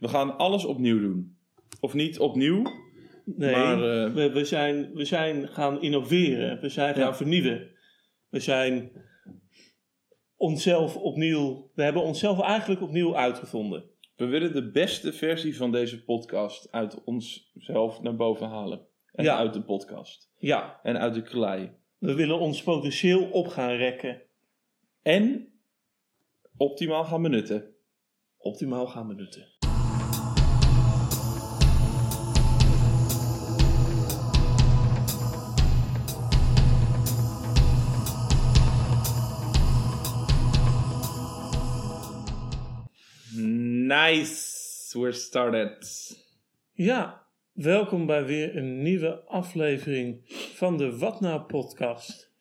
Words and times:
We 0.00 0.08
gaan 0.08 0.36
alles 0.36 0.64
opnieuw 0.64 1.00
doen. 1.00 1.36
Of 1.80 1.94
niet 1.94 2.18
opnieuw, 2.18 2.62
Nee, 3.24 3.52
maar... 3.52 3.72
eh, 4.06 4.12
we, 4.14 4.30
we, 4.32 4.44
zijn, 4.44 4.92
we 4.94 5.04
zijn 5.04 5.48
gaan 5.48 5.82
innoveren. 5.82 6.60
We 6.60 6.68
zijn 6.68 6.94
gaan 6.94 7.02
Ja. 7.04 7.14
vernieuwen. 7.14 7.70
We 8.28 8.40
zijn 8.40 8.92
onszelf 10.36 10.96
opnieuw... 10.96 11.70
We 11.74 11.82
hebben 11.82 12.02
onszelf 12.02 12.40
eigenlijk 12.40 12.82
opnieuw 12.82 13.16
uitgevonden. 13.16 13.84
we 14.16 14.24
willen 14.26 14.52
de 14.52 14.70
beste 14.70 15.12
versie 15.12 15.56
van 15.56 15.72
deze 15.72 16.04
podcast 16.04 16.72
uit 16.72 17.04
onszelf 17.04 18.02
naar 18.02 18.16
boven 18.16 18.48
halen. 18.48 18.86
En 19.12 19.24
Ja. 19.24 19.36
uit 19.36 19.52
de 19.54 19.62
podcast. 19.62 20.30
Ja, 20.38 20.80
En 20.82 20.98
uit 20.98 21.14
de 21.14 21.22
klei. 21.22 21.70
we 21.98 22.14
willen 22.14 22.38
ons 22.38 22.62
potentieel 22.62 23.30
op 23.30 23.46
gaan 23.48 23.70
rekken. 23.76 24.22
En 25.02 25.52
optimaal 26.56 27.04
gaan 27.04 27.22
benutten. 27.22 27.74
Optimaal 28.38 28.86
gaan 28.86 29.06
benutten. 29.06 29.46
Nice, 43.88 44.98
we're 44.98 45.12
started. 45.12 46.16
Ja, 46.72 47.26
welkom 47.52 48.06
bij 48.06 48.24
weer 48.24 48.56
een 48.56 48.82
nieuwe 48.82 49.22
aflevering 49.26 50.20
van 50.54 50.76
de 50.76 50.98
Wat 50.98 51.20
Nou 51.20 51.40
podcast. 51.40 52.32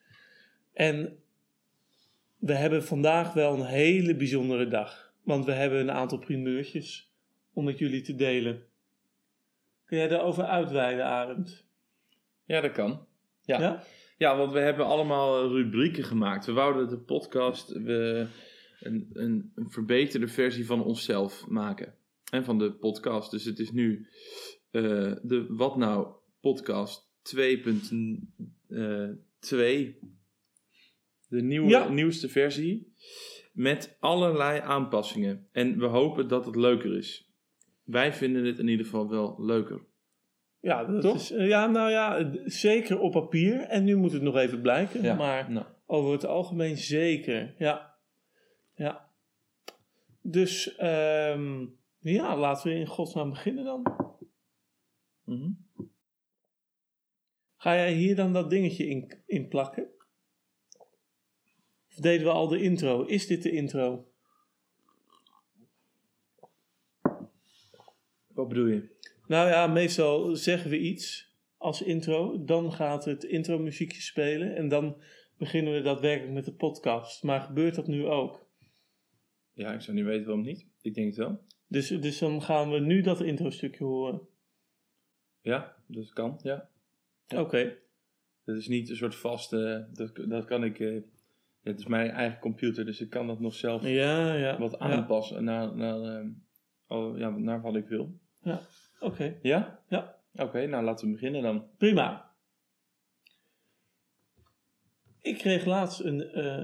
En 0.74 1.20
we 2.38 2.54
hebben 2.54 2.84
vandaag 2.84 3.34
wel 3.34 3.54
een 3.54 3.66
hele 3.66 4.16
bijzondere 4.16 4.68
dag. 4.68 5.14
Want 5.24 5.46
we 5.46 5.52
hebben 5.52 5.80
een 5.80 5.92
aantal 5.92 6.18
primeurtjes 6.18 7.14
om 7.54 7.64
met 7.64 7.80
jullie 7.80 8.02
te 8.02 8.16
delen. 8.16 8.64
Kun 9.86 9.98
jij 9.98 10.08
daarover 10.08 10.44
uitweiden, 10.44 11.06
Arend? 11.06 11.66
Ja, 12.46 12.62
dat 12.62 12.72
kan. 12.72 13.06
Ja. 13.42 13.60
Ja? 13.60 13.84
Ja, 14.18 14.38
want 14.38 14.52
we 14.52 14.60
hebben 14.60 14.86
allemaal 14.86 15.48
rubrieken 15.48 16.04
gemaakt. 16.04 16.46
We 16.46 16.52
wouden 16.52 16.90
de 16.90 17.00
podcast 17.00 17.72
we, 17.72 18.28
een, 18.80 19.10
een, 19.14 19.52
een 19.56 19.70
verbeterde 19.70 20.28
versie 20.28 20.66
van 20.66 20.84
onszelf 20.84 21.48
maken. 21.48 21.94
En 22.32 22.44
van 22.46 22.58
de 22.60 22.72
podcast. 22.72 23.32
Dus 23.32 23.46
het 23.46 23.60
is 23.60 23.72
nu 23.72 24.08
eh, 24.72 24.82
de 25.22 25.46
Wat 25.50 25.78
Nou 25.78 26.08
podcast 26.42 27.10
2.2. 27.36 27.40
de 31.30 31.42
nieuwe, 31.42 31.70
Ja. 31.70 31.90
nieuwste 31.90 32.30
versie. 32.30 32.94
Met 33.54 33.98
allerlei 34.00 34.60
aanpassingen. 34.60 35.48
En 35.52 35.80
we 35.80 35.86
hopen 35.86 36.28
dat 36.28 36.46
het 36.46 36.56
leuker 36.56 36.98
is. 36.98 37.32
Wij 37.84 38.14
vinden 38.14 38.46
het 38.46 38.60
in 38.60 38.68
ieder 38.68 38.86
geval 38.86 39.10
wel 39.10 39.36
leuker. 39.38 39.82
Ja, 40.60 40.84
dat 40.86 41.02
Toch? 41.02 41.16
Is, 41.16 41.32
eh, 41.32 41.48
ja, 41.48 41.68
nou 41.68 41.90
ja, 41.92 42.18
eh, 42.18 42.28
zeker 42.46 43.00
op 43.00 43.12
papier. 43.12 43.60
En 43.60 43.84
nu 43.84 43.96
moet 43.96 44.12
het 44.12 44.22
nog 44.22 44.36
even 44.36 44.62
blijken. 44.62 45.02
Ja, 45.02 45.16
Maar 45.16 45.52
nou, 45.52 45.66
Over 45.86 46.12
het 46.12 46.26
algemeen 46.26 46.78
zeker, 46.78 47.56
ja. 47.58 47.97
Ja. 48.78 49.12
Dus, 50.22 50.76
ehm, 50.76 51.66
ja, 52.00 52.38
laten 52.38 52.70
we 52.72 52.76
in 52.76 52.88
godsnaam 52.88 53.30
beginnen 53.30 53.64
dan. 53.64 53.84
mhm. 55.24 55.52
Ga 57.56 57.76
jij 57.76 57.94
hier 57.94 58.16
dan 58.16 58.34
dat 58.34 58.50
dingetje 58.50 58.88
in, 58.88 59.22
in 59.26 59.48
plakken? 59.48 59.88
Of 61.90 61.96
deden 61.96 62.26
we 62.26 62.32
al 62.32 62.48
de 62.48 62.62
intro? 62.62 63.04
Is 63.04 63.28
dit 63.28 63.44
de 63.44 63.52
intro? 63.52 64.12
Wat 68.28 68.48
bedoel 68.48 68.66
je? 68.66 68.96
Nou 69.28 69.50
ja, 69.50 69.68
meestal 69.68 70.36
zeggen 70.36 70.70
we 70.70 70.80
iets 70.80 71.36
als 71.58 71.82
intro. 71.82 72.44
Dan 72.44 72.74
gaat 72.74 73.06
het 73.06 73.24
intro 73.24 73.60
muziekje 73.60 74.02
spelen. 74.02 74.56
En 74.56 74.68
dan 74.68 75.02
beginnen 75.38 75.74
we 75.74 75.82
daadwerkelijk 75.82 76.34
met 76.34 76.46
de 76.46 76.54
podcast. 76.54 77.24
Maar 77.24 77.42
gebeurt 77.42 77.76
dat 77.76 77.88
nu 77.88 78.06
ook? 78.06 78.47
Ja, 79.58 79.74
ik 79.74 79.82
zou 79.82 79.98
niet 79.98 80.06
weten 80.06 80.26
waarom 80.26 80.44
niet. 80.46 80.68
Ik 80.82 80.94
denk 80.94 81.08
het 81.08 81.16
wel. 81.18 81.44
Dus, 81.68 81.88
dus 81.88 82.20
dan 82.20 82.42
gaan 82.42 82.72
we 82.72 82.80
nu 82.80 83.02
dat 83.02 83.22
intro 83.22 83.50
stukje 83.50 83.84
horen. 83.84 84.22
Ja, 85.42 85.76
dat 85.88 86.14
kan. 86.14 86.40
Ja. 86.44 86.70
Oké. 87.36 87.78
Dat 88.46 88.56
is 88.58 88.68
niet 88.68 88.90
een 88.90 88.96
soort 88.96 89.16
vaste. 89.16 89.88
Dat, 89.94 90.16
dat 90.16 90.46
kan 90.46 90.64
ik. 90.64 90.80
eh, 90.80 91.02
het 91.62 91.80
is 91.80 91.86
mijn 91.86 92.10
eigen 92.10 92.40
computer, 92.40 92.86
dus 92.86 93.02
ik 93.02 93.10
kan 93.10 93.28
dat 93.28 93.40
nog 93.40 93.54
zelf 93.54 93.84
Ja, 93.88 94.34
ja. 94.34 94.58
wat 94.60 94.72
Ja. 94.72 94.78
aanpassen 94.78 95.44
naar, 95.44 95.76
naar, 95.76 96.26
oh, 96.88 97.18
ja, 97.18 97.30
naar 97.30 97.62
wat 97.62 97.76
ik 97.76 97.88
wil. 97.88 98.20
Oké, 99.00 99.38
Ja? 99.42 99.84
Ja. 99.90 100.16
Oké, 100.34 100.66
nou 100.66 100.84
laten 100.84 101.06
we 101.08 101.12
beginnen 101.14 101.42
dan. 101.42 101.68
prima. 101.78 102.32
Ik 105.22 105.38
kreeg 105.38 105.66
laatst 105.66 106.00
een 106.00 106.22
eh, 106.22 106.64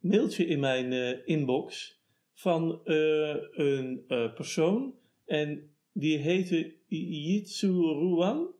mailtje 0.00 0.46
in 0.46 0.60
mijn 0.60 0.92
inbox 1.26 1.99
van 2.40 2.80
eh, 2.84 3.36
een 3.50 4.04
eh, 4.08 4.34
persoon 4.34 4.94
en 5.24 5.74
die 5.92 6.18
heette 6.18 6.74
Jitsu 6.86 7.68
Ruan. 7.72 8.54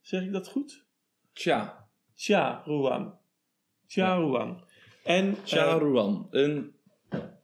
Zeg 0.00 0.22
ik 0.22 0.32
dat 0.32 0.48
goed? 0.48 0.84
Tja, 1.32 1.88
Tja 2.14 2.62
Ruan. 2.64 3.18
Tja 3.86 4.14
Ruan. 4.14 4.64
En 5.04 5.28
eh, 5.30 5.38
Charuan, 5.44 6.26
een 6.30 6.74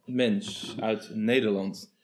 mens 0.04 0.76
uit 0.80 1.10
Nederland. 1.14 1.94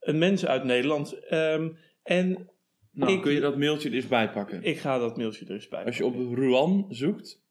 een 0.00 0.18
mens 0.18 0.46
uit 0.46 0.64
Nederland. 0.64 1.18
Ehm, 1.26 1.70
en 2.02 2.48
Nou, 2.90 3.12
Ik- 3.12 3.20
kun 3.22 3.32
je 3.32 3.40
dat 3.40 3.56
mailtje 3.58 3.88
er 3.88 3.94
eens 3.94 4.06
bijpakken? 4.08 4.62
ik 4.62 4.78
ga 4.78 4.98
dat 4.98 5.16
mailtje 5.16 5.44
er 5.46 5.52
eens 5.54 5.68
bij. 5.68 5.84
Als 5.84 5.96
je 5.96 6.04
op 6.04 6.14
Ruan 6.14 6.86
zoekt, 6.88 7.42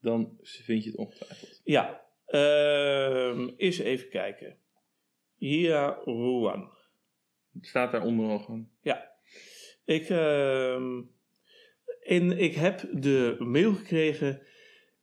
dan 0.00 0.38
vind 0.42 0.84
je 0.84 0.90
het 0.90 0.98
ongetwijfeld. 0.98 1.60
Ja, 1.64 2.04
ehm 2.26 3.48
eens 3.56 3.78
even 3.78 4.08
kijken. 4.08 4.56
Jia 5.48 5.98
Ruan. 6.04 6.70
Het 7.52 7.66
staat 7.66 7.92
daaronder 7.92 8.26
nog 8.26 8.44
gewoon. 8.44 8.68
Ja, 8.82 9.10
ik, 9.84 10.08
en 12.02 12.38
ik 12.38 12.54
heb 12.54 12.88
de 12.92 13.36
mail 13.38 13.72
gekregen. 13.74 14.40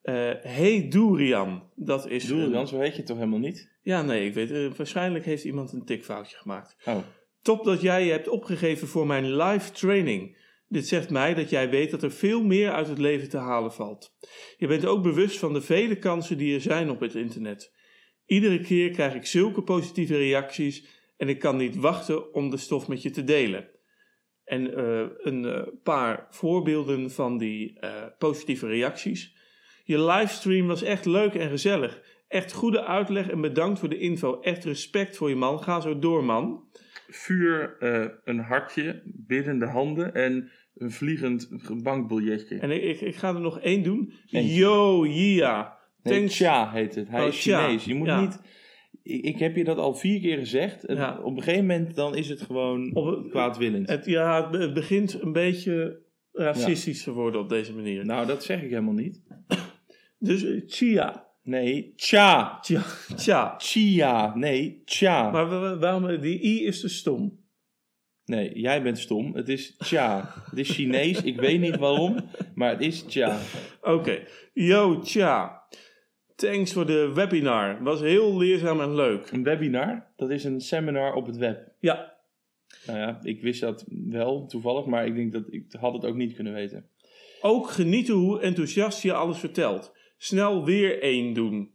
eh 0.02 0.32
hey 0.42 0.88
Durian. 0.90 1.70
Dat 1.76 2.08
is. 2.10 2.30
Een- 2.30 2.52
dan, 2.52 2.68
zo 2.68 2.80
heet 2.80 2.92
je 2.92 2.98
het 2.98 3.06
toch 3.06 3.18
helemaal 3.18 3.40
niet? 3.40 3.78
Ja, 3.82 4.02
nee, 4.02 4.26
ik 4.26 4.34
weet. 4.34 4.52
eh, 4.52 4.72
waarschijnlijk 4.78 5.26
heeft 5.26 5.44
iemand 5.44 5.72
een 5.74 5.86
tikfoutje 5.86 6.38
gemaakt. 6.38 6.76
Oh, 6.86 6.98
Top 7.42 7.64
dat 7.64 7.82
jij 7.82 8.06
je 8.06 8.12
hebt 8.12 8.28
opgegeven 8.28 8.88
voor 8.88 9.08
mijn 9.08 9.36
live 9.36 9.72
training. 9.72 10.38
Dit 10.68 10.88
zegt 10.88 11.10
mij 11.10 11.34
dat 11.34 11.50
jij 11.50 11.70
weet 11.70 11.92
dat 11.92 12.04
er 12.04 12.12
veel 12.12 12.44
meer 12.44 12.72
uit 12.72 12.88
het 12.88 12.98
leven 12.98 13.30
te 13.30 13.38
halen 13.38 13.74
valt. 13.74 14.16
Je 14.58 14.68
bent 14.68 14.86
ook 14.86 15.04
bewust 15.04 15.40
van 15.40 15.54
de 15.54 15.62
vele 15.62 15.96
kansen 16.00 16.38
die 16.38 16.54
er 16.56 16.62
zijn 16.62 16.90
op 16.90 17.00
het 17.00 17.16
internet. 17.16 17.74
Iedere 18.30 18.60
keer 18.60 18.92
krijg 18.92 19.14
ik 19.14 19.26
zulke 19.26 19.62
positieve 19.62 20.18
reacties 20.18 20.86
en 21.18 21.30
ik 21.30 21.40
kan 21.40 21.58
niet 21.58 21.76
wachten 21.76 22.34
om 22.34 22.50
de 22.50 22.58
stof 22.58 22.88
met 22.88 23.02
je 23.02 23.10
te 23.10 23.24
delen. 23.24 23.70
En 24.44 24.76
eh, 24.76 25.06
een 25.18 25.46
eh, 25.46 25.62
paar 25.84 26.28
voorbeelden 26.30 27.12
van 27.12 27.38
die 27.38 27.80
eh, 27.80 28.04
positieve 28.18 28.68
reacties. 28.68 29.36
Je 29.84 30.04
livestream 30.04 30.68
was 30.68 30.82
echt 30.82 31.06
leuk 31.06 31.34
en 31.34 31.50
gezellig. 31.50 32.02
Echt 32.28 32.54
goede 32.54 32.86
uitleg 32.86 33.30
en 33.30 33.42
bedankt 33.42 33.80
voor 33.80 33.90
de 33.90 34.00
info. 34.00 34.40
Echt 34.40 34.64
respect 34.64 35.18
voor 35.18 35.30
je 35.30 35.36
man. 35.36 35.64
Ga 35.64 35.80
zo 35.80 36.00
door, 36.00 36.24
man. 36.24 36.64
vuur, 37.08 37.76
een 38.24 38.40
hartje, 38.40 39.02
biddende 39.06 39.66
handen 39.66 40.14
en 40.14 40.52
een 40.76 40.92
vliegend 40.92 41.50
bankbiljetje. 41.84 42.60
En 42.60 42.72
ik, 42.72 42.84
ik, 42.84 43.02
ik 43.02 43.16
ga 43.16 43.28
er 43.34 43.42
nog 43.42 43.60
één 43.60 43.84
doen. 43.84 44.14
Eentje. 44.26 44.56
Yo, 44.56 45.06
yeah. 45.06 45.78
Nee, 46.04 46.30
heet 46.72 46.96
het. 46.96 47.10
Hij 47.10 47.22
Oh, 47.22 47.28
is. 47.28 47.42
Chinees. 47.42 47.86
Je 47.86 47.96
moet 47.96 48.08
Ja. 48.08 48.22
niet... 48.22 48.42
Ik, 49.04 49.24
ik 49.24 49.40
heb 49.40 49.56
je 49.56 49.64
dat 49.64 49.78
al 49.78 49.94
vier 49.96 50.20
keer 50.20 50.38
gezegd. 50.38 50.82
Het- 50.82 50.98
Ja. 50.98 51.20
Op 51.24 51.38
een 51.38 51.44
gegeven 51.44 51.66
moment 51.66 51.96
dan 51.96 52.16
is 52.16 52.30
het 52.30 52.42
gewoon 52.42 52.96
Op 52.96 53.30
kwaadwillend. 53.30 53.90
Het, 53.90 54.06
ja, 54.06 54.42
het 54.42 54.52
be- 54.52 54.58
het 54.58 54.74
begint 54.74 55.22
een 55.22 55.32
beetje 55.32 56.02
racistisch 56.32 57.04
te 57.04 57.12
worden 57.12 57.42
op 57.42 57.50
deze 57.50 57.74
manier. 57.76 58.06
nou, 58.06 58.28
dat 58.28 58.44
zeg 58.44 58.62
ik 58.62 58.70
helemaal 58.70 58.94
niet. 58.94 59.22
Dus 60.20 60.44
eh, 60.44 60.62
chia. 60.66 61.28
Nee, 61.44 61.94
tja. 61.96 62.60
Tja. 62.62 62.84
Tja. 63.16 63.56
Chia. 63.58 64.36
Nee, 64.36 64.82
tja. 64.86 65.30
Maar 65.32 65.48
wa- 65.50 65.60
wa- 65.60 65.78
waarom, 65.78 66.22
die 66.22 66.44
i 66.44 66.66
is 66.66 66.80
te 66.82 66.90
stom. 66.90 67.40
Nee, 68.26 68.60
jij 68.60 68.84
bent 68.84 68.98
stom. 69.00 69.36
Het 69.36 69.50
is 69.50 69.76
tja. 69.78 70.34
het 70.50 70.60
is 70.60 70.70
Chinees. 70.70 71.22
Ik 71.22 71.40
weet 71.40 71.60
niet 71.60 71.78
waarom, 71.78 72.16
maar 72.56 72.70
het 72.70 72.82
is 72.82 73.04
tja. 73.04 73.40
Oké. 73.82 74.20
Yo, 74.54 75.00
tja. 75.00 75.64
Thanks 76.40 76.74
voor 76.74 76.86
de 76.86 77.14
webinar. 77.14 77.84
Was 77.84 78.00
heel 78.00 78.38
leerzaam 78.38 78.82
en 78.82 78.96
leuk. 78.96 79.32
Een 79.32 79.44
webinar, 79.44 80.06
dat 80.16 80.30
is 80.30 80.44
een 80.44 80.62
seminar 80.62 81.14
op 81.14 81.26
het 81.26 81.38
web. 81.38 81.72
Ja, 81.80 82.18
Nou 82.86 83.00
ja, 83.00 83.20
ik 83.24 83.42
wist 83.42 83.62
dat 83.62 83.86
wel 84.10 84.46
toevallig, 84.46 84.86
maar 84.86 85.06
ik 85.06 85.16
denk 85.16 85.34
dat 85.34 85.44
ik 85.50 85.66
had 85.80 85.94
het 85.94 86.06
ook 86.06 86.16
niet 86.16 86.34
kunnen 86.34 86.54
weten. 86.54 86.86
Ook 87.42 87.70
genieten 87.70 88.14
hoe 88.14 88.42
enthousiast 88.42 89.04
je 89.04 89.14
alles 89.14 89.40
vertelt. 89.40 89.94
Snel 90.18 90.66
weer 90.66 91.02
één 91.02 91.34
doen. 91.34 91.72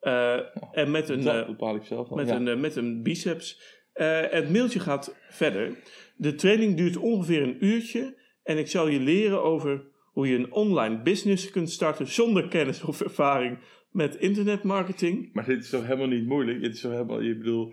Eh, 0.00 0.38
en 0.72 0.90
met 0.90 1.08
een, 1.08 1.22
dat 1.22 1.34
eh, 1.34 1.46
bepaal 1.46 1.74
ik 1.74 1.84
zelf 1.84 2.08
al. 2.08 2.16
met, 2.16 2.28
ja. 2.28 2.36
een, 2.36 2.48
eh, 2.48 2.56
met 2.56 2.76
een 2.76 3.02
biceps. 3.02 3.60
Het 3.92 4.50
mailtje 4.50 4.80
gaat 4.80 5.16
verder. 5.28 5.78
De 6.16 6.34
training 6.34 6.76
duurt 6.76 6.96
ongeveer 6.96 7.42
een 7.42 7.64
uurtje 7.64 8.14
en 8.42 8.58
ik 8.58 8.68
zal 8.68 8.88
je 8.88 9.00
leren 9.00 9.42
over 9.42 9.90
hoe 10.12 10.28
je 10.28 10.36
een 10.36 10.52
online 10.52 11.02
business 11.02 11.50
kunt 11.50 11.70
starten 11.70 12.06
zonder 12.06 12.48
kennis 12.48 12.82
of 12.82 13.00
ervaring 13.00 13.58
met 13.90 14.16
internetmarketing. 14.16 15.30
Maar 15.32 15.44
dit 15.44 15.62
is 15.64 15.70
toch 15.70 15.82
helemaal 15.84 16.06
niet 16.06 16.26
moeilijk? 16.26 16.60
Dit 16.60 16.74
is 16.74 16.80
toch 16.80 16.92
helemaal, 16.92 17.20
je 17.20 17.36
bedoel, 17.36 17.72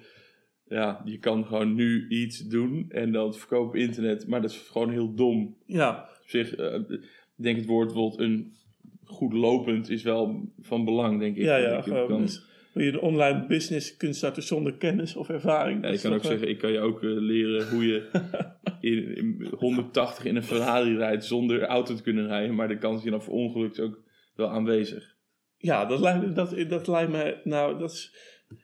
ja, 0.67 1.01
je 1.05 1.17
kan 1.17 1.45
gewoon 1.45 1.75
nu 1.75 2.07
iets 2.09 2.47
doen 2.47 2.85
en 2.89 3.11
dan 3.11 3.33
verkopen 3.33 3.67
op 3.67 3.75
internet, 3.75 4.27
maar 4.27 4.41
dat 4.41 4.51
is 4.51 4.57
gewoon 4.57 4.89
heel 4.89 5.13
dom. 5.13 5.55
Ja, 5.65 6.09
Op 6.21 6.29
zich, 6.29 6.55
eh, 6.55 6.73
ik 6.89 7.09
denk 7.35 7.57
het 7.57 7.65
woord 7.65 7.87
bijvoorbeeld 7.87 8.19
een 8.19 8.53
goed 9.03 9.33
lopend 9.33 9.89
is 9.89 10.03
wel 10.03 10.51
van 10.61 10.85
belang, 10.85 11.19
denk 11.19 11.35
ik. 11.35 11.43
ja, 11.43 11.57
ja. 11.57 11.77
Ik 11.77 12.07
kan, 12.07 12.29
je 12.85 12.91
een 12.91 12.99
online 12.99 13.45
business 13.47 13.97
kunt 13.97 14.15
starten 14.15 14.43
zonder 14.43 14.73
kennis 14.73 15.15
of 15.15 15.29
ervaring. 15.29 15.83
ja, 15.83 15.89
is 15.89 16.01
kan 16.01 16.13
ook 16.13 16.21
eh, 16.21 16.29
zeggen, 16.29 16.49
ik 16.49 16.57
kan 16.57 16.71
je 16.71 16.79
ook 16.79 17.03
eh, 17.03 17.09
leren 17.09 17.69
hoe 17.69 17.85
je 17.87 18.09
in, 18.89 19.15
in 19.15 19.47
180 19.57 20.25
in 20.25 20.35
een 20.35 20.43
Ferrari 20.43 20.97
rijdt 20.97 21.25
zonder 21.25 21.63
auto 21.65 21.95
te 21.95 22.01
kunnen 22.01 22.27
rijden, 22.27 22.55
maar 22.55 22.67
de 22.67 22.77
kans 22.77 23.03
dan 23.03 23.23
verongelukt 23.23 23.77
is 23.77 23.83
ook 23.83 23.99
wel 24.35 24.49
aanwezig. 24.49 25.15
Ja, 25.57 25.85
dat 25.85 25.99
lijkt, 25.99 26.35
dat, 26.35 26.55
dat 26.69 26.87
lijkt 26.87 27.11
me. 27.11 27.39
Nou, 27.43 27.79
dat 27.79 27.91
is. 27.91 28.15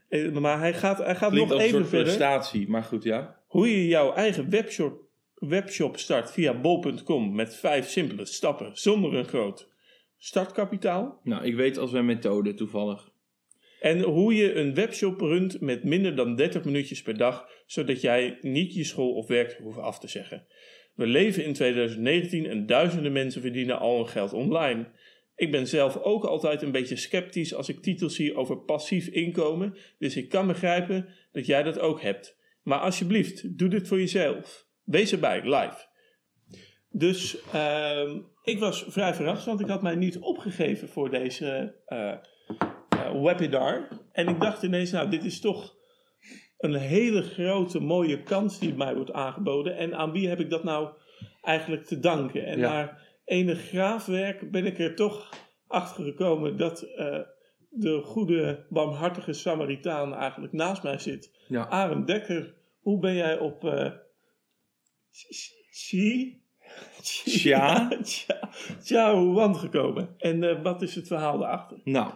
eh, 0.09 0.31
Maar 0.31 0.59
hij 0.59 0.73
gaat, 0.73 0.97
hij 0.97 1.15
gaat 1.15 1.31
Klinkt 1.31 1.49
nog 1.49 1.59
als 1.59 1.61
een 1.61 1.67
even 1.67 1.79
soort 1.79 1.89
verder. 1.89 2.05
prestatie, 2.07 2.69
maar 2.69 2.83
goed, 2.83 3.03
ja. 3.03 3.39
Hoe 3.47 3.69
je 3.69 3.87
jouw 3.87 4.13
eigen 4.13 4.49
webshop, 4.49 4.99
webshop 5.35 5.97
start 5.97 6.31
via 6.31 6.59
bol.com 6.59 7.35
met 7.35 7.55
vijf 7.55 7.89
simpele 7.89 8.25
stappen 8.25 8.69
zonder 8.73 9.13
een 9.13 9.25
groot 9.27 9.73
startkapitaal. 10.17 11.19
Nou, 11.23 11.43
ik 11.45 11.55
weet 11.55 11.77
als 11.77 11.91
mijn 11.91 12.05
methode 12.05 12.53
toevallig. 12.53 13.13
En 13.85 14.01
hoe 14.01 14.35
je 14.35 14.53
een 14.53 14.73
webshop 14.73 15.19
runt 15.19 15.61
met 15.61 15.83
minder 15.83 16.15
dan 16.15 16.35
30 16.35 16.63
minuutjes 16.63 17.01
per 17.01 17.17
dag, 17.17 17.49
zodat 17.65 18.01
jij 18.01 18.37
niet 18.41 18.73
je 18.73 18.83
school 18.83 19.13
of 19.13 19.27
werk 19.27 19.57
hoeft 19.61 19.77
af 19.77 19.99
te 19.99 20.07
zeggen. 20.07 20.47
We 20.93 21.07
leven 21.07 21.43
in 21.43 21.53
2019 21.53 22.45
en 22.45 22.65
duizenden 22.65 23.11
mensen 23.11 23.41
verdienen 23.41 23.79
al 23.79 23.95
hun 23.95 24.07
geld 24.07 24.33
online. 24.33 24.91
Ik 25.35 25.51
ben 25.51 25.67
zelf 25.67 25.97
ook 25.97 26.23
altijd 26.23 26.61
een 26.61 26.71
beetje 26.71 26.95
sceptisch 26.95 27.53
als 27.53 27.69
ik 27.69 27.81
titels 27.81 28.15
zie 28.15 28.35
over 28.35 28.57
passief 28.57 29.07
inkomen, 29.07 29.77
dus 29.97 30.15
ik 30.15 30.29
kan 30.29 30.47
begrijpen 30.47 31.07
dat 31.31 31.45
jij 31.45 31.63
dat 31.63 31.79
ook 31.79 32.01
hebt. 32.01 32.37
Maar 32.63 32.79
alsjeblieft, 32.79 33.57
doe 33.57 33.69
dit 33.69 33.87
voor 33.87 33.99
jezelf. 33.99 34.67
Wees 34.83 35.11
erbij, 35.11 35.41
live. 35.41 35.87
Dus 36.89 37.37
ehm, 37.51 38.21
ik 38.43 38.59
was 38.59 38.85
vrij 38.87 39.13
verrast, 39.13 39.45
want 39.45 39.59
ik 39.59 39.67
had 39.67 39.81
mij 39.81 39.95
niet 39.95 40.17
opgegeven 40.17 40.87
voor 40.87 41.09
deze 41.09 41.75
eh, 41.85 42.13
webinar. 43.21 43.87
En 44.11 44.27
ik 44.27 44.39
dacht 44.39 44.63
ineens, 44.63 44.91
nou, 44.91 45.09
dit 45.09 45.23
is 45.23 45.39
toch 45.39 45.75
een 46.57 46.73
hele 46.73 47.21
grote, 47.21 47.79
mooie 47.79 48.23
kans 48.23 48.59
die 48.59 48.75
mij 48.75 48.95
wordt 48.95 49.11
aangeboden. 49.11 49.77
En 49.77 49.95
aan 49.95 50.11
wie 50.11 50.27
heb 50.29 50.39
ik 50.39 50.49
dat 50.49 50.63
nou 50.63 50.89
eigenlijk 51.41 51.85
te 51.85 51.99
danken? 51.99 52.45
En 52.45 52.59
Ja. 52.59 52.69
na 52.73 52.97
enig 53.25 53.67
graafwerk 53.67 54.51
ben 54.51 54.65
ik 54.65 54.79
er 54.79 54.95
toch 54.95 55.29
achter 55.67 56.03
gekomen 56.03 56.57
dat 56.57 56.81
eh, 56.81 57.19
de 57.69 58.01
goede, 58.03 58.65
barmhartige 58.69 59.33
Samaritaan 59.33 60.13
eigenlijk 60.15 60.53
naast 60.53 60.83
mij 60.83 60.97
zit. 60.97 61.31
Ja. 61.47 61.67
Arend 61.67 62.07
Dekker, 62.07 62.53
hoe 62.79 62.99
ben 62.99 63.13
jij 63.13 63.37
op 63.37 63.63
eh 63.63 63.91
Chi? 65.71 66.41
Tja. 67.03 67.89
Tja, 68.83 69.23
Wan 69.23 69.55
gekomen? 69.55 70.15
En 70.17 70.43
eh, 70.43 70.61
wat 70.63 70.81
is 70.81 70.95
het 70.95 71.07
verhaal 71.07 71.37
daarachter? 71.37 71.79
Nou, 71.83 72.13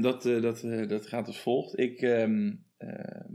dat, 0.00 0.26
eh, 0.26 0.42
dat, 0.42 0.62
eh, 0.62 0.88
dat 0.88 1.06
gaat 1.06 1.26
als 1.26 1.40
volgt. 1.40 1.78
Ik, 1.78 2.00
ehm, 2.00 2.52
ehm, 2.76 3.34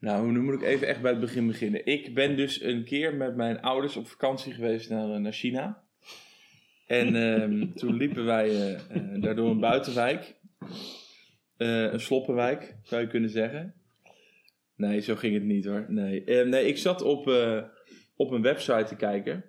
nou, 0.00 0.32
nu 0.32 0.40
moet 0.40 0.54
ik 0.54 0.62
even 0.62 0.86
echt 0.86 1.00
bij 1.00 1.10
het 1.10 1.20
begin 1.20 1.46
beginnen. 1.46 1.86
Ik 1.86 2.14
ben 2.14 2.36
dus 2.36 2.62
een 2.62 2.84
keer 2.84 3.14
met 3.14 3.36
mijn 3.36 3.60
ouders 3.60 3.96
op 3.96 4.08
vakantie 4.08 4.52
geweest 4.52 4.90
naar, 4.90 5.10
eh, 5.10 5.20
naar 5.20 5.32
China. 5.32 5.82
En 6.86 7.14
ehm, 7.14 7.66
toen 7.80 7.96
liepen 7.96 8.24
wij 8.24 8.48
eh, 8.48 8.74
eh, 8.74 9.22
daar 9.22 9.36
door 9.36 9.50
een 9.50 9.60
buitenwijk. 9.60 10.36
Een 11.56 12.00
sloppenwijk, 12.00 12.76
zou 12.82 13.00
je 13.02 13.08
kunnen 13.08 13.30
zeggen. 13.30 13.74
Nee, 14.76 15.00
zo 15.00 15.14
ging 15.14 15.34
het 15.34 15.42
niet 15.42 15.64
hoor. 15.64 15.84
Nee, 15.88 16.24
nee 16.24 16.66
ik 16.66 16.76
zat 16.76 17.02
op, 17.02 17.26
op 18.16 18.30
een 18.30 18.42
website 18.42 18.84
te 18.84 18.96
kijken. 18.96 19.44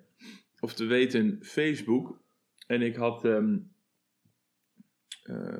Of 0.60 0.74
te 0.74 0.84
weten, 0.84 1.38
Facebook. 1.42 2.20
En 2.66 2.82
ik 2.82 2.96
had... 2.96 3.24
ehm, 3.24 3.56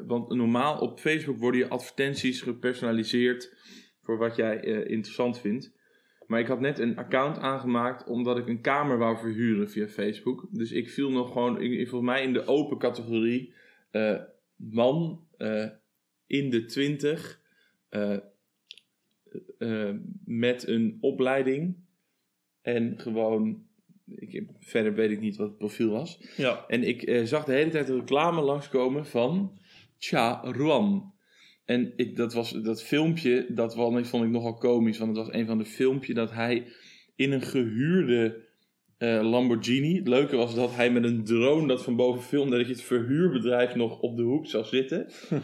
want 0.06 0.34
normaal 0.34 0.78
op 0.78 1.00
Facebook 1.00 1.38
worden 1.38 1.61
je 1.61 1.69
advertenties 1.69 2.40
gepersonaliseerd 2.40 3.55
voor 4.02 4.19
wat 4.19 4.37
jij 4.37 4.61
eh, 4.61 4.90
interessant 4.90 5.38
vindt. 5.38 5.78
Maar 6.26 6.40
ik 6.40 6.46
had 6.46 6.61
net 6.61 6.78
een 6.78 6.96
account 6.96 7.38
aangemaakt 7.38 8.06
omdat 8.06 8.38
ik 8.38 8.49
een 8.49 8.61
kamer 8.61 8.99
wou 8.99 9.19
verhuren 9.19 9.70
via 9.70 9.88
Facebook. 9.88 10.49
Dus 10.50 10.72
ik 10.72 10.90
viel 10.90 11.11
nog 11.11 11.32
gewoon, 11.32 11.61
ik, 11.61 11.88
volgens 11.88 12.11
mij 12.11 12.22
in 12.22 12.32
de 12.32 12.46
open 12.46 12.78
categorie 12.78 13.55
eh, 13.90 14.20
man 14.56 15.26
eh, 15.37 15.67
in 16.26 16.50
de 16.50 16.64
twintig 16.64 17.40
eh, 17.88 18.16
eh, 19.58 19.94
met 20.25 20.66
een 20.66 20.99
opleiding 21.00 21.76
en 22.62 22.99
gewoon, 22.99 23.62
ik, 24.06 24.44
verder 24.58 24.94
weet 24.94 25.11
ik 25.11 25.20
niet 25.20 25.37
wat 25.37 25.49
het 25.49 25.58
profiel 25.58 25.90
was. 25.90 26.34
Ja. 26.37 26.64
En 26.69 26.82
ik 26.82 27.02
eh, 27.02 27.25
zag 27.25 27.44
de 27.44 27.52
hele 27.52 27.70
tijd 27.70 27.88
een 27.88 27.99
reclame 27.99 28.40
langskomen 28.40 29.06
van 29.06 29.58
Cha 30.00 30.41
Ruan. 30.44 31.12
En 31.64 31.93
ik, 31.97 32.17
dat, 32.17 32.32
was, 32.32 32.50
dat 32.50 32.82
filmpje, 32.82 33.47
dat 33.49 33.75
vond 33.75 33.99
ik, 33.99 34.05
vond 34.05 34.25
ik 34.25 34.31
nogal 34.31 34.55
komisch. 34.55 34.99
Want 34.99 35.17
het 35.17 35.26
was 35.26 35.35
een 35.35 35.47
van 35.47 35.58
de 35.58 35.64
filmpjes 35.64 36.14
dat 36.14 36.32
hij 36.32 36.67
in 37.17 37.32
een 37.32 37.43
gehuurde 37.43 38.49
eh, 38.99 39.31
Lamborghini... 39.31 39.97
Het 39.97 40.08
leuke 40.08 40.37
was 40.37 40.55
dat 40.55 40.75
hij 40.75 40.91
met 40.91 41.05
een 41.05 41.25
drone 41.25 41.67
dat 41.67 41.82
van 41.82 41.97
boven 41.97 42.23
filmde... 42.23 42.56
dat 42.56 42.67
je 42.67 42.73
het 42.73 42.82
verhuurbedrijf 42.82 43.75
nog 43.75 44.00
op 44.00 44.17
de 44.17 44.23
hoek 44.23 44.47
zag 44.47 44.67
zitten. 44.67 45.06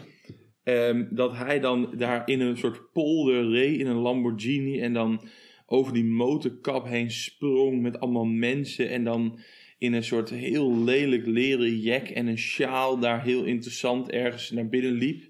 Ehm, 0.63 1.05
dat 1.09 1.33
hij 1.33 1.59
dan 1.59 1.93
daar 1.97 2.27
in 2.27 2.41
een 2.41 2.57
soort 2.57 2.91
polder 2.91 3.49
reed 3.49 3.79
in 3.79 3.87
een 3.87 3.95
Lamborghini... 3.95 4.81
en 4.81 4.93
dan 4.93 5.27
over 5.65 5.93
die 5.93 6.05
motorkap 6.05 6.85
heen 6.85 7.11
sprong 7.11 7.81
met 7.81 7.99
allemaal 7.99 8.25
mensen... 8.25 8.89
en 8.89 9.03
dan 9.03 9.39
in 9.77 9.93
een 9.93 10.03
soort 10.03 10.29
heel 10.29 10.77
lelijk 10.83 11.25
leren 11.25 11.79
jack 11.79 12.07
en 12.07 12.27
een 12.27 12.37
sjaal 12.37 12.99
daar 12.99 13.23
heel 13.23 13.43
interessant 13.43 14.09
ergens 14.09 14.51
naar 14.51 14.69
binnen 14.69 14.91
liep. 14.91 15.23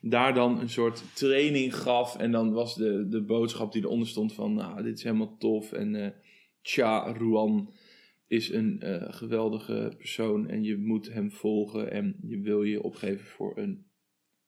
Daar 0.00 0.34
dan 0.34 0.60
een 0.60 0.68
soort 0.68 1.02
training 1.14 1.76
gaf 1.76 2.16
en 2.16 2.30
dan 2.32 2.52
was 2.52 2.74
de, 2.74 3.06
de 3.08 3.22
boodschap 3.22 3.72
die 3.72 3.82
eronder 3.82 4.08
stond 4.08 4.34
van, 4.34 4.54
nou, 4.54 4.82
dit 4.82 4.96
is 4.98 5.02
helemaal 5.04 5.36
tof 5.38 5.72
en 5.72 5.94
eh 5.94 6.10
Cha 6.62 7.12
Ruan 7.12 7.72
is 8.26 8.48
een 8.52 8.80
eh, 8.80 9.12
geweldige 9.12 9.94
persoon 9.98 10.48
en 10.48 10.62
je 10.62 10.76
moet 10.76 11.12
hem 11.12 11.30
volgen 11.30 11.90
en 11.90 12.16
je 12.22 12.40
wil 12.40 12.62
je 12.62 12.82
opgeven 12.82 13.26
voor 13.26 13.58
een 13.58 13.86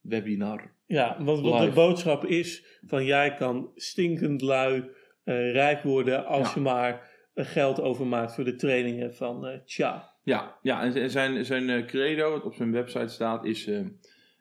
webinar. 0.00 0.74
Ja, 0.86 1.24
want 1.24 1.40
wat 1.40 1.60
de 1.60 1.70
boodschap 1.74 2.24
is 2.24 2.78
van 2.86 3.04
jij 3.04 3.34
kan 3.34 3.70
stinkend 3.74 4.40
lui 4.40 4.80
eh, 5.24 5.52
rijk 5.52 5.82
worden 5.82 6.26
als 6.26 6.48
Ja. 6.48 6.54
je 6.54 6.60
maar 6.60 7.11
geld 7.34 7.80
overmaakt 7.80 8.34
voor 8.34 8.44
de 8.44 8.54
trainingen 8.54 9.14
van 9.14 9.46
eh 9.46 9.58
Tja. 9.64 10.10
Ja, 10.22 10.58
ja 10.62 10.82
en 10.82 11.10
zijn, 11.10 11.44
zijn 11.44 11.70
eh, 11.70 11.86
credo, 11.86 12.30
wat 12.30 12.44
op 12.44 12.54
zijn 12.54 12.72
website 12.72 13.08
staat, 13.08 13.44
is 13.44 13.70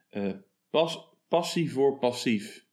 eh, 0.10 0.32
pas, 0.70 1.10
passie 1.28 1.72
voor 1.72 2.00
passief. 2.00 2.66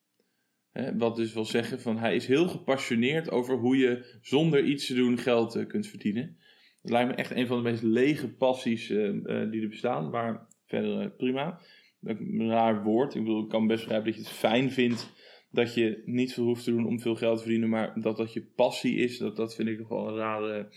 Hè, 0.73 0.97
wat 0.97 1.17
dus 1.17 1.33
wil 1.33 1.45
zeggen 1.45 1.81
van 1.81 1.99
hij 1.99 2.15
is 2.15 2.27
heel 2.27 2.49
gepassioneerd 2.49 3.31
over 3.31 3.57
hoe 3.57 3.77
je 3.77 4.19
zonder 4.23 4.65
iets 4.65 4.87
te 4.87 4.95
doen 4.95 5.19
geld 5.19 5.67
kunt 5.67 5.87
verdienen. 5.87 6.37
Dat 6.83 6.91
lijkt 6.91 7.09
me 7.11 7.15
echt 7.15 7.31
een 7.31 7.47
van 7.47 7.57
de 7.57 7.71
meest 7.71 7.83
lege 7.83 8.29
passies 8.29 8.87
die 8.87 9.63
er 9.63 9.69
bestaan, 9.69 10.11
maar 10.11 10.47
verder 10.67 11.11
prima. 11.11 11.61
Een 12.03 12.49
raar 12.49 12.83
woord. 12.83 13.15
Ik 13.15 13.23
bedoel, 13.23 13.43
ik 13.43 13.49
kan 13.49 13.67
best 13.67 13.81
begrijpen 13.81 14.13
dat 14.13 14.21
je 14.21 14.29
het 14.29 14.39
fijn 14.39 14.71
vindt 14.71 15.13
dat 15.51 15.75
je 15.75 16.03
niet 16.05 16.33
veel 16.35 16.45
hoeft 16.45 16.65
te 16.65 16.71
doen 16.71 16.87
om 16.87 17.01
veel 17.01 17.17
geld 17.17 17.37
te 17.37 17.43
verdienen, 17.43 17.69
maar 17.69 18.01
dat 18.01 18.17
dat 18.17 18.33
je 18.33 18.43
passie 18.43 18.97
is, 18.97 19.19
dat, 19.19 19.37
dat 19.37 19.55
vind 19.55 19.69
ik 19.69 19.79
nog 19.79 19.89
wel 19.89 20.09
een 20.09 20.17
rare 20.17 20.69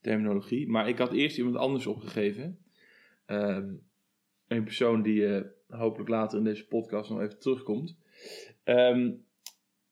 terminologie. 0.00 0.68
Maar 0.68 0.88
ik 0.88 0.98
had 0.98 1.12
eerst 1.12 1.38
iemand 1.38 1.56
anders 1.56 1.86
opgegeven. 1.86 2.58
Ehm, 3.26 3.68
een 4.48 4.64
persoon 4.64 5.02
die 5.02 5.26
eh, 5.26 5.44
hopelijk 5.68 6.08
later 6.08 6.38
in 6.38 6.44
deze 6.44 6.66
podcast 6.66 7.10
nog 7.10 7.20
even 7.20 7.38
terugkomt. 7.38 7.96
Ehm, 8.64 9.10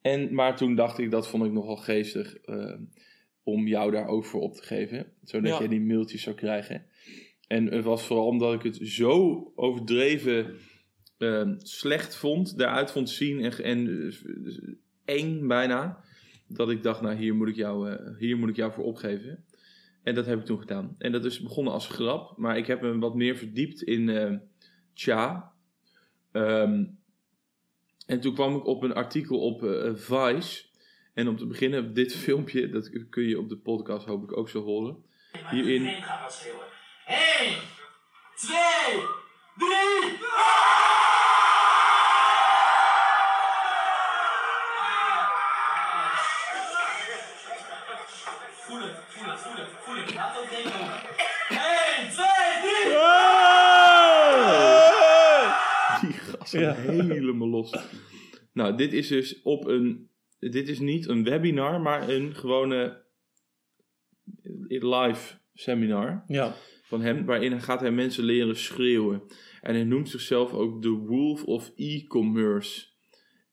en, 0.00 0.34
maar 0.34 0.56
toen 0.56 0.74
dacht 0.74 0.98
ik, 0.98 1.10
dat 1.10 1.28
vond 1.28 1.44
ik 1.44 1.52
nogal 1.52 1.76
geestig 1.76 2.36
ehm, 2.36 2.82
om 3.42 3.66
jou 3.66 3.90
daar 3.90 4.06
ook 4.06 4.24
voor 4.24 4.40
op 4.40 4.54
te 4.54 4.62
geven. 4.62 5.12
Zodat 5.22 5.50
Ja. 5.50 5.58
jij 5.58 5.68
die 5.68 5.80
mailtjes 5.80 6.22
zou 6.22 6.36
krijgen. 6.36 6.86
En 7.46 7.66
het 7.72 7.84
was 7.84 8.06
vooral 8.06 8.26
omdat 8.26 8.54
ik 8.54 8.62
het 8.62 8.76
zo 8.82 9.52
overdreven 9.54 10.56
ehm, 11.18 11.54
slecht 11.58 12.16
vond, 12.16 12.58
daaruit 12.58 12.90
vond 12.90 13.10
zien 13.10 13.40
en, 13.40 13.64
en 13.64 14.10
eh, 15.04 15.16
eng 15.16 15.46
bijna. 15.46 16.04
Dat 16.48 16.70
ik 16.70 16.82
dacht, 16.82 17.00
nou 17.00 17.14
hier 17.14 17.34
moet 17.34 17.48
ik 17.48 17.56
jou, 17.56 17.90
eh, 17.90 18.16
hier 18.18 18.38
moet 18.38 18.48
ik 18.48 18.56
jou 18.56 18.72
voor 18.72 18.84
opgeven. 18.84 19.44
En 20.02 20.14
dat 20.14 20.26
heb 20.26 20.38
ik 20.38 20.44
toen 20.44 20.60
gedaan. 20.60 20.94
En 20.98 21.12
dat 21.12 21.24
is 21.24 21.40
begonnen 21.40 21.72
als 21.72 21.88
grap, 21.88 22.36
maar 22.36 22.56
ik 22.56 22.66
heb 22.66 22.80
me 22.80 22.98
wat 22.98 23.14
meer 23.14 23.36
verdiept 23.36 23.82
in 23.82 24.08
eh 24.08 24.32
Cha. 24.94 25.52
Ehm, 26.32 26.84
En 28.06 28.20
toen 28.20 28.34
kwam 28.34 28.56
ik 28.56 28.66
op 28.66 28.82
een 28.82 28.94
artikel 28.94 29.40
op 29.40 29.64
eh, 29.64 29.94
Vice. 29.94 30.64
En 31.14 31.28
om 31.28 31.36
te 31.36 31.46
beginnen, 31.46 31.94
dit 31.94 32.14
filmpje, 32.26 32.68
dat 32.68 33.08
kun 33.10 33.28
je 33.28 33.38
op 33.38 33.48
de 33.48 33.56
podcast 33.56 34.06
hoop 34.06 34.22
ik 34.22 34.36
ook 34.36 34.48
zo 34.48 34.62
horen. 34.62 35.04
Hierin. 35.50 35.72
Iedereen 35.72 36.02
gaat 36.02 36.22
dat 36.22 36.34
schreeuwen. 39.58 40.08
1, 40.08 40.18
2, 40.18 40.18
3. 40.18 41.40
Voel 48.66 48.80
het, 48.80 48.96
voel 49.08 49.30
het, 49.30 49.40
voel 49.40 49.56
het, 49.56 49.68
voel 49.84 49.96
het. 49.96 50.14
Laat 50.14 50.34
dat 50.34 50.48
ding 50.50 50.66
open. 50.66 51.00
1, 51.48 52.10
2, 52.10 52.26
3. 52.62 52.96
Die 56.00 56.18
gasten 56.18 56.76
helemaal 57.10 57.48
los. 57.48 57.74
Nou, 58.52 58.76
dit 58.76 58.92
is 58.92 59.08
dus 59.08 59.42
op 59.42 59.66
een. 59.66 60.10
Dit 60.38 60.68
is 60.68 60.78
niet 60.78 61.08
een 61.08 61.24
webinar, 61.24 61.80
maar 61.80 62.08
een 62.08 62.34
gewone 62.34 63.04
live 64.68 65.38
seminar 65.54 66.24
Ja. 66.26 66.54
Van 66.86 67.00
hem, 67.00 67.24
waarin 67.24 67.60
gaat 67.60 67.80
hij 67.80 67.90
mensen 67.90 68.24
leren 68.24 68.56
schreeuwen. 68.56 69.22
En 69.60 69.74
hij 69.74 69.84
noemt 69.84 70.08
zichzelf 70.08 70.52
ook 70.52 70.82
de 70.82 70.88
Wolf 70.88 71.44
of 71.44 71.72
E-commerce. 71.76 72.86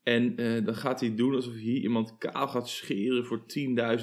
En 0.03 0.37
eh, 0.37 0.65
dan 0.65 0.75
gaat 0.75 0.99
hij 0.99 1.15
doen 1.15 1.35
alsof 1.35 1.53
hier 1.53 1.81
iemand 1.81 2.17
kaal 2.17 2.47
gaat 2.47 2.69
scheren 2.69 3.25
voor 3.25 3.43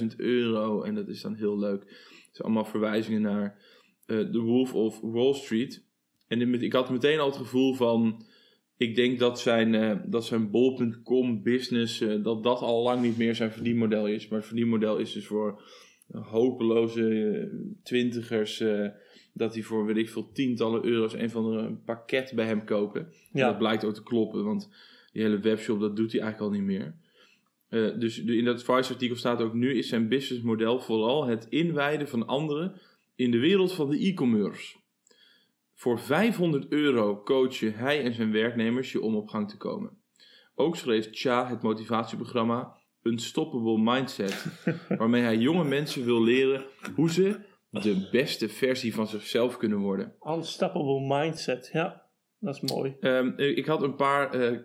10.000 0.01 0.07
euro. 0.17 0.83
En 0.83 0.95
dat 0.95 1.09
is 1.09 1.21
dan 1.21 1.35
heel 1.35 1.59
leuk. 1.59 1.81
Het 1.81 2.29
zijn 2.33 2.47
allemaal 2.47 2.65
verwijzingen 2.65 3.23
naar 3.23 3.59
eh 4.07 4.19
The 4.19 4.41
Wolf 4.41 4.75
of 4.75 5.01
Wall 5.01 5.35
Street. 5.35 5.85
En 6.29 6.63
ik 6.63 6.73
had 6.73 6.91
meteen 6.91 7.19
al 7.19 7.27
het 7.27 7.37
gevoel 7.37 7.75
van... 7.75 8.25
Ik 8.77 8.95
denk 8.95 9.19
dat 9.19 9.41
zijn, 9.41 9.75
eh, 9.75 9.97
dat 10.07 10.25
zijn 10.25 10.51
bol.com 10.51 11.43
business... 11.43 11.99
dat 11.99 12.43
dat 12.43 12.61
al 12.61 12.83
lang 12.83 13.03
niet 13.03 13.19
meer 13.19 13.35
zijn 13.35 13.53
verdienmodel 13.53 14.07
is. 14.07 14.29
Maar 14.29 14.39
het 14.39 14.49
verdienmodel 14.49 14.99
is 14.99 15.13
dus 15.13 15.27
voor 15.27 15.63
hopeloze 16.07 17.79
twintigers... 17.83 18.63
eh, 19.33 19.41
dat 19.41 19.53
die 19.53 19.67
voor, 19.67 19.87
weet 19.87 19.97
ik 19.97 20.11
veel, 20.11 20.33
tientallen 20.33 20.85
euro's... 20.85 21.13
een 21.13 21.31
van 21.31 21.51
de 21.51 21.59
een 21.59 21.85
pakket 21.85 22.33
bij 22.35 22.47
hem 22.47 22.65
kopen. 22.65 23.01
En 23.01 23.13
Ja. 23.33 23.47
dat 23.47 23.59
blijkt 23.59 23.85
ook 23.85 23.95
te 23.95 24.03
kloppen, 24.03 24.45
want 24.45 24.71
die 25.13 25.23
hele 25.23 25.39
webshop, 25.39 25.81
dat 25.81 25.97
doet 25.97 26.13
hij 26.13 26.21
eigenlijk 26.21 26.53
al 26.53 26.59
niet 26.59 26.67
meer. 26.67 26.95
Eh, 27.69 27.99
dus 27.99 28.19
in 28.19 28.45
dat 28.45 28.63
Vice-artikel 28.63 29.17
staat 29.17 29.41
ook 29.41 29.55
nu 29.55 29.75
is 29.75 29.89
zijn 29.89 30.09
businessmodel 30.09 30.81
vooral 30.81 31.27
het 31.27 31.47
inwijden 31.49 32.09
van 32.09 32.27
anderen 32.27 32.81
in 33.15 33.31
de 33.31 33.39
wereld 33.39 33.73
van 33.73 33.91
de 33.91 33.99
e-commerce. 33.99 34.77
Voor 35.75 36.01
500 36.01 36.69
euro 36.69 37.23
coachen 37.23 37.75
hij 37.75 38.03
en 38.03 38.15
zijn 38.15 38.33
werknemers 38.33 38.93
je 38.93 39.01
om 39.01 39.15
op 39.15 39.29
gang 39.29 39.51
te 39.51 39.57
komen. 39.57 39.99
Ook 40.55 40.77
schreef 40.77 41.09
Cha 41.11 41.49
het 41.49 41.63
motivatieprogramma 41.63 42.77
Unstoppable 43.03 43.79
Mindset, 43.79 44.47
waarmee 44.99 45.23
hij 45.23 45.37
jonge 45.37 45.65
mensen 45.65 46.05
wil 46.05 46.23
leren 46.23 46.65
hoe 46.95 47.11
ze 47.11 47.39
de 47.71 48.09
beste 48.11 48.49
versie 48.49 48.95
van 48.95 49.07
zichzelf 49.09 49.57
kunnen 49.57 49.79
worden. 49.79 50.15
Unstoppable 50.27 51.01
mindset. 51.19 51.71
Ja, 51.73 52.03
dat 52.39 52.55
is 52.63 52.73
mooi. 52.73 52.97
Ehm, 53.01 53.33
ik 53.37 53.67
had 53.67 53.83
een 53.83 53.95
paar 53.95 54.33
eh, 54.35 54.59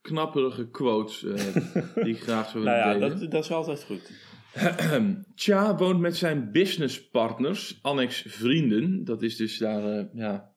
knapperige 0.00 0.70
quotes 0.70 1.24
eh, 1.24 1.54
die 2.04 2.14
ik 2.14 2.20
graag 2.20 2.48
zou 2.50 2.64
Nou 2.64 2.76
willen 2.76 2.92
ja, 2.92 2.92
delen. 3.06 3.20
dat, 3.20 3.30
dat 3.30 3.44
is 3.44 3.50
altijd 3.52 3.84
goed. 3.84 4.10
Cha 5.34 5.76
woont 5.76 6.00
met 6.00 6.16
zijn 6.16 6.50
businesspartners, 6.52 7.78
annex 7.82 8.24
vrienden. 8.28 9.04
Dat 9.04 9.22
is 9.22 9.36
dus 9.36 9.58
daar, 9.58 9.84
eh, 9.98 10.04
ja, 10.12 10.52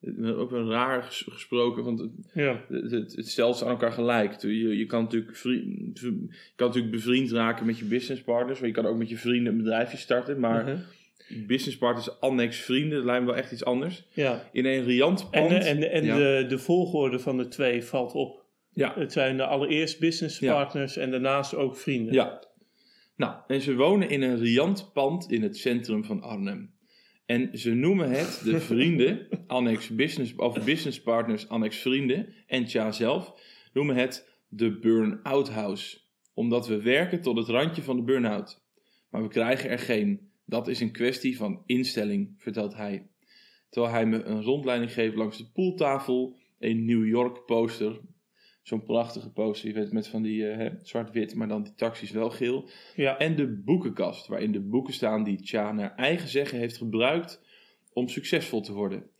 eh, 0.00 0.38
ook 0.38 0.50
wel 0.50 0.70
raar 0.70 1.02
ges- 1.02 1.26
gesproken, 1.30 1.84
want 1.84 1.98
het, 1.98 2.10
Ja. 2.34 2.64
het, 2.68 2.90
het, 2.90 3.16
het 3.16 3.28
stelt 3.28 3.56
ze 3.56 3.64
aan 3.64 3.70
elkaar 3.70 3.92
gelijk. 3.92 4.40
Je, 4.42 4.76
je, 4.76 4.86
kan 4.86 5.02
natuurlijk 5.02 5.36
vri- 5.36 5.90
je 5.94 6.52
kan 6.56 6.66
natuurlijk 6.66 6.94
bevriend 6.94 7.30
raken 7.30 7.66
met 7.66 7.78
je 7.78 7.84
businesspartners, 7.84 8.58
maar 8.58 8.68
je 8.68 8.74
kan 8.74 8.86
ook 8.86 8.96
met 8.98 9.08
je 9.08 9.18
vrienden 9.18 9.52
een 9.52 9.58
bedrijfje 9.58 9.96
starten. 9.96 10.40
Maar 10.40 10.62
Mhm. 10.64 10.78
Businesspartners, 11.46 12.20
annex 12.20 12.56
vrienden, 12.60 12.96
dat 12.96 13.04
lijkt 13.04 13.20
me 13.24 13.26
wel 13.30 13.36
echt 13.40 13.52
iets 13.52 13.64
anders. 13.64 14.06
ja. 14.12 14.48
In 14.52 14.64
een 14.66 14.84
riant 14.84 15.28
En, 15.30 15.46
pand. 15.48 15.64
en, 15.64 15.80
de- 15.80 15.88
en 15.88 16.04
Ja. 16.04 16.16
de, 16.16 16.44
de 16.48 16.58
volgorde 16.58 17.18
van 17.18 17.36
de 17.36 17.48
twee 17.48 17.82
valt 17.84 18.12
op. 18.14 18.44
ja. 18.72 18.94
Het 18.98 19.12
zijn 19.12 19.36
de 19.36 19.46
allereerst 19.46 19.98
businesspartners 20.00 20.96
en 20.96 21.10
daarnaast 21.10 21.54
ook 21.54 21.76
vrienden. 21.76 22.12
Ja. 22.14 22.42
Nou, 23.16 23.34
en 23.46 23.60
ze 23.60 23.74
wonen 23.76 24.08
in 24.08 24.22
een 24.22 24.38
riant 24.38 24.90
pand 24.92 25.30
in 25.30 25.42
het 25.42 25.56
centrum 25.56 26.04
van 26.04 26.22
Arnhem. 26.22 26.72
En 27.26 27.58
ze 27.58 27.70
noemen 27.74 28.10
het 28.10 28.40
de 28.44 28.60
vrienden, 28.72 29.28
annex 29.46 29.88
business, 29.88 30.34
of 30.36 30.64
business 30.64 31.02
partners, 31.02 31.48
annex 31.48 31.76
vrienden, 31.78 32.34
en 32.46 32.64
Tja 32.64 32.92
zelf, 32.92 33.32
noemen 33.72 33.96
het 33.96 34.28
de 34.48 34.78
burn-out 34.78 35.50
house. 35.50 35.98
Omdat 36.34 36.66
we 36.68 36.82
werken 36.82 37.20
tot 37.22 37.36
het 37.36 37.48
randje 37.48 37.82
van 37.82 37.96
de 37.96 38.02
burn-out. 38.02 38.62
Maar 39.10 39.22
we 39.22 39.28
krijgen 39.28 39.70
er 39.70 39.78
geen. 39.78 40.32
Dat 40.44 40.68
is 40.68 40.80
een 40.80 40.92
kwestie 40.92 41.36
van 41.36 41.62
instelling, 41.66 42.34
vertelt 42.38 42.74
hij. 42.74 43.06
Terwijl 43.70 43.94
hij 43.94 44.06
me 44.06 44.22
een 44.22 44.42
rondleiding 44.42 44.92
geeft 44.92 45.14
langs 45.14 45.38
de 45.38 45.46
pooltafel, 45.52 46.36
een 46.58 46.84
New 46.84 47.06
York 47.06 47.44
poster. 47.46 48.00
Zo'n 48.62 48.84
prachtige 48.84 49.30
poster, 49.32 49.68
je 49.68 49.74
weet, 49.74 49.92
met 49.92 50.08
van 50.08 50.22
die 50.22 50.48
eh, 50.48 50.72
zwart-wit, 50.82 51.34
maar 51.34 51.48
dan 51.48 51.62
die 51.62 51.74
taxis 51.74 52.10
wel 52.10 52.30
geel. 52.30 52.68
Ja. 52.96 53.18
En 53.18 53.36
de 53.36 53.62
boekenkast, 53.64 54.26
waarin 54.26 54.52
de 54.52 54.60
boeken 54.60 54.94
staan 54.94 55.24
die 55.24 55.38
Cha 55.42 55.72
naar 55.72 55.94
eigen 55.94 56.28
zeggen 56.28 56.58
heeft 56.58 56.76
gebruikt 56.76 57.42
om 57.92 58.08
succesvol 58.08 58.60
te 58.60 58.72
worden. 58.72 59.10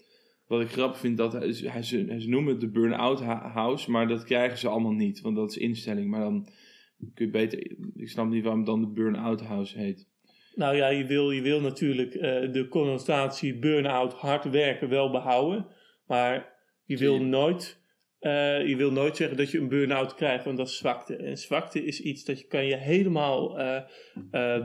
Wat 0.47 0.61
ik 0.61 0.69
grappig 0.69 0.99
vind, 0.99 1.17
dat 1.17 1.33
hij, 1.33 1.55
hij, 1.63 1.83
ze, 1.83 2.17
ze 2.19 2.29
noemen 2.29 2.53
het 2.53 2.61
de 2.61 2.71
burn-out 2.71 3.21
house, 3.21 3.91
maar 3.91 4.09
dat 4.09 4.25
krijgen 4.25 4.59
ze 4.59 4.69
allemaal 4.69 4.93
niet, 4.93 5.21
want 5.21 5.37
dat 5.37 5.51
is 5.51 5.57
instelling. 5.57 6.11
Maar 6.11 6.21
dan 6.21 6.49
kun 7.15 7.27
je 7.27 7.33
beter, 7.33 7.77
ik 7.95 8.09
snap 8.09 8.29
niet 8.29 8.43
waarom 8.43 8.61
het 8.61 8.69
dan 8.69 8.81
de 8.81 8.93
burn-out 8.93 9.41
house 9.41 9.79
heet. 9.79 10.09
Nou 10.55 10.77
ja, 10.77 10.89
je 10.89 11.07
wil, 11.07 11.31
je 11.31 11.43
wil 11.43 11.61
natuurlijk 11.61 12.15
eh, 12.15 12.53
de 12.53 12.69
connotatie 12.69 13.59
burn-out, 13.59 14.13
hard 14.13 14.45
werken 14.45 14.89
wel 14.89 15.11
behouden. 15.11 15.67
Maar 16.07 16.57
je 16.85 16.99
wil, 16.99 17.23
nooit, 17.23 17.81
eh, 18.19 18.69
je 18.69 18.77
wil 18.77 18.93
nooit 18.93 19.17
zeggen 19.17 19.37
dat 19.37 19.51
je 19.51 19.59
een 19.59 19.69
burn-out 19.69 20.15
krijgt, 20.15 20.45
want 20.45 20.57
dat 20.57 20.69
is 20.69 20.77
zwakte. 20.77 21.17
En 21.17 21.39
zwakte 21.39 21.85
is 21.85 22.01
iets 22.01 22.25
dat 22.25 22.39
je 22.39 22.47
kan 22.47 22.67
je 22.67 22.77
helemaal 22.77 23.59
eh, 23.59 23.83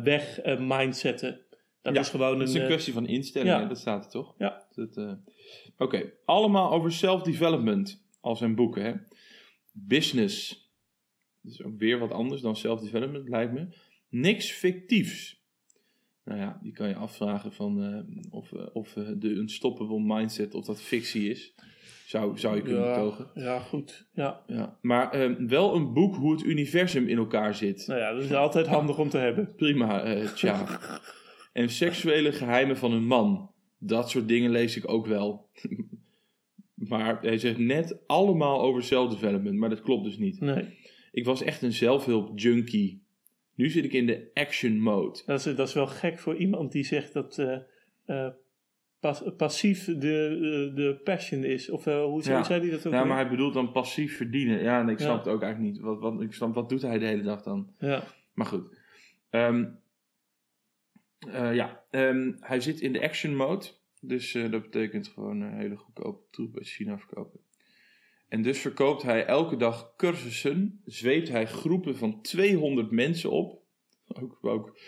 weg 0.03 0.39
mindsetten. 0.59 1.41
Dat 1.81 1.93
Ja, 1.93 1.99
is 1.99 2.09
gewoon 2.09 2.33
een... 2.33 2.39
Het 2.39 2.49
is 2.49 2.55
een 2.55 2.65
kwestie 2.65 2.93
van 2.93 3.07
instelling, 3.07 3.49
ja. 3.49 3.61
hè, 3.61 3.67
dat 3.67 3.77
staat 3.77 4.05
er 4.05 4.11
toch? 4.11 4.35
Ja. 4.37 4.67
Oké, 5.77 6.11
allemaal 6.25 6.71
over 6.71 6.91
self-development, 6.91 8.05
al 8.21 8.35
zijn 8.35 8.55
boeken. 8.55 8.83
Hè? 8.83 8.93
Business, 9.71 10.67
dat 11.41 11.51
is 11.51 11.63
ook 11.63 11.77
weer 11.77 11.99
wat 11.99 12.11
anders 12.11 12.41
dan 12.41 12.55
self-development, 12.55 13.29
lijkt 13.29 13.53
me. 13.53 13.67
Niks 14.09 14.51
fictiefs. 14.51 15.38
Nou 16.29 16.41
ja, 16.41 16.59
die 16.61 16.73
kan 16.73 16.87
je 16.87 16.95
afvragen 16.95 17.53
van 17.53 17.83
eh, 17.83 18.33
of, 18.33 18.53
eh, 18.53 18.65
of 18.73 18.95
eh, 18.95 19.03
de 19.17 19.29
unstoppable 19.29 19.99
mindset, 19.99 20.53
of 20.53 20.65
dat 20.65 20.81
fictie 20.81 21.29
is. 21.29 21.55
Zou, 22.05 22.37
zou 22.37 22.55
je 22.55 22.61
kunnen 22.61 22.83
ja, 22.83 22.93
betogen. 22.93 23.27
ja, 23.33 23.59
goed. 23.59 24.07
Ja. 24.13 24.43
Ja. 24.47 24.77
Maar 24.81 25.11
eh, 25.11 25.31
wel 25.37 25.75
een 25.75 25.93
boek 25.93 26.15
hoe 26.15 26.31
het 26.31 26.43
universum 26.43 27.07
in 27.07 27.17
elkaar 27.17 27.55
zit. 27.55 27.87
Nou 27.87 27.99
ja, 27.99 28.13
dat 28.13 28.23
is 28.23 28.33
altijd 28.33 28.67
handig 28.67 28.97
om 28.97 29.09
te 29.09 29.17
hebben. 29.17 29.55
Prima, 29.55 30.03
eh 30.03 30.27
tja. 30.27 30.79
En 31.53 31.69
seksuele 31.69 32.31
geheimen 32.31 32.77
van 32.77 32.91
een 32.91 33.05
man. 33.05 33.51
Dat 33.77 34.09
soort 34.09 34.27
dingen 34.27 34.51
lees 34.51 34.77
ik 34.77 34.89
ook 34.91 35.05
wel. 35.05 35.49
maar 36.91 37.21
hij 37.21 37.37
zegt 37.37 37.57
net 37.57 37.97
allemaal 38.07 38.61
over 38.61 38.83
self-development, 38.83 39.57
maar 39.57 39.69
dat 39.69 39.81
klopt 39.81 40.03
dus 40.03 40.17
niet. 40.17 40.39
Nee, 40.39 40.77
Ik 41.11 41.25
was 41.25 41.41
echt 41.41 41.61
een 41.61 41.73
zelfhulp 41.73 42.39
junkie. 42.39 43.03
Nu 43.59 43.69
zit 43.69 43.83
ik 43.85 43.93
in 43.93 44.05
de 44.05 44.31
action 44.33 44.79
mode. 44.81 45.19
dat 45.25 45.45
is, 45.45 45.55
dat 45.55 45.67
is 45.67 45.73
wel 45.73 45.87
gek 45.87 46.19
voor 46.19 46.35
iemand 46.35 46.71
die 46.71 46.83
zegt 46.83 47.13
dat 47.13 47.37
eh, 47.37 47.57
eh, 48.05 48.31
pas- 48.99 49.23
passief 49.37 49.85
de, 49.85 49.93
de, 49.99 50.71
de 50.75 50.99
passion 51.03 51.43
is. 51.43 51.69
Of 51.69 51.85
eh, 51.87 52.03
hoe 52.03 52.23
zei, 52.23 52.37
Ja. 52.37 52.43
zei 52.43 52.61
hij 52.61 52.69
dat 52.69 52.85
ook? 52.87 52.93
Ja, 52.93 52.99
weer? 52.99 53.07
maar 53.07 53.17
hij 53.17 53.29
bedoelt 53.29 53.53
dan 53.53 53.71
passief 53.71 54.17
verdienen. 54.17 54.61
Ja, 54.61 54.79
en 54.81 54.89
ik 54.89 54.99
Ja. 54.99 55.05
snap 55.05 55.17
het 55.17 55.33
ook 55.33 55.41
eigenlijk 55.41 55.73
niet. 55.73 55.81
Wat, 55.83 55.99
wat, 55.99 56.21
ik 56.21 56.33
snap, 56.33 56.53
wat 56.53 56.69
doet 56.69 56.81
hij 56.81 56.97
de 56.99 57.05
hele 57.05 57.21
dag 57.21 57.43
dan? 57.43 57.73
ja. 57.79 58.03
Maar 58.33 58.45
goed. 58.47 58.77
Ehm, 59.29 59.65
eh, 61.31 61.55
ja, 61.55 61.83
ehm, 61.91 62.31
hij 62.39 62.59
zit 62.61 62.79
in 62.81 62.93
de 62.93 63.01
action 63.01 63.35
mode. 63.35 63.65
Dus 64.01 64.33
eh, 64.35 64.51
dat 64.51 64.61
betekent 64.61 65.07
gewoon 65.07 65.41
een 65.41 65.57
hele 65.57 65.75
goedkope 65.75 66.23
troep 66.31 66.57
uit 66.57 66.67
China 66.67 66.97
verkopen. 66.97 67.39
En 68.29 68.41
dus 68.41 68.59
verkoopt 68.59 69.01
hij 69.01 69.25
elke 69.25 69.55
dag 69.57 69.93
cursussen. 69.95 70.81
Zweept 70.85 71.29
hij 71.29 71.45
groepen 71.47 71.95
van 71.97 72.21
200 72.21 72.91
mensen 72.91 73.31
op. 73.31 73.61
Ook, 74.07 74.37
ook, 74.41 74.79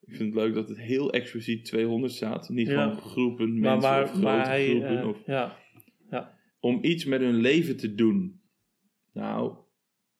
ik 0.00 0.14
vind 0.16 0.34
het 0.34 0.42
leuk 0.44 0.54
dat 0.54 0.68
het 0.68 0.78
heel 0.78 1.12
expliciet 1.12 1.64
200 1.64 2.12
staat. 2.12 2.48
Niet 2.48 2.68
Ja. 2.68 2.82
gewoon 2.82 2.98
groepen 3.00 3.58
mensen 3.60 3.90
maar, 3.90 4.02
of 4.02 4.08
grote 4.10 4.24
maar 4.24 4.46
hij, 4.46 4.68
groepen. 4.68 4.98
eh, 5.00 5.08
of, 5.08 5.18
ja, 5.26 5.58
om 6.60 6.78
iets 6.84 7.04
met 7.04 7.20
hun 7.20 7.34
leven 7.36 7.76
te 7.76 7.94
doen. 7.94 8.40
Nou, 9.12 9.56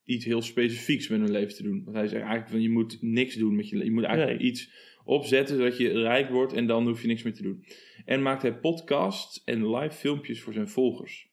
iets 0.05 0.25
heel 0.25 0.43
specifieks 0.43 1.09
met 1.09 1.21
hun 1.21 1.31
leven 1.31 1.55
te 1.55 1.63
doen. 1.63 1.85
Want 1.85 1.97
hij 1.97 2.07
zegt 2.07 2.21
eigenlijk 2.23 2.51
van 2.51 2.61
je 2.63 2.71
moet 2.71 2.99
niks 3.01 3.35
doen 3.35 3.57
met 3.57 3.69
je 3.69 3.75
leven. 3.77 3.89
Je 3.89 3.95
moet 3.95 4.05
eigenlijk 4.05 4.39
Nee. 4.41 4.49
iets 4.51 4.73
opzetten 5.05 5.57
zodat 5.57 5.77
je 5.79 5.89
rijk 5.89 6.31
wordt 6.31 6.53
en 6.53 6.67
dan 6.67 6.87
hoef 6.87 7.01
je 7.01 7.07
niks 7.09 7.23
meer 7.23 7.35
te 7.35 7.43
doen. 7.43 7.65
En 8.05 8.23
maakt 8.23 8.43
hij 8.43 8.59
podcasts 8.59 9.45
en 9.45 9.71
live 9.77 9.97
filmpjes 9.97 10.41
voor 10.43 10.53
zijn 10.53 10.69
volgers. 10.69 11.31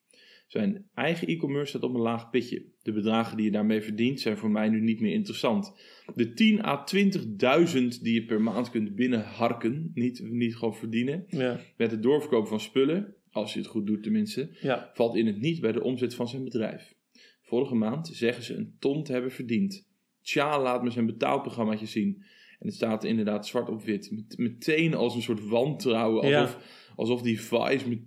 Zijn 0.50 0.90
eigen 0.94 1.28
e-commerce 1.28 1.68
staat 1.68 1.84
op 1.84 1.94
een 1.94 2.02
laag 2.02 2.30
pitje. 2.30 2.66
De 2.82 2.92
bedragen 2.92 3.38
die 3.38 3.46
je 3.46 3.52
daarmee 3.52 3.82
verdient 3.82 4.20
zijn 4.20 4.38
voor 4.38 4.52
mij 4.52 4.70
nu 4.70 4.82
niet 4.82 5.00
meer 5.00 5.14
interessant. 5.14 5.74
De 6.16 6.34
10 6.34 6.66
à 6.66 6.84
20.000 6.96 8.02
die 8.02 8.14
je 8.14 8.26
per 8.26 8.42
maand 8.42 8.70
kunt 8.70 8.96
binnenharken, 8.96 9.92
niet, 9.94 10.30
niet 10.32 10.56
gewoon 10.56 10.76
verdienen, 10.76 11.26
Ja, 11.28 11.60
met 11.78 11.92
het 11.92 12.04
doorverkopen 12.04 12.50
van 12.50 12.60
spullen, 12.60 13.16
als 13.32 13.54
je 13.54 13.60
het 13.60 13.68
goed 13.68 13.88
doet 13.88 14.04
tenminste, 14.04 14.50
ja, 14.62 14.92
valt 14.94 15.16
in 15.16 15.26
het 15.26 15.40
niet 15.40 15.62
bij 15.62 15.72
de 15.72 15.84
omzet 15.84 16.16
van 16.16 16.28
zijn 16.28 16.44
bedrijf. 16.44 16.96
Vorige 17.42 17.76
maand 17.76 18.08
zeggen 18.08 18.44
ze 18.44 18.56
een 18.56 18.76
ton 18.80 19.04
te 19.04 19.12
hebben 19.12 19.32
verdiend. 19.32 19.88
Tja 20.22 20.62
laat 20.62 20.84
me 20.84 20.90
zijn 20.90 21.06
betaalprogrammaatje 21.06 21.86
zien. 21.86 22.24
En 22.60 22.68
het 22.68 22.76
staat 22.76 23.04
inderdaad 23.04 23.48
zwart 23.48 23.70
op 23.70 23.84
wit. 23.84 24.12
Met, 24.12 24.38
meteen 24.38 24.94
als 24.94 25.16
een 25.16 25.22
soort 25.22 25.48
wantrouwen. 25.48 26.28
Ja. 26.28 26.58
Alsof, 27.00 27.22
die 27.22 27.42
Vice 27.42 27.90
met, 27.90 28.00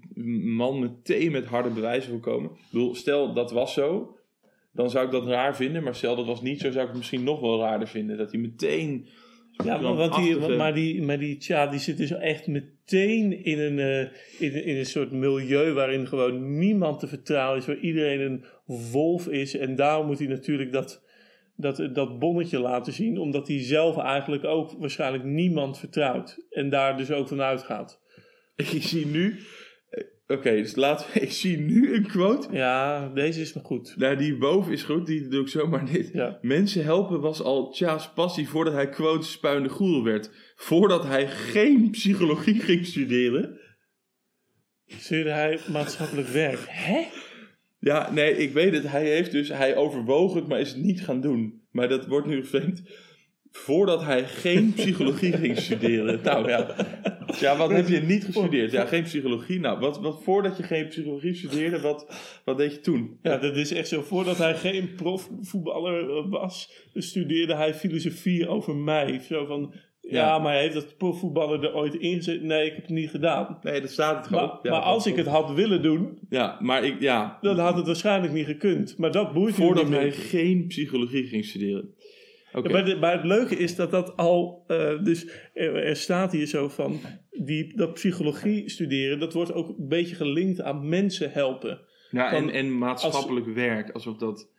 man 0.45 0.79
meteen 0.79 1.33
met 1.33 1.47
harde 1.47 1.71
bewijzen 1.71 2.11
wil 2.11 2.21
komen. 2.21 2.51
Ik 2.51 2.57
bedoel, 2.71 2.95
stel 2.95 3.35
dat 3.35 3.51
was 3.51 3.73
zo. 3.73 4.17
Dan 4.73 4.91
zou 4.91 5.07
ik 5.07 5.11
dat 5.11 5.27
raar 5.27 5.57
vinden. 5.57 5.83
Maar 5.83 5.95
stel 5.95 6.17
dat 6.17 6.27
was 6.27 6.43
niet 6.43 6.61
zo, 6.61 6.71
zou 6.71 6.83
ik 6.83 6.89
het 6.89 6.97
misschien 6.97 7.25
nog 7.25 7.41
wel 7.41 7.61
raarder 7.61 7.89
vinden. 7.89 8.17
Dat 8.17 8.33
hij 8.33 8.41
meteen... 8.41 9.07
Ja, 9.65 9.79
maar, 9.79 9.95
want 9.95 10.15
die, 10.15 10.37
maar, 10.37 10.75
die, 10.75 11.03
maar 11.03 11.19
die 11.19 11.37
Tja, 11.37 11.67
die 11.67 11.81
zit 11.81 11.97
dus 11.97 12.11
echt 12.11 12.47
meteen 12.47 13.45
in 13.45 13.59
een, 13.59 13.79
eh, 13.79 14.01
in, 14.39 14.65
in 14.65 14.77
een 14.77 14.87
soort 14.87 15.13
milieu 15.13 15.73
waarin 15.73 16.07
gewoon 16.07 16.59
niemand 16.59 17.01
te 17.01 17.07
vertrouwen 17.07 17.59
is, 17.59 17.67
waar 17.67 17.79
iedereen 17.79 18.21
een 18.21 18.45
wolf 18.93 19.29
is. 19.29 19.57
En 19.57 19.77
daarom 19.77 20.07
moet 20.07 20.19
hij 20.19 20.29
natuurlijk 20.29 20.73
dat, 20.73 21.05
dat, 21.57 21.89
dat 21.93 22.19
bonnetje 22.19 22.59
laten 22.59 22.93
zien, 22.93 23.19
omdat 23.19 23.49
hij 23.49 23.63
zelf 23.63 23.99
eigenlijk 23.99 24.45
ook 24.45 24.73
waarschijnlijk 24.79 25.25
niemand 25.25 25.79
vertrouwt. 25.79 26.47
En 26.51 26.71
daar 26.71 26.97
dus 26.97 27.11
ook 27.11 27.29
van 27.29 27.43
uitgaat. 27.43 28.02
Ik 28.77 28.83
zie 28.83 29.07
nu... 29.07 29.39
eh, 29.89 30.05
Oké, 30.27 30.51
dus 30.57 30.75
laten 30.77 31.07
we... 31.13 31.21
Ik 31.27 31.33
zie 31.33 31.59
nu 31.59 31.95
een 31.95 32.07
quote. 32.07 32.49
Ja, 32.53 33.09
deze 33.09 33.41
is 33.41 33.55
nog 33.55 33.65
goed. 33.65 33.95
Nou, 33.97 34.17
die 34.17 34.37
boven 34.37 34.73
is 34.73 34.83
goed. 34.83 35.07
Die 35.07 35.29
doe 35.29 35.41
ik 35.41 35.49
zomaar 35.49 35.83
niet. 35.93 36.11
Ja. 36.13 36.39
Mensen 36.41 36.85
helpen 36.85 37.21
was 37.21 37.43
al 37.43 37.71
Tja's 37.71 38.13
passie 38.13 38.49
voordat 38.49 38.75
hij 38.75 38.89
quote 38.89 39.27
spuinde 39.27 39.69
goeroe 39.69 40.05
werd. 40.05 40.31
Voordat 40.57 41.05
hij 41.05 41.29
geen 41.29 41.91
psychologie 41.91 42.61
ging 42.69 42.87
studeren. 42.87 43.61
Stuurde 44.87 45.31
hij 45.31 45.59
maatschappelijk 45.73 46.29
werk. 46.29 46.65
Hè? 46.69 47.05
Ja, 47.79 48.13
nee, 48.13 48.37
ik 48.37 48.53
weet 48.53 48.73
het. 48.73 48.89
Hij 48.89 49.07
heeft 49.09 49.33
dus, 49.33 49.49
hij 49.49 49.77
overwoog 49.77 50.35
het, 50.35 50.49
maar 50.49 50.61
is 50.61 50.69
het 50.73 50.83
niet 50.83 51.05
gaan 51.05 51.21
doen. 51.21 51.67
Maar 51.71 51.89
dat 51.89 52.07
wordt 52.07 52.27
nu 52.27 52.41
geframed. 52.41 52.83
Voordat 53.53 54.03
hij 54.05 54.25
geen 54.25 54.73
psychologie 54.73 55.33
ging 55.43 55.59
studeren. 55.59 56.21
Nou 56.23 56.49
ja. 56.49 56.75
Ja, 57.41 57.57
wat 57.57 57.71
heb 57.71 57.89
je 57.89 58.01
niet 58.01 58.25
gestudeerd? 58.25 58.73
Ja, 58.73 58.85
geen 58.85 59.03
psychologie. 59.03 59.61
Nou, 59.61 59.79
wat, 59.81 60.01
wat 60.01 60.23
voordat 60.23 60.57
je 60.57 60.63
geen 60.63 60.89
psychologie 60.89 61.35
studeerde, 61.35 61.81
wat, 61.81 62.07
wat 62.45 62.57
deed 62.57 62.73
je 62.73 62.81
toen? 62.81 63.19
Ja, 63.23 63.37
dat 63.37 63.57
is 63.57 63.73
echt 63.73 63.89
zo. 63.89 64.03
Voordat 64.03 64.39
hij 64.39 64.55
geen 64.55 64.95
profvoetballer 64.95 66.11
eh, 66.17 66.25
was, 66.31 66.73
studeerde 66.95 67.55
hij 67.55 67.75
filosofie 67.75 68.49
over 68.49 68.77
mij. 68.77 69.21
Zo 69.29 69.45
van, 69.47 69.75
ja, 70.01 70.11
Ja. 70.11 70.39
maar 70.39 70.55
heeft 70.57 70.75
dat 70.75 70.97
profvoetballer 70.97 71.65
er 71.65 71.75
ooit 71.75 71.95
ingezet? 71.95 72.43
Nee, 72.43 72.67
ik 72.67 72.73
heb 72.75 72.83
het 72.83 72.91
niet 72.95 73.11
gedaan. 73.11 73.59
Nee, 73.63 73.81
dat 73.81 73.91
staat 73.91 74.17
het 74.17 74.27
gewoon. 74.27 74.47
Maar, 74.47 74.59
Ja, 74.63 74.71
maar 74.71 74.81
als 74.81 75.07
ik 75.07 75.17
het 75.17 75.27
had 75.27 75.53
willen 75.53 75.83
doen, 75.83 76.19
Ja, 76.29 76.59
maar 76.61 76.85
ik, 76.85 77.01
ja. 77.01 77.39
dan 77.41 77.59
had 77.59 77.77
het 77.77 77.87
waarschijnlijk 77.87 78.33
niet 78.33 78.47
gekund. 78.47 78.99
Maar 78.99 79.13
dat 79.13 79.33
boeit 79.33 79.55
Voordat 79.55 79.89
hij 79.89 80.13
geen 80.13 80.67
psychologie 80.67 81.27
ging 81.27 81.45
studeren. 81.45 81.95
Maar, 82.73 82.85
de- 82.85 82.97
maar 82.97 83.13
het 83.13 83.25
leuke 83.25 83.57
is 83.57 83.77
dat 83.77 83.91
dat 83.91 84.17
al, 84.17 84.65
eh, 84.67 85.03
dus 85.05 85.27
er, 85.55 85.75
er 85.77 85.97
staat 85.97 86.33
hier 86.33 86.47
zo 86.47 86.69
van, 86.69 87.01
die, 87.31 87.77
dat 87.77 87.93
psychologie 87.95 88.69
studeren, 88.71 89.19
dat 89.19 89.33
wordt 89.33 89.53
ook 89.53 89.69
een 89.69 89.89
beetje 89.89 90.15
gelinkt 90.15 90.61
aan 90.61 90.89
mensen 90.89 91.33
helpen. 91.33 91.81
Ja, 92.11 92.31
Van- 92.31 92.39
en, 92.39 92.51
en 92.55 92.79
maatschappelijk 92.79 93.47
werk, 93.47 93.91
alsof 93.91 94.17
dat. 94.17 94.51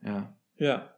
Ja. 0.00 0.36
Ja, 0.54 0.96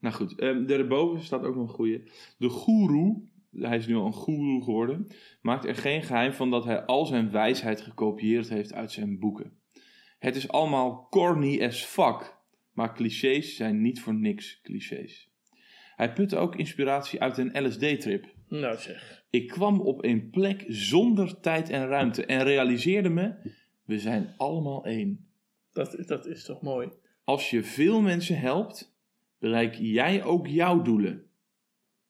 Nou 0.00 0.14
goed, 0.14 0.38
ehm, 0.38 0.66
daarboven 0.66 1.22
staat 1.24 1.44
ook 1.44 1.54
nog 1.54 1.68
een 1.68 1.74
goeie. 1.74 2.10
De 2.38 2.48
goeroe, 2.48 3.22
hij 3.52 3.76
is 3.76 3.86
nu 3.86 3.94
al 3.96 4.06
een 4.06 4.12
goeroe 4.12 4.62
geworden, 4.64 5.06
maakt 5.42 5.64
er 5.66 5.74
geen 5.74 6.02
geheim 6.02 6.32
van 6.32 6.50
dat 6.50 6.64
hij 6.64 6.84
al 6.84 7.06
zijn 7.06 7.30
wijsheid 7.30 7.80
gekopieerd 7.80 8.48
heeft 8.48 8.72
uit 8.72 8.92
zijn 8.92 9.18
boeken. 9.18 9.58
Het 10.18 10.36
is 10.36 10.48
allemaal 10.48 11.06
corny 11.10 11.64
as 11.64 11.84
fuck, 11.84 12.36
maar 12.80 12.94
clichés 12.94 13.56
zijn 13.56 13.80
niet 13.80 14.00
voor 14.00 14.14
niks 14.14 14.60
clichés. 14.62 15.30
Hij 15.96 16.12
putte 16.12 16.36
ook 16.36 16.56
inspiratie 16.56 17.20
uit 17.20 17.38
een 17.38 17.66
LSD-trip. 17.66 18.34
nou 18.48 18.78
zeg. 18.78 19.24
Ik 19.30 19.48
kwam 19.48 19.80
op 19.80 20.04
een 20.04 20.30
plek 20.30 20.64
zonder 20.68 21.40
tijd 21.40 21.70
en 21.70 21.86
ruimte 21.86 22.26
en 22.26 22.42
realiseerde 22.42 23.08
me: 23.08 23.34
we 23.84 23.98
zijn 23.98 24.34
allemaal 24.36 24.84
één. 24.84 25.28
Dat, 25.72 25.96
dat 26.06 26.26
is 26.26 26.44
toch 26.44 26.62
mooi. 26.62 26.88
Als 27.24 27.50
je 27.50 27.62
veel 27.62 28.00
mensen 28.00 28.38
helpt, 28.38 28.96
bereik 29.38 29.74
jij 29.74 30.24
ook 30.24 30.46
jouw 30.46 30.82
doelen. 30.82 31.24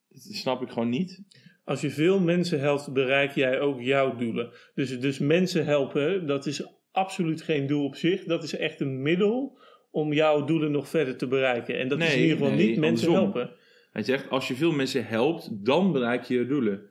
Dat 0.09 0.23
snap 0.23 0.63
ik 0.63 0.69
gewoon 0.69 0.89
niet. 0.89 1.25
Als 1.65 1.81
je 1.81 1.91
veel 1.91 2.21
mensen 2.21 2.61
helpt, 2.61 2.93
bereik 2.93 3.35
jij 3.35 3.61
ook 3.61 3.81
jouw 3.81 4.17
doelen. 4.17 4.53
Dus, 4.75 5.01
dus 5.01 5.19
mensen 5.19 5.65
helpen, 5.65 6.27
dat 6.27 6.47
is 6.47 6.67
absoluut 6.91 7.43
geen 7.43 7.67
doel 7.67 7.85
op 7.85 7.97
zich. 7.97 8.25
Dat 8.25 8.43
is 8.43 8.57
echt 8.57 8.81
een 8.81 9.03
middel 9.03 9.59
om 9.91 10.13
jouw 10.13 10.45
doelen 10.45 10.71
nog 10.71 10.89
verder 10.89 11.17
te 11.17 11.27
bereiken. 11.27 11.79
En 11.79 11.89
dat 11.89 12.01
is 12.01 12.15
in 12.15 12.21
ieder 12.23 12.37
geval 12.37 12.53
nee, 12.53 12.67
niet 12.69 12.79
mensen 12.79 13.09
andersom. 13.09 13.33
helpen. 13.33 13.57
Hij 13.93 14.03
zegt: 14.03 14.31
als 14.31 14.49
je 14.49 14.55
veel 14.55 14.73
mensen 14.73 15.07
helpt, 15.07 15.65
dan 15.65 15.93
bereik 15.93 16.23
je 16.25 16.35
je 16.35 16.47
doelen. 16.47 16.83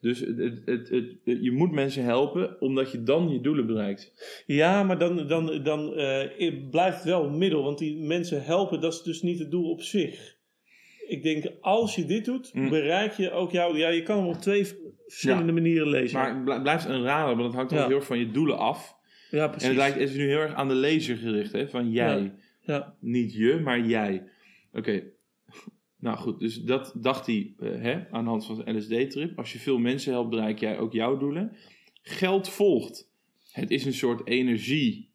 Dus 0.00 0.20
het, 0.20 0.62
het, 0.90 1.16
je 1.24 1.52
moet 1.52 1.72
mensen 1.72 2.04
helpen 2.04 2.60
omdat 2.60 2.92
je 2.92 3.02
dan 3.02 3.28
je 3.30 3.40
doelen 3.40 3.66
bereikt. 3.66 4.12
Ja, 4.46 4.82
maar 4.82 4.98
dan, 4.98 5.26
dan, 5.28 5.62
dan 5.62 5.94
eh, 5.96 6.22
het 6.36 6.70
blijft 6.70 7.04
wel 7.04 7.24
een 7.24 7.38
middel. 7.38 7.62
Want 7.62 7.78
die 7.78 7.96
mensen 8.06 8.44
helpen, 8.44 8.80
dat 8.80 8.92
is 8.92 9.02
dus 9.02 9.22
niet 9.22 9.38
het 9.38 9.50
doel 9.50 9.70
op 9.70 9.80
zich. 9.82 10.36
Ik 11.08 11.22
denk, 11.22 11.44
als 11.60 11.94
je 11.94 12.04
dit 12.04 12.24
doet, 12.24 12.54
Mm. 12.54 12.68
bereik 12.68 13.12
je 13.12 13.30
ook 13.30 13.50
jouw... 13.50 13.76
Ja, 13.76 13.88
je 13.88 14.02
kan 14.02 14.18
hem 14.18 14.26
op 14.26 14.34
twee 14.34 14.66
verschillende 15.06 15.46
Ja. 15.46 15.52
manieren 15.52 15.88
lezen. 15.88 16.18
Maar 16.18 16.34
het 16.34 16.44
bl- 16.44 16.62
blijft 16.62 16.84
een 16.84 17.02
rare, 17.02 17.34
want 17.34 17.46
het 17.46 17.54
hangt 17.54 17.70
Ja. 17.70 17.80
ook 17.82 17.86
heel 17.88 17.96
erg 17.96 18.06
van 18.06 18.18
je 18.18 18.30
doelen 18.30 18.58
af. 18.58 18.94
Ja, 19.34 19.48
precies. 19.48 19.68
En 19.68 19.68
het 19.68 19.76
lijkt, 19.76 19.96
is 19.96 20.16
nu 20.16 20.28
heel 20.28 20.38
erg 20.38 20.54
aan 20.54 20.68
de 20.68 20.74
lezer 20.74 21.16
gericht, 21.16 21.52
hè? 21.52 21.68
van 21.68 21.90
jij. 21.90 22.22
Ja. 22.22 22.34
Ja. 22.60 22.96
Niet 23.00 23.34
je, 23.34 23.60
maar 23.60 23.80
jij. 23.80 24.28
Oké. 24.72 25.02
Nou 25.98 26.16
goed, 26.16 26.40
dus 26.40 26.62
dat 26.62 26.92
dacht 26.96 27.26
hij 27.26 27.54
eh, 27.58 27.80
hè, 27.80 28.10
aan 28.10 28.24
de 28.24 28.30
hand 28.30 28.46
van 28.46 28.56
zijn 28.56 28.76
LSD-trip. 28.76 29.38
Als 29.38 29.52
je 29.52 29.58
veel 29.58 29.78
mensen 29.78 30.12
helpt, 30.12 30.30
bereik 30.30 30.58
jij 30.58 30.78
ook 30.78 30.92
jouw 30.92 31.16
doelen. 31.16 31.56
Geld 32.02 32.48
volgt. 32.48 33.10
Het 33.50 33.70
is 33.70 33.84
een 33.84 33.92
soort 33.92 34.26
energie. 34.26 35.12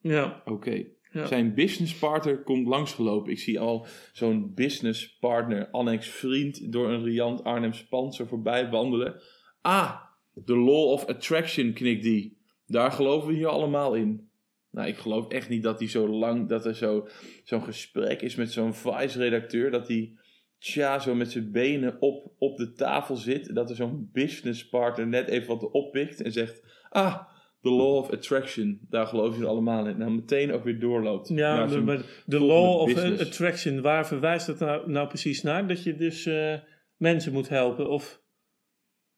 ja. 0.00 0.42
Oké. 0.44 0.84
Ja. 1.14 1.26
Zijn 1.26 1.54
businesspartner 1.54 2.42
komt 2.42 2.66
langsgelopen. 2.66 3.32
Ik 3.32 3.38
zie 3.38 3.60
al 3.60 3.86
zo'n 4.12 4.54
businesspartner, 4.54 5.70
annex 5.70 6.08
vriend, 6.08 6.72
door 6.72 6.90
een 6.90 7.04
riant 7.04 7.44
Arnhems 7.44 7.84
panzer 7.84 8.26
voorbij 8.26 8.70
wandelen. 8.70 9.20
Ah, 9.60 10.00
the 10.44 10.56
law 10.56 10.90
of 10.90 11.06
attraction 11.06 11.72
knikt 11.72 12.02
die. 12.02 12.33
Daar 12.66 12.92
geloven 12.92 13.28
we 13.28 13.34
hier 13.34 13.46
allemaal 13.48 13.94
in. 13.94 14.28
Nou, 14.70 14.88
ik 14.88 14.96
geloof 14.96 15.28
echt 15.28 15.48
niet 15.48 15.62
dat 15.62 15.78
hij 15.78 15.88
zo 15.88 16.08
lang, 16.08 16.48
dat 16.48 16.66
er 16.66 16.74
zo, 16.74 17.08
zo'n 17.44 17.62
gesprek 17.62 18.22
is 18.22 18.34
met 18.34 18.52
zo'n 18.52 18.74
vice-redacteur, 18.74 19.70
dat 19.70 19.88
hij, 19.88 20.12
tja, 20.58 20.98
zo 20.98 21.14
met 21.14 21.30
zijn 21.30 21.52
benen 21.52 21.96
op, 22.00 22.32
op 22.38 22.56
de 22.56 22.72
tafel 22.72 23.16
zit, 23.16 23.54
dat 23.54 23.70
er 23.70 23.76
zo'n 23.76 24.08
businesspartner 24.12 25.06
net 25.06 25.28
even 25.28 25.48
wat 25.48 25.70
oppikt 25.70 26.22
en 26.22 26.32
zegt, 26.32 26.62
ah, 26.90 27.22
the 27.62 27.70
law 27.70 27.96
of 27.96 28.10
attraction, 28.10 28.80
daar 28.88 29.06
geloven 29.06 29.38
ze 29.40 29.46
allemaal 29.46 29.86
in. 29.86 29.98
Nou, 29.98 30.10
meteen 30.10 30.52
ook 30.52 30.64
weer 30.64 30.80
doorloopt. 30.80 31.28
Ja, 31.28 31.66
de, 31.66 31.80
maar 31.80 32.04
law 32.26 32.80
of 32.80 32.94
business. 32.94 33.22
attraction, 33.22 33.80
waar 33.82 34.06
verwijst 34.06 34.46
dat 34.46 34.58
nou, 34.58 34.90
nou 34.90 35.08
precies 35.08 35.42
naar? 35.42 35.68
Dat 35.68 35.82
je 35.82 35.96
dus 35.96 36.26
eh, 36.26 36.54
mensen 36.96 37.32
moet 37.32 37.48
helpen? 37.48 37.88
Of, 37.88 38.22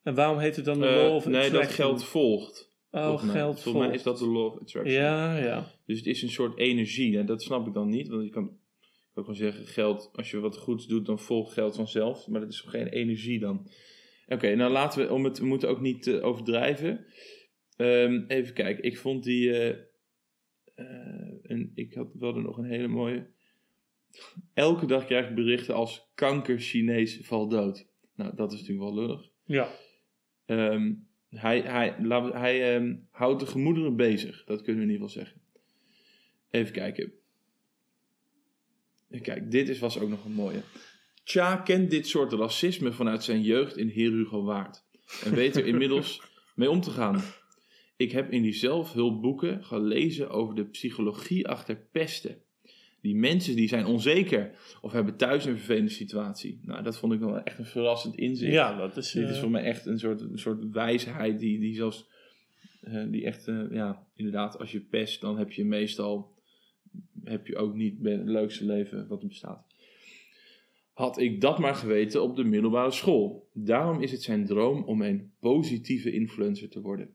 en 0.03 0.15
waarom 0.15 0.39
heet 0.39 0.57
het 0.57 0.65
dan 0.65 0.81
de 0.81 0.87
Eh, 0.87 0.95
law 0.97 1.15
of 1.15 1.27
nee, 1.27 1.35
attraction? 1.45 1.63
dat 1.63 1.73
geld 1.73 2.05
volgt. 2.05 2.66
Oh, 2.91 3.23
mij. 3.23 3.35
geld 3.35 3.61
Volgens 3.61 3.87
mij 3.87 3.95
is 3.95 4.03
dat 4.03 4.19
de 4.19 4.27
law 4.27 4.53
of 4.53 4.61
attraction. 4.61 4.95
Ja, 4.95 5.39
ja. 5.39 5.73
Dus 5.87 5.99
het 5.99 6.07
is 6.07 6.23
een 6.23 6.31
soort 6.31 6.59
energie. 6.59 7.19
En 7.19 7.27
dat 7.27 7.43
snap 7.43 7.67
ik 7.67 7.73
dan 7.73 7.89
niet. 7.89 8.09
Want 8.09 8.25
je 8.25 8.31
kan, 8.31 8.45
ik 8.45 9.11
kan 9.15 9.25
gewoon 9.25 9.39
zeggen, 9.39 9.67
geld, 9.67 10.11
als 10.13 10.31
je 10.31 10.39
wat 10.39 10.57
goeds 10.57 10.87
doet, 10.87 11.07
dan 11.07 11.19
volgt 11.19 11.53
geld 11.53 11.77
vanzelf. 11.77 12.27
Maar 12.27 12.41
dat 12.41 12.53
is 12.53 12.61
geen 12.61 12.87
energie 12.87 13.39
dan. 13.39 13.71
Oké, 14.27 14.55
nou 14.55 14.73
laten 14.73 15.07
we, 15.07 15.13
om 15.13 15.25
het, 15.25 15.39
we 15.39 15.47
moeten 15.47 15.69
ook 15.69 15.81
niet 15.81 16.07
eh, 16.07 16.25
overdrijven. 16.25 17.07
Ehm, 17.77 18.25
even 18.29 18.55
kijken, 18.55 18.85
ik 18.85 18.99
vond 18.99 19.25
die, 19.25 19.53
eh, 19.53 19.69
eh, 20.75 21.51
en 21.51 21.73
ik 21.75 21.95
had 21.95 22.15
wel 22.15 22.37
er 22.37 22.43
nog 22.43 22.59
een 22.59 22.71
hele 22.71 22.89
mooie. 22.89 23.27
Elke 24.55 24.87
dag 24.87 25.05
krijg 25.05 25.29
ik 25.29 25.35
berichten 25.35 25.75
als 25.75 26.11
kanker 26.15 26.59
Chinees 26.59 27.19
valt 27.23 27.51
dood. 27.51 27.87
Nou, 28.15 28.37
dat 28.37 28.53
is 28.53 28.61
natuurlijk 28.61 28.89
wel 28.89 28.95
lullig. 28.95 29.31
Ja, 29.45 29.69
Ehm, 30.47 30.93
hij 31.39 31.61
hij, 31.61 31.95
hij 32.33 32.75
ehm, 32.75 32.97
houdt 33.11 33.41
de 33.41 33.47
gemoederen 33.47 33.97
bezig. 33.97 34.45
Dat 34.45 34.63
kunnen 34.63 34.83
we 34.83 34.89
in 34.89 34.95
ieder 34.95 35.09
geval 35.09 35.25
zeggen. 35.25 35.43
Even 36.51 36.73
kijken. 36.73 37.13
Kijk, 39.23 39.51
dit 39.51 39.69
is, 39.69 39.79
was 39.79 39.99
ook 39.99 40.09
nog 40.09 40.25
een 40.25 40.33
mooie. 40.33 40.61
Cha 41.25 41.57
kent 41.57 41.91
dit 41.91 42.07
soort 42.07 42.33
racisme 42.33 42.93
vanuit 42.93 43.25
zijn 43.25 43.43
jeugd 43.43 43.77
in 43.77 43.89
Heer 43.89 44.11
Hugo 44.11 44.45
Waard. 44.45 44.85
En 45.25 45.35
weet 45.35 45.57
er 45.57 45.67
inmiddels 45.67 46.23
mee 46.55 46.71
om 46.71 46.81
te 46.81 46.91
gaan. 46.91 47.23
Ik 47.97 48.13
heb 48.13 48.33
in 48.33 48.43
die 48.43 48.55
zelfhulpboeken 48.55 49.65
gelezen 49.65 50.31
over 50.31 50.55
de 50.55 50.65
psychologie 50.65 51.49
achter 51.49 51.77
pesten. 51.77 52.43
Die 53.07 53.17
mensen 53.17 53.57
die 53.57 53.69
zijn 53.69 53.87
onzeker 53.87 54.51
of 54.81 54.93
hebben 54.93 55.17
thuis 55.17 55.45
een 55.45 55.57
vervelende 55.57 55.91
situatie. 55.91 56.61
Nou, 56.63 56.83
dat 56.83 56.99
vond 56.99 57.13
ik 57.13 57.19
wel 57.19 57.41
echt 57.41 57.59
een 57.59 57.67
verrassend 57.67 58.17
inzicht. 58.17 58.53
Ja, 58.53 58.77
dat 58.77 58.97
is... 58.97 59.13
Dit 59.13 59.29
is 59.29 59.35
eh, 59.35 59.41
voor 59.41 59.51
mij 59.51 59.63
echt 59.63 59.87
een 59.87 59.99
soort, 59.99 60.21
een 60.21 60.39
soort 60.39 60.71
wijsheid 60.71 61.39
die, 61.39 61.59
die 61.59 61.75
zelfs, 61.75 62.09
eh, 62.81 63.05
die 63.11 63.25
echt, 63.25 63.49
eh, 63.49 63.71
ja, 63.71 64.07
inderdaad, 64.15 64.59
als 64.59 64.73
je 64.73 64.81
pest, 64.81 65.21
dan 65.21 65.39
heb 65.39 65.53
je 65.53 65.65
meestal, 65.65 66.35
heb 67.25 67.47
je 67.47 67.57
ook 67.57 67.75
niet 67.75 67.99
het 68.03 68.25
leukste 68.25 68.65
leven 68.65 69.09
wat 69.09 69.23
er 69.23 69.29
bestaat. 69.29 69.67
Had 70.93 71.19
ik 71.19 71.41
dat 71.41 71.59
maar 71.59 71.75
geweten 71.75 72.23
op 72.23 72.37
de 72.37 72.45
middelbare 72.45 72.91
school. 72.91 73.51
Daarom 73.53 74.03
is 74.03 74.13
het 74.13 74.23
zijn 74.23 74.47
droom 74.47 74.83
om 74.83 75.03
een 75.03 75.33
positieve 75.41 76.13
influencer 76.13 76.69
te 76.69 76.81
worden. 76.81 77.15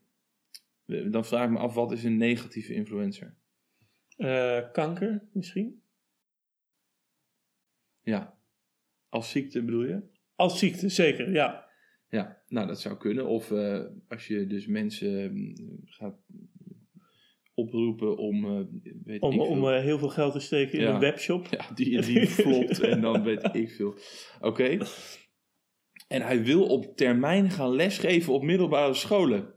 Dan 0.86 1.25
vraag 1.25 1.45
ik 1.45 1.51
me 1.51 1.58
af, 1.58 1.73
wat 1.73 1.91
is 1.91 2.04
een 2.04 2.17
negatieve 2.17 2.73
influencer? 2.73 3.39
kanker 4.71 5.23
misschien? 5.32 5.80
Ja, 8.03 8.37
als 9.09 9.29
ziekte 9.29 9.63
bedoel 9.63 9.85
je? 9.85 10.01
Als 10.35 10.59
ziekte, 10.59 10.89
zeker, 10.89 11.31
ja. 11.31 11.69
Ja, 12.09 12.41
nou 12.47 12.67
dat 12.67 12.81
zou 12.81 12.97
kunnen. 12.97 13.27
Of 13.27 13.51
eh, 13.51 13.85
als 14.07 14.27
je 14.27 14.47
dus 14.47 14.67
mensen 14.67 15.33
mm, 15.33 15.81
gaat 15.85 16.15
oproepen 17.53 18.17
om, 18.17 18.45
eh, 18.45 18.65
weet 19.03 19.21
Om, 19.21 19.33
ik 19.33 19.41
om 19.41 19.67
eh, 19.67 19.81
heel 19.81 19.99
veel 19.99 20.09
geld 20.09 20.33
te 20.33 20.39
steken 20.39 20.79
in 20.79 20.85
een 20.85 20.99
webshop. 20.99 21.47
Ja, 21.47 21.65
die, 21.75 22.01
die 22.05 22.27
flopt 22.27 22.79
en 22.79 23.01
dan 23.01 23.23
weet 23.23 23.49
ik 23.55 23.71
veel. 23.71 23.95
Oké. 24.41 24.77
En 26.07 26.21
hij 26.21 26.43
wil 26.43 26.65
op 26.65 26.97
termijn 26.97 27.49
gaan 27.49 27.71
lesgeven 27.71 28.33
op 28.33 28.43
middelbare 28.43 28.93
scholen. 28.93 29.53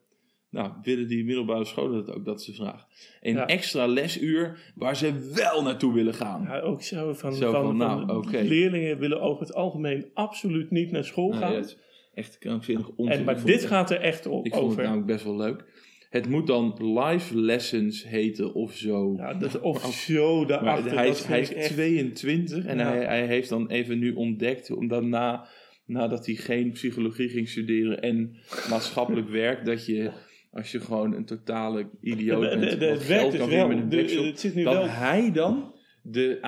Nou, 0.55 0.73
willen 0.83 1.09
die 1.09 1.25
middelbare 1.25 1.65
scholen 1.65 2.05
dat 2.07 2.15
ook? 2.17 2.25
Dat 2.25 2.41
is 2.41 2.47
de 2.47 2.55
vraag. 2.55 2.87
Een 3.21 3.35
Ja. 3.35 3.47
extra 3.47 3.87
lesuur 3.87 4.73
waar 4.75 4.97
ze 4.97 5.31
wel 5.35 5.63
naartoe 5.63 5.95
willen 5.95 6.15
gaan. 6.15 6.43
Ja, 6.43 6.61
ook 6.61 6.83
zo 6.83 7.13
van, 7.13 7.35
Zo 7.35 7.51
van, 7.53 7.63
van, 7.65 7.77
nou, 7.77 8.07
van 8.31 8.47
leerlingen 8.47 8.99
willen 8.99 9.21
over 9.21 9.41
het 9.47 9.55
algemeen 9.55 10.07
absoluut 10.15 10.71
niet 10.71 10.91
naar 10.91 11.05
school 11.05 11.29
Nou, 11.29 11.41
gaan. 11.43 11.53
ja, 11.53 11.59
is 11.59 11.77
echt 12.15 12.39
krankzinnig 12.39 12.89
onzin. 12.97 13.19
en, 13.19 13.25
maar 13.25 13.37
Ik 13.39 13.45
dit 13.45 13.61
het- 13.61 13.67
gaat 13.71 13.91
er 13.91 14.01
echt 14.01 14.27
o- 14.27 14.41
Ik 14.43 14.53
vond 14.53 14.55
het 14.55 14.63
over. 14.73 14.83
namelijk 14.83 15.07
best 15.07 15.25
wel 15.25 15.37
leuk. 15.37 15.65
Het 16.11 16.29
moet 16.29 16.47
dan 16.47 16.75
live 16.99 17.37
lessons 17.39 18.05
heten 18.09 18.55
of 18.55 18.73
zo. 18.75 19.15
ja, 19.17 19.35
dat, 19.35 19.61
of 19.61 19.85
zo 19.93 20.39
Maar 20.39 20.47
daarachter. 20.49 20.95
hij 20.97 21.09
is, 21.09 21.25
hij 21.25 21.39
ik 21.41 21.49
is 21.49 21.55
echt- 21.55 21.73
22 21.73 22.65
en 22.65 22.79
Ja. 22.79 22.85
hij, 22.85 23.05
hij 23.05 23.27
heeft 23.27 23.49
dan 23.49 23.69
even 23.71 23.99
nu 23.99 24.13
ontdekt, 24.13 24.71
omdat 24.71 25.05
na, 25.05 25.47
nadat 25.87 26.27
hij 26.27 26.35
geen 26.35 26.71
psychologie 26.71 27.29
ging 27.29 27.49
studeren 27.49 28.01
en 28.03 28.37
maatschappelijk 28.71 29.29
werk, 29.45 29.65
dat 29.65 29.87
je 29.87 30.11
als 30.55 30.73
je 30.73 30.81
gewoon 30.81 31.13
een 31.15 31.25
totale 31.25 31.91
idioot 32.01 32.43
De- 32.43 32.49
de- 32.49 32.59
bent, 32.59 32.81
de- 32.81 32.97
geld 33.05 33.31
dus 33.31 33.41
kan 33.41 33.49
wel. 33.51 33.69
met 33.69 33.79
een 33.79 33.89
De- 33.89 33.97
webshop, 33.97 34.25
het 34.25 34.41
zit 34.41 34.55
nu 34.55 34.63
dat 34.65 34.75
wel- 34.75 34.89
hij 34.89 35.33
dan 35.33 35.75
de, 36.03 36.39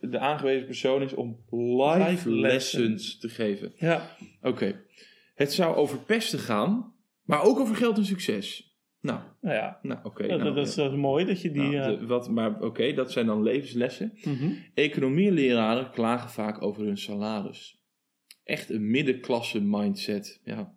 de 0.00 0.18
aangewezen 0.18 0.66
persoon 0.66 1.02
is 1.02 1.14
om 1.14 1.44
live, 1.50 2.08
Live 2.10 2.30
lessons 2.30 2.40
lessons. 2.40 3.18
te 3.18 3.28
geven. 3.28 3.72
Ja, 3.76 4.16
Oké, 4.42 4.84
het 5.34 5.52
zou 5.52 5.76
over 5.76 5.98
pesten 5.98 6.38
gaan, 6.38 6.94
maar 7.24 7.42
ook 7.42 7.58
over 7.58 7.76
geld 7.76 7.96
en 7.96 8.04
succes. 8.04 8.70
Nou, 9.00 9.20
nou 9.40 9.54
ja. 9.56 9.78
nou 9.82 10.00
oké. 10.02 10.26
dat, 10.28 10.38
nou, 10.38 10.54
dat 10.54 10.66
is 10.66 10.76
mooi 10.96 11.24
dat 11.24 11.40
je 11.42 11.50
die... 11.50 11.62
nou, 11.62 11.76
eh, 11.94 11.98
de- 12.00 12.06
wat, 12.06 12.30
maar 12.30 12.60
oké, 12.60 12.92
dat 12.92 13.12
zijn 13.12 13.26
dan 13.26 13.42
levenslessen. 13.42 14.12
mhm. 14.24 14.52
Economieleraren 14.74 15.90
klagen 15.90 16.30
vaak 16.30 16.62
over 16.62 16.84
hun 16.84 16.98
salaris. 16.98 17.80
Echt 18.44 18.70
een 18.70 18.90
middenklasse 18.90 19.60
mindset. 19.60 20.40
Ja. 20.44 20.74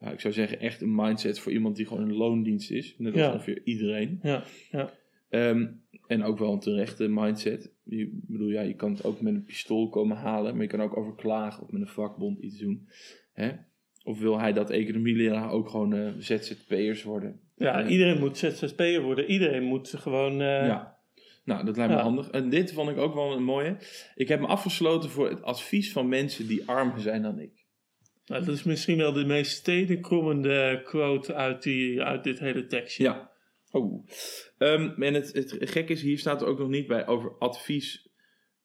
Ja, 0.00 0.10
ik 0.10 0.20
zou 0.20 0.34
zeggen 0.34 0.60
echt 0.60 0.80
een 0.80 0.94
mindset 0.94 1.38
voor 1.38 1.52
iemand 1.52 1.76
die 1.76 1.86
gewoon 1.86 2.02
een 2.02 2.16
loondienst 2.16 2.70
is. 2.70 2.94
Net 2.98 3.12
als 3.12 3.22
Ja. 3.22 3.32
ongeveer 3.32 3.60
iedereen. 3.64 4.18
Ja, 4.22 4.42
ja. 4.70 4.90
Ehm, 5.28 5.66
en 6.06 6.22
ook 6.22 6.38
wel 6.38 6.52
een 6.52 6.60
terechte 6.60 7.08
mindset. 7.08 7.72
Je, 7.84 7.96
ik 8.00 8.10
bedoel, 8.26 8.48
ja, 8.48 8.60
je 8.60 8.74
kan 8.74 8.92
het 8.92 9.04
ook 9.04 9.20
met 9.20 9.34
een 9.34 9.44
pistool 9.44 9.88
komen 9.88 10.16
halen, 10.16 10.52
maar 10.52 10.62
je 10.62 10.68
kan 10.68 10.82
ook 10.82 10.96
over 10.96 11.14
klagen 11.14 11.62
of 11.62 11.70
met 11.70 11.80
een 11.80 11.86
vakbond 11.88 12.38
iets 12.38 12.58
doen. 12.58 12.88
Hè? 13.32 13.50
Of 14.04 14.18
wil 14.20 14.38
hij 14.40 14.52
dat 14.52 14.70
economieleraar 14.70 15.50
ook 15.50 15.68
gewoon 15.68 15.94
eh, 15.94 16.10
ZZP'ers 16.18 17.02
worden? 17.02 17.40
ja, 17.56 17.78
Ja. 17.80 17.88
iedereen 17.88 18.18
moet 18.18 18.38
ZZP'er 18.38 19.02
worden. 19.02 19.30
Iedereen 19.30 19.62
moet 19.62 19.88
gewoon... 19.88 20.32
eh, 20.32 20.46
Ja. 20.66 20.98
Nou, 21.44 21.64
dat 21.64 21.76
lijkt 21.76 21.92
me 21.92 21.98
Ja. 21.98 22.04
handig. 22.04 22.30
En 22.30 22.48
dit 22.50 22.72
vond 22.72 22.90
ik 22.90 22.96
ook 22.96 23.14
wel 23.14 23.32
een 23.32 23.44
mooie. 23.44 23.76
Ik 24.14 24.28
heb 24.28 24.40
me 24.40 24.46
afgesloten 24.46 25.10
voor 25.10 25.28
het 25.28 25.42
advies 25.42 25.92
van 25.92 26.08
mensen 26.08 26.46
die 26.48 26.62
armer 26.68 27.00
zijn 27.00 27.22
dan 27.22 27.38
ik. 27.38 27.64
Nou, 28.30 28.44
dat 28.44 28.54
is 28.54 28.62
misschien 28.62 28.96
wel 28.96 29.12
de 29.12 29.24
meest 29.24 29.50
stedenkommende 29.50 30.80
quote 30.84 31.34
uit, 31.34 31.62
die, 31.62 32.02
uit 32.02 32.24
dit 32.24 32.38
hele 32.38 32.66
tekstje. 32.66 33.04
Ja. 33.04 33.30
Oh. 33.70 34.06
Ehm, 34.58 35.02
en 35.02 35.14
het, 35.14 35.32
het 35.32 35.70
gek 35.70 35.88
is, 35.88 36.02
hier 36.02 36.18
staat 36.18 36.40
er 36.40 36.46
ook 36.46 36.58
nog 36.58 36.68
niet 36.68 36.86
bij 36.86 37.06
over 37.06 37.38
advies 37.38 38.08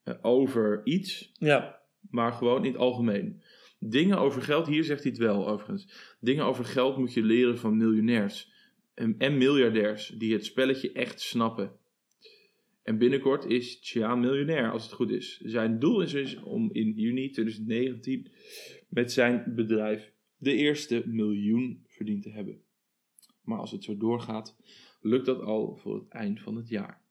eh, 0.04 0.14
over 0.22 0.82
iets, 0.84 1.32
Ja, 1.38 1.82
maar 2.10 2.32
gewoon 2.32 2.66
in 2.66 2.72
het 2.72 2.82
algemeen. 2.82 3.42
Dingen 3.80 4.18
over 4.18 4.42
geld, 4.42 4.68
hier 4.68 4.84
zegt 4.84 5.04
hij 5.04 5.12
het 5.12 5.22
wel 5.22 5.48
overigens. 5.48 6.16
Dingen 6.20 6.46
over 6.46 6.66
geld 6.66 6.98
moet 6.98 7.14
je 7.14 7.24
leren 7.24 7.58
van 7.58 7.78
miljonairs 7.78 8.52
en, 8.94 9.16
en 9.18 9.38
miljardairs 9.38 10.08
die 10.08 10.34
het 10.34 10.46
spelletje 10.46 10.92
echt 10.92 11.22
snappen. 11.22 11.72
En 12.84 12.98
binnenkort 12.98 13.46
is 13.46 13.80
Tja 13.80 14.16
miljonair, 14.16 14.72
als 14.72 14.84
het 14.84 14.94
goed 14.94 15.12
is. 15.12 15.40
Zijn 15.44 15.80
doel 15.80 16.02
is 16.02 16.12
dus 16.12 16.40
om 16.44 16.70
in 16.72 16.94
juni 16.96 17.30
2019 17.30 18.28
met 18.88 19.12
zijn 19.12 19.54
bedrijf 19.56 20.14
de 20.38 20.54
eerste 20.54 21.04
miljoen 21.06 21.84
verdiend 21.88 22.24
te 22.24 22.30
hebben. 22.30 22.62
Maar 23.42 23.60
als 23.60 23.72
het 23.72 23.84
zo 23.84 23.98
doorgaat, 23.98 24.56
lukt 25.02 25.26
dat 25.26 25.42
al 25.42 25.76
voor 25.76 25.96
het 25.96 26.08
eind 26.10 26.42
van 26.42 26.56
het 26.56 26.70
jaar. 26.70 27.02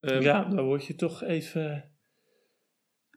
Ehm, 0.00 0.22
ja, 0.22 0.44
dan 0.44 0.64
word 0.64 0.86
je 0.86 0.94
toch 0.94 1.22
even... 1.22 1.90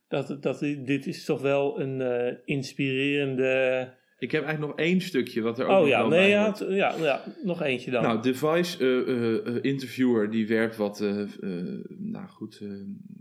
Dat, 0.08 0.42
dat, 0.44 0.60
dit 0.60 1.08
is 1.08 1.26
toch 1.26 1.42
wel 1.42 1.80
een 1.80 2.02
eh, 2.02 2.38
inspirerende... 2.46 3.98
Ik 4.18 4.32
heb 4.32 4.44
eigenlijk 4.44 4.78
nog 4.78 4.86
één 4.86 5.02
stukje 5.02 5.42
wat 5.42 5.60
er 5.60 5.66
ook 5.68 5.82
Oh 5.82 5.88
ja, 5.88 6.00
wel 6.00 6.10
nee, 6.10 6.30
ja, 6.30 6.56
ja, 6.70 6.96
ja, 6.96 7.24
nog 7.44 7.62
eentje 7.62 7.92
dan. 7.92 8.04
Nou, 8.04 8.22
de 8.22 8.36
Vice-interviewer 8.36 10.30
die 10.30 10.48
werpt 10.48 10.76
wat, 10.76 11.02
eh, 11.02 11.22
eh, 11.22 11.86
nou 11.88 12.28
goed, 12.28 12.60
eh, 12.62 12.70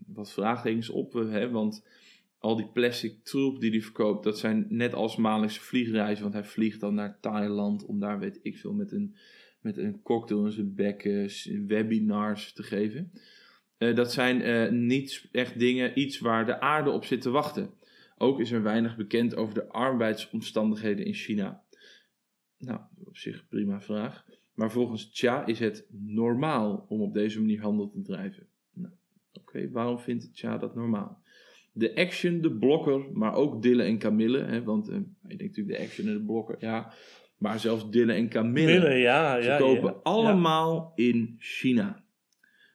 wat 0.06 0.32
vraagtekens 0.32 0.88
op. 0.90 1.16
eh, 1.16 1.30
hè, 1.30 1.50
want 1.50 1.86
al 2.38 2.56
die 2.56 2.68
plastic 2.72 3.24
troep 3.24 3.60
die 3.60 3.70
hij 3.70 3.80
verkoopt, 3.82 4.24
dat 4.24 4.38
zijn 4.38 4.66
net 4.68 4.94
als 4.94 5.16
maandelijkse 5.16 5.60
vliegreizen. 5.60 6.22
Want 6.22 6.34
hij 6.34 6.44
vliegt 6.44 6.80
dan 6.80 6.94
naar 6.94 7.18
Thailand 7.20 7.84
om 7.84 8.00
daar, 8.00 8.18
weet 8.18 8.38
ik 8.42 8.56
veel, 8.56 8.72
met 8.72 8.92
een, 8.92 9.16
met 9.60 9.76
een 9.76 10.02
cocktail 10.02 10.44
in 10.44 10.52
zijn 10.52 10.74
bek 10.74 11.22
s- 11.26 11.50
webinars 11.66 12.52
te 12.52 12.62
geven. 12.62 13.12
Eh, 13.76 13.94
dat 13.94 14.12
zijn 14.12 14.42
eh, 14.42 14.70
niet 14.70 15.28
echt 15.32 15.58
dingen, 15.58 15.98
iets 15.98 16.18
waar 16.18 16.46
de 16.46 16.60
aarde 16.60 16.90
op 16.90 17.04
zit 17.04 17.20
te 17.20 17.30
wachten. 17.30 17.70
Ook 18.16 18.40
is 18.40 18.50
er 18.50 18.62
weinig 18.62 18.96
bekend 18.96 19.36
over 19.36 19.54
de 19.54 19.68
arbeidsomstandigheden 19.68 21.04
in 21.04 21.14
China. 21.14 21.62
Nou, 22.58 22.80
op 23.04 23.16
zich 23.16 23.48
prima 23.48 23.80
vraag. 23.80 24.24
Maar 24.54 24.70
volgens 24.70 25.10
Tja 25.10 25.46
is 25.46 25.58
het 25.58 25.86
normaal 25.90 26.86
om 26.88 27.00
op 27.00 27.14
deze 27.14 27.40
manier 27.40 27.60
handel 27.60 27.88
te 27.88 28.02
drijven. 28.02 28.46
Nou, 28.72 28.94
Oké, 29.32 29.70
waarom 29.70 29.98
vindt 29.98 30.34
Tja 30.34 30.58
dat 30.58 30.74
normaal? 30.74 31.22
De 31.78 31.94
Action, 31.94 32.40
de 32.40 32.52
Blokker, 32.52 33.12
maar 33.12 33.34
ook 33.34 33.62
Dille 33.62 33.82
en 33.82 33.98
Camille. 33.98 34.38
Hè, 34.38 34.62
want 34.62 34.88
eh, 34.88 34.94
je 35.22 35.36
denkt 35.36 35.42
natuurlijk 35.42 35.78
de 35.78 35.84
Action 35.84 36.06
en 36.06 36.12
de 36.12 36.24
Blokker, 36.24 36.56
ja. 36.60 36.92
Maar 37.36 37.58
zelfs 37.58 37.90
Dille 37.90 38.12
en 38.12 38.28
Camille 38.28 38.66
Willen, 38.66 38.98
ja, 38.98 39.40
ze 39.40 39.48
ja. 39.48 39.58
kopen 39.58 39.92
ja. 39.92 40.00
allemaal 40.02 40.92
in 40.94 41.36
China. 41.38 42.04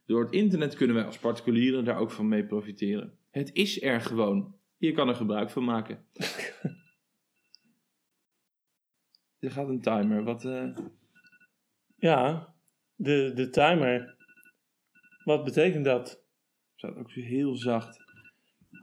Door 0.05 0.23
het 0.23 0.33
internet 0.33 0.75
kunnen 0.75 0.95
wij 0.95 1.05
als 1.05 1.17
particulieren 1.17 1.85
daar 1.85 1.97
ook 1.97 2.11
van 2.11 2.27
mee 2.27 2.45
profiteren. 2.45 3.17
Het 3.31 3.49
is 3.53 3.81
er 3.81 4.01
gewoon. 4.01 4.55
Je 4.77 4.91
kan 4.91 5.07
er 5.09 5.15
gebruik 5.15 5.49
van 5.49 5.63
maken. 5.63 6.05
er 9.39 9.51
gaat 9.51 9.69
een 9.69 9.81
timer. 9.81 10.23
Wat, 10.23 10.45
eh, 10.45 10.75
Ja, 11.95 12.53
de, 12.95 13.31
de 13.35 13.49
timer. 13.49 14.15
Wat 15.23 15.43
betekent 15.43 15.85
dat? 15.85 16.23
staat 16.75 16.97
ook 16.97 17.11
heel 17.11 17.55
zacht. 17.55 18.02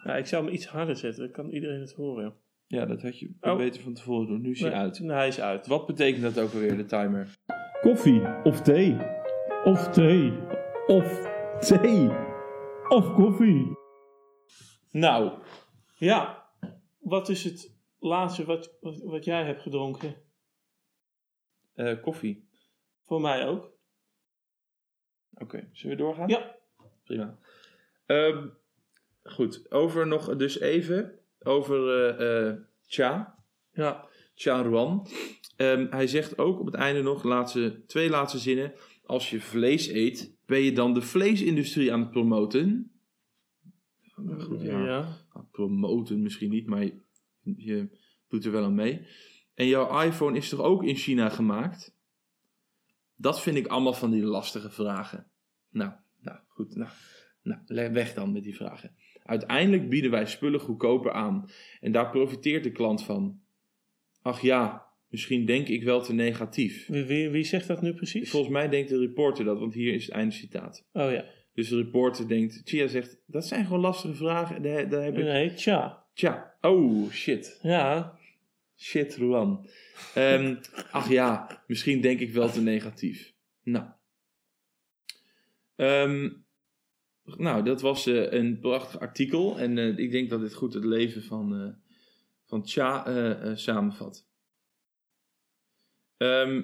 Ja, 0.04 0.16
ik 0.16 0.26
zou 0.26 0.44
hem 0.44 0.54
iets 0.54 0.66
harder 0.66 0.96
zetten, 0.96 1.22
dan 1.22 1.32
kan 1.32 1.50
iedereen 1.50 1.80
het 1.80 1.92
horen. 1.92 2.34
Ja, 2.66 2.86
dat 2.86 3.02
had 3.02 3.18
je 3.18 3.36
Oh. 3.40 3.56
beter 3.56 3.82
van 3.82 3.94
tevoren 3.94 4.26
doen. 4.26 4.40
Nu 4.40 4.50
is 4.50 4.60
hij 4.60 4.72
uit. 4.72 5.00
nou, 5.00 5.18
hij 5.18 5.28
is 5.28 5.40
uit. 5.40 5.66
Wat 5.66 5.86
betekent 5.86 6.22
dat 6.22 6.38
ook 6.44 6.52
alweer, 6.52 6.76
de 6.76 6.84
timer? 6.84 7.34
Koffie 7.80 8.22
of 8.44 8.62
thee? 8.62 8.96
Of 9.64 9.88
thee. 9.88 10.32
Of 10.86 11.28
thee? 11.60 12.08
Of 12.88 13.14
koffie? 13.14 13.78
Nou, 14.90 15.42
ja. 15.98 16.48
Wat 16.98 17.28
is 17.28 17.44
het 17.44 17.76
laatste 17.98 18.44
wat, 18.44 18.76
wat, 18.80 18.98
wat 19.02 19.24
jij 19.24 19.44
hebt 19.44 19.62
gedronken? 19.62 20.14
Eh, 21.74 22.00
koffie. 22.02 22.48
Voor 23.02 23.20
mij 23.20 23.46
ook. 23.46 23.72
Oké, 25.34 25.68
zullen 25.72 25.96
we 25.96 26.02
doorgaan? 26.02 26.28
Ja. 26.28 26.56
Prima. 27.04 27.38
Ehm, 28.06 28.48
goed, 29.32 29.70
over 29.70 30.06
nog 30.06 30.36
dus 30.36 30.60
even 30.60 31.18
over 31.42 32.08
eh 32.08 32.48
eh 32.48 32.56
Cha. 32.86 33.38
Ja. 33.72 34.08
Charuan. 34.34 35.06
Ehm, 35.56 35.86
hij 35.90 36.06
zegt 36.06 36.38
ook 36.38 36.60
op 36.60 36.66
het 36.66 36.74
einde 36.74 37.02
nog, 37.02 37.22
laatste, 37.22 37.82
twee 37.86 38.10
laatste 38.10 38.38
zinnen. 38.38 38.72
Als 39.04 39.30
je 39.30 39.40
vlees 39.40 39.88
eet, 39.88 40.36
ben 40.46 40.60
je 40.60 40.72
dan 40.72 40.94
de 40.94 41.02
vleesindustrie 41.02 41.92
aan 41.92 42.00
het 42.00 42.10
promoten? 42.10 42.92
Goed, 44.38 44.62
ja. 44.62 44.84
ja. 44.84 45.16
Nou, 45.34 45.46
promoten 45.50 46.22
misschien 46.22 46.50
niet, 46.50 46.66
maar 46.66 46.84
je, 46.84 47.02
je 47.42 47.88
doet 48.28 48.44
er 48.44 48.52
wel 48.52 48.64
aan 48.64 48.74
mee. 48.74 49.06
En 49.54 49.66
jouw 49.66 50.02
iPhone 50.02 50.36
is 50.36 50.48
toch 50.48 50.60
ook 50.60 50.84
in 50.84 50.96
China 50.96 51.28
gemaakt? 51.28 51.96
Dat 53.16 53.40
vind 53.42 53.56
ik 53.56 53.66
allemaal 53.66 53.94
van 53.94 54.10
die 54.10 54.22
lastige 54.22 54.70
vragen. 54.70 55.30
Nou, 55.70 55.92
nou 56.20 56.38
goed. 56.48 56.74
Nou, 56.74 56.90
nou, 57.42 57.92
weg 57.92 58.14
dan 58.14 58.32
met 58.32 58.42
die 58.42 58.56
vragen. 58.56 58.94
Uiteindelijk 59.30 59.88
bieden 59.88 60.10
wij 60.10 60.26
spullen 60.26 60.60
goedkoper 60.60 61.12
aan. 61.12 61.50
En 61.80 61.92
daar 61.92 62.10
profiteert 62.10 62.64
de 62.64 62.72
klant 62.72 63.04
van. 63.04 63.40
Ach 64.22 64.40
ja, 64.40 64.86
misschien 65.08 65.44
denk 65.46 65.68
ik 65.68 65.82
wel 65.82 66.02
te 66.02 66.12
negatief. 66.12 66.86
Wie, 66.86 67.28
wie, 67.28 67.44
zegt 67.44 67.66
dat 67.66 67.82
nu 67.82 67.94
precies? 67.94 68.30
Volgens 68.30 68.52
mij 68.52 68.68
denkt 68.68 68.88
de 68.88 68.98
reporter 68.98 69.44
dat, 69.44 69.58
want 69.58 69.74
hier 69.74 69.94
is 69.94 70.04
het 70.04 70.14
einde 70.14 70.34
citaat. 70.34 70.86
Oh 70.92 71.10
ja. 71.10 71.24
Dus 71.54 71.68
de 71.68 71.76
reporter 71.76 72.28
denkt, 72.28 72.62
Chia 72.64 72.86
zegt, 72.86 73.18
dat 73.26 73.46
zijn 73.46 73.64
gewoon 73.64 73.80
lastige 73.80 74.14
vragen. 74.14 74.62
Daar, 74.62 74.88
daar 74.88 75.02
heb 75.02 75.18
ik... 75.18 75.24
Nee, 75.24 75.54
tja. 75.54 76.04
Tja, 76.14 76.54
oh 76.60 77.10
shit. 77.10 77.58
Ja. 77.62 78.18
Shit, 78.76 79.16
Ruan. 79.16 79.68
Ehm, 80.14 80.56
ach 80.90 81.08
ja, 81.08 81.62
misschien 81.66 82.00
denk 82.00 82.20
ik 82.20 82.32
wel 82.32 82.50
te 82.50 82.60
negatief. 82.60 83.32
Nou. 83.62 83.86
Ehm, 85.76 86.28
nou, 87.38 87.62
dat 87.62 87.80
was 87.80 88.06
eh, 88.06 88.32
een 88.32 88.58
prachtig 88.60 89.00
artikel. 89.00 89.58
En 89.58 89.78
eh, 89.78 89.98
ik 89.98 90.10
denk 90.10 90.30
dat 90.30 90.40
dit 90.40 90.54
goed 90.54 90.74
het 90.74 90.84
leven 90.84 91.22
van, 91.22 91.54
eh 91.54 91.88
van 92.50 92.66
Cha 92.66 93.06
eh, 93.06 93.50
eh, 93.50 93.56
samenvat. 93.56 94.26
Ehm, 96.16 96.62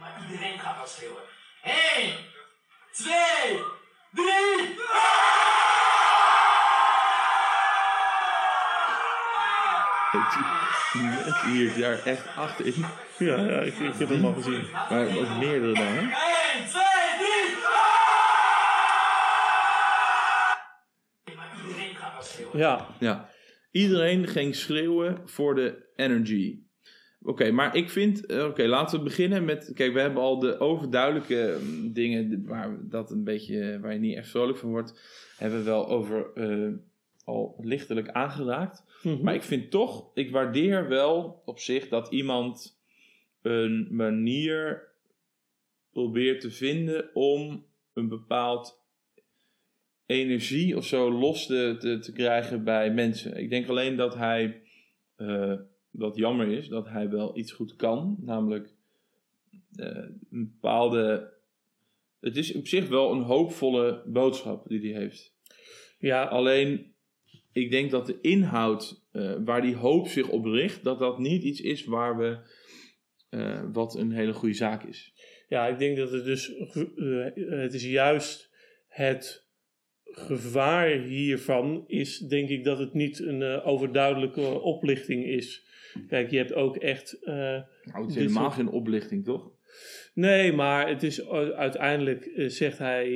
Maar 0.00 0.26
iedereen 0.30 0.58
gaat 0.58 0.76
dan 0.76 0.86
schreeuwen. 0.86 1.22
1, 1.62 2.14
2, 2.92 3.62
3. 4.12 4.78
het 10.92 11.52
hier 11.52 11.78
daar 11.80 12.04
echt 12.04 12.36
achterin. 12.36 12.84
Ja, 13.18 13.36
ja 13.36 13.60
ik, 13.60 13.78
ik 13.78 13.94
heb 13.98 14.08
hem 14.08 14.24
al 14.24 14.32
gezien. 14.32 14.70
Maar 14.72 15.16
ook 15.16 15.38
meerdere 15.38 15.74
dan, 15.74 15.86
hè? 15.86 16.00
1, 16.00 16.10
2, 16.68 16.89
Ja. 22.52 22.88
Ja, 23.00 23.30
iedereen 23.70 24.26
ging 24.26 24.54
schreeuwen 24.54 25.22
voor 25.24 25.54
de 25.54 25.86
energy. 25.96 26.58
Oké, 27.22 27.50
maar 27.50 27.76
ik 27.76 27.90
vind, 27.90 28.26
eh, 28.26 28.44
oké, 28.44 28.66
laten 28.66 28.98
we 28.98 29.04
beginnen 29.04 29.44
met, 29.44 29.70
kijk, 29.74 29.92
we 29.92 30.00
hebben 30.00 30.22
al 30.22 30.38
de 30.38 30.58
overduidelijke 30.58 31.58
mm, 31.62 31.92
dingen 31.92 32.46
waar 32.46 32.78
dat 32.88 33.10
een 33.10 33.24
beetje, 33.24 33.78
waar 33.80 33.92
je 33.92 33.98
niet 33.98 34.16
echt 34.16 34.28
vrolijk 34.28 34.58
van 34.58 34.70
wordt, 34.70 35.00
hebben 35.36 35.58
we 35.58 35.64
wel 35.64 35.88
over 35.88 36.30
eh, 36.34 36.68
al 37.24 37.56
lichtelijk 37.60 38.08
aangeraakt. 38.08 38.84
Mhm. 39.02 39.22
Maar 39.22 39.34
ik 39.34 39.42
vind 39.42 39.70
toch, 39.70 40.10
ik 40.14 40.30
waardeer 40.30 40.88
wel 40.88 41.42
op 41.44 41.58
zich 41.58 41.88
dat 41.88 42.12
iemand 42.12 42.80
een 43.42 43.88
manier 43.90 44.88
probeert 45.92 46.40
te 46.40 46.50
vinden 46.50 47.10
om 47.14 47.64
een 47.92 48.08
bepaald 48.08 48.79
energie 50.10 50.76
of 50.76 50.86
zo 50.86 51.12
los 51.12 51.46
te, 51.46 51.76
te, 51.78 51.98
te 51.98 52.12
krijgen 52.12 52.64
bij 52.64 52.92
mensen. 52.92 53.36
Ik 53.36 53.50
denk 53.50 53.68
alleen 53.68 53.96
dat 53.96 54.14
hij, 54.14 54.62
eh, 55.16 55.54
dat 55.90 56.16
jammer 56.16 56.48
is, 56.48 56.68
dat 56.68 56.88
hij 56.88 57.08
wel 57.10 57.38
iets 57.38 57.52
goed 57.52 57.76
kan. 57.76 58.16
Namelijk 58.20 58.74
eh, 59.74 59.86
een 60.30 60.50
bepaalde, 60.52 61.32
het 62.20 62.36
is 62.36 62.54
op 62.54 62.66
zich 62.66 62.88
wel 62.88 63.12
een 63.12 63.22
hoopvolle 63.22 64.02
boodschap 64.06 64.68
die 64.68 64.92
hij 64.92 65.00
heeft. 65.00 65.34
ja, 65.98 66.24
Alleen, 66.24 66.94
ik 67.52 67.70
denk 67.70 67.90
dat 67.90 68.06
de 68.06 68.18
inhoud 68.20 69.04
eh, 69.12 69.34
waar 69.44 69.62
die 69.62 69.74
hoop 69.74 70.06
zich 70.06 70.28
op 70.28 70.44
richt, 70.44 70.84
dat 70.84 70.98
dat 70.98 71.18
niet 71.18 71.42
iets 71.42 71.60
is 71.60 71.84
waar 71.84 72.16
we, 72.18 72.58
wat 73.72 73.94
een 73.94 74.12
hele 74.12 74.32
goede 74.32 74.54
zaak 74.54 74.84
is. 74.84 75.12
Ja, 75.48 75.66
ik 75.66 75.78
denk 75.78 75.96
dat 75.96 76.10
het 76.10 76.24
dus, 76.24 76.52
het 77.34 77.74
is 77.74 77.84
juist 77.84 78.50
het 78.88 79.49
gevaar 80.12 80.88
hiervan 80.98 81.84
is, 81.86 82.18
denk 82.18 82.48
ik, 82.48 82.64
dat 82.64 82.78
het 82.78 82.94
niet 82.94 83.18
een 83.18 83.42
eh, 83.42 83.66
overduidelijke 83.66 84.60
oplichting 84.60 85.24
is. 85.24 85.66
Kijk, 86.08 86.30
je 86.30 86.36
hebt 86.36 86.52
ook 86.54 86.76
echt, 86.76 87.12
eh, 87.22 87.34
Nou, 87.34 87.64
het 87.84 88.08
is 88.08 88.14
helemaal 88.14 88.42
soort- 88.42 88.54
geen 88.54 88.68
oplichting, 88.68 89.24
toch? 89.24 89.50
nee, 90.14 90.52
maar 90.52 90.88
het 90.88 91.02
is 91.02 91.20
eh, 91.22 91.48
uiteindelijk, 91.48 92.30
zegt 92.36 92.78
hij, 92.78 93.12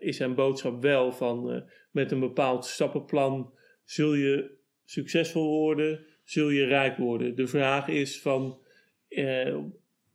is 0.00 0.16
zijn 0.16 0.34
boodschap 0.34 0.82
wel 0.82 1.12
van, 1.12 1.64
met 1.90 2.10
een 2.12 2.20
bepaald 2.20 2.64
stappenplan 2.64 3.52
zul 3.84 4.14
je 4.14 4.50
succesvol 4.84 5.48
worden, 5.60 6.04
zul 6.24 6.48
je 6.50 6.64
rijk 6.64 6.96
worden. 6.96 7.34
De 7.36 7.46
vraag 7.46 7.88
is 7.88 8.20
van, 8.20 8.58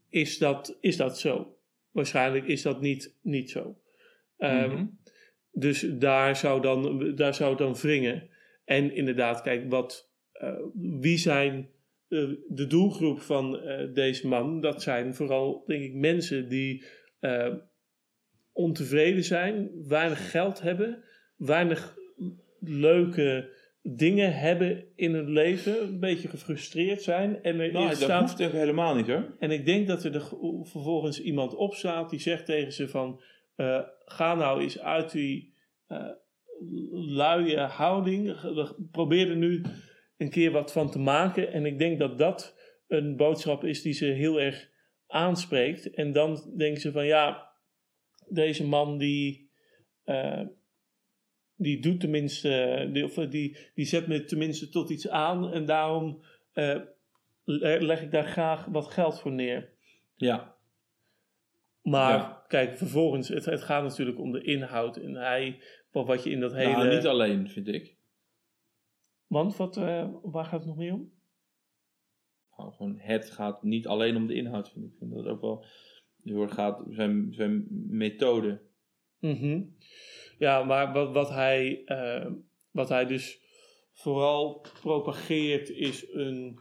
is, 0.10 0.38
dat, 0.38 0.78
is 0.82 0.98
dat 0.98 1.20
zo? 1.20 1.56
Waarschijnlijk 1.92 2.48
is 2.48 2.62
dat 2.62 2.82
niet, 2.82 3.16
niet 3.22 3.50
zo. 3.52 3.76
Ehm, 4.38 4.70
Mhm. 4.72 4.86
Dus 5.52 5.88
daar 5.94 6.36
zou, 6.36 6.62
dan, 6.62 7.12
daar 7.16 7.34
zou 7.34 7.50
het 7.50 7.60
dan 7.60 7.76
wringen. 7.76 8.30
En 8.66 8.96
inderdaad, 8.96 9.42
kijk, 9.42 9.70
wat, 9.70 10.12
eh, 10.32 10.54
wie 10.74 11.18
zijn 11.18 11.70
eh, 12.08 12.30
de 12.48 12.68
doelgroep 12.68 13.22
van 13.22 13.60
eh, 13.60 13.94
deze 13.94 14.28
man? 14.28 14.62
Dat 14.62 14.82
zijn 14.82 15.16
vooral, 15.16 15.64
denk 15.66 15.84
ik, 15.84 15.94
mensen 15.94 16.50
die 16.50 16.84
ontevreden 18.54 19.24
zijn, 19.24 19.70
weinig 19.88 20.32
geld 20.32 20.62
hebben, 20.62 21.04
weinig 21.38 21.98
leuke 22.60 23.50
dingen 23.82 24.38
hebben 24.38 24.86
in 24.96 25.14
hun 25.14 25.30
leven, 25.30 25.82
een 25.82 26.00
beetje 26.00 26.28
gefrustreerd 26.28 27.02
zijn. 27.02 27.44
En 27.44 27.60
er 27.60 27.72
Nou, 27.72 27.88
dat 27.88 27.98
staat, 27.98 28.40
hoeft 28.40 28.52
helemaal 28.52 28.96
niet 28.96 29.08
hoor. 29.08 29.36
en 29.40 29.52
ik 29.52 29.66
denk 29.66 29.88
dat 29.88 30.04
er 30.04 30.22
vervolgens 30.64 31.22
iemand 31.22 31.56
opstaat 31.56 32.10
die 32.10 32.20
zegt 32.20 32.46
tegen 32.46 32.74
ze 32.74 32.88
van... 32.88 33.22
ga 34.12 34.36
nou 34.36 34.62
eens 34.62 34.80
uit 34.80 35.12
die 35.12 35.54
eh 35.88 36.08
luie 36.92 37.58
houding. 37.60 38.36
Probeer 38.92 39.30
er 39.30 39.36
nu 39.36 39.62
een 40.18 40.30
keer 40.30 40.52
wat 40.52 40.72
van 40.72 40.92
te 40.92 41.00
maken. 41.00 41.52
En 41.52 41.66
ik 41.66 41.80
denk 41.80 42.00
dat 42.00 42.18
dat 42.18 42.58
een 42.88 43.16
boodschap 43.16 43.64
is 43.64 43.82
die 43.82 43.94
ze 43.94 44.06
heel 44.06 44.42
erg 44.42 44.70
aanspreekt. 45.08 45.94
En 45.94 46.12
dan 46.12 46.54
denken 46.58 46.82
ze 46.82 46.92
van 46.92 47.06
ja, 47.06 47.52
deze 48.30 48.68
man 48.68 48.98
die... 48.98 49.52
eh, 50.04 50.42
die 51.56 51.80
doet 51.82 52.00
tenminste, 52.00 52.90
die, 52.94 53.04
of 53.04 53.14
die, 53.14 53.58
die 53.76 53.86
zet 53.86 54.08
me 54.08 54.24
tenminste 54.24 54.70
tot 54.70 54.90
iets 54.90 55.10
aan. 55.10 55.52
En 55.54 55.66
daarom 55.66 56.24
eh, 56.54 56.80
le- 57.44 57.78
leg 57.80 58.02
ik 58.02 58.12
daar 58.12 58.28
graag 58.28 58.66
wat 58.66 58.88
geld 58.88 59.20
voor 59.20 59.32
neer. 59.32 59.70
Ja, 60.16 60.56
Maar 61.82 62.18
Ja. 62.18 62.41
Kijk, 62.52 62.78
vervolgens, 62.78 63.28
het, 63.28 63.46
het 63.46 63.62
gaat 63.62 63.84
natuurlijk 63.84 64.20
om 64.20 64.32
de 64.32 64.42
inhoud. 64.42 64.98
En 64.98 65.16
hij, 65.16 65.62
wat, 65.92 66.24
je 66.24 66.30
in 66.30 66.40
dat 66.40 66.54
hele... 66.54 66.72
nou, 66.72 66.96
niet 66.96 67.08
alleen 67.08 67.50
vind 67.50 67.68
ik. 67.68 67.96
Want 69.28 69.56
wat, 69.56 69.78
eh, 69.78 70.10
waar 70.22 70.46
gaat 70.46 70.60
het 70.60 70.68
nog 70.68 70.78
meer 70.78 70.94
om? 70.94 71.12
Nou, 72.58 72.74
gewoon 72.74 72.98
het 72.98 73.30
gaat 73.30 73.64
niet 73.64 73.88
alleen 73.88 74.16
om 74.16 74.28
de 74.28 74.34
inhoud 74.34 74.72
vind 74.72 74.86
ik. 74.86 74.92
Ik 74.92 74.98
vind 74.98 75.14
dat 75.14 75.26
ook 75.26 75.42
wel 75.42 75.66
heel 76.24 76.42
erg 76.42 76.54
gaat 76.54 76.84
zijn, 76.90 77.34
zijn 77.34 77.68
methode. 77.90 78.62
Mhm. 79.20 79.64
Ja, 80.38 80.64
maar 80.64 80.94
wat, 80.94 81.12
wat, 81.12 81.30
hij, 81.30 81.84
eh, 81.86 82.32
wat 82.72 82.90
hij 82.90 83.06
dus 83.06 83.42
vooral 83.92 84.66
propageert 84.82 85.70
is 85.70 86.14
een, 86.14 86.60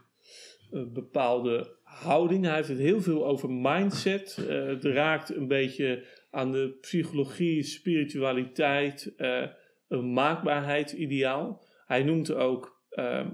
een 0.69 0.93
bepaalde 0.93 1.79
houding. 1.91 2.45
Hij 2.45 2.55
heeft 2.55 2.67
het 2.67 2.77
heel 2.77 3.01
veel 3.01 3.25
over 3.25 3.49
mindset. 3.49 4.45
Eh, 4.47 4.65
het 4.65 4.83
raakt 4.83 5.35
een 5.35 5.47
beetje 5.47 6.05
aan 6.29 6.51
de 6.51 6.77
psychologie, 6.81 7.63
spiritualiteit, 7.63 9.13
eh, 9.17 9.47
een 9.87 10.13
maakbaarheidsideaal. 10.13 11.63
Hij 11.85 12.03
noemt 12.03 12.33
ook 12.33 12.79
ehm, 12.89 13.29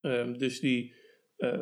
ehm, 0.00 0.32
dus 0.32 0.60
die 0.60 0.94
eh, 1.36 1.60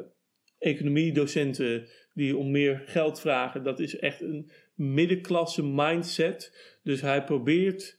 economiedocenten 0.58 1.88
die 2.14 2.36
om 2.36 2.50
meer 2.50 2.82
geld 2.86 3.20
vragen. 3.20 3.62
Dat 3.62 3.80
is 3.80 3.98
echt 3.98 4.20
een 4.20 4.50
middenklasse 4.74 5.64
mindset. 5.64 6.76
Dus 6.82 7.00
hij 7.00 7.24
probeert 7.24 7.98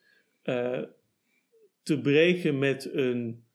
te 1.83 1.99
breken 2.01 2.59
met 2.59 2.93
een 2.93 3.45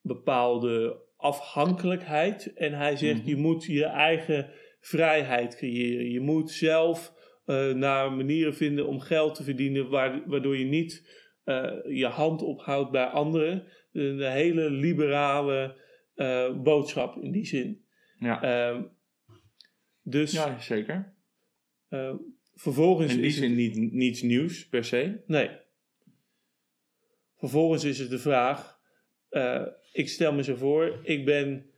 bepaalde 0.00 1.07
afhankelijkheid. 1.18 2.52
En 2.54 2.72
hij 2.72 2.96
zegt: 2.96 3.18
Mhm. 3.20 3.28
je 3.28 3.36
moet 3.36 3.64
je 3.64 3.84
eigen 3.84 4.50
vrijheid 4.80 5.56
creëren. 5.56 6.10
Je 6.10 6.20
moet 6.20 6.50
zelf 6.50 7.14
eh, 7.44 7.72
naar 7.72 8.12
manieren 8.12 8.54
vinden 8.54 8.86
om 8.86 9.00
geld 9.00 9.34
te 9.34 9.42
verdienen, 9.42 9.88
waar- 9.88 10.22
waardoor 10.26 10.56
je 10.58 10.64
niet 10.64 11.16
eh, 11.44 11.72
je 11.88 12.06
hand 12.06 12.42
ophoudt 12.42 12.90
bij 12.90 13.04
anderen. 13.04 13.66
Een 13.92 14.20
hele 14.32 14.70
liberale 14.70 15.86
eh, 16.14 16.62
boodschap 16.62 17.16
in 17.22 17.30
die 17.32 17.46
zin. 17.46 17.84
Ja, 18.18 18.42
Ehm, 18.42 18.82
dus 20.02 20.32
ja 20.32 20.58
zeker. 20.60 21.14
vervolgens 22.54 23.12
In 23.12 23.16
die 23.18 23.26
is 23.26 23.34
het- 23.34 23.44
zin 23.44 23.54
niet, 23.56 23.92
niets 23.92 24.22
nieuws 24.22 24.68
per 24.68 24.84
se. 24.84 25.20
Nee. 25.26 25.50
Vervolgens 27.36 27.84
is 27.84 27.98
het 27.98 28.10
de 28.10 28.18
vraag. 28.18 28.77
Eh, 29.28 29.66
ik 29.92 30.08
stel 30.08 30.32
me 30.32 30.42
zo 30.42 30.54
voor, 30.54 30.98
ik 31.02 31.24
ben 31.24 31.70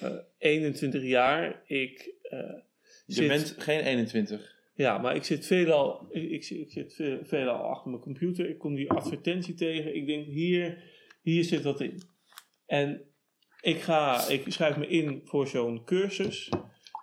eh, 0.00 0.16
21 0.38 1.02
jaar. 1.02 1.62
Ik, 1.66 2.14
eh, 2.22 2.38
Je 3.06 3.14
zit, 3.14 3.28
bent 3.28 3.54
geen 3.58 3.80
21. 3.80 4.54
Ja, 4.74 4.98
maar 4.98 5.14
ik 5.16 5.24
zit 5.24 5.46
veelal, 5.46 6.06
ik, 6.10 6.30
ik, 6.30 6.50
ik 6.50 6.70
zit 6.70 6.94
ve- 6.94 7.20
veelal 7.22 7.62
achter 7.62 7.90
mijn 7.90 8.02
computer. 8.02 8.48
Ik 8.48 8.58
kom 8.58 8.74
die 8.74 8.90
advertentie 8.90 9.54
tegen. 9.54 9.94
Ik 9.96 10.06
denk, 10.06 10.26
hier, 10.26 10.82
hier 11.22 11.44
zit 11.44 11.62
wat 11.62 11.80
in. 11.80 12.02
En 12.66 13.02
ik, 13.60 13.80
ga, 13.80 14.28
ik 14.28 14.42
schrijf 14.46 14.76
me 14.76 14.86
in 14.86 15.20
voor 15.24 15.46
zo'n 15.46 15.84
cursus. 15.84 16.48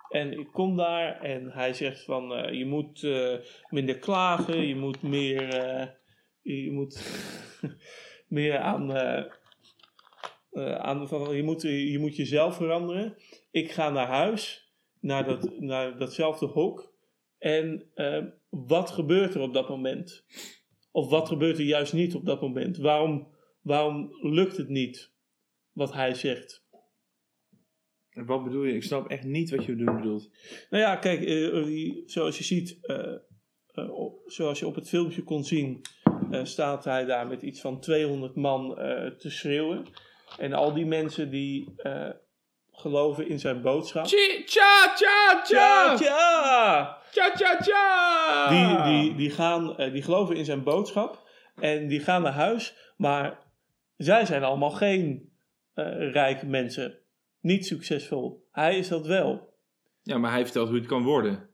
En 0.08 0.38
ik 0.38 0.48
kom 0.52 0.76
daar 0.76 1.20
en 1.20 1.50
hij 1.50 1.72
zegt 1.72 2.04
van, 2.04 2.34
eh, 2.34 2.58
je 2.58 2.64
moet 2.66 3.02
eh, 3.02 3.34
minder 3.70 3.98
klagen. 3.98 4.66
Je 4.66 4.76
moet 4.76 5.02
meer, 5.02 5.48
eh, 5.48 5.86
je 6.42 6.70
moet 6.70 7.02
meer 8.28 8.58
aan, 8.58 8.86
eh, 10.54 10.70
eh, 10.70 10.74
aan 10.74 11.08
van, 11.08 11.36
je, 11.36 11.42
moet, 11.42 11.62
je 11.62 11.98
moet 12.00 12.16
jezelf 12.16 12.56
veranderen. 12.56 13.16
Ik 13.50 13.70
ga 13.70 13.90
naar 13.90 14.06
huis, 14.06 14.72
naar, 15.00 15.24
dat, 15.24 15.60
naar 15.60 15.98
datzelfde 15.98 16.46
hok. 16.46 16.92
En 17.38 17.90
eh, 17.94 18.24
wat 18.48 18.90
gebeurt 18.90 19.34
er 19.34 19.40
op 19.40 19.54
dat 19.54 19.68
moment? 19.68 20.24
Of 20.90 21.08
wat 21.10 21.28
gebeurt 21.28 21.58
er 21.58 21.64
juist 21.64 21.92
niet 21.92 22.14
op 22.14 22.24
dat 22.24 22.40
moment? 22.40 22.76
Waarom, 22.76 23.28
waarom 23.62 24.08
lukt 24.20 24.56
het 24.56 24.68
niet 24.68 25.12
wat 25.72 25.92
hij 25.92 26.14
zegt? 26.14 26.64
Wat 28.10 28.44
bedoel 28.44 28.64
je? 28.64 28.74
Ik 28.74 28.82
snap 28.82 29.08
echt 29.08 29.24
niet 29.24 29.50
wat 29.50 29.64
je 29.64 29.74
bedoelt-. 29.74 30.30
Nou 30.70 30.82
ja, 30.82 30.96
kijk, 30.96 31.24
eh, 31.24 31.58
eh, 31.58 31.94
zoals 32.06 32.38
je 32.38 32.44
ziet, 32.44 32.78
eh, 32.80 33.14
eh, 33.74 33.90
zoals 34.26 34.58
je 34.58 34.66
op 34.66 34.74
het 34.74 34.88
filmpje 34.88 35.22
kon 35.22 35.44
zien, 35.44 35.80
eh, 36.30 36.44
staat 36.44 36.84
hij 36.84 37.04
daar 37.04 37.26
met 37.26 37.42
iets 37.42 37.60
van 37.60 37.80
200 37.80 38.34
man 38.34 38.78
eh, 38.78 39.10
te 39.10 39.30
schreeuwen. 39.30 39.86
En 40.38 40.52
al 40.52 40.72
die 40.72 40.86
mensen 40.86 41.30
die 41.30 41.72
eh, 41.76 42.10
geloven 42.72 43.28
in 43.28 43.38
zijn 43.38 43.62
boodschap. 43.62 44.04
Tja, 44.04 44.42
tja, 44.44 44.92
tja, 44.94 45.42
Tja, 45.44 45.94
tja! 45.94 45.96
tja! 45.96 46.98
Tja, 47.10 47.30
tja, 47.30 47.56
tja! 47.56 48.48
Die, 48.48 48.82
die, 48.82 49.14
die, 49.14 49.30
gaan, 49.30 49.76
eh, 49.76 49.92
die 49.92 50.02
geloven 50.02 50.36
in 50.36 50.44
zijn 50.44 50.62
boodschap 50.62 51.28
en 51.54 51.88
die 51.88 52.00
gaan 52.00 52.22
naar 52.22 52.32
huis, 52.32 52.92
maar 52.96 53.38
zij 53.96 54.26
zijn 54.26 54.44
allemaal 54.44 54.70
geen 54.70 55.32
eh, 55.74 56.12
rijke 56.12 56.46
mensen, 56.46 56.98
niet 57.40 57.66
succesvol. 57.66 58.48
Hij 58.50 58.78
is 58.78 58.88
dat 58.88 59.06
wel. 59.06 59.54
Ja, 60.02 60.18
maar 60.18 60.30
hij 60.32 60.44
vertelt 60.44 60.68
hoe 60.68 60.78
het 60.78 60.86
kan 60.86 61.02
worden. 61.02 61.48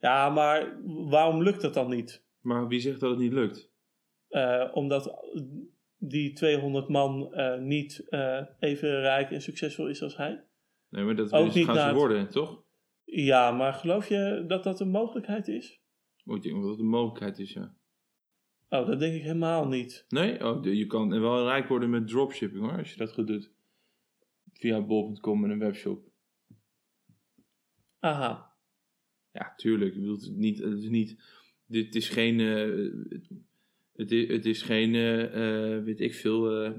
Ja, 0.00 0.30
maar 0.30 0.76
waarom 0.84 1.42
lukt 1.42 1.60
dat 1.60 1.74
dan 1.74 1.90
niet? 1.90 2.24
Maar 2.40 2.66
wie 2.66 2.80
zegt 2.80 3.00
dat 3.00 3.10
het 3.10 3.18
niet 3.18 3.32
lukt? 3.32 3.72
Eh, 4.28 4.68
omdat 4.72 5.14
die 6.08 6.32
200 6.32 6.88
man 6.88 7.34
eh, 7.34 7.58
niet 7.60 8.08
eh, 8.08 8.40
even 8.58 9.00
rijk 9.00 9.30
en 9.30 9.42
succesvol 9.42 9.88
is 9.88 10.02
als 10.02 10.16
hij? 10.16 10.44
Nee, 10.88 11.04
maar 11.04 11.16
dat 11.16 11.32
Ook 11.32 11.44
dus 11.44 11.54
niet 11.54 11.64
gaan 11.64 11.74
ze 11.74 11.80
het- 11.80 11.94
worden, 11.94 12.28
toch? 12.30 12.62
Ja, 13.04 13.50
maar 13.50 13.72
geloof 13.74 14.08
je 14.08 14.44
dat 14.46 14.64
dat 14.64 14.80
een 14.80 14.90
mogelijkheid 14.90 15.48
is? 15.48 15.80
Oh, 16.24 16.36
ik 16.36 16.42
denk 16.42 16.60
dat 16.60 16.70
het 16.70 16.78
een 16.78 16.86
mogelijkheid 16.88 17.38
is, 17.38 17.52
ja. 17.52 17.74
Oh, 18.68 18.86
dat 18.86 18.98
denk 18.98 19.14
ik 19.14 19.22
helemaal 19.22 19.68
niet. 19.68 20.04
Nee? 20.08 20.44
Oh, 20.44 20.64
je 20.64 20.86
kan 20.86 21.20
wel 21.20 21.44
rijk 21.46 21.68
worden 21.68 21.90
met 21.90 22.08
dropshipping, 22.08 22.64
hoor, 22.64 22.78
als 22.78 22.90
je 22.90 22.96
dat 22.96 23.12
goed 23.12 23.26
doet. 23.26 23.50
Via 24.52 24.80
bol.com 24.80 25.44
en 25.44 25.50
een 25.50 25.58
webshop. 25.58 26.08
Aha. 27.98 28.52
Ja, 29.32 29.52
tuurlijk. 29.56 29.94
Ik 29.94 30.00
bedoel, 30.00 30.14
het 30.14 30.22
is 30.24 30.28
niet, 30.30 30.58
het 30.58 30.78
is 30.82 30.88
niet, 30.88 31.22
dit 31.66 31.94
is 31.94 32.08
geen, 32.08 32.40
eh, 32.40 33.20
het, 33.96 34.12
is, 34.12 34.28
het 34.28 34.46
is 34.46 34.62
geen, 34.62 34.94
eh, 34.94 35.74
eh, 35.76 35.84
weet 35.84 36.00
ik 36.00 36.14
veel, 36.14 36.62
eh, 36.64 36.70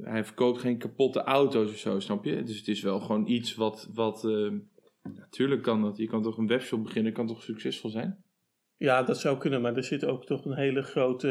hij 0.00 0.24
verkoopt 0.24 0.60
geen 0.60 0.78
kapotte 0.78 1.22
auto's 1.22 1.70
of 1.70 1.76
zo, 1.78 2.00
snap 2.00 2.24
je? 2.24 2.42
Dus 2.42 2.56
het 2.58 2.68
is 2.68 2.82
wel 2.82 3.00
gewoon 3.00 3.26
iets 3.26 3.54
wat, 3.54 3.88
wat 3.94 4.24
eh, 4.24 4.52
ja, 5.14 5.26
tuurlijk 5.30 5.62
kan 5.62 5.82
dat. 5.82 5.96
Je 5.96 6.06
kan 6.06 6.22
toch 6.22 6.38
een 6.38 6.46
webshop 6.46 6.82
beginnen, 6.82 7.12
kan 7.12 7.26
toch 7.26 7.42
succesvol 7.42 7.90
zijn? 7.90 8.24
Ja, 8.76 9.02
dat 9.02 9.18
zou 9.18 9.38
kunnen, 9.38 9.60
maar 9.60 9.76
er 9.76 9.84
zit 9.84 10.04
ook 10.04 10.24
toch 10.26 10.44
een 10.44 10.56
hele 10.56 10.82
grote. 10.82 11.28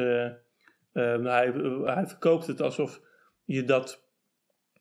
eh, 0.92 1.24
hij, 1.24 1.52
hij 1.84 2.08
verkoopt 2.08 2.48
het 2.48 2.62
alsof 2.62 3.02
je 3.46 3.64
dat 3.64 4.10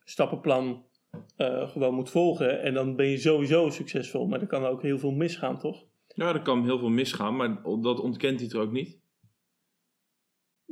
stappenplan 0.05 0.89
gewoon 1.37 1.95
moet 1.95 2.11
volgen. 2.11 2.63
En 2.63 2.75
dan 2.75 2.97
ben 2.97 3.07
je 3.07 3.19
sowieso 3.19 3.71
succesvol. 3.71 4.27
Maar 4.27 4.41
er 4.41 4.47
kan 4.47 4.65
ook 4.65 4.83
heel 4.83 4.99
veel 4.99 5.11
misgaan, 5.11 5.59
toch? 5.59 5.85
Ja, 6.07 6.35
er 6.35 6.43
kan 6.43 6.65
heel 6.65 6.79
veel 6.79 6.89
misgaan, 6.89 7.37
maar 7.37 7.63
dat 7.63 8.01
ontkent 8.01 8.41
hij 8.41 8.49
er 8.49 8.61
ook 8.61 8.73
niet. 8.73 9.00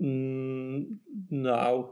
Mm, 0.01 1.03
nou, 1.29 1.91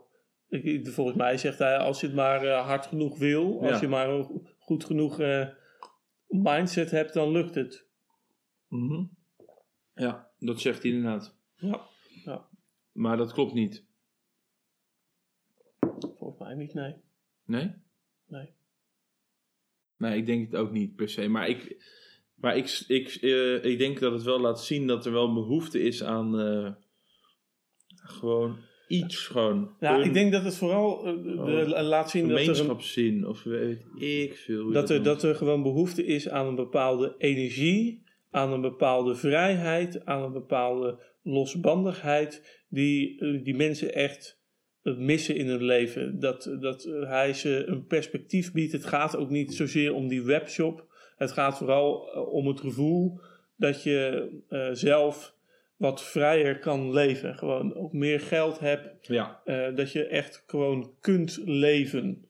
ik- 0.49 0.88
volgens 0.88 1.16
mij 1.16 1.38
zegt 1.38 1.59
hij: 1.59 1.77
als 1.79 2.01
je 2.01 2.07
het 2.07 2.16
maar 2.16 2.45
eh, 2.45 2.66
hard 2.66 2.87
genoeg 2.87 3.19
wil, 3.19 3.61
als 3.61 3.71
Ja. 3.71 3.81
je 3.81 3.88
maar 3.88 4.09
een 4.11 4.49
goed 4.59 4.85
genoeg 4.85 5.21
eh, 5.21 5.49
mindset 6.27 6.90
hebt, 6.90 7.12
dan 7.14 7.31
lukt 7.31 7.55
het. 7.55 7.87
Mhm. 8.69 9.05
Ja, 9.95 10.31
dat 10.38 10.61
zegt 10.61 10.83
hij 10.83 10.92
inderdaad. 10.92 11.37
Ja, 11.57 11.81
ja 12.25 12.49
Maar 12.92 13.16
dat 13.16 13.33
klopt 13.33 13.55
niet. 13.55 13.85
volgens 16.16 16.38
mij 16.38 16.55
niet, 16.55 16.75
nee. 16.75 16.95
Nee? 17.45 17.73
nee. 18.27 18.55
Nee, 19.97 20.16
ik 20.19 20.27
denk 20.27 20.51
het 20.51 20.61
ook 20.61 20.71
niet 20.71 20.97
per 20.97 21.09
se. 21.09 21.29
Maar 21.29 21.49
ik, 21.49 21.85
maar 22.35 22.57
ik, 22.57 22.85
ik, 22.88 23.09
eh, 23.09 23.64
ik 23.64 23.79
denk 23.79 23.99
dat 24.01 24.12
het 24.12 24.23
wel 24.23 24.40
laat 24.40 24.64
zien 24.64 24.87
dat 24.87 25.07
er 25.07 25.12
wel 25.12 25.33
behoefte 25.35 25.81
is 25.81 26.03
aan 26.05 26.35
gewoon 28.09 28.57
iets. 28.88 29.27
Gewoon 29.27 29.71
Ja, 29.81 30.03
ik 30.03 30.12
denk 30.12 30.33
dat 30.33 30.45
het 30.45 30.57
vooral 30.57 31.07
eh, 31.07 31.23
de- 31.23 31.75
Oh, 31.75 31.81
laat 31.83 32.11
zien 32.11 32.29
dat 32.29 32.38
er 32.38 32.38
een 32.49 32.55
gemeenschapszin 32.55 33.27
of 33.27 33.42
weet 33.42 33.87
ik 33.97 34.37
veel. 34.37 34.71
Dat 34.71 34.90
er, 34.90 35.03
dat 35.03 35.23
er 35.23 35.35
gewoon 35.35 35.62
behoefte 35.62 36.05
is 36.05 36.29
aan 36.29 36.47
een 36.47 36.55
bepaalde 36.55 37.14
energie, 37.19 38.03
aan 38.31 38.53
een 38.53 38.61
bepaalde 38.61 39.14
vrijheid, 39.14 40.05
aan 40.05 40.23
een 40.23 40.33
bepaalde 40.33 40.99
losbandigheid, 41.23 42.62
die, 42.69 43.21
eh, 43.21 43.45
die 43.45 43.55
mensen 43.55 43.95
echt 43.95 44.40
eh, 44.83 44.97
missen 44.97 45.37
in 45.37 45.47
hun 45.47 45.62
leven. 45.62 46.21
Dat, 46.21 46.57
dat 46.61 46.83
hij 47.07 47.33
ze 47.35 47.64
een 47.66 47.87
perspectief 47.87 48.53
biedt. 48.53 48.73
Het 48.73 48.85
gaat 48.85 49.16
ook 49.16 49.31
niet 49.31 49.55
zozeer 49.55 49.95
om 49.95 50.09
die 50.09 50.23
webshop. 50.23 50.85
Het 51.16 51.33
gaat 51.33 51.59
vooral 51.59 51.92
om 52.31 52.47
het 52.47 52.61
gevoel 52.61 53.21
dat 53.57 53.83
je 53.83 54.29
zelf 54.73 55.35
wat 55.76 56.02
vrijer 56.04 56.58
kan 56.58 56.92
leven. 56.92 57.34
Gewoon 57.38 57.74
ook 57.74 57.92
meer 57.92 58.20
geld 58.20 58.58
hebt. 58.58 59.06
Ja, 59.06 59.40
eh, 59.44 59.74
dat 59.76 59.92
je 59.92 60.06
echt 60.06 60.42
gewoon 60.46 60.94
kunt 61.00 61.40
leven. 61.44 62.24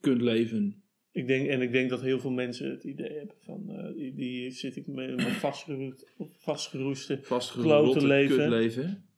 kunt 0.00 0.20
leven. 0.20 0.82
Ik 1.12 1.26
denk, 1.26 1.48
en 1.48 1.60
ik 1.62 1.72
denk 1.72 1.90
dat 1.90 2.00
heel 2.00 2.20
veel 2.20 2.30
mensen 2.30 2.70
het 2.70 2.84
idee 2.84 3.12
hebben 3.18 3.36
van 3.40 3.70
eh, 3.70 3.94
die, 3.94 4.14
die 4.14 4.50
zit 4.50 4.76
ik 4.76 4.86
met 4.86 5.16
mijn 5.16 5.32
vastgeroest, 5.32 6.12
vastgeroeste 6.38 7.18
Vastgerotte 7.22 7.90
Klote 7.90 8.06
leven. 8.06 8.36
kutleven. 8.36 9.08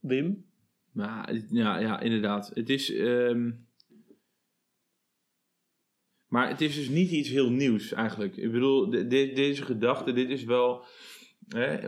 Wim. 0.00 0.44
Maar 0.92 1.34
ja, 1.50 1.78
ja, 1.78 2.00
inderdaad. 2.00 2.50
Het 2.54 2.68
is. 2.70 2.92
ehm, 2.94 3.50
Maar 6.26 6.48
het 6.48 6.60
is 6.60 6.74
dus 6.74 6.88
niet 6.88 7.10
iets 7.10 7.28
heel 7.28 7.50
nieuws 7.50 7.92
eigenlijk. 7.92 8.36
Ik 8.36 8.52
bedoel, 8.52 8.90
de- 8.90 9.06
de- 9.06 9.32
deze 9.34 9.62
gedachte, 9.62 10.12
dit 10.12 10.30
is 10.30 10.44
wel. 10.44 10.84
Hè, 11.48 11.78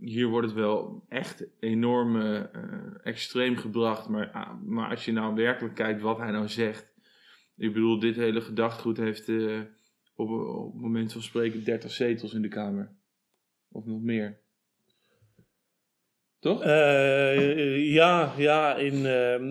hier 0.00 0.26
wordt 0.26 0.46
het 0.46 0.56
wel 0.56 1.04
echt 1.08 1.46
enorm 1.60 2.20
eh, 2.20 2.44
extreem 3.02 3.56
gebracht. 3.56 4.08
Maar, 4.08 4.30
ah, 4.30 4.62
maar 4.62 4.90
als 4.90 5.04
je 5.04 5.12
nou 5.12 5.34
werkelijk 5.34 5.74
kijkt 5.74 6.00
wat 6.00 6.18
hij 6.18 6.30
nou 6.30 6.48
zegt. 6.48 6.92
Ik 7.56 7.72
bedoel, 7.72 7.98
dit 7.98 8.16
hele 8.16 8.40
gedachtegoed 8.40 8.96
heeft 8.96 9.28
eh, 9.28 9.60
op, 10.14 10.30
op 10.30 10.72
het 10.72 10.82
moment 10.82 11.12
van 11.12 11.22
spreken 11.22 11.64
30 11.64 11.90
zetels 11.90 12.34
in 12.34 12.42
de 12.42 12.48
Kamer. 12.48 12.96
Of 13.68 13.84
nog 13.84 14.00
meer. 14.00 14.40
Toch? 16.38 16.62
Eh, 16.62 17.92
ja, 17.92 18.34
ja, 18.36 18.76
in, 18.76 19.04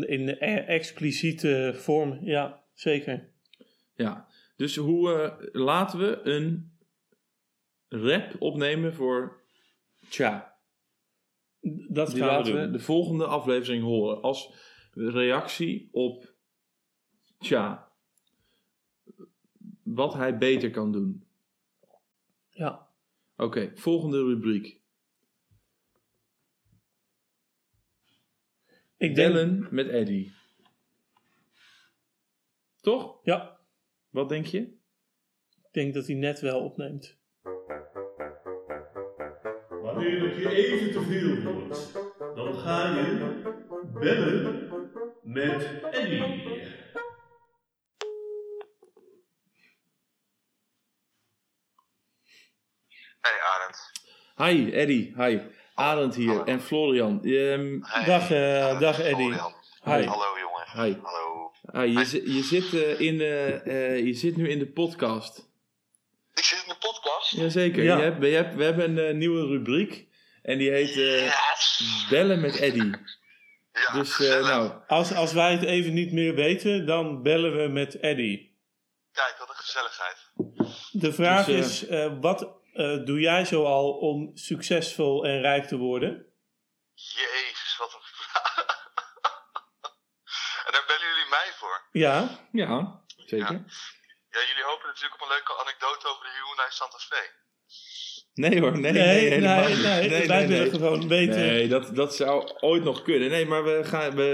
in 0.08 0.30
e- 0.30 0.66
expliciete 0.66 1.72
vorm. 1.76 2.20
Ja, 2.22 2.64
zeker. 2.74 3.30
Ja, 3.96 4.28
dus 4.56 4.76
hoe 4.76 5.34
laten 5.52 6.00
we 6.00 6.20
een 6.24 6.72
rap 7.88 8.36
opnemen 8.40 8.94
voor 8.94 9.37
Tja? 10.10 10.56
Dat 11.90 12.08
Die 12.12 12.18
gaan 12.20 12.28
laten 12.28 12.54
we 12.54 12.62
doen. 12.62 12.72
de 12.72 12.80
volgende 12.80 13.26
aflevering 13.26 13.84
horen 13.84 14.22
als 14.22 14.54
reactie 14.94 15.90
op 15.92 16.34
Tja. 17.40 17.92
Wat 19.84 20.14
hij 20.14 20.38
beter 20.38 20.72
kan 20.72 20.92
doen. 20.92 21.28
Ja. 22.50 22.90
Oké, 23.38 23.72
volgende 23.76 24.24
rubriek. 24.24 24.82
Ik 28.98 29.16
denk, 29.16 29.34
Bellen 29.34 29.68
met 29.72 29.88
Eddie. 29.88 30.34
Toch? 32.82 33.20
Ja, 33.24 33.60
Wat 34.10 34.30
denk 34.30 34.46
je? 34.46 34.60
ik 35.64 35.74
denk 35.84 35.94
dat 35.94 36.08
hij 36.08 36.16
net 36.16 36.40
wel 36.40 36.64
opneemt. 36.64 37.18
Wanneer 39.98 40.22
het 40.22 40.36
je 40.36 40.50
even 40.50 40.92
te 40.92 41.02
veel 41.02 41.54
wordt, 41.54 41.94
dan 42.36 42.54
ga 42.54 42.88
je 42.88 43.42
bellen 43.94 44.70
met 45.24 45.80
Eddie. 45.92 46.22
Hey 53.22 53.38
Arend. 53.54 53.92
Hi, 54.38 54.72
Eddy. 54.72 55.14
Hi. 55.18 55.40
Arend 55.76 56.16
hier 56.16 56.44
en 56.44 56.62
Florian. 56.62 57.24
Ehm, 57.24 57.80
Hey. 57.82 58.06
Dag, 58.06 58.32
eh, 58.32 58.80
dag, 58.80 59.00
Eddie. 59.00 59.34
Florian. 59.34 59.54
Hi. 59.84 60.06
Hallo 60.06 60.38
jongen. 60.40 60.66
Hi. 60.74 60.96
Hallo. 61.04 61.52
hi, 61.72 61.92
je, 61.92 62.34
je, 62.34 62.44
zit, 62.44 62.74
eh, 62.74 63.00
in, 63.00 63.22
eh, 63.22 64.06
je 64.06 64.14
zit 64.14 64.36
nu 64.36 64.50
in 64.50 64.60
de 64.60 64.68
podcast. 64.68 65.47
Ik 66.38 66.44
zit 66.44 66.62
in 66.64 66.70
de 66.70 66.78
podcast. 66.80 67.32
Jazeker. 67.32 67.84
Ja. 67.84 67.98
Je 67.98 68.04
hebt, 68.04 68.22
je 68.24 68.28
hebt, 68.28 68.56
we 68.56 68.64
hebben 68.64 68.98
een 68.98 69.08
eh, 69.08 69.14
nieuwe 69.16 69.48
rubriek. 69.48 70.08
En 70.42 70.58
die 70.58 70.72
heet 70.72 70.90
eh, 70.90 71.24
Yes. 71.26 72.06
Bellen 72.10 72.42
met 72.42 72.60
Eddy. 72.60 72.92
Ja, 73.72 73.94
Dus 73.94 74.20
eh, 74.20 74.42
nou, 74.42 74.74
Als, 74.88 75.14
als 75.14 75.34
wij 75.34 75.52
het 75.52 75.64
even 75.64 75.94
niet 75.94 76.12
meer 76.12 76.36
weten, 76.36 76.86
dan 76.86 77.24
bellen 77.24 77.58
we 77.58 77.68
met 77.68 78.00
Eddie. 78.00 78.56
Kijk, 79.12 79.36
wat 79.40 79.50
een 79.50 79.56
gezelligheid. 79.56 80.18
De 80.92 81.14
vraag 81.14 81.46
Dus, 81.46 81.82
is, 81.82 81.88
eh, 81.88 82.14
wat 82.22 82.42
eh, 82.74 83.06
doe 83.06 83.20
jij 83.20 83.46
zoal 83.46 83.92
om 83.92 84.32
succesvol 84.38 85.26
en 85.26 85.42
rijk 85.42 85.66
te 85.68 85.78
worden? 85.78 86.26
Jezus, 86.94 87.76
wat 87.78 87.94
een 87.94 88.00
vraag. 88.04 88.56
en 90.66 90.72
daar 90.72 90.84
bellen 90.88 91.08
jullie 91.08 91.30
mij 91.30 91.52
voor. 91.56 91.88
Ja, 91.92 92.30
ja, 92.52 93.02
zeker. 93.26 93.54
Ja, 93.54 93.64
jullie 94.30 94.64
hopen 94.64 94.88
natuurlijk 94.88 95.14
op 95.14 95.22
een 95.22 95.36
leuke 95.36 95.58
anekdote 95.62 96.08
over 96.08 96.24
de 96.24 96.30
Hyundai 96.30 96.72
Santa 96.72 96.98
Fe. 96.98 97.24
Nee 98.34 98.60
hoor, 98.62 98.80
nee, 98.80 98.92
nee, 98.92 99.30
nee, 99.30 99.40
nee, 99.40 100.10
nee, 100.10 100.28
wij 100.28 100.48
willen 100.48 100.72
gewoon 100.72 101.08
weten. 101.08 101.40
Nee, 101.40 101.68
dat, 101.68 101.96
dat 101.96 102.16
zou 102.16 102.58
ooit 102.60 102.84
nog 102.84 103.02
kunnen. 103.02 103.30
Nee, 103.30 103.46
maar 103.46 103.64
we, 103.64 103.84
gaan, 103.86 104.16
we, 104.16 104.30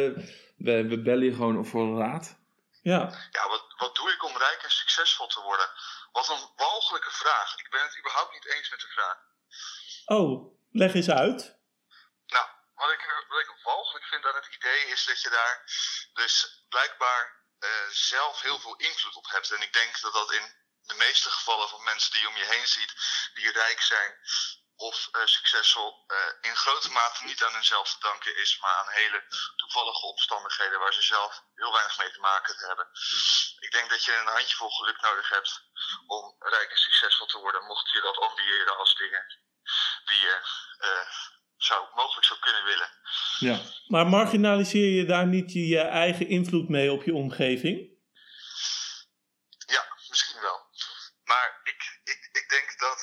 we, 0.58 0.88
we 0.88 1.02
bellen 1.02 1.26
je 1.26 1.34
gewoon 1.34 1.66
voor 1.66 1.82
een 1.82 1.98
raad. 1.98 2.42
Ja, 2.82 3.00
Ja, 3.32 3.48
wat, 3.48 3.66
wat 3.78 3.96
doe 3.96 4.12
ik 4.12 4.24
om 4.24 4.38
rijk 4.38 4.60
en 4.64 4.72
succesvol 4.72 5.28
te 5.28 5.42
worden? 5.42 5.70
Wat 6.12 6.30
een 6.30 6.50
walgelijke 6.56 7.12
vraag. 7.12 7.60
Ik 7.60 7.70
ben 7.70 7.82
het 7.82 7.98
überhaupt 8.00 8.34
niet 8.34 8.48
eens 8.54 8.70
met 8.70 8.80
de 8.80 8.88
vraag. 8.88 9.18
oh, 10.06 10.56
leg 10.72 10.94
eens 10.94 11.10
uit. 11.10 11.42
Nou, 12.28 12.48
wat 12.76 12.92
ik, 12.92 13.26
wat 13.30 13.40
ik 13.40 13.52
walgelijk 13.64 14.06
vind 14.06 14.26
aan 14.26 14.36
het 14.36 14.56
idee 14.56 14.82
is 14.94 15.06
dat 15.06 15.22
je 15.22 15.30
daar 15.30 15.64
dus 16.14 16.66
blijkbaar 16.70 17.43
eh, 17.64 17.90
zelf 17.90 18.42
heel 18.42 18.60
veel 18.60 18.76
invloed 18.76 19.16
op 19.16 19.30
hebt. 19.30 19.52
En 19.52 19.62
ik 19.62 19.74
denk 19.74 20.02
dat 20.02 20.14
dat 20.14 20.32
in 20.32 20.56
de 20.82 20.94
meeste 20.94 21.30
gevallen 21.30 21.70
van 21.70 21.84
mensen 21.84 22.12
die 22.12 22.22
je 22.22 22.28
om 22.28 22.38
je 22.38 22.46
heen 22.46 22.68
ziet, 22.68 22.94
die 23.34 23.52
rijk 23.52 23.82
zijn 23.82 24.18
of 24.76 25.10
eh, 25.12 25.26
succesvol, 25.26 26.04
eh, 26.08 26.18
in 26.42 26.56
grote 26.56 26.92
mate 26.92 27.24
niet 27.24 27.44
aan 27.44 27.54
hunzelf 27.54 27.90
te 27.90 28.00
danken 28.00 28.38
is, 28.38 28.58
maar 28.60 28.76
aan 28.76 28.90
hele 28.90 29.24
toevallige 29.56 30.06
omstandigheden 30.06 30.80
waar 30.80 30.94
ze 30.94 31.02
zelf 31.02 31.44
heel 31.56 31.72
weinig 31.74 31.98
mee 31.98 32.12
te 32.12 32.20
maken 32.20 32.56
hebben. 32.58 32.88
Ik 33.60 33.72
denk 33.72 33.90
dat 33.90 34.04
je 34.04 34.16
een 34.16 34.28
handjevol 34.28 34.70
geluk 34.70 35.02
nodig 35.02 35.30
hebt 35.30 35.62
om 36.08 36.36
rijk 36.40 36.70
en 36.70 36.78
succesvol 36.78 37.28
te 37.28 37.38
worden, 37.38 37.66
mocht 37.66 37.90
je 37.90 38.02
dat 38.02 38.18
ambiëren 38.18 38.78
als 38.78 38.96
dingen 38.96 39.42
die 40.06 40.20
je 40.20 40.42
zou, 41.64 41.88
mogelijk 41.96 42.26
zou 42.26 42.40
kunnen 42.40 42.64
willen. 42.64 42.90
Ja. 43.40 43.60
Maar 43.88 44.08
marginaliseer 44.08 44.90
je 45.00 45.06
daar 45.06 45.28
niet 45.28 45.52
je, 45.54 45.80
eigen 45.80 46.28
invloed 46.28 46.70
mee 46.70 46.92
op 46.92 47.04
je 47.04 47.14
omgeving? 47.14 47.92
Ja, 49.76 49.84
misschien 50.10 50.42
wel. 50.42 50.60
Maar 51.24 51.60
ik, 51.64 52.00
ik, 52.04 52.30
ik 52.32 52.50
denk 52.50 52.80
dat 52.80 53.00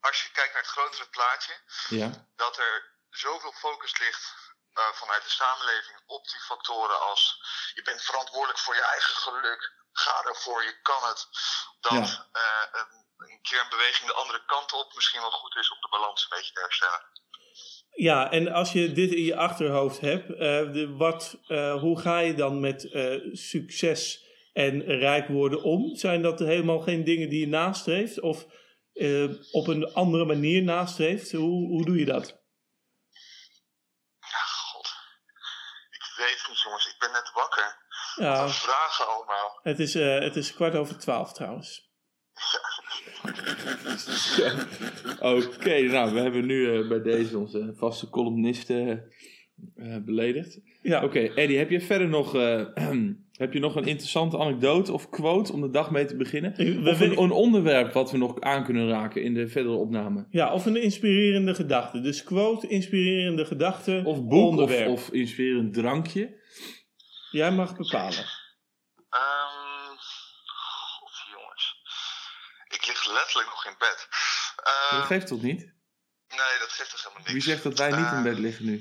als 0.00 0.22
je 0.22 0.30
kijkt 0.32 0.52
naar 0.52 0.62
het 0.62 0.70
grotere 0.70 1.08
plaatje, 1.08 1.54
Ja. 1.88 2.28
dat 2.36 2.58
er 2.58 2.96
zoveel 3.10 3.52
focus 3.52 3.98
ligt 3.98 4.34
eh, 4.72 4.92
vanuit 4.92 5.24
de 5.24 5.30
samenleving 5.30 6.02
op 6.06 6.24
die 6.28 6.40
factoren 6.40 7.00
als 7.00 7.22
je 7.74 7.82
bent 7.82 8.02
verantwoordelijk 8.02 8.58
voor 8.58 8.74
je 8.74 8.84
eigen 8.84 9.14
geluk, 9.14 9.72
ga 9.92 10.22
ervoor, 10.24 10.64
je 10.64 10.80
kan 10.82 11.02
het. 11.08 11.28
Dat 11.80 11.92
Ja. 11.92 12.28
eh, 12.32 12.80
een, 12.80 13.06
een 13.16 13.42
keer 13.42 13.60
een 13.60 13.68
beweging 13.68 14.06
de 14.08 14.14
andere 14.22 14.44
kant 14.44 14.72
op 14.72 14.94
misschien 14.94 15.20
wel 15.20 15.30
goed 15.30 15.56
is 15.56 15.70
om 15.70 15.80
de 15.80 15.88
balans 15.88 16.22
een 16.22 16.36
beetje 16.36 16.52
te 16.52 16.60
herstellen. 16.60 17.02
Ja, 17.94 18.30
en 18.30 18.52
als 18.52 18.72
je 18.72 18.92
dit 18.92 19.12
in 19.12 19.22
je 19.22 19.36
achterhoofd 19.36 20.00
hebt, 20.00 20.30
eh, 20.30 20.38
de, 20.72 20.94
wat, 20.96 21.38
eh, 21.46 21.80
hoe 21.80 22.00
ga 22.00 22.18
je 22.18 22.34
dan 22.34 22.60
met 22.60 22.90
eh, 22.90 23.20
succes 23.32 24.26
en 24.52 24.82
rijk 24.82 25.28
worden 25.28 25.62
om? 25.62 25.96
Zijn 25.96 26.22
dat 26.22 26.38
helemaal 26.38 26.80
geen 26.80 27.04
dingen 27.04 27.28
die 27.28 27.40
je 27.40 27.48
nastreeft? 27.48 28.20
Of 28.20 28.46
op 29.50 29.66
een 29.66 29.92
andere 29.92 30.24
manier 30.24 30.62
nastreeft? 30.62 31.32
Hoe, 31.32 31.68
hoe 31.68 31.84
doe 31.84 31.98
je 31.98 32.04
dat? 32.04 32.28
Ja, 34.18 34.38
god. 34.38 34.94
Ik 35.90 36.14
weet 36.16 36.38
het 36.38 36.48
niet 36.48 36.60
jongens, 36.60 36.86
ik 36.86 36.98
ben 36.98 37.12
net 37.12 37.30
wakker. 37.34 37.80
Ja, 38.14 38.48
vragen 38.48 39.06
allemaal. 39.06 39.60
het 39.62 39.78
is, 39.78 39.94
het 39.94 40.36
is 40.36 40.54
kwart 40.54 40.74
over 40.74 40.98
twaalf 40.98 41.32
trouwens. 41.32 41.90
Oké, 45.20 45.80
nou, 45.82 46.14
we 46.14 46.20
hebben 46.20 46.46
nu 46.46 46.74
eh, 46.78 46.88
bij 46.88 47.02
deze 47.02 47.38
onze 47.38 47.72
vaste 47.76 48.10
columnisten 48.10 49.04
eh, 49.76 49.96
beledigd. 50.04 50.60
Ja, 50.82 51.04
Oké, 51.04 51.18
Eddie, 51.18 51.58
heb 51.58 51.70
je 51.70 51.80
verder 51.80 52.08
nog, 52.08 52.34
eh, 52.36 52.64
heb 53.42 53.52
je 53.52 53.58
nog 53.58 53.76
een 53.76 53.84
interessante 53.86 54.38
anekdote 54.38 54.92
of 54.92 55.08
quote 55.08 55.52
om 55.52 55.60
de 55.60 55.70
dag 55.70 55.90
mee 55.90 56.04
te 56.04 56.16
beginnen? 56.16 56.54
We 56.82 56.90
Of 56.90 57.00
een, 57.00 57.30
onderwerp 57.30 57.92
wat 57.92 58.10
we 58.10 58.16
nog 58.18 58.40
aan 58.40 58.64
kunnen 58.64 58.88
raken 58.88 59.22
in 59.22 59.34
de 59.34 59.48
verdere 59.48 59.74
opname? 59.74 60.26
ja, 60.30 60.52
of 60.52 60.66
een 60.66 60.82
inspirerende 60.82 61.54
gedachte. 61.54 62.00
Dus 62.00 62.24
quote, 62.24 62.68
inspirerende 62.68 63.44
gedachte, 63.44 64.02
Of 64.04 64.22
boek 64.22 64.32
of, 64.42 64.48
onderwerp. 64.48 64.88
of 64.88 65.10
inspirerend 65.10 65.74
drankje? 65.74 66.40
Jij 67.30 67.52
mag 67.52 67.76
bepalen. 67.76 68.24
Ehm 69.10 69.96
god, 70.46 71.12
jongens. 71.34 71.76
Ik 72.68 72.86
lig 72.86 73.01
letterlijk 73.12 73.48
nog 73.48 73.66
in 73.66 73.74
bed. 73.78 74.08
Ehm, 74.56 74.96
Dat 74.98 75.06
geeft 75.06 75.26
toch 75.26 75.42
niet? 75.42 75.60
Nee, 76.28 76.58
dat 76.58 76.72
geeft 76.72 76.90
toch 76.90 77.02
helemaal 77.02 77.18
niks. 77.22 77.32
Wie 77.32 77.42
zegt 77.42 77.62
dat 77.62 77.78
wij 77.78 77.90
niet 77.90 78.12
in 78.12 78.22
bed 78.22 78.38
liggen 78.38 78.64
nu? 78.64 78.74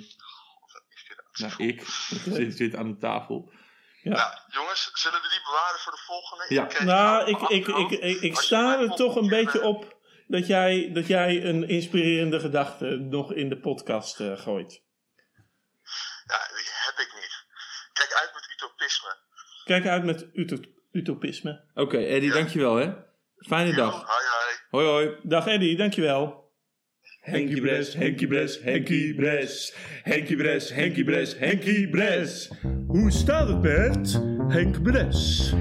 is 0.90 1.06
dit? 1.08 1.24
Nou, 1.40 1.64
ik. 1.68 1.82
Ik 2.48 2.52
zit, 2.58 2.76
aan 2.76 2.92
de 2.92 2.98
tafel. 2.98 3.54
Ja. 4.02 4.12
Nou, 4.12 4.34
jongens, 4.48 4.90
zullen 4.94 5.22
we 5.22 5.30
die 5.30 5.42
bewaren 5.44 5.80
voor 5.80 5.92
de 5.92 6.02
volgende? 6.06 6.46
Ja. 6.48 6.64
Ik, 6.64 6.74
eh, 6.74 6.86
Nou, 6.86 7.30
ik, 7.30 7.68
ik, 7.68 7.68
ik, 7.92 8.22
ik, 8.22 8.36
sta 8.36 8.80
er 8.80 8.90
toch 8.90 9.16
een 9.16 9.28
beetje 9.28 9.62
op 9.62 10.00
dat 10.28 10.48
jij, 10.48 10.90
dat 10.94 11.08
jij 11.08 11.44
een 11.44 11.68
inspirerende 11.68 12.40
gedachte 12.40 12.86
nog 12.86 13.34
in 13.34 13.50
de 13.50 13.60
podcast 13.60 14.20
eh, 14.20 14.38
gooit. 14.40 14.72
Ja, 16.26 16.48
die 16.48 16.70
heb 16.86 16.98
ik 17.00 17.14
niet. 17.14 17.46
Kijk 17.94 18.14
uit 18.14 18.34
met 18.34 18.50
utopisme. 18.54 19.18
Kijk 19.64 19.86
uit 19.86 20.04
met 20.04 20.30
uto- 20.34 20.70
utopisme. 20.92 21.70
Oké, 21.74 21.98
Eddie, 21.98 22.32
dankjewel 22.32 22.76
hè. 22.76 22.94
Fijne 23.42 23.74
dag. 23.74 23.92
Hoi, 23.92 24.24
hoi. 24.32 24.56
Hoi 24.70 25.06
hoi. 25.06 25.18
Dag 25.24 25.48
Eddie, 25.48 25.78
dankjewel. 25.78 26.40
Henkie 27.22 27.62
Bres, 27.62 27.94
Henkie 27.94 28.28
Bres, 28.28 28.60
Henkie 28.60 29.16
Bres. 29.16 29.74
Henkie 30.04 30.36
Bres, 30.36 30.70
Henkie 30.70 31.04
Bres, 31.04 31.38
Henkie 31.38 31.90
Bres. 31.90 32.52
Hoe 32.88 33.12
staat 33.12 33.48
het 33.48 33.62
met 33.62 34.22
Henk 34.48 34.82
Bres? 34.84 35.54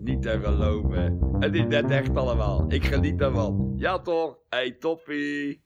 Niet 0.00 0.22
te 0.22 0.40
geloven. 0.42 1.18
Het 1.40 1.54
is 1.54 1.64
net 1.68 1.90
echt 1.90 2.16
allemaal. 2.16 2.64
Ik 2.68 2.84
geniet 2.84 3.20
ervan. 3.20 3.74
Ja 3.76 3.98
toch? 3.98 4.38
Hey 4.48 4.70
toppie. 4.70 5.62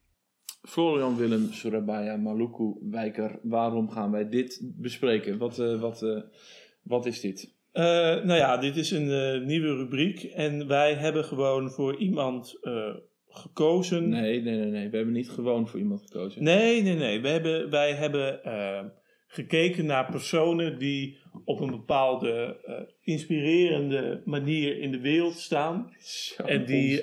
Florian 0.62 1.16
Willem, 1.16 1.52
Surabaya, 1.52 2.16
Maluku, 2.16 2.76
Wijker. 2.90 3.38
Waarom 3.42 3.90
gaan 3.90 4.10
wij 4.10 4.28
dit 4.28 4.60
bespreken? 4.62 5.38
Wat, 5.38 5.58
eh, 5.58 5.80
wat, 5.80 6.02
eh, 6.02 6.20
wat 6.82 7.06
is 7.06 7.20
dit? 7.20 7.54
Eh, 7.72 7.84
nou 8.22 8.34
ja, 8.34 8.56
dit 8.56 8.76
is 8.76 8.90
een 8.90 9.10
eh, 9.10 9.46
nieuwe 9.46 9.76
rubriek 9.76 10.22
en 10.22 10.66
wij 10.66 10.94
hebben 10.94 11.24
gewoon 11.24 11.70
voor 11.70 11.96
iemand 11.96 12.58
eh, 12.62 12.94
gekozen. 13.28 14.08
Nee, 14.08 14.42
nee, 14.42 14.56
nee, 14.56 14.70
nee. 14.70 14.90
We 14.90 14.96
hebben 14.96 15.14
niet 15.14 15.30
gewoon 15.30 15.68
voor 15.68 15.78
iemand 15.78 16.02
gekozen. 16.02 16.42
Nee, 16.42 16.82
nee, 16.82 16.94
nee. 16.94 17.20
We 17.20 17.28
hebben, 17.28 17.70
wij 17.70 17.92
hebben 17.92 18.40
gekeken 19.26 19.86
naar 19.86 20.10
personen 20.10 20.78
die 20.78 21.18
op 21.44 21.60
een 21.60 21.70
bepaalde 21.70 22.56
inspirerende 23.02 24.22
manier 24.24 24.78
in 24.78 24.90
de 24.90 25.00
wereld 25.00 25.34
staan. 25.38 25.92
Zo, 25.98 26.42
En 26.42 26.64
die, 26.64 27.00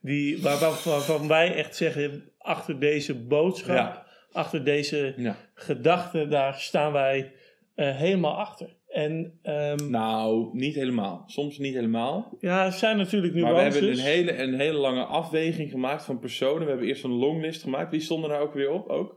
die 0.00 0.42
waarvan, 0.42 0.92
waarvan 0.92 1.28
wij 1.28 1.54
echt 1.54 1.76
zeggen, 1.76 2.30
achter 2.38 2.78
deze 2.78 3.14
boodschap, 3.14 3.76
Ja. 3.76 4.06
achter 4.32 4.64
deze 4.64 5.14
ja. 5.16 5.36
gedachte, 5.54 6.28
daar 6.28 6.54
staan 6.54 6.92
wij 6.92 7.32
helemaal 7.74 8.38
achter. 8.38 8.80
En 8.92 9.38
ehm, 9.42 9.90
Nou, 9.90 10.48
niet 10.52 10.74
helemaal. 10.74 11.22
Soms 11.26 11.58
niet 11.58 11.74
helemaal. 11.74 12.36
ja, 12.40 12.64
er 12.64 12.72
zijn 12.72 12.96
natuurlijk 12.96 13.34
Maar 13.34 13.42
we 13.54 13.58
nuances. 13.60 13.80
hebben 13.80 13.98
een 13.98 14.04
hele, 14.04 14.42
een 14.42 14.54
hele 14.60 14.78
lange 14.78 15.04
afweging 15.04 15.70
gemaakt 15.70 16.04
van 16.04 16.18
personen. 16.18 16.62
We 16.62 16.68
hebben 16.70 16.86
eerst 16.88 17.04
een 17.04 17.10
longlist 17.12 17.62
gemaakt. 17.62 17.90
Wie 17.90 18.00
stonden 18.00 18.30
daar 18.30 18.40
ook 18.40 18.54
weer 18.54 18.70
op? 18.70 18.88
Ook? 18.88 19.16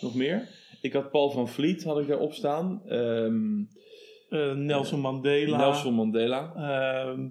Nog 0.00 0.14
meer? 0.14 0.48
Ik 0.80 0.92
had 0.92 1.10
Paul 1.10 1.30
van 1.30 1.48
Vliet, 1.48 1.84
had 1.84 1.98
ik 1.98 2.06
daarop 2.08 2.32
staan. 2.32 2.82
Ehm, 2.88 3.62
eh, 4.28 4.52
Nelson 4.54 5.00
Mandela. 5.00 5.56
Nelson 5.56 5.94
Mandela. 5.94 6.52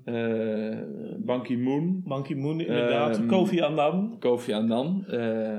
eh 0.05 0.77
Ban 1.17 1.43
Ki-moon. 1.43 2.01
Ban 2.05 2.23
Ki-moon 2.23 2.59
inderdaad. 2.59 3.25
Kofi 3.25 3.61
Annan. 3.61 4.15
Kofi 4.19 4.53
Annan. 4.53 5.05
eh, 5.07 5.57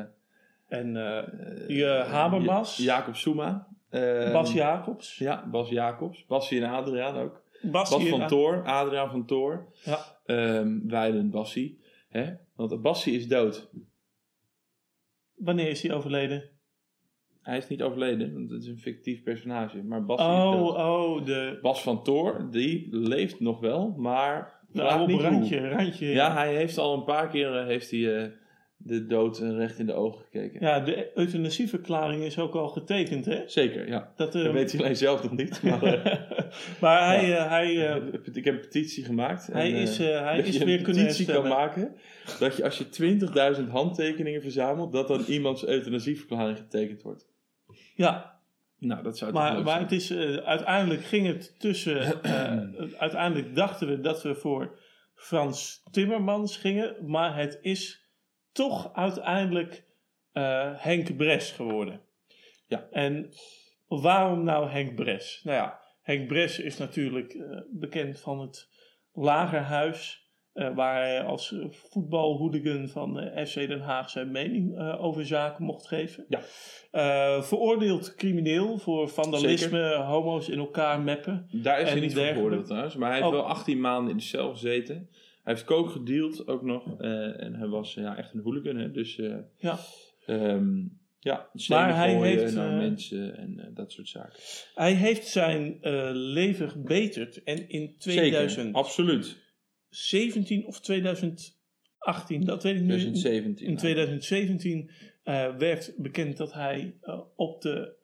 En 0.68 0.96
eh 0.96 1.22
je 1.68 2.04
Habermas. 2.06 2.76
Ja- 2.76 2.84
Jacob 2.84 3.16
Zuma. 3.16 3.66
Eh, 3.94 4.32
Bas 4.32 4.52
Jacobs. 4.52 5.18
Ja, 5.18 5.48
Bas 5.50 5.68
Jacobs. 5.68 6.26
Bassie 6.26 6.62
en 6.62 6.70
Adriaan 6.70 7.16
ook. 7.16 7.42
Bas, 7.62 7.90
Bas 7.90 8.08
van 8.08 8.26
Toor. 8.26 8.64
Adriaan 8.64 9.10
van 9.10 9.26
Toor. 9.26 9.72
Ja. 9.84 9.98
Ehm 10.24 10.86
Weilen 10.86 11.30
Bassie. 11.30 11.80
Hè? 12.08 12.32
Want 12.56 12.82
Bassie 12.82 13.14
is 13.16 13.28
dood. 13.28 13.70
Wanneer 15.34 15.68
is 15.68 15.82
hij 15.82 15.94
overleden? 15.94 16.50
Hij 17.42 17.56
is 17.56 17.68
niet 17.68 17.82
overleden, 17.82 18.32
want 18.32 18.50
het 18.50 18.62
is 18.62 18.68
een 18.68 18.78
fictief 18.78 19.22
personage. 19.22 19.82
Maar 19.82 20.04
Bassie 20.04 20.28
is 20.28 20.34
Oh, 20.34 20.52
dood. 20.52 20.76
oh, 20.76 21.24
de, 21.24 21.58
Bas 21.62 21.82
van 21.82 22.02
Toor, 22.02 22.48
die 22.50 22.88
leeft 22.90 23.40
nog 23.40 23.60
wel, 23.60 23.94
maar... 23.96 24.60
vraag 24.72 24.92
oude 24.92 25.12
niet 25.12 25.22
randje 25.22 26.06
Ja, 26.06 26.32
hij 26.32 26.54
heeft 26.54 26.78
al 26.78 26.94
een 26.94 27.04
paar 27.04 27.28
keer 27.28 27.56
eh, 27.58 27.66
heeft 27.66 27.90
hij, 27.90 28.22
eh, 28.22 28.30
de 28.86 29.06
dood 29.06 29.38
recht 29.38 29.78
in 29.78 29.86
de 29.86 29.92
ogen 29.92 30.24
gekeken. 30.24 30.60
Ja, 30.60 30.80
de 30.80 31.10
euthanasieverklaring 31.14 32.22
is 32.22 32.38
ook 32.38 32.54
al 32.54 32.68
getekend, 32.68 33.24
hè? 33.24 33.42
Zeker, 33.46 33.88
ja. 33.88 34.12
Dat, 34.16 34.34
eh, 34.34 34.44
Dat 34.44 34.52
weet 34.52 34.72
hij 34.72 34.80
alleen 34.80 34.96
zelf 34.96 35.22
nog 35.22 35.32
niet. 35.32 35.62
Maar, 35.62 35.82
eh, 36.04 36.20
maar 36.80 37.06
hij, 37.06 37.36
eh, 37.36 37.48
hij, 37.48 37.88
eh, 37.88 38.02
ik 38.32 38.44
heb 38.44 38.54
een 38.54 38.60
petitie 38.60 39.04
gemaakt. 39.04 39.46
hij 39.46 39.72
en, 39.72 39.80
is, 39.80 39.98
hij 39.98 40.36
dat 40.36 40.46
is 40.46 40.56
je 40.56 40.64
weer 40.64 40.78
een 40.78 40.84
kunnen 40.84 41.02
petitie 41.02 41.26
kan 41.26 41.48
maken 41.48 41.94
dat 42.38 42.56
je 42.56 42.64
als 42.64 42.78
je 42.78 42.88
20.000 43.58 43.68
handtekeningen 43.70 44.42
verzamelt, 44.42 44.92
dat 44.92 45.08
dan 45.08 45.24
iemands 45.26 45.66
euthanasieverklaring 45.66 46.58
getekend 46.58 47.02
wordt. 47.02 47.28
Ja, 47.94 48.40
Nou, 48.78 49.02
dat 49.02 49.18
zou 49.18 49.32
maar, 49.32 49.62
maar 49.62 49.80
het 49.80 49.92
is, 49.92 50.12
uiteindelijk 50.44 51.04
ging 51.04 51.26
het 51.26 51.54
tussen... 51.58 52.22
uiteindelijk 52.98 53.54
dachten 53.54 53.88
we 53.88 54.00
dat 54.00 54.22
we 54.22 54.34
voor 54.34 54.78
Frans 55.14 55.82
Timmermans 55.90 56.56
gingen. 56.56 56.96
Maar 57.06 57.36
het 57.36 57.58
is 57.62 58.03
toch 58.54 58.94
uiteindelijk 58.94 59.84
eh, 60.32 60.70
Henk 60.74 61.16
Bres 61.16 61.50
geworden. 61.50 62.00
Ja. 62.66 62.88
En 62.90 63.30
waarom 63.86 64.44
nou 64.44 64.68
Henk 64.68 64.94
Bres? 64.94 65.40
Nou 65.44 65.56
ja, 65.56 65.80
Henk 66.02 66.28
Bres 66.28 66.58
is 66.58 66.76
natuurlijk 66.76 67.32
eh, 67.32 67.60
bekend 67.70 68.20
van 68.20 68.40
het 68.40 68.68
Lagerhuis. 69.12 70.22
eh, 70.52 70.74
waar 70.74 71.00
hij 71.02 71.22
als 71.22 71.54
voetbalhooligan 71.70 72.88
van 72.88 73.30
FC 73.46 73.54
Den 73.54 73.80
Haag 73.80 74.10
zijn 74.10 74.30
mening 74.30 74.78
over 74.98 75.26
zaken 75.26 75.64
mocht 75.64 75.86
geven. 75.86 76.24
Ja. 76.28 76.40
Veroordeeld 77.42 78.14
crimineel 78.14 78.78
voor 78.78 79.08
vandalisme, 79.08 79.94
homo's 79.94 80.48
in 80.48 80.58
elkaar 80.58 81.00
meppen. 81.00 81.48
Daar 81.52 81.80
is 81.80 81.90
hij 81.90 82.00
niet 82.00 82.14
voor 82.14 82.24
veroordeeld 82.24 82.66
trouwens, 82.66 82.96
maar 82.96 83.08
hij 83.10 83.18
heeft 83.18 83.30
Oh. 83.30 83.34
wel 83.34 83.46
18 83.46 83.80
maanden 83.80 84.10
in 84.10 84.16
de 84.16 84.22
cel 84.22 84.50
gezeten. 84.50 85.08
Hij 85.44 85.52
heeft 85.54 85.64
kook 85.64 85.90
gedeeld 85.90 86.46
ook 86.46 86.62
nog 86.62 87.00
eh, 87.00 87.42
en 87.42 87.54
hij 87.54 87.68
was 87.68 87.94
ja, 87.94 88.16
echt 88.16 88.34
een 88.34 88.40
hooligan. 88.40 88.76
Hè? 88.76 88.90
Dus 88.90 89.18
eh, 89.18 89.36
Ja. 89.58 89.78
ehm, 90.26 90.82
ja, 91.18 91.48
Maar 91.68 91.96
hij 91.96 92.14
heeft, 92.14 92.54
naar 92.54 92.70
eh, 92.70 92.76
mensen 92.76 93.36
en 93.36 93.70
dat 93.74 93.92
soort 93.92 94.08
zaken. 94.08 94.40
Hij 94.74 94.92
heeft 94.92 95.26
zijn 95.26 95.78
leven 96.12 96.70
gebeterd 96.70 97.42
en 97.42 97.68
in 97.68 97.94
2017 97.98 98.48
Zeker, 98.64 98.78
absoluut. 98.78 100.66
of 100.66 100.80
2018, 100.80 102.44
dat 102.44 102.62
weet 102.62 102.74
ik 102.74 102.80
nu 102.80 102.86
2017. 102.86 103.66
In 103.66 103.76
2017 103.76 104.90
eh, 105.24 105.56
werd 105.56 105.94
bekend 105.96 106.36
dat 106.36 106.52
hij 106.52 106.98
op 107.36 107.62
de. 107.62 107.94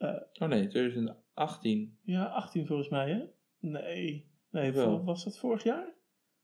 Oh 0.41 0.49
nee, 0.49 0.66
2018. 0.66 1.99
ja, 2.05 2.24
18 2.24 2.66
volgens 2.66 2.88
mij, 2.88 3.11
hè? 3.11 3.20
Nee. 3.61 4.28
Nee, 4.51 4.72
Wel. 4.72 5.05
was 5.05 5.24
dat 5.24 5.38
vorig 5.38 5.62
jaar? 5.62 5.95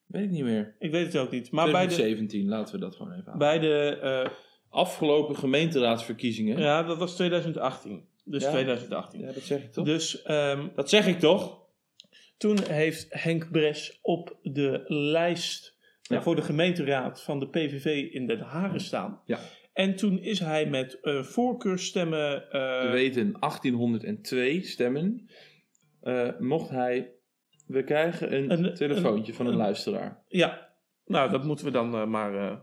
Weet 0.07 0.25
ik 0.25 0.31
niet 0.31 0.43
meer. 0.45 0.75
Ik 0.79 0.91
weet 0.91 1.07
het 1.13 1.17
ook 1.17 1.31
niet. 1.31 1.51
Maar 1.51 1.71
bij 1.71 1.87
de, 1.87 1.95
2017, 1.95 2.49
laten 2.49 2.75
we 2.75 2.81
dat 2.81 2.97
gewoon 2.97 3.13
even 3.13 3.33
aan. 3.33 3.39
bij 3.39 3.59
de. 3.59 3.99
eh, 4.03 4.31
Afgelopen 4.71 5.37
gemeenteraadsverkiezingen. 5.37 6.59
ja, 6.59 6.83
dat 6.83 6.99
was 6.99 7.15
2018. 7.15 8.05
Dus 8.25 8.43
Ja. 8.43 8.51
2018. 8.51 9.21
Ja, 9.21 9.33
dat 9.33 9.43
zeg 9.43 9.63
ik 9.63 9.73
toch? 9.73 9.85
Dus 9.85 10.23
ehm, 10.23 10.69
Dat 10.75 10.89
zeg 10.89 11.07
ik 11.07 11.19
toch? 11.19 11.65
toen 12.37 12.59
heeft 12.63 13.07
Henk 13.09 13.51
Bres 13.51 13.99
op 14.03 14.37
de 14.43 14.85
lijst 14.87 15.77
Ja. 16.03 16.17
eh, 16.17 16.23
voor 16.23 16.37
de 16.37 16.43
gemeenteraad 16.43 17.23
van 17.23 17.41
de 17.41 17.49
PVV 17.49 18.09
in 18.13 18.27
Den 18.27 18.41
Haag 18.41 18.73
gestaan. 18.73 19.21
Ja. 19.25 19.39
En 19.73 19.97
toen 19.97 20.19
is 20.19 20.39
hij 20.41 20.67
met 20.67 21.01
eh 21.01 21.23
voorkeurstemmen. 21.23 22.45
We 22.51 22.89
weten 22.93 23.33
1802 23.41 24.63
stemmen. 24.63 25.29
mocht 26.39 26.71
hij. 26.71 27.11
We 27.67 27.85
krijgen 27.85 28.33
een, 28.35 28.51
Een- 28.51 28.75
telefoontje 28.75 29.35
van 29.35 29.47
een, 29.47 29.53
een- 29.53 29.59
luisteraar. 29.59 30.23
Ja, 30.29 30.69
nou 31.05 31.31
dat 31.31 31.45
moeten 31.45 31.65
we 31.65 31.71
dan 31.71 31.95
eh, 31.95 32.05
maar. 32.05 32.35
eh 32.35 32.57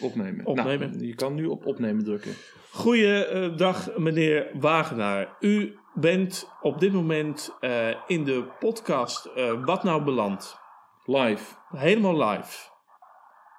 Opnemen. 0.00 0.46
Opnemen. 0.46 0.90
Nou, 0.90 1.04
je 1.06 1.14
kan 1.14 1.34
nu 1.34 1.46
op 1.46 1.66
opnemen 1.66 2.04
drukken. 2.04 2.34
Goeiedag, 2.72 3.96
meneer 3.96 4.50
Wagenaar. 4.60 5.36
U 5.40 5.78
bent 5.94 6.50
op 6.60 6.80
dit 6.80 6.92
moment 6.92 7.56
eh, 7.60 7.88
in 8.06 8.24
de 8.24 8.44
podcast 8.58 9.24
eh, 9.26 9.64
Wat 9.64 9.82
Nou 9.82 10.02
Beland. 10.04 10.58
Live. 11.04 11.54
Helemaal 11.76 12.16
live. 12.28 12.68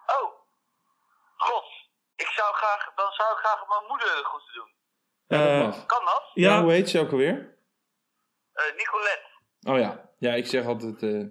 Oh, 0.06 0.32
god. 1.36 1.64
Ik 2.16 2.28
zou 2.28 2.54
graag, 2.54 2.92
dan 2.96 3.12
zou 3.12 3.32
ik 3.32 3.38
graag 3.38 3.68
mijn 3.68 3.84
moeder 3.90 4.08
de 4.08 4.24
groeten 4.24 4.54
doen. 4.54 4.70
Ja, 5.28 5.56
Eh, 5.60 5.66
dat. 5.66 5.86
Kan 5.86 6.06
dat? 6.06 6.32
Ja, 6.34 6.50
Ja, 6.56 6.62
hoe 6.64 6.72
heet 6.72 6.90
ze 6.90 7.00
ook 7.00 7.12
alweer? 7.12 7.58
Eh, 8.54 8.64
Nicolette. 8.78 9.30
Oh 9.62 9.78
ja. 9.80 10.10
Ja, 10.22 10.34
ik 10.34 10.46
zeg 10.46 10.66
altijd 10.66 11.04
eh, 11.04 11.24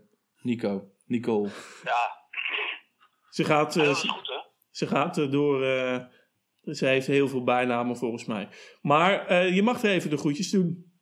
Nico. 0.43 0.91
Nicole. 1.07 1.49
Ja, 1.85 2.17
ze 3.29 3.45
gaat, 3.45 3.77
eh, 3.77 3.85
dat 3.85 3.95
is 3.95 4.01
ze, 4.01 4.09
goed 4.09 4.29
hè. 4.29 4.39
ze 4.71 4.87
gaat 4.87 5.19
eh, 5.19 5.31
door. 5.31 5.65
eh, 5.65 5.99
ze 6.65 6.87
heeft 6.87 7.07
heel 7.07 7.29
veel 7.29 7.45
bijnamen 7.45 7.97
volgens 7.97 8.25
mij. 8.25 8.49
Maar 8.83 9.27
eh, 9.27 9.55
je 9.55 9.63
mag 9.63 9.83
er 9.83 9.91
even 9.91 10.11
de 10.11 10.17
groetjes 10.17 10.51
doen. 10.51 10.93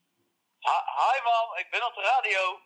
Ha- 0.58 0.84
hi 0.96 1.22
man, 1.24 1.58
ik 1.58 1.66
ben 1.70 1.86
op 1.86 1.94
de 1.94 2.00
radio. 2.16 2.60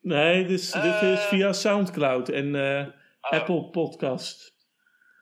Nee, 0.00 0.42
dit 0.46 0.50
is, 0.60 0.70
dit 0.70 1.02
is 1.02 1.24
via 1.24 1.52
Soundcloud 1.52 2.28
en 2.28 2.54
eh, 2.54 2.86
Oh. 3.20 3.32
Apple 3.32 3.70
Podcast. 3.70 4.54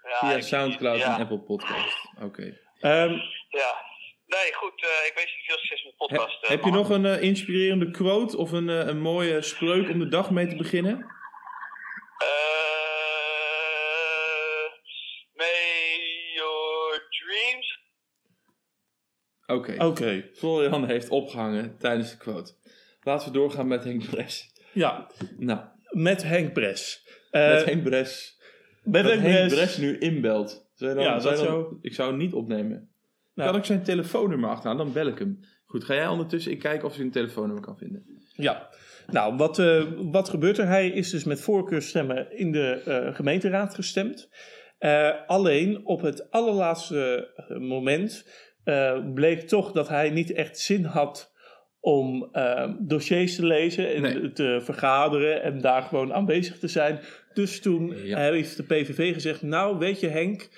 Ja, 0.03 0.19
Via 0.19 0.37
ik- 0.37 0.43
Soundcloud 0.43 0.99
ja, 0.99 1.15
en 1.15 1.21
Apple 1.21 1.41
Podcast. 1.41 2.09
Oké. 2.23 2.59
Ehm, 2.81 3.13
Ja. 3.49 3.75
Nee, 4.37 4.53
goed. 4.55 4.83
eh, 4.83 5.07
ik 5.09 5.13
wens 5.15 5.31
je 5.35 5.43
veel 5.47 5.57
succes 5.59 5.85
met 5.85 5.93
de 5.99 6.05
He- 6.05 6.07
podcast. 6.17 6.43
eh, 6.45 6.51
heb 6.51 6.65
je 6.65 6.71
nog 6.71 6.89
een 6.91 7.05
eh, 7.07 7.23
inspirerende 7.23 7.91
quote 7.91 8.37
of 8.37 8.53
een, 8.53 8.69
een 8.69 9.01
mooie 9.01 9.43
spreuk 9.43 9.89
om 9.89 9.99
de 9.99 10.09
dag 10.09 10.31
mee 10.31 10.47
te 10.47 10.57
beginnen? 10.57 10.99
Eh, 12.95 14.71
may 15.35 16.33
your 16.35 17.07
dreams... 17.09 17.83
Oké. 19.47 19.85
Oké, 19.85 20.31
Florian 20.35 20.87
heeft 20.87 21.09
opgehangen 21.09 21.79
tijdens 21.79 22.11
de 22.11 22.17
quote. 22.17 22.53
Laten 23.03 23.27
we 23.33 23.39
doorgaan 23.39 23.67
met 23.69 23.85
Henk 23.85 24.11
Bres. 24.11 24.53
ja, 24.73 25.11
Nou, 25.39 25.61
met 25.91 26.23
Henk 26.23 26.53
Bres. 26.53 27.09
Eh, 27.31 27.49
met 27.49 27.65
Henk 27.65 27.83
Bres. 27.83 28.41
met 28.83 29.05
Henk 29.05 29.21
Henk 29.21 29.49
Bres. 29.51 29.77
Nu 29.77 29.99
inbelt. 29.99 30.71
Zou 30.75 30.91
je 30.91 30.97
dan, 30.97 31.05
Ja, 31.05 31.19
zou 31.19 31.35
dat 31.37 31.45
dan- 31.45 31.55
zou- 31.55 31.79
Ik 31.81 31.95
zou 31.95 32.09
hem 32.09 32.19
niet 32.19 32.33
opnemen. 32.33 32.94
Nou. 33.35 33.51
Kan 33.51 33.59
ik 33.59 33.65
zijn 33.65 33.83
telefoonnummer 33.83 34.51
achteraan? 34.51 34.77
Dan 34.77 34.93
bel 34.93 35.07
ik 35.07 35.19
hem. 35.19 35.41
Goed, 35.65 35.85
ga 35.85 35.95
jij 35.95 36.07
ondertussen 36.09 36.53
ik 36.53 36.59
kijk 36.59 36.85
of 36.85 36.91
ik 36.91 36.97
zijn 36.97 37.11
telefoonnummer 37.11 37.65
kan 37.65 37.79
vinden. 37.79 38.03
Ja, 38.33 38.69
nou, 39.07 39.37
wat, 39.37 39.59
eh, 39.59 39.85
wat 39.97 40.29
gebeurt 40.29 40.59
er? 40.59 40.67
Hij 40.67 40.89
is 40.89 41.11
dus 41.11 41.25
met 41.25 41.41
voorkeurstemmen 41.41 42.39
in 42.39 42.53
de 42.53 42.83
eh, 42.85 43.15
gemeenteraad 43.15 43.75
gestemd. 43.75 44.29
Eh, 44.79 45.11
alleen 45.27 45.87
op 45.87 46.01
het 46.01 46.31
allerlaatste 46.31 47.31
moment 47.59 48.29
bleek 49.15 49.41
toch 49.41 49.73
dat 49.73 49.89
hij 49.89 50.11
niet 50.11 50.33
echt 50.33 50.59
zin 50.59 50.85
had 50.85 51.33
om 51.81 52.31
dossiers 52.81 53.37
te 53.37 53.47
lezen 53.47 53.95
en 53.95 54.03
Nee. 54.03 54.33
te 54.33 54.61
vergaderen 54.63 55.43
en 55.43 55.61
daar 55.61 55.83
gewoon 55.83 56.13
aanwezig 56.15 56.59
te 56.59 56.69
zijn. 56.69 57.01
Dus 57.33 57.61
toen 57.61 58.07
Ja. 58.07 58.19
heeft 58.19 58.57
de 58.57 58.63
PVV 58.63 59.13
gezegd, 59.15 59.43
nou 59.43 59.79
weet 59.79 60.01
je 60.01 60.09
Henk, 60.09 60.49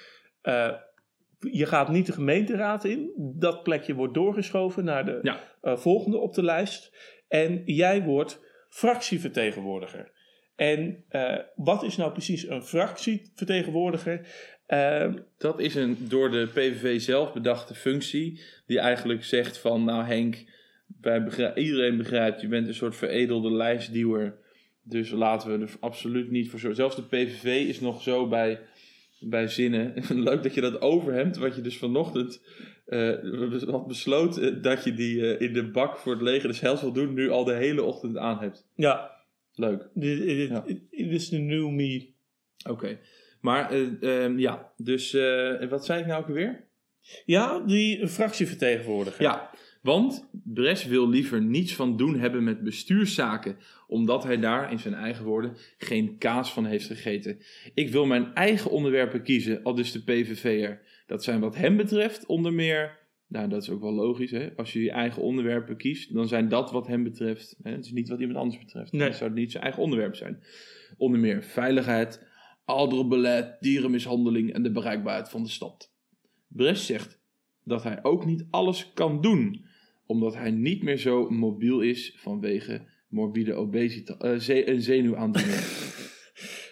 je 1.39 1.67
gaat 1.67 1.89
niet 1.89 2.07
de 2.07 2.13
gemeenteraad 2.13 2.85
in. 2.85 3.11
Dat 3.17 3.63
plekje 3.63 3.95
wordt 3.95 4.15
doorgeschoven 4.15 4.85
naar 4.85 5.05
de 5.05 5.19
Ja. 5.23 5.41
eh, 5.61 5.77
volgende 5.77 6.19
op 6.19 6.35
de 6.35 6.43
lijst. 6.43 6.93
En 7.29 7.63
jij 7.65 8.03
wordt 8.03 8.41
fractievertegenwoordiger. 8.69 10.13
En 10.57 11.05
eh, 11.09 11.39
wat 11.55 11.83
is 11.83 11.97
nou 11.97 12.13
precies 12.13 12.49
een 12.49 12.63
fractievertegenwoordiger? 12.63 14.27
Eh, 14.67 15.13
Dat 15.39 15.61
is 15.61 15.75
een 15.75 15.97
door 16.01 16.31
de 16.31 16.47
PVV 16.47 17.01
zelf 17.01 17.33
bedachte 17.33 17.75
functie. 17.75 18.41
Die 18.67 18.79
eigenlijk 18.79 19.25
zegt 19.25 19.59
van, 19.59 19.85
nou 19.85 20.05
Henk, 20.05 20.45
wij 21.01 21.55
iedereen 21.55 21.97
begrijpt, 21.97 22.41
je 22.41 22.49
bent 22.49 22.69
een 22.69 22.75
soort 22.75 22.97
veredelde 22.97 23.51
lijstduwer. 23.51 24.39
Dus 24.83 25.11
laten 25.11 25.59
we 25.59 25.65
er 25.65 25.73
absoluut 25.81 26.31
niet 26.31 26.51
voor 26.51 26.59
zorgen. 26.59 26.79
Zelfs 26.79 26.97
de 26.97 27.03
PVV 27.03 27.45
is 27.69 27.81
nog 27.81 28.03
zo 28.03 28.29
bij 28.29 28.61
bij 29.21 29.49
zinnen. 29.49 29.95
Leuk 30.29 30.43
dat 30.43 30.55
je 30.55 30.61
dat 30.61 30.81
overhemd, 30.81 31.37
wat 31.37 31.57
je 31.57 31.61
dus 31.61 31.79
vanochtend 31.79 32.41
eh, 32.87 33.69
had 33.71 33.87
besloten 33.87 34.63
dat 34.63 34.85
je 34.85 34.95
die 34.95 35.35
eh, 35.35 35.47
in 35.47 35.53
de 35.53 35.71
bak 35.71 35.97
voor 35.97 36.13
het 36.13 36.23
leger 36.23 36.49
des 36.49 36.61
hels 36.61 36.81
wil 36.81 36.93
doen, 36.93 37.15
nu 37.15 37.31
al 37.31 37.45
de 37.45 37.55
hele 37.55 37.83
ochtend 37.83 38.17
aan 38.17 38.39
hebt. 38.39 38.67
Ja, 38.75 39.11
Leuk. 39.55 39.89
dit, 39.95 40.51
is 40.91 41.29
de 41.29 41.39
new 41.39 41.71
me. 41.71 42.09
Oké. 42.69 42.99
Maar 43.41 43.71
eh, 43.71 44.25
ehm, 44.25 44.39
ja, 44.39 44.73
dus 44.77 45.13
wat 45.69 45.85
zei 45.85 46.01
ik 46.01 46.07
nou 46.07 46.23
ook 46.23 46.29
weer? 46.29 46.65
Ja, 47.25 47.61
die 47.61 48.09
fractievertegenwoordiger. 48.09 49.23
Ja, 49.23 49.51
want 49.87 50.29
Bres 50.45 50.85
wil 50.85 51.09
liever 51.09 51.43
niets 51.43 51.75
van 51.75 51.97
doen 51.97 52.19
hebben 52.19 52.45
met 52.45 52.63
bestuurszaken, 52.63 53.57
omdat 53.87 54.25
hij 54.25 54.37
daar, 54.37 54.73
in 54.73 54.79
zijn 54.79 54.95
eigen 54.95 55.25
woorden, 55.25 55.57
geen 55.79 56.19
kaas 56.19 56.53
van 56.53 56.65
heeft 56.65 56.87
gegeten. 56.87 57.39
Ik 57.75 57.91
wil 57.91 58.07
mijn 58.07 58.35
eigen 58.35 58.71
onderwerpen 58.71 59.23
kiezen, 59.23 59.63
al 59.63 59.75
dus 59.75 59.93
de 59.93 60.03
PVV'er. 60.03 60.81
Dat 61.07 61.25
zijn 61.25 61.41
wat 61.41 61.57
hem 61.57 61.77
betreft 61.77 62.27
onder 62.27 62.53
meer, 62.53 62.99
nou 63.27 63.49
dat 63.49 63.63
is 63.63 63.71
ook 63.71 63.81
wel 63.81 63.93
logisch 63.93 64.31
hè, 64.31 64.57
als 64.57 64.73
je 64.73 64.83
je 64.83 64.91
eigen 64.91 65.23
onderwerpen 65.23 65.77
kiest, 65.77 66.15
dan 66.15 66.29
zijn 66.29 66.49
dat 66.49 66.71
wat 66.71 66.87
hem 66.87 67.03
betreft, 67.03 67.57
hè, 67.63 67.71
het 67.71 67.85
is 67.85 67.93
niet 67.93 68.09
wat 68.09 68.21
iemand 68.21 68.39
anders 68.39 68.59
betreft. 68.59 68.93
Nee. 68.93 69.09
Dan 69.09 69.17
zou 69.17 69.33
niet 69.33 69.51
zijn 69.51 69.63
eigen 69.63 69.83
onderwerp 69.83 70.15
zijn. 70.15 70.43
Onder 70.97 71.21
meer 71.21 71.43
veiligheid, 71.43 72.27
ouderenbeleid, 72.65 73.57
dierenmishandeling 73.61 74.53
en 74.53 74.63
de 74.63 74.73
bereikbaarheid 74.73 75.29
van 75.29 75.43
de 75.43 75.49
stad. 75.49 75.93
Bres 76.49 76.87
zegt 76.87 77.25
dat 77.63 77.83
hij 77.83 77.99
ook 78.03 78.27
niet 78.27 78.47
alles 78.51 78.93
kan 78.95 79.21
doen, 79.21 79.65
omdat 80.07 80.35
hij 80.35 80.51
niet 80.51 80.83
meer 80.83 80.99
zo 80.99 81.31
mobiel 81.31 81.81
is 81.81 82.15
vanwege 82.19 82.81
morbide 83.09 83.55
obesitas, 83.55 84.17
eh, 84.19 84.35
ze- 84.39 84.69
een 84.71 84.83
zenuwaandoening. 84.83 85.55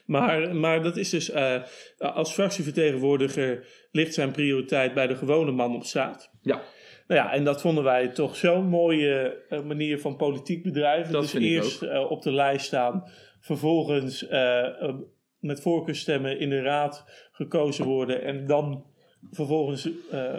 Maar, 0.07 0.57
maar 0.57 0.83
dat 0.83 0.97
is 0.97 1.11
dus, 1.11 1.31
eh, 1.31 1.63
als 1.99 2.33
fractievertegenwoordiger 2.33 3.67
ligt 3.91 4.15
zijn 4.15 4.31
prioriteit 4.33 4.95
bij 4.95 5.07
de 5.07 5.17
gewone 5.17 5.51
man 5.51 5.75
op 5.75 5.85
straat. 5.85 6.31
ja, 6.43 6.63
Nou 7.07 7.21
ja, 7.21 7.33
en 7.33 7.45
dat 7.45 7.61
vonden 7.61 7.85
wij 7.85 8.09
toch 8.09 8.37
zo'n 8.37 8.69
mooie 8.69 9.45
eh, 9.49 9.63
manier 9.63 9.99
van 10.01 10.17
politiek 10.17 10.63
bedrijven. 10.63 11.13
Dat 11.13 11.23
dus 11.23 11.35
eerst 11.35 11.83
eh, 11.83 12.11
op 12.11 12.23
de 12.23 12.33
lijst 12.33 12.67
staan, 12.67 13.05
vervolgens 13.41 14.27
eh, 14.29 14.83
eh, 14.83 14.95
met 15.39 15.61
voorkeurstemmen 15.61 16.39
in 16.39 16.49
de 16.51 16.61
raad 16.63 17.05
gekozen 17.33 17.85
worden 17.85 18.23
en 18.23 18.47
dan 18.47 18.85
vervolgens 19.31 19.89
eh, 20.11 20.37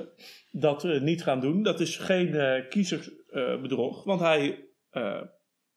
dat 0.52 0.84
niet 1.02 1.24
gaan 1.24 1.40
doen. 1.40 1.64
Dat 1.64 1.80
is 1.80 1.98
geen 1.98 2.34
eh 2.34 2.70
kiezersbedrog, 2.70 4.04
want 4.04 4.20
hij, 4.20 4.66
eh, 4.90 5.22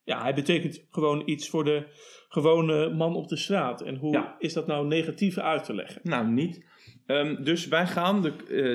ja, 0.03 0.21
hij 0.21 0.33
betekent 0.33 0.85
gewoon 0.91 1.21
iets 1.25 1.49
voor 1.49 1.63
de 1.63 1.83
gewone 2.29 2.89
man 2.89 3.15
op 3.15 3.27
de 3.27 3.37
straat. 3.37 3.81
En 3.81 3.95
hoe 3.95 4.13
Ja. 4.13 4.35
is 4.39 4.53
dat 4.53 4.67
nou 4.67 4.87
negatief 4.87 5.37
uit 5.37 5.63
te 5.63 5.75
leggen? 5.75 6.01
nou 6.03 6.27
niet. 6.27 6.65
Ehm, 7.05 7.43
dus 7.43 7.67
wij 7.67 7.87
gaan 7.87 8.21
de, 8.21 8.33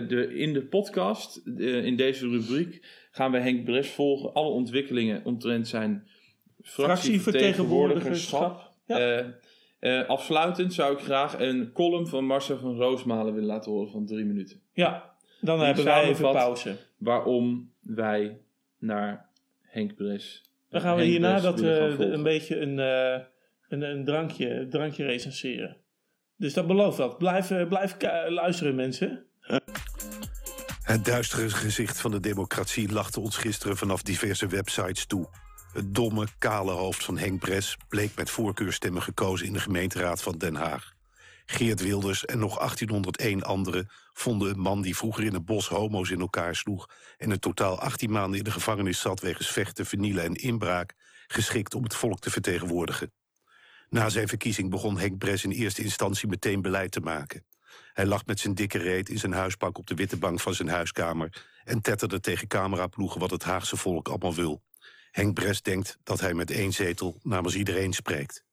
de, 0.08 0.34
in 0.34 0.52
de 0.52 0.62
podcast, 0.66 1.36
in 1.58 1.96
deze 1.96 2.28
rubriek, 2.28 2.86
gaan 3.10 3.30
we 3.32 3.38
Henk 3.38 3.64
Bres 3.64 3.90
volgen. 3.90 4.32
Alle 4.32 4.50
ontwikkelingen 4.50 5.24
omtrent 5.24 5.68
zijn 5.68 6.08
fractievertegenwoordigerschap. 6.62 8.72
Ja. 8.86 9.34
Eh, 9.84 10.08
afsluitend 10.08 10.74
zou 10.74 10.92
ik 10.92 10.98
graag 10.98 11.38
een 11.38 11.72
column 11.72 12.06
van 12.06 12.24
Marcel 12.24 12.58
van 12.58 12.76
Roosmalen 12.76 13.34
willen 13.34 13.48
laten 13.48 13.72
horen 13.72 13.90
van 13.90 14.06
drie 14.06 14.24
minuten. 14.24 14.60
ja, 14.72 15.14
dan 15.40 15.56
Die 15.56 15.66
hebben 15.66 15.84
wij 15.84 16.02
even 16.02 16.32
pauze. 16.32 16.76
Waarom 16.98 17.72
wij 17.80 18.40
naar 18.78 19.28
Henk 19.60 19.94
Bres. 19.94 20.42
Dan 20.70 20.80
gaan 20.80 20.94
we 20.94 21.00
Henk 21.00 21.10
hierna 21.12 21.30
Bres 21.30 21.42
dat, 21.42 21.60
gaan 21.60 22.00
eh, 22.00 22.12
een 22.12 22.22
beetje 22.22 22.60
een, 22.60 22.78
eh, 22.78 23.24
een, 23.68 23.82
een, 23.82 24.04
drankje, 24.04 24.50
een 24.50 24.70
drankje 24.70 25.04
recenseren. 25.04 25.76
Dus 26.36 26.54
dat 26.54 26.66
belooft 26.66 26.98
wat. 26.98 27.18
Blijf, 27.18 27.68
blijf 27.68 27.96
luisteren, 28.28 28.74
mensen. 28.74 29.26
Het 30.82 31.04
duistere 31.04 31.48
gezicht 31.50 32.00
van 32.00 32.10
de 32.10 32.20
democratie 32.20 32.92
lachte 32.92 33.20
ons 33.20 33.36
gisteren 33.36 33.76
vanaf 33.76 34.02
diverse 34.02 34.46
websites 34.46 35.06
toe. 35.06 35.28
Het 35.74 35.94
domme, 35.94 36.26
kale 36.38 36.72
hoofd 36.72 37.04
van 37.04 37.18
Henk 37.18 37.40
Bres 37.40 37.76
bleek 37.88 38.16
met 38.16 38.30
voorkeurstemmen 38.30 39.02
gekozen 39.02 39.46
in 39.46 39.52
de 39.52 39.60
gemeenteraad 39.60 40.22
van 40.22 40.38
Den 40.38 40.54
Haag. 40.54 40.92
Geert 41.46 41.80
Wilders 41.80 42.24
en 42.24 42.38
nog 42.38 42.58
1801 42.58 43.42
anderen 43.42 43.88
vonden 44.12 44.50
een 44.50 44.60
man 44.60 44.82
die 44.82 44.96
vroeger 44.96 45.24
in 45.24 45.34
het 45.34 45.44
bos 45.44 45.68
homo's 45.68 46.10
in 46.10 46.20
elkaar 46.20 46.56
sloeg 46.56 46.90
en 47.18 47.30
in 47.30 47.38
totaal 47.38 47.80
18 47.80 48.10
maanden 48.10 48.38
in 48.38 48.44
de 48.44 48.50
gevangenis 48.50 49.00
zat 49.00 49.20
wegens 49.20 49.48
vechten, 49.48 49.86
vernielen 49.86 50.24
en 50.24 50.34
inbraak, 50.34 50.94
geschikt 51.26 51.74
om 51.74 51.82
het 51.82 51.94
volk 51.94 52.20
te 52.20 52.30
vertegenwoordigen. 52.30 53.12
Na 53.88 54.08
zijn 54.08 54.28
verkiezing 54.28 54.70
begon 54.70 54.98
Henk 54.98 55.18
Bres 55.18 55.44
in 55.44 55.50
eerste 55.50 55.82
instantie 55.82 56.28
meteen 56.28 56.62
beleid 56.62 56.90
te 56.90 57.00
maken. 57.00 57.44
Hij 57.92 58.06
lag 58.06 58.26
met 58.26 58.40
zijn 58.40 58.54
dikke 58.54 58.78
reet 58.78 59.08
in 59.08 59.18
zijn 59.18 59.32
huispak 59.32 59.78
op 59.78 59.86
de 59.86 59.94
witte 59.94 60.16
bank 60.16 60.40
van 60.40 60.54
zijn 60.54 60.68
huiskamer 60.68 61.44
en 61.64 61.80
tetterde 61.80 62.20
tegen 62.20 62.46
cameraploegen 62.46 63.20
wat 63.20 63.30
het 63.30 63.44
Haagse 63.44 63.76
volk 63.76 64.08
allemaal 64.08 64.34
wil. 64.34 64.62
Henk 65.14 65.34
Bres 65.34 65.62
denkt 65.62 65.98
dat 66.02 66.20
hij 66.20 66.34
met 66.34 66.50
één 66.50 66.72
zetel 66.72 67.18
namens 67.22 67.54
iedereen 67.54 67.92
spreekt. 67.92 68.44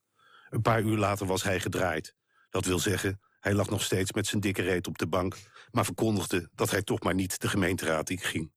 Een 0.49 0.61
paar 0.61 0.81
uur 0.81 0.97
later 0.97 1.25
was 1.25 1.43
hij 1.43 1.59
gedraaid. 1.59 2.15
Dat 2.49 2.65
wil 2.65 2.79
zeggen, 2.79 3.21
hij 3.39 3.53
lag 3.53 3.69
nog 3.69 3.83
steeds 3.83 4.11
met 4.11 4.27
zijn 4.27 4.41
dikke 4.41 4.61
reet 4.61 4.87
op 4.87 4.97
de 4.97 5.07
bank, 5.07 5.37
maar 5.71 5.85
verkondigde 5.85 6.49
dat 6.55 6.71
hij 6.71 6.81
toch 6.81 7.03
maar 7.03 7.13
niet 7.13 7.41
de 7.41 7.47
gemeenteraad 7.47 8.09
in 8.09 8.19
ging. 8.19 8.51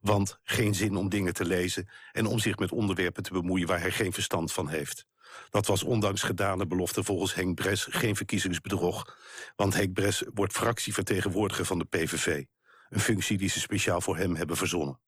Want 0.00 0.38
geen 0.42 0.74
zin 0.74 0.96
om 0.96 1.08
dingen 1.08 1.34
te 1.34 1.44
lezen 1.44 1.88
en 2.12 2.26
om 2.26 2.38
zich 2.38 2.56
met 2.56 2.72
onderwerpen 2.72 3.22
te 3.22 3.32
bemoeien 3.32 3.66
waar 3.66 3.80
hij 3.80 3.92
geen 3.92 4.12
verstand 4.12 4.52
van 4.52 4.68
heeft. 4.68 5.06
Dat 5.50 5.66
was 5.66 5.82
ondanks 5.82 6.22
gedane 6.22 6.66
belofte 6.66 7.04
volgens 7.04 7.34
Henk 7.34 7.54
Bres 7.54 7.86
geen 7.90 8.16
verkiezingsbedrog, 8.16 9.16
want 9.56 9.74
Henk 9.74 9.92
Bres 9.92 10.22
wordt 10.34 10.52
fractievertegenwoordiger 10.52 11.64
van 11.64 11.78
de 11.78 11.84
PVV. 11.84 12.44
Een 12.88 13.00
functie 13.00 13.38
die 13.38 13.48
ze 13.48 13.60
speciaal 13.60 14.00
voor 14.00 14.16
hem 14.16 14.34
hebben 14.34 14.56
verzonnen. 14.56 15.00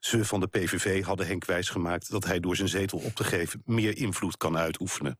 Ze 0.00 0.24
van 0.24 0.40
de 0.40 0.46
PVV 0.46 1.04
hadden 1.04 1.26
Henk 1.26 1.44
wijsgemaakt 1.44 2.10
dat 2.10 2.24
hij 2.24 2.40
door 2.40 2.56
zijn 2.56 2.68
zetel 2.68 2.98
op 2.98 3.14
te 3.14 3.24
geven 3.24 3.62
meer 3.64 3.96
invloed 3.96 4.36
kan 4.36 4.56
uitoefenen. 4.56 5.18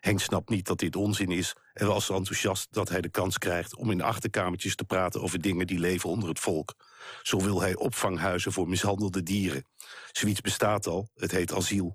Henk 0.00 0.20
snapt 0.20 0.48
niet 0.48 0.66
dat 0.66 0.78
dit 0.78 0.96
onzin 0.96 1.30
is 1.30 1.54
en 1.72 1.86
was 1.86 2.10
enthousiast 2.10 2.72
dat 2.72 2.88
hij 2.88 3.00
de 3.00 3.10
kans 3.10 3.38
krijgt 3.38 3.76
om 3.76 3.90
in 3.90 4.02
achterkamertjes 4.02 4.74
te 4.74 4.84
praten 4.84 5.22
over 5.22 5.40
dingen 5.40 5.66
die 5.66 5.78
leven 5.78 6.08
onder 6.10 6.28
het 6.28 6.40
volk. 6.40 6.74
Zo 7.22 7.40
wil 7.40 7.60
hij 7.60 7.76
opvanghuizen 7.76 8.52
voor 8.52 8.68
mishandelde 8.68 9.22
dieren. 9.22 9.66
Zoiets 10.12 10.40
bestaat 10.40 10.86
al, 10.86 11.08
het 11.14 11.30
heet 11.30 11.52
asiel. 11.52 11.94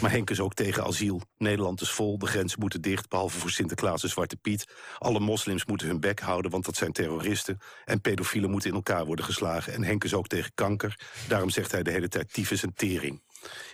Maar 0.00 0.10
Henk 0.10 0.30
is 0.30 0.40
ook 0.40 0.54
tegen 0.54 0.84
asiel. 0.84 1.20
Nederland 1.36 1.80
is 1.80 1.90
vol, 1.90 2.18
de 2.18 2.26
grenzen 2.26 2.60
moeten 2.60 2.80
dicht, 2.80 3.08
behalve 3.08 3.38
voor 3.38 3.50
Sinterklaas 3.50 4.02
en 4.02 4.08
Zwarte 4.08 4.36
Piet. 4.36 4.72
Alle 4.98 5.20
moslims 5.20 5.64
moeten 5.64 5.86
hun 5.86 6.00
bek 6.00 6.20
houden, 6.20 6.50
want 6.50 6.64
dat 6.64 6.76
zijn 6.76 6.92
terroristen. 6.92 7.58
En 7.84 8.00
pedofielen 8.00 8.50
moeten 8.50 8.70
in 8.70 8.76
elkaar 8.76 9.06
worden 9.06 9.24
geslagen. 9.24 9.72
En 9.72 9.84
Henk 9.84 10.04
is 10.04 10.14
ook 10.14 10.26
tegen 10.26 10.52
kanker. 10.54 11.00
Daarom 11.28 11.50
zegt 11.50 11.72
hij 11.72 11.82
de 11.82 11.90
hele 11.90 12.08
tijd 12.08 12.32
tyfus 12.32 12.62
en 12.62 12.74
tering. 12.74 13.22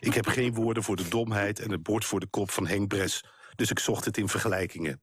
Ik 0.00 0.14
heb 0.14 0.26
geen 0.26 0.54
woorden 0.54 0.82
voor 0.82 0.96
de 0.96 1.08
domheid 1.08 1.58
en 1.58 1.70
het 1.70 1.82
bord 1.82 2.04
voor 2.04 2.20
de 2.20 2.26
kop 2.26 2.50
van 2.50 2.66
Henk 2.66 2.88
Bres. 2.88 3.24
Dus 3.54 3.70
ik 3.70 3.78
zocht 3.78 4.04
het 4.04 4.16
in 4.16 4.28
vergelijkingen. 4.28 5.02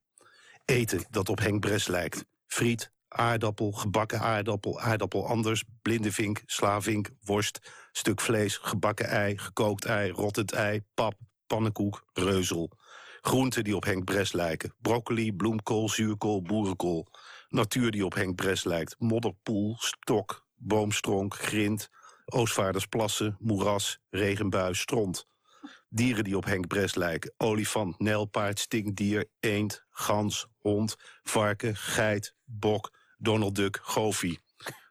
Eten 0.66 1.06
dat 1.10 1.30
op 1.30 1.40
Henk 1.40 1.60
Bres 1.60 1.88
lijkt. 1.88 2.26
Friet, 2.48 2.92
aardappel, 3.12 3.72
gebakken 3.72 4.20
aardappel, 4.20 4.80
aardappel 4.80 5.28
anders, 5.28 5.64
blinde 5.82 6.12
vink, 6.12 6.44
slavink, 6.46 7.10
worst, 7.26 7.60
stuk 7.92 8.22
vlees, 8.22 8.58
gebakken 8.58 9.10
ei, 9.10 9.38
gekookt 9.38 9.86
ei, 9.86 10.12
rottend 10.12 10.52
ei, 10.52 10.82
pap, 10.94 11.14
pannenkoek, 11.48 12.04
reuzel. 12.14 12.72
Groenten 13.22 13.64
die 13.64 13.76
op 13.76 13.84
Henk 13.84 14.06
Bres 14.06 14.32
lijken. 14.32 14.74
Broccoli, 14.82 15.34
bloemkool, 15.34 15.90
zuurkool, 15.90 16.42
boerenkool. 16.42 17.08
Natuur 17.50 17.92
die 17.92 18.06
op 18.06 18.14
Henk 18.14 18.36
Bres 18.36 18.64
lijkt. 18.64 18.96
Modderpoel, 19.00 19.76
stok, 19.80 20.46
boomstronk, 20.56 21.36
grind, 21.36 21.90
Oostvaardersplassen, 22.26 23.38
moeras, 23.40 24.00
regenbui, 24.10 24.74
stront. 24.74 25.28
Dieren 25.90 26.24
die 26.24 26.38
op 26.38 26.46
Henk 26.46 26.68
Bres 26.68 26.96
lijken. 26.96 27.34
Olifant, 27.38 28.00
nijlpaard, 28.00 28.60
stinkdier, 28.60 29.30
eend, 29.40 29.86
gans, 29.90 30.48
hond, 30.60 30.96
varken, 31.24 31.76
geit, 31.76 32.36
bok, 32.46 32.92
Donald 33.22 33.56
Duck, 33.56 33.80
goofie. 33.82 34.40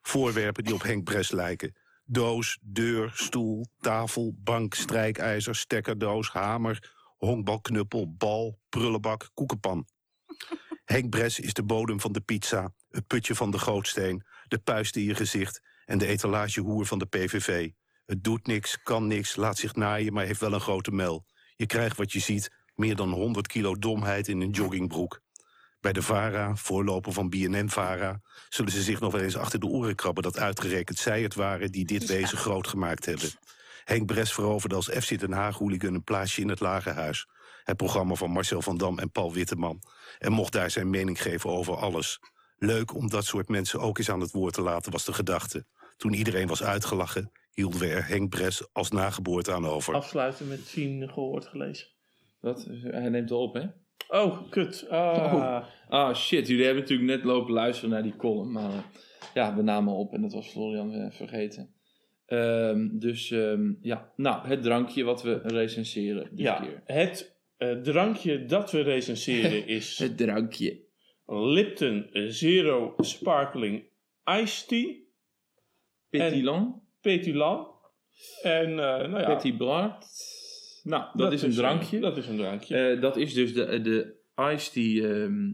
Voorwerpen 0.02 0.64
die 0.64 0.74
op 0.74 0.82
Henk 0.82 1.04
Bres 1.04 1.30
lijken. 1.30 1.76
Doos, 2.04 2.58
deur, 2.62 3.10
stoel, 3.14 3.66
tafel, 3.80 4.34
bank, 4.36 4.74
strijkijzer, 4.74 5.54
stekkerdoos, 5.56 6.30
hamer, 6.30 6.92
honkbalknuppel, 7.16 8.14
bal, 8.16 8.58
prullenbak, 8.68 9.30
koekenpan. 9.34 9.86
Henk 10.84 11.10
Bres 11.10 11.40
is 11.40 11.54
de 11.54 11.62
bodem 11.62 12.00
van 12.00 12.12
de 12.12 12.20
pizza, 12.20 12.72
het 12.90 13.06
putje 13.06 13.34
van 13.34 13.50
de 13.50 13.58
gootsteen, 13.58 14.24
de 14.48 14.58
puist 14.58 14.96
in 14.96 15.04
je 15.04 15.14
gezicht 15.14 15.60
en 15.84 15.98
de 15.98 16.06
etalagehoer 16.06 16.86
van 16.86 16.98
de 16.98 17.06
PVV. 17.06 17.70
Het 18.06 18.24
doet 18.24 18.46
niks, 18.46 18.82
kan 18.82 19.06
niks, 19.06 19.36
laat 19.36 19.58
zich 19.58 19.74
naaien, 19.74 20.12
maar 20.12 20.24
heeft 20.24 20.40
wel 20.40 20.52
een 20.52 20.60
grote 20.60 20.90
mel. 20.90 21.24
Je 21.56 21.66
krijgt 21.66 21.96
wat 21.96 22.12
je 22.12 22.20
ziet, 22.20 22.50
meer 22.74 22.96
dan 22.96 23.10
100 23.10 23.46
kilo 23.46 23.74
domheid 23.74 24.28
in 24.28 24.40
een 24.40 24.50
joggingbroek. 24.50 25.20
Bij 25.80 25.92
de 25.92 26.02
VARA, 26.02 26.56
voorloper 26.56 27.12
van 27.12 27.28
BNN-VARA... 27.28 28.20
zullen 28.48 28.72
ze 28.72 28.82
zich 28.82 29.00
nog 29.00 29.12
wel 29.12 29.20
eens 29.20 29.36
achter 29.36 29.60
de 29.60 29.66
oren 29.66 29.94
krabben... 29.94 30.22
dat 30.22 30.38
uitgerekend 30.38 30.98
zij 30.98 31.22
het 31.22 31.34
waren 31.34 31.72
die 31.72 31.84
dit 31.84 32.06
wezen 32.06 32.38
groot 32.38 32.66
gemaakt 32.66 33.06
hebben. 33.06 33.30
Henk 33.84 34.06
Bres 34.06 34.32
veroverde 34.32 34.74
als 34.74 34.88
FC 34.88 35.18
Den 35.18 35.32
Haag-hooligan 35.32 35.94
een 35.94 36.04
plaatsje 36.04 36.40
in 36.40 36.48
het 36.48 36.60
Lagerhuis. 36.60 37.28
Het 37.64 37.76
programma 37.76 38.14
van 38.14 38.30
Marcel 38.30 38.62
van 38.62 38.76
Dam 38.76 38.98
en 38.98 39.10
Paul 39.10 39.32
Witteman. 39.32 39.82
En 40.18 40.32
mocht 40.32 40.52
daar 40.52 40.70
zijn 40.70 40.90
mening 40.90 41.22
geven 41.22 41.50
over 41.50 41.76
alles. 41.76 42.20
Leuk 42.58 42.94
om 42.94 43.08
dat 43.08 43.24
soort 43.24 43.48
mensen 43.48 43.80
ook 43.80 43.98
eens 43.98 44.10
aan 44.10 44.20
het 44.20 44.32
woord 44.32 44.54
te 44.54 44.62
laten, 44.62 44.92
was 44.92 45.04
de 45.04 45.12
gedachte. 45.12 45.66
Toen 45.96 46.12
iedereen 46.12 46.46
was 46.46 46.62
uitgelachen, 46.62 47.32
hielden 47.52 47.80
we 47.80 47.86
er 47.86 48.06
Henk 48.06 48.30
Bres 48.30 48.72
als 48.72 48.90
nageboorte 48.90 49.52
aan 49.52 49.66
over. 49.66 49.94
Afsluiten 49.94 50.48
met 50.48 50.60
zien, 50.60 51.08
gehoord, 51.08 51.46
gelezen. 51.46 51.86
Wat? 52.40 52.66
Hij 52.82 53.08
neemt 53.08 53.30
al 53.30 53.42
op, 53.42 53.54
hè? 53.54 53.66
Oh, 54.09 54.51
kut. 54.51 54.86
Ah. 54.88 55.34
Oh. 55.34 55.64
Ah, 55.88 56.14
shit. 56.14 56.46
Jullie 56.48 56.64
hebben 56.64 56.82
natuurlijk 56.82 57.11
net 57.11 57.24
lopen 57.24 57.53
luisteren 57.53 57.90
naar 57.90 58.03
die 58.03 58.16
column. 58.16 58.53
Maar 58.53 58.70
eh, 58.70 58.78
ja, 59.34 59.57
we 59.57 59.62
namen 59.62 59.94
op 59.94 60.12
en 60.12 60.22
dat 60.22 60.32
was 60.32 60.48
Florian 60.48 60.90
weer 60.90 61.12
vergeten. 61.12 61.74
Ehm, 62.26 62.88
dus 62.98 63.30
ehm, 63.30 63.72
ja, 63.80 64.12
nou, 64.16 64.46
het 64.46 64.62
drankje 64.62 65.05
wat 65.05 65.22
we 65.22 65.40
recenseren 65.44 66.28
dit 66.30 66.38
Ja, 66.40 66.61
keer. 66.61 66.82
het 66.84 67.38
eh, 67.57 67.72
drankje 67.72 68.44
dat 68.44 68.70
we 68.70 68.80
recenseren 68.80 69.66
is 69.76 69.98
Het 69.98 70.16
drankje. 70.16 70.80
Lipton 71.26 72.09
Zero 72.28 72.94
Sparkling 72.96 73.84
Iced 74.42 74.68
Tea. 74.68 74.94
Petit 76.11 76.44
Pétulant. 77.01 77.68
En 78.42 78.68
eh, 78.70 79.09
nou 79.09 79.20
ja, 79.20 79.34
Petit. 79.34 79.59
Nou, 80.82 81.18
dat, 81.18 81.32
is 81.32 81.42
een 81.42 81.52
drankje. 81.52 82.00
Dat 82.00 82.16
is 82.16 82.26
een 82.26 82.36
drankje. 82.36 82.76
Eh, 82.76 83.00
dat 83.00 83.16
is 83.16 83.34
dus 83.34 83.54
de, 83.54 83.80
de 83.80 84.18
ehm, 84.34 85.52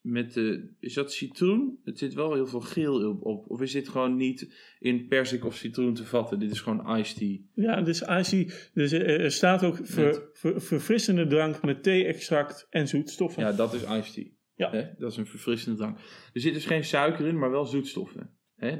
met 0.00 0.32
de... 0.32 0.74
Is 0.80 0.94
dat 0.94 1.12
citroen? 1.12 1.80
Het 1.84 1.98
zit 1.98 2.14
wel 2.14 2.34
heel 2.34 2.46
veel 2.46 2.60
geel 2.60 3.08
op. 3.08 3.24
op. 3.24 3.50
Of 3.50 3.60
is 3.60 3.72
dit 3.72 3.88
gewoon 3.88 4.16
niet 4.16 4.54
in 4.78 5.06
persik 5.06 5.44
of 5.44 5.56
citroen 5.56 5.94
te 5.94 6.04
vatten? 6.04 6.38
Dit 6.38 6.50
is 6.50 6.60
gewoon 6.60 6.96
iced 6.98 7.16
tea. 7.16 7.38
Ja, 7.54 7.82
dus 7.82 8.02
iced 8.02 8.28
tea. 8.28 8.70
Dus 8.74 8.92
eh, 8.92 9.24
er 9.24 9.32
staat 9.32 9.64
ook 9.64 9.78
ver- 9.82 10.28
ver- 10.32 10.60
verfrissende 10.60 11.26
drank 11.26 11.62
met 11.62 11.82
thee-extract 11.82 12.66
en 12.70 12.88
zoetstoffen. 12.88 13.42
Ja, 13.42 13.52
dat 13.52 13.74
is 13.74 13.82
iced 13.82 14.12
tea. 14.12 14.34
Ja. 14.54 14.94
Dat 14.98 15.10
is 15.10 15.16
een 15.16 15.26
verfrissende 15.26 15.78
drank. 15.78 15.98
Er 16.32 16.40
zit 16.40 16.54
dus 16.54 16.66
geen 16.66 16.84
suiker 16.84 17.26
in, 17.26 17.38
maar 17.38 17.50
wel 17.50 17.64
zoetstoffen. 17.64 18.30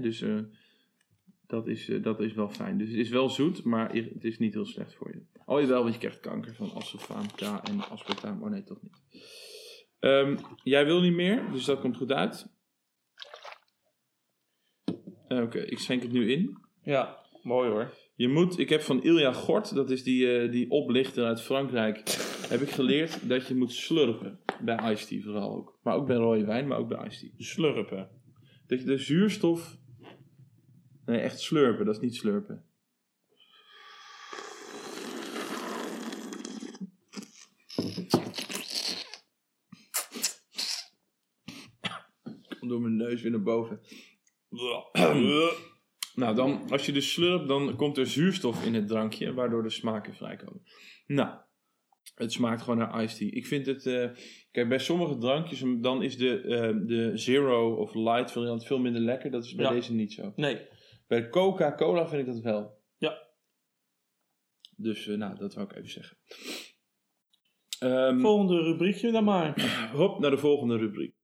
Dus 0.00 0.22
eh, 0.22 0.38
dat, 1.46 1.66
is, 1.68 1.88
eh, 1.88 2.02
dat 2.02 2.20
is 2.20 2.34
wel 2.34 2.48
fijn. 2.48 2.78
Dus 2.78 2.88
het 2.88 2.98
is 2.98 3.08
wel 3.08 3.28
zoet, 3.28 3.64
maar 3.64 3.94
het 3.94 4.24
is 4.24 4.38
niet 4.38 4.54
heel 4.54 4.66
slecht 4.66 4.94
voor 4.94 5.14
je. 5.14 5.35
Oh 5.48 5.60
jawel, 5.60 5.82
want 5.82 5.92
je 5.92 6.00
krijgt 6.00 6.20
kanker 6.20 6.54
van 6.54 6.72
aspartaam 6.72 7.26
K 7.34 7.40
en 7.40 7.88
aspartaam. 7.88 8.42
Oh 8.42 8.50
nee, 8.50 8.62
toch 8.62 8.82
niet. 8.82 9.02
Ehm, 9.98 10.36
jij 10.62 10.84
wil 10.84 11.00
niet 11.00 11.14
meer, 11.14 11.50
dus 11.52 11.64
dat 11.64 11.80
komt 11.80 11.96
goed 11.96 12.12
uit. 12.12 12.48
Eh, 15.28 15.42
Oké, 15.42 15.58
ik 15.58 15.78
schenk 15.78 16.02
het 16.02 16.12
nu 16.12 16.32
in. 16.32 16.58
Ja, 16.82 17.18
mooi 17.42 17.70
hoor. 17.70 17.94
Je 18.16 18.28
moet, 18.28 18.58
ik 18.58 18.68
heb 18.68 18.80
van 18.80 19.02
Ilja 19.02 19.32
Gort, 19.32 19.74
dat 19.74 19.90
is 19.90 20.02
die, 20.02 20.38
eh, 20.38 20.50
die 20.50 20.70
oplichter 20.70 21.24
uit 21.24 21.42
Frankrijk, 21.42 21.96
heb 22.48 22.60
ik 22.60 22.70
geleerd 22.70 23.28
dat 23.28 23.46
je 23.46 23.54
moet 23.54 23.72
slurpen. 23.72 24.40
Bij 24.60 24.92
iced 24.92 25.08
tea 25.08 25.22
vooral 25.22 25.56
ook. 25.56 25.78
Maar 25.82 25.94
ook 25.94 26.06
bij 26.06 26.16
rode 26.16 26.44
wijn, 26.44 26.66
maar 26.66 26.78
ook 26.78 26.88
bij 26.88 27.06
iced 27.06 27.20
tea. 27.20 27.30
Slurpen. 27.36 28.10
Dat 28.66 28.80
je 28.80 28.86
de 28.86 28.98
zuurstof... 28.98 29.78
Nee, 31.04 31.20
echt 31.20 31.40
slurpen, 31.40 31.86
dat 31.86 31.94
is 31.94 32.00
niet 32.00 32.14
slurpen. 32.14 32.64
Komt 42.58 42.65
door 42.80 42.90
mijn 42.90 43.08
neus 43.08 43.22
weer 43.22 43.30
naar 43.30 43.42
boven. 43.42 43.80
Nou, 46.14 46.34
dan, 46.34 46.70
als 46.70 46.86
je 46.86 46.92
dus 46.92 47.12
slurpt, 47.12 47.48
dan 47.48 47.76
komt 47.76 47.96
er 47.96 48.06
zuurstof 48.06 48.64
in 48.64 48.74
het 48.74 48.88
drankje, 48.88 49.34
waardoor 49.34 49.62
de 49.62 49.70
smaken 49.70 50.14
vrijkomen. 50.14 50.62
Nou, 51.06 51.38
het 52.14 52.32
smaakt 52.32 52.62
gewoon 52.62 52.78
naar 52.78 53.02
iced 53.02 53.18
tea. 53.18 53.28
Ik 53.30 53.46
vind 53.46 53.66
het, 53.66 53.86
eh, 53.86 54.08
kijk, 54.50 54.68
bij 54.68 54.78
sommige 54.78 55.18
drankjes, 55.18 55.62
dan 55.80 56.02
is 56.02 56.16
de, 56.16 56.40
eh, 56.40 56.86
de 56.86 57.10
zero 57.14 57.74
of 57.74 57.94
light 57.94 58.32
variant 58.32 58.66
veel 58.66 58.78
minder 58.78 59.02
lekker. 59.02 59.30
Dat 59.30 59.44
is 59.44 59.54
bij 59.54 59.64
Ja. 59.64 59.70
deze 59.70 59.92
niet 59.92 60.12
zo. 60.12 60.32
Nee. 60.36 60.66
Bij 61.06 61.28
Coca-Cola 61.28 62.08
vind 62.08 62.26
ik 62.26 62.34
dat 62.34 62.42
wel. 62.42 62.78
Ja. 62.98 63.18
Dus, 64.76 65.06
eh, 65.06 65.16
nou, 65.16 65.36
dat 65.38 65.54
wou 65.54 65.66
ik 65.70 65.76
even 65.76 65.90
zeggen. 65.90 66.16
Ehm, 67.78 68.20
Volgende 68.20 68.62
rubriekje 68.62 69.10
dan 69.12 69.24
maar. 69.24 69.60
hop, 69.96 70.18
naar 70.18 70.30
de 70.30 70.38
volgende 70.38 70.76
rubriek. 70.76 71.15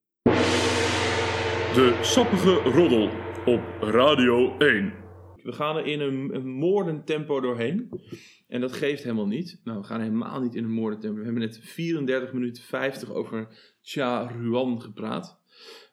De 1.75 1.99
sappige 2.03 2.55
roddel 2.55 3.11
op 3.47 3.61
Radio 3.81 4.59
1. 4.59 4.95
We 5.43 5.53
gaan 5.53 5.77
er 5.77 5.87
in 5.87 6.01
een, 6.01 6.35
een 6.35 6.49
moordend 6.49 7.07
tempo 7.07 7.41
doorheen. 7.41 8.01
En 8.49 8.61
dat 8.61 8.73
geeft 8.73 9.03
helemaal 9.03 9.27
niet. 9.27 9.61
Nou, 9.65 9.79
we 9.79 9.85
gaan 9.85 10.01
helemaal 10.01 10.41
niet 10.41 10.55
in 10.55 10.65
een 10.65 10.73
moordend 10.73 11.03
tempo. 11.03 11.19
We 11.19 11.25
hebben 11.25 11.43
net 11.43 11.59
34 11.63 12.33
minuten 12.33 12.63
50 12.63 13.11
over 13.11 13.49
Cha 13.83 14.27
Ruan 14.27 14.83
gepraat. 14.83 15.41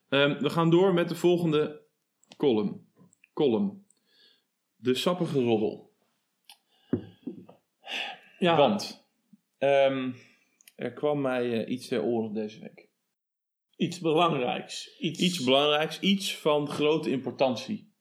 Ehm, 0.09 0.41
we 0.41 0.49
gaan 0.49 0.69
door 0.69 0.93
met 0.93 1.09
de 1.09 1.15
volgende 1.15 1.81
column. 2.37 2.87
Column. 3.33 3.85
De 4.75 4.93
sappige 4.93 5.43
roddel. 5.43 5.91
Ja, 8.39 8.57
Want 8.57 9.07
ehm, 9.57 10.11
er 10.75 10.93
kwam 10.93 11.21
mij 11.21 11.63
eh, 11.63 11.71
iets 11.71 11.87
ter 11.87 12.03
oren 12.03 12.33
deze 12.33 12.59
week. 12.59 12.88
Iets 13.79 13.99
belangrijks. 13.99 14.97
Iets, 14.97 15.19
Iets 15.19 15.43
belangrijks, 15.43 15.99
iets 15.99 16.37
van 16.37 16.69
grote 16.69 17.09
importantie. 17.09 17.93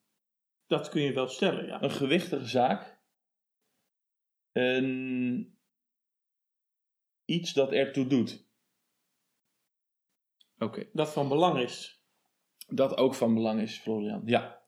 dat 0.67 0.89
kun 0.89 1.03
je 1.03 1.13
wel 1.13 1.29
stellen, 1.29 1.67
ja. 1.67 1.83
Een 1.83 1.91
gewichtige 1.91 2.47
zaak. 2.47 2.99
Een... 4.53 5.59
Iets 7.25 7.53
dat 7.53 7.73
ertoe 7.73 8.07
doet. 8.07 8.47
Oké. 10.59 10.89
Dat 10.93 11.13
van 11.13 11.29
belang 11.29 11.59
is. 11.59 12.03
Dat 12.69 12.97
ook 12.97 13.15
van 13.15 13.35
belang 13.35 13.61
is, 13.61 13.79
Florian. 13.79 14.23
Ja. 14.25 14.63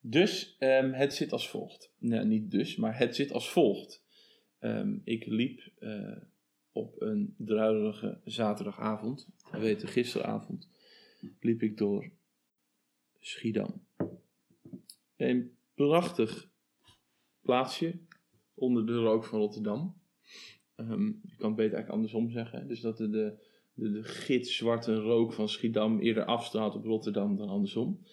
Dus 0.00 0.56
ehm, 0.58 0.92
het 0.92 1.14
zit 1.14 1.32
als 1.32 1.48
volgt. 1.48 1.92
Nee, 1.98 2.24
niet 2.24 2.50
dus, 2.50 2.76
maar 2.76 2.98
het 2.98 3.14
zit 3.14 3.32
als 3.32 3.50
volgt. 3.50 4.04
Ehm, 4.58 4.98
ik 5.04 5.26
liep 5.26 5.72
eh, 5.78 6.16
op 6.72 7.00
een 7.00 7.34
druilerige 7.38 8.20
zaterdagavond. 8.24 9.28
We 9.54 9.60
weten, 9.60 9.88
gisteravond 9.88 10.68
liep 11.40 11.62
ik 11.62 11.76
door 11.76 12.10
Schiedam. 13.18 13.86
Een 15.16 15.56
prachtig 15.74 16.50
plaatsje 17.40 18.00
onder 18.54 18.86
de 18.86 18.96
rook 18.96 19.24
van 19.24 19.38
Rotterdam. 19.38 20.00
Ehm, 20.74 21.06
je 21.06 21.36
kan 21.36 21.46
het 21.46 21.56
beter 21.56 21.74
eigenlijk 21.74 21.88
andersom 21.88 22.30
zeggen. 22.30 22.68
Dus 22.68 22.80
dat 22.80 22.96
de, 22.96 23.10
de, 23.10 23.38
de, 23.74 23.92
de 23.92 24.02
gitzwarte 24.02 24.94
rook 24.94 25.32
van 25.32 25.48
Schiedam 25.48 25.98
eerder 26.00 26.24
afstraalt 26.24 26.74
op 26.74 26.84
Rotterdam 26.84 27.36
dan 27.36 27.48
andersom. 27.48 28.04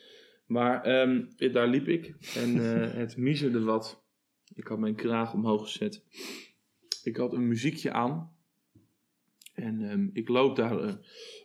Maar 0.45 0.83
ehm, 0.83 1.51
daar 1.51 1.67
liep 1.67 1.87
ik 1.87 2.15
en 2.35 2.59
eh, 2.59 2.93
het 3.01 3.17
miezerde 3.17 3.61
wat. 3.61 4.03
Ik 4.53 4.67
had 4.67 4.79
mijn 4.79 4.95
kraag 4.95 5.33
omhoog 5.33 5.61
gezet. 5.61 6.03
Ik 7.03 7.15
had 7.15 7.33
een 7.33 7.47
muziekje 7.47 7.91
aan. 7.91 8.35
En 9.61 9.89
ehm, 9.89 10.07
ik 10.13 10.27
loop 10.27 10.55
daar 10.55 10.83
eh, 10.83 10.93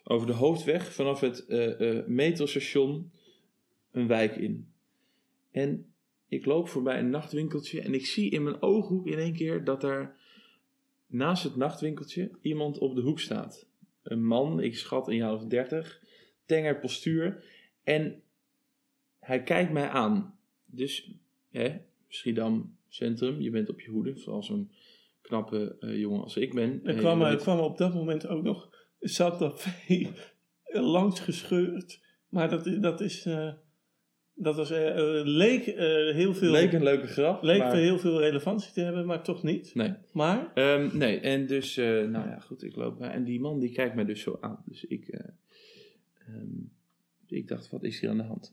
over 0.04 0.26
de 0.26 0.32
hoofdweg 0.32 0.92
vanaf 0.92 1.20
het 1.20 1.46
eh, 1.46 2.06
metrostation 2.06 3.10
een 3.90 4.06
wijk 4.06 4.36
in. 4.36 4.72
En 5.50 5.92
ik 6.28 6.46
loop 6.46 6.68
voorbij 6.68 6.98
een 6.98 7.10
nachtwinkeltje 7.10 7.80
en 7.80 7.94
ik 7.94 8.06
zie 8.06 8.30
in 8.30 8.42
mijn 8.42 8.62
ooghoek 8.62 9.06
in 9.06 9.18
één 9.18 9.34
keer 9.34 9.64
dat 9.64 9.84
er 9.84 10.16
naast 11.06 11.42
het 11.42 11.56
nachtwinkeltje 11.56 12.30
iemand 12.40 12.78
op 12.78 12.94
de 12.94 13.00
hoek 13.00 13.20
staat. 13.20 13.66
Een 14.02 14.24
man, 14.24 14.60
ik 14.60 14.76
schat 14.76 15.08
een 15.08 15.16
jaar 15.16 15.34
of 15.34 15.44
dertig, 15.44 16.02
tenger 16.44 16.78
postuur. 16.78 17.44
En 17.82 18.22
hij 19.18 19.42
kijkt 19.42 19.72
mij 19.72 19.88
aan. 19.88 20.38
Dus, 20.64 21.10
hè, 21.50 21.76
Schiedam 22.08 22.76
Centrum, 22.88 23.40
je 23.40 23.50
bent 23.50 23.68
op 23.68 23.80
je 23.80 23.90
hoede, 23.90 24.16
vooral 24.16 24.42
zo'n 24.42 24.70
knappe 25.26 25.76
eh, 25.80 25.98
jongen 26.00 26.22
als 26.22 26.36
ik 26.36 26.54
ben. 26.54 26.80
Er 26.84 26.94
Eh, 26.94 26.98
kwam, 26.98 27.22
er 27.22 27.36
kwam 27.36 27.58
op 27.58 27.78
dat 27.78 27.94
moment 27.94 28.26
ook 28.28 28.42
nog 28.42 28.70
Santa 29.00 29.50
Fe 29.50 30.08
langs 30.72 31.20
gescheurd. 31.20 32.00
Maar 32.28 32.48
dat, 32.50 32.76
dat 32.82 33.00
is... 33.00 33.24
eh, 33.26 33.52
dat 34.34 34.56
was, 34.56 34.70
eh, 34.70 34.88
eh, 35.20 35.26
leek 35.26 35.66
eh, 35.66 36.14
heel 36.14 36.34
veel... 36.34 36.50
Leek 36.50 36.72
een 36.72 36.82
leuke 36.82 37.06
grap. 37.06 37.42
leek 37.42 37.58
maar- 37.58 37.76
heel 37.76 37.98
veel 37.98 38.20
relevantie 38.20 38.72
te 38.72 38.80
hebben, 38.80 39.06
maar 39.06 39.22
toch 39.22 39.42
niet. 39.42 39.74
Nee. 39.74 39.94
Maar... 40.12 40.50
Ehm, 40.54 40.96
nee, 40.96 41.20
en 41.20 41.46
dus, 41.46 41.76
eh, 41.76 41.86
nou 41.86 42.28
ja, 42.28 42.38
goed, 42.38 42.62
ik 42.62 42.76
loop 42.76 42.98
bij. 42.98 43.10
En 43.10 43.24
die 43.24 43.40
man 43.40 43.58
die 43.58 43.72
kijkt 43.72 43.94
mij 43.94 44.04
dus 44.04 44.20
zo 44.20 44.38
aan. 44.40 44.62
Dus 44.66 44.84
ik, 44.84 45.08
eh, 45.08 45.20
ehm, 46.26 46.46
ik 47.26 47.48
dacht, 47.48 47.70
wat 47.70 47.82
is 47.84 48.00
hier 48.00 48.10
aan 48.10 48.16
de 48.16 48.22
hand? 48.22 48.52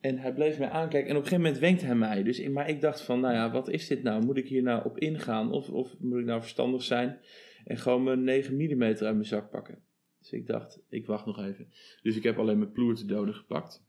En 0.00 0.18
hij 0.18 0.32
bleef 0.32 0.58
mij 0.58 0.68
aankijken 0.68 1.10
en 1.10 1.16
op 1.16 1.22
een 1.22 1.28
gegeven 1.28 1.42
moment 1.42 1.60
wenkt 1.60 1.82
hij 1.82 1.94
mij. 1.94 2.22
Dus, 2.22 2.48
maar 2.48 2.68
ik 2.68 2.80
dacht 2.80 3.00
van, 3.00 3.20
nou 3.20 3.34
ja, 3.34 3.50
wat 3.50 3.68
is 3.68 3.86
dit 3.86 4.02
nou? 4.02 4.24
Moet 4.24 4.36
ik 4.36 4.48
hier 4.48 4.62
nou 4.62 4.84
op 4.84 4.98
ingaan? 4.98 5.52
Of, 5.52 5.70
of 5.70 5.98
moet 5.98 6.18
ik 6.18 6.24
nou 6.24 6.40
verstandig 6.40 6.82
zijn 6.82 7.18
en 7.64 7.78
gewoon 7.78 8.02
mijn 8.02 8.24
9 8.24 8.56
mm 8.56 8.82
uit 8.82 9.00
mijn 9.00 9.24
zak 9.24 9.50
pakken? 9.50 9.82
Dus 10.18 10.32
ik 10.32 10.46
dacht, 10.46 10.80
ik 10.88 11.06
wacht 11.06 11.26
nog 11.26 11.38
even. 11.38 11.68
Dus 12.02 12.16
ik 12.16 12.22
heb 12.22 12.38
alleen 12.38 12.58
mijn 12.58 12.72
ploer 12.72 12.94
te 12.94 13.06
doden 13.06 13.34
gepakt. 13.34 13.84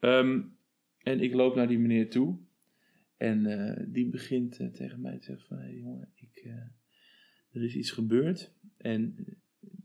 Ehm, 0.00 0.42
en 1.02 1.20
ik 1.20 1.34
loop 1.34 1.54
naar 1.54 1.68
die 1.68 1.78
meneer 1.78 2.10
toe. 2.10 2.38
En 3.16 3.46
eh, 3.46 3.84
die 3.88 4.08
begint 4.08 4.58
eh, 4.58 4.66
tegen 4.66 5.00
mij 5.00 5.18
te 5.18 5.24
zeggen 5.24 5.46
van... 5.46 5.58
Hé 5.58 5.68
jongen, 5.68 6.12
ik, 6.14 6.42
eh, 6.44 6.52
er 7.52 7.64
is 7.64 7.76
iets 7.76 7.90
gebeurd. 7.90 8.52
En 8.76 9.26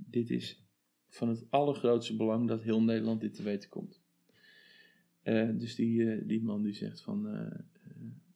dit 0.10 0.30
is 0.30 0.66
van 1.08 1.30
het 1.30 1.46
allergrootste 1.50 2.16
belang 2.16 2.48
dat 2.48 2.64
heel 2.64 2.84
Nederland 2.84 3.22
dit 3.22 3.34
te 3.34 3.44
weten 3.44 3.70
komt. 3.70 4.02
Eh, 5.28 5.50
dus 5.54 5.76
die, 5.76 6.12
eh, 6.12 6.22
die 6.24 6.44
man 6.44 6.64
die 6.64 6.74
zegt 6.74 7.02
van, 7.02 7.28
eh, 7.28 7.60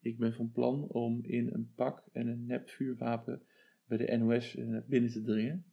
ik 0.01 0.17
ben 0.17 0.33
van 0.33 0.51
plan 0.51 0.87
om 0.87 1.19
in 1.23 1.49
een 1.53 1.71
pak 1.75 2.03
en 2.11 2.27
een 2.27 2.45
nepvuurwapen 2.45 3.41
bij 3.87 3.97
de 3.97 4.17
NOS 4.17 4.57
binnen 4.87 5.11
te 5.11 5.21
dringen. 5.21 5.65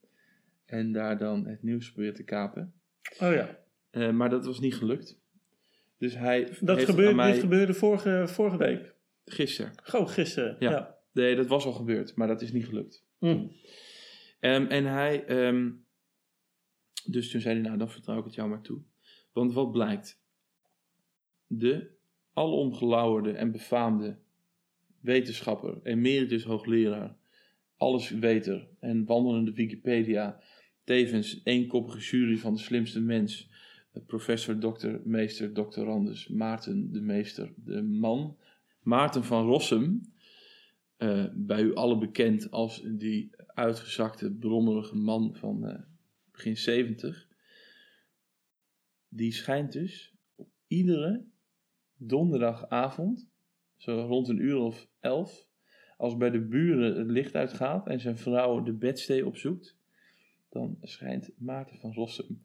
En 0.65 0.93
daar 0.93 1.19
dan 1.19 1.47
het 1.47 1.63
nieuws 1.63 1.93
proberen 1.93 2.15
te 2.15 2.23
kapen. 2.23 2.73
Oh 3.21 3.33
ja. 3.33 4.13
Maar 4.13 4.31
dat 4.31 4.47
was 4.47 4.61
niet 4.61 4.75
gelukt. 4.75 5.21
Dus 5.97 6.15
hij 6.15 6.53
Dat 6.61 6.85
gebeurde, 6.85 7.15
mij 7.15 7.33
dit 7.33 7.41
gebeurde 7.41 7.75
vorige, 7.75 8.25
vorige 8.27 8.57
week. 8.57 8.95
gisteren. 9.25 9.73
Gewoon 9.83 10.09
gisteren. 10.09 10.57
Ja. 10.59 10.71
Ja. 10.71 10.99
Nee, 11.13 11.37
dat 11.37 11.47
was 11.47 11.65
al 11.65 11.73
gebeurd, 11.73 12.15
maar 12.17 12.29
dat 12.29 12.43
is 12.43 12.53
niet 12.53 12.67
gelukt. 12.67 13.05
Ehm, 14.41 14.65
en 14.67 14.85
hij, 14.85 15.25
ehm, 15.25 15.71
dus 17.05 17.31
toen 17.31 17.41
zei 17.41 17.55
hij, 17.55 17.63
nou 17.63 17.79
dan 17.79 17.91
vertrouw 17.91 18.19
ik 18.19 18.25
het 18.25 18.35
jou 18.35 18.49
maar 18.49 18.63
toe. 18.63 18.83
Want 19.33 19.53
wat 19.53 19.73
blijkt? 19.73 20.21
De 21.49 21.91
alomgelauwerde 22.33 23.33
en 23.33 23.53
befaamde 23.53 24.19
wetenschapper, 25.01 25.81
emeritus 25.83 26.45
hoogleraar, 26.45 27.17
allesweter 27.77 28.69
en 28.81 29.05
wandelende 29.05 29.53
Wikipedia, 29.53 30.41
tevens 30.85 31.41
eenkoppige 31.45 31.99
jury 31.99 32.39
van 32.39 32.55
de 32.55 32.61
slimste 32.61 33.01
mens, 33.01 33.51
professor, 34.07 34.61
dokter, 34.61 35.01
meester, 35.05 35.55
doctorandus, 35.55 36.29
Maarten 36.29 36.93
de 36.93 37.01
meester, 37.01 37.53
de 37.57 37.83
man, 37.83 38.37
Maarten 38.83 39.25
van 39.25 39.47
Rossum, 39.47 40.13
eh, 40.97 41.25
bij 41.35 41.63
u 41.63 41.75
allen 41.75 41.99
bekend 41.99 42.51
als 42.51 42.83
die 42.85 43.31
uitgezakte, 43.47 44.33
brommerige 44.33 44.97
man 44.97 45.35
van 45.35 45.67
eh, 45.67 45.81
begin 46.31 46.57
70. 46.57 47.29
Die 49.09 49.33
schijnt 49.33 49.73
dus 49.73 50.15
op 50.35 50.49
iedere 50.67 51.25
donderdagavond, 51.99 53.29
zo 53.77 54.01
rond 54.01 54.29
een 54.29 54.43
uur 54.43 54.57
of 54.57 54.89
elf, 55.01 55.47
als 55.97 56.17
bij 56.17 56.31
de 56.31 56.41
buren 56.41 56.99
het 56.99 57.11
licht 57.11 57.35
uitgaat 57.35 57.87
en 57.87 58.01
zijn 58.01 58.19
vrouw 58.19 58.63
de 58.63 58.73
bedstee 58.73 59.27
opzoekt, 59.27 59.77
dan 60.49 60.79
schijnt 60.81 61.31
Maarten 61.37 61.79
van 61.79 61.93
Rossum 61.93 62.45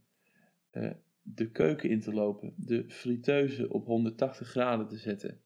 eh, 0.69 0.91
de 1.21 1.51
keuken 1.51 1.89
in 1.89 1.99
te 1.99 2.13
lopen, 2.13 2.53
de 2.57 2.89
friteuse 2.89 3.69
op 3.69 3.85
180 3.85 4.47
graden 4.47 4.87
te 4.87 4.97
zetten, 4.97 5.41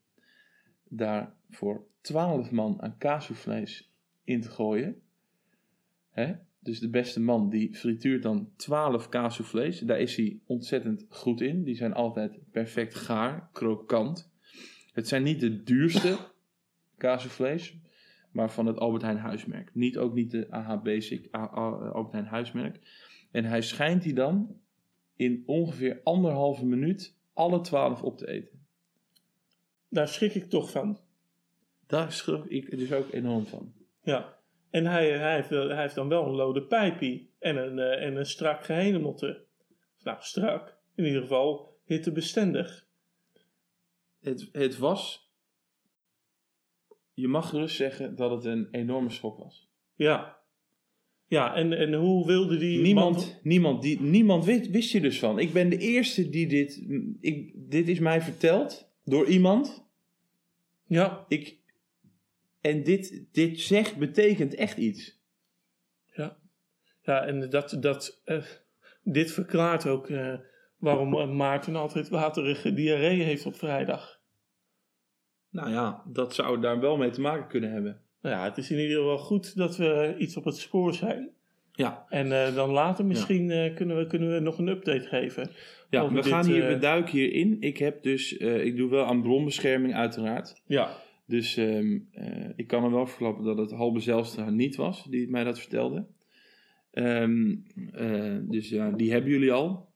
daar 0.84 1.36
voor 1.50 1.88
12 2.02 2.52
man 2.52 2.82
aan 2.82 2.98
kaasvlees 2.98 3.92
in 4.24 4.42
te 4.42 4.50
gooien. 4.50 5.02
Hè? 6.10 6.36
Dus 6.60 6.80
de 6.80 6.90
beste 6.90 7.20
man 7.20 7.50
die 7.50 7.76
frituurt 7.76 8.24
dan 8.24 8.50
12 8.56 9.10
kaasvlees. 9.10 9.80
Daar 9.80 10.00
is 10.00 10.16
hij 10.16 10.40
ontzettend 10.46 11.06
goed 11.10 11.42
in. 11.42 11.64
Die 11.64 11.76
zijn 11.76 11.94
altijd 11.94 12.40
perfect 12.52 12.96
gaar, 12.96 13.50
krokant. 13.54 14.32
Het 14.94 15.08
zijn 15.08 15.24
niet 15.24 15.40
de 15.40 15.64
duurste 15.64 16.18
kaasvlees, 16.98 17.78
maar 18.32 18.52
van 18.52 18.66
het 18.66 18.78
Albert 18.78 19.04
Heijn 19.04 19.18
huismerk. 19.18 19.70
Niet 19.74 19.98
ook 19.98 20.14
niet 20.14 20.32
de 20.32 20.52
AH 20.52 20.82
Basic 20.82 21.28
Albert 21.32 22.12
Heijn 22.12 22.26
huismerk. 22.26 22.80
En 23.32 23.46
hij 23.46 23.62
schijnt 23.62 24.04
die 24.04 24.14
dan 24.14 24.60
in 25.16 25.44
ongeveer 25.46 26.00
anderhalve 26.04 26.66
minuut 26.66 27.16
alle 27.34 27.62
12 27.62 28.02
op 28.02 28.18
te 28.18 28.28
eten. 28.28 28.66
Daar 29.90 30.08
schrik 30.08 30.36
ik 30.36 30.50
toch 30.50 30.72
van. 30.72 31.00
Daar 31.88 32.12
schrok 32.12 32.46
ik 32.46 32.78
dus 32.78 32.94
ook 32.94 33.12
enorm 33.12 33.46
van. 33.46 33.74
Ja. 34.04 34.37
En 34.70 34.86
hij, 34.86 35.18
hij, 35.18 35.36
heeft, 35.36 35.50
hij 35.50 35.82
heeft 35.82 35.96
dan 35.96 36.08
wel 36.08 36.26
een 36.26 36.36
lode 36.36 36.64
pijpie 36.64 37.30
en 37.40 37.58
een, 37.58 37.80
eh, 37.80 38.06
en 38.06 38.16
een 38.16 38.26
strak 38.26 38.64
gehenemotte. 38.66 39.46
Nou, 40.04 40.18
strak. 40.22 40.78
In 40.96 41.06
ieder 41.06 41.22
geval 41.22 41.78
hittebestendig. 41.86 42.88
Het, 44.22 44.50
het 44.52 44.78
was. 44.78 45.32
Je 47.14 47.28
mag 47.28 47.50
gerust 47.50 47.76
zeggen 47.76 48.16
dat 48.16 48.32
het 48.32 48.46
een 48.46 48.68
enorme 48.72 49.10
schok 49.10 49.38
was. 49.38 49.70
Ja. 49.96 50.38
Ja, 51.28 51.56
en, 51.56 51.74
en 51.74 51.94
hoe 51.94 52.26
wilde 52.26 52.58
die 52.58 52.82
Niemand, 52.82 53.16
man- 53.16 53.40
niemand, 53.44 53.82
die, 53.82 54.02
niemand 54.02 54.46
wist, 54.46 54.70
wist 54.70 54.92
je 54.92 55.02
dus 55.02 55.20
van. 55.20 55.40
Ik 55.40 55.54
ben 55.54 55.70
de 55.70 55.78
eerste 55.78 56.30
die 56.30 56.48
dit. 56.48 56.86
Ik, 57.20 57.54
dit 57.56 57.88
is 57.88 58.00
mij 58.00 58.22
verteld 58.22 58.92
door 59.04 59.28
iemand. 59.28 59.86
Ja. 60.86 61.26
Ik, 61.28 61.57
en 62.62 62.84
dit, 62.84 63.26
dit 63.32 63.60
zegt, 63.60 63.98
betekent 63.98 64.56
echt 64.56 64.78
iets. 64.78 65.20
Ja, 66.14 66.38
ja 67.02 67.26
en 67.26 67.50
dat, 67.50 67.78
dat, 67.80 68.22
eh, 68.26 68.44
dit 69.04 69.32
verklaart 69.32 69.88
ook 69.88 70.10
eh, 70.10 70.34
waarom 70.78 71.20
eh, 71.20 71.30
Maarten 71.30 71.76
altijd 71.76 72.10
waterige 72.10 72.74
diarree 72.74 73.22
heeft 73.22 73.46
op 73.46 73.56
vrijdag. 73.56 74.20
Nou 75.50 75.70
ja, 75.70 76.04
dat 76.06 76.36
zou 76.36 76.62
daar 76.62 76.80
wel 76.80 76.98
mee 76.98 77.10
te 77.10 77.22
maken 77.22 77.48
kunnen 77.48 77.72
hebben. 77.72 78.02
Nou 78.22 78.36
ja, 78.36 78.44
het 78.44 78.58
is 78.58 78.72
in 78.72 78.80
ieder 78.80 78.98
geval 78.98 79.18
goed 79.18 79.56
dat 79.56 79.78
we 79.78 80.16
iets 80.18 80.38
op 80.38 80.46
het 80.46 80.58
spoor 80.58 80.94
zijn. 80.94 81.36
Ja, 81.72 82.06
En 82.10 82.54
dan 82.56 82.70
later 82.70 83.06
misschien 83.06 83.74
kunnen, 83.76 83.98
we, 83.98 84.08
kunnen 84.08 84.34
we 84.34 84.40
nog 84.40 84.58
een 84.58 84.68
update 84.68 85.08
geven. 85.08 85.52
ja 85.90 86.08
we, 86.08 86.14
dit, 86.14 86.26
gaan 86.26 86.46
hier, 86.46 86.68
we 86.68 86.78
duiken 86.78 87.12
hierin. 87.12 87.58
Ik 87.60 87.78
heb 87.78 88.04
dus, 88.04 88.34
ik 88.38 88.78
doe 88.78 88.90
wel 88.90 89.06
aan 89.06 89.22
bronbescherming 89.22 89.96
uiteraard. 89.96 90.62
Ja, 90.66 90.98
Dus 91.28 91.58
ehm, 91.58 92.00
eh, 92.12 92.50
ik 92.56 92.68
kan 92.68 92.84
er 92.84 92.92
wel 92.92 93.08
verklappen 93.08 93.44
dat 93.46 93.58
het 93.58 93.72
Halbe 93.72 94.00
Zijlstra 94.00 94.50
niet 94.50 94.76
was 94.76 95.04
die 95.04 95.30
mij 95.30 95.44
dat 95.44 95.60
vertelde. 95.60 96.06
Ehm, 96.92 97.56
eh, 97.92 98.36
dus 98.42 98.70
ja, 98.70 98.92
die 98.92 99.12
hebben 99.12 99.32
jullie 99.32 99.52
al. 99.52 99.90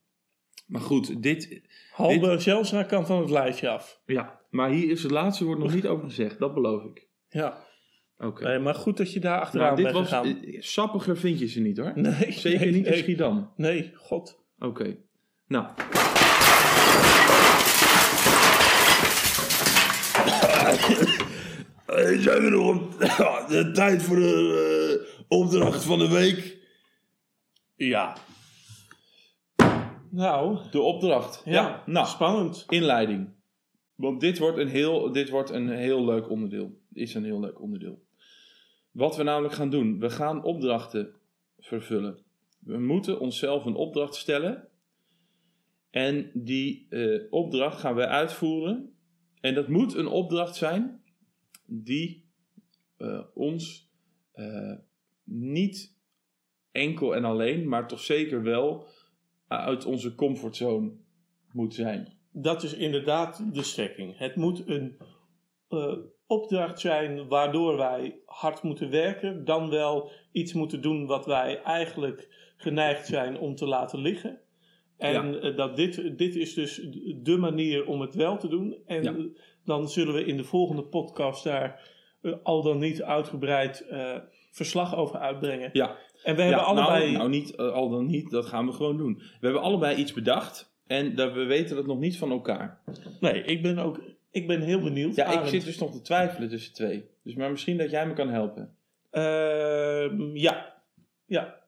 Maar 0.66 0.80
goed, 0.80 1.22
dit, 1.22 1.60
Halbe 1.92 2.38
Zelstra 2.38 2.82
kan 2.82 3.06
van 3.06 3.20
het 3.20 3.30
lijstje 3.30 3.68
af. 3.68 4.00
ja, 4.06 4.40
maar 4.50 4.70
hier 4.70 4.90
is 4.90 5.02
het 5.02 5.12
laatste 5.12 5.44
woord 5.44 5.58
nog 5.58 5.74
niet 5.74 5.86
over 5.86 6.04
gezegd, 6.04 6.38
dat 6.38 6.54
beloof 6.54 6.84
ik. 6.84 7.06
Ja, 7.28 7.58
Oké. 8.18 8.44
nee, 8.48 8.58
maar 8.58 8.74
goed 8.74 8.96
dat 8.96 9.12
je 9.12 9.20
daar 9.20 9.40
achteraan 9.40 9.74
dit 9.76 9.84
bent 9.84 9.96
was, 9.96 10.08
gegaan. 10.08 10.42
eh, 10.42 10.60
sappiger 10.60 11.16
vind 11.16 11.38
je 11.38 11.46
ze 11.48 11.60
niet 11.60 11.76
hoor. 11.78 11.92
Nee, 11.94 12.32
Zeker 12.32 12.60
nee, 12.60 12.72
niet 12.72 12.86
in. 12.86 12.96
Schiedam. 12.96 13.52
Nee, 13.56 13.92
god. 13.94 14.40
Oké. 14.58 14.96
Nou. 15.46 15.66
Zijn 21.98 22.42
we 22.42 22.50
nog 22.50 22.68
op 22.76 22.98
de 23.48 23.70
tijd 23.72 24.02
voor 24.02 24.16
de 24.16 25.06
eh, 25.06 25.24
opdracht 25.28 25.84
van 25.84 25.98
de 25.98 26.08
week? 26.08 26.58
Ja. 27.76 28.16
Nou, 30.10 30.58
De 30.70 30.80
opdracht. 30.80 31.42
ja, 31.44 31.82
nou, 31.86 32.06
spannend. 32.06 32.64
inleiding. 32.68 33.28
Want 33.94 34.20
dit 34.20 34.38
wordt 34.38 34.58
een 34.58 34.68
heel, 34.68 35.12
dit 35.12 35.28
wordt 35.30 35.50
een 35.50 35.68
heel 35.68 36.04
leuk 36.04 36.30
onderdeel. 36.30 36.80
Is 36.92 37.14
een 37.14 37.24
heel 37.24 37.40
leuk 37.40 37.60
onderdeel. 37.60 38.02
Wat 38.90 39.16
we 39.16 39.22
namelijk 39.22 39.54
gaan 39.54 39.70
doen, 39.70 39.98
we 39.98 40.10
gaan 40.10 40.44
opdrachten 40.44 41.14
vervullen. 41.58 42.18
We 42.58 42.78
moeten 42.78 43.20
onszelf 43.20 43.64
een 43.64 43.74
opdracht 43.74 44.14
stellen. 44.14 44.68
En 45.90 46.30
die 46.34 46.86
eh, 46.90 47.20
opdracht 47.30 47.80
gaan 47.80 47.94
wij 47.94 48.06
uitvoeren. 48.06 48.94
En 49.40 49.54
dat 49.54 49.68
moet 49.68 49.94
een 49.94 50.06
opdracht 50.06 50.56
zijn 50.56 51.01
die 51.74 52.30
eh, 52.96 53.20
ons 53.34 53.90
eh, 54.32 54.76
niet 55.24 55.96
enkel 56.72 57.14
en 57.14 57.24
alleen, 57.24 57.68
maar 57.68 57.88
toch 57.88 58.00
zeker 58.00 58.42
wel 58.42 58.86
uit 59.48 59.84
onze 59.84 60.14
comfortzone 60.14 60.92
moet 61.52 61.74
zijn. 61.74 62.16
Dat 62.32 62.62
is 62.62 62.74
inderdaad 62.74 63.54
de 63.54 63.62
strekking. 63.62 64.18
Het 64.18 64.36
moet 64.36 64.68
een 64.68 64.96
eh, 65.68 65.96
opdracht 66.26 66.80
zijn 66.80 67.28
waardoor 67.28 67.76
wij 67.76 68.20
hard 68.26 68.62
moeten 68.62 68.90
werken, 68.90 69.44
dan 69.44 69.70
wel 69.70 70.10
iets 70.32 70.52
moeten 70.52 70.80
doen 70.82 71.06
wat 71.06 71.26
wij 71.26 71.62
eigenlijk 71.62 72.52
geneigd 72.56 73.06
zijn 73.06 73.38
om 73.38 73.54
te 73.54 73.66
laten 73.66 73.98
liggen. 73.98 74.40
En 74.96 75.32
Ja. 75.32 75.38
eh, 75.38 75.56
dat 75.56 75.76
dit, 75.76 76.18
dit 76.18 76.36
is 76.36 76.54
dus 76.54 76.88
de 77.22 77.36
manier 77.36 77.86
om 77.86 78.00
het 78.00 78.14
wel 78.14 78.38
te 78.38 78.48
doen. 78.48 78.76
En 78.86 79.02
Ja. 79.02 79.16
Dan 79.64 79.88
zullen 79.88 80.14
we 80.14 80.24
in 80.24 80.36
de 80.36 80.44
volgende 80.44 80.82
podcast 80.82 81.44
daar 81.44 81.90
eh, 82.22 82.32
al 82.42 82.62
dan 82.62 82.78
niet 82.78 83.02
uitgebreid 83.02 83.86
eh, 83.86 84.16
verslag 84.50 84.96
over 84.96 85.18
uitbrengen. 85.18 85.70
Ja, 85.72 85.88
En 86.22 86.36
we 86.36 86.42
hebben 86.42 86.60
ja, 86.60 86.66
allebei. 86.66 87.04
Nou, 87.04 87.16
nou 87.16 87.28
niet, 87.28 87.54
eh, 87.54 87.72
al 87.72 87.88
dan 87.88 88.06
niet, 88.06 88.30
dat 88.30 88.46
gaan 88.46 88.66
we 88.66 88.72
gewoon 88.72 88.96
doen. 88.96 89.14
We 89.14 89.46
hebben 89.46 89.62
allebei 89.62 89.96
iets 89.96 90.12
bedacht 90.12 90.72
en 90.86 91.14
dat, 91.14 91.32
we 91.32 91.44
weten 91.44 91.76
het 91.76 91.86
nog 91.86 91.98
niet 91.98 92.18
van 92.18 92.30
elkaar. 92.30 92.80
Nee, 93.20 93.42
ik 93.42 93.62
ben 93.62 93.78
ook. 93.78 94.00
Ik 94.30 94.46
ben 94.46 94.60
heel 94.60 94.80
benieuwd. 94.80 95.14
Ja, 95.14 95.40
ik 95.40 95.48
zit 95.48 95.64
dus 95.64 95.78
nog 95.78 95.92
te 95.92 96.02
twijfelen 96.02 96.48
tussen 96.48 96.74
twee. 96.74 97.04
Dus 97.24 97.34
maar 97.34 97.50
misschien 97.50 97.76
dat 97.76 97.90
jij 97.90 98.06
me 98.06 98.12
kan 98.12 98.28
helpen. 98.28 98.76
Ehm, 99.10 100.36
ja. 100.36 100.74
Ja. 101.26 101.60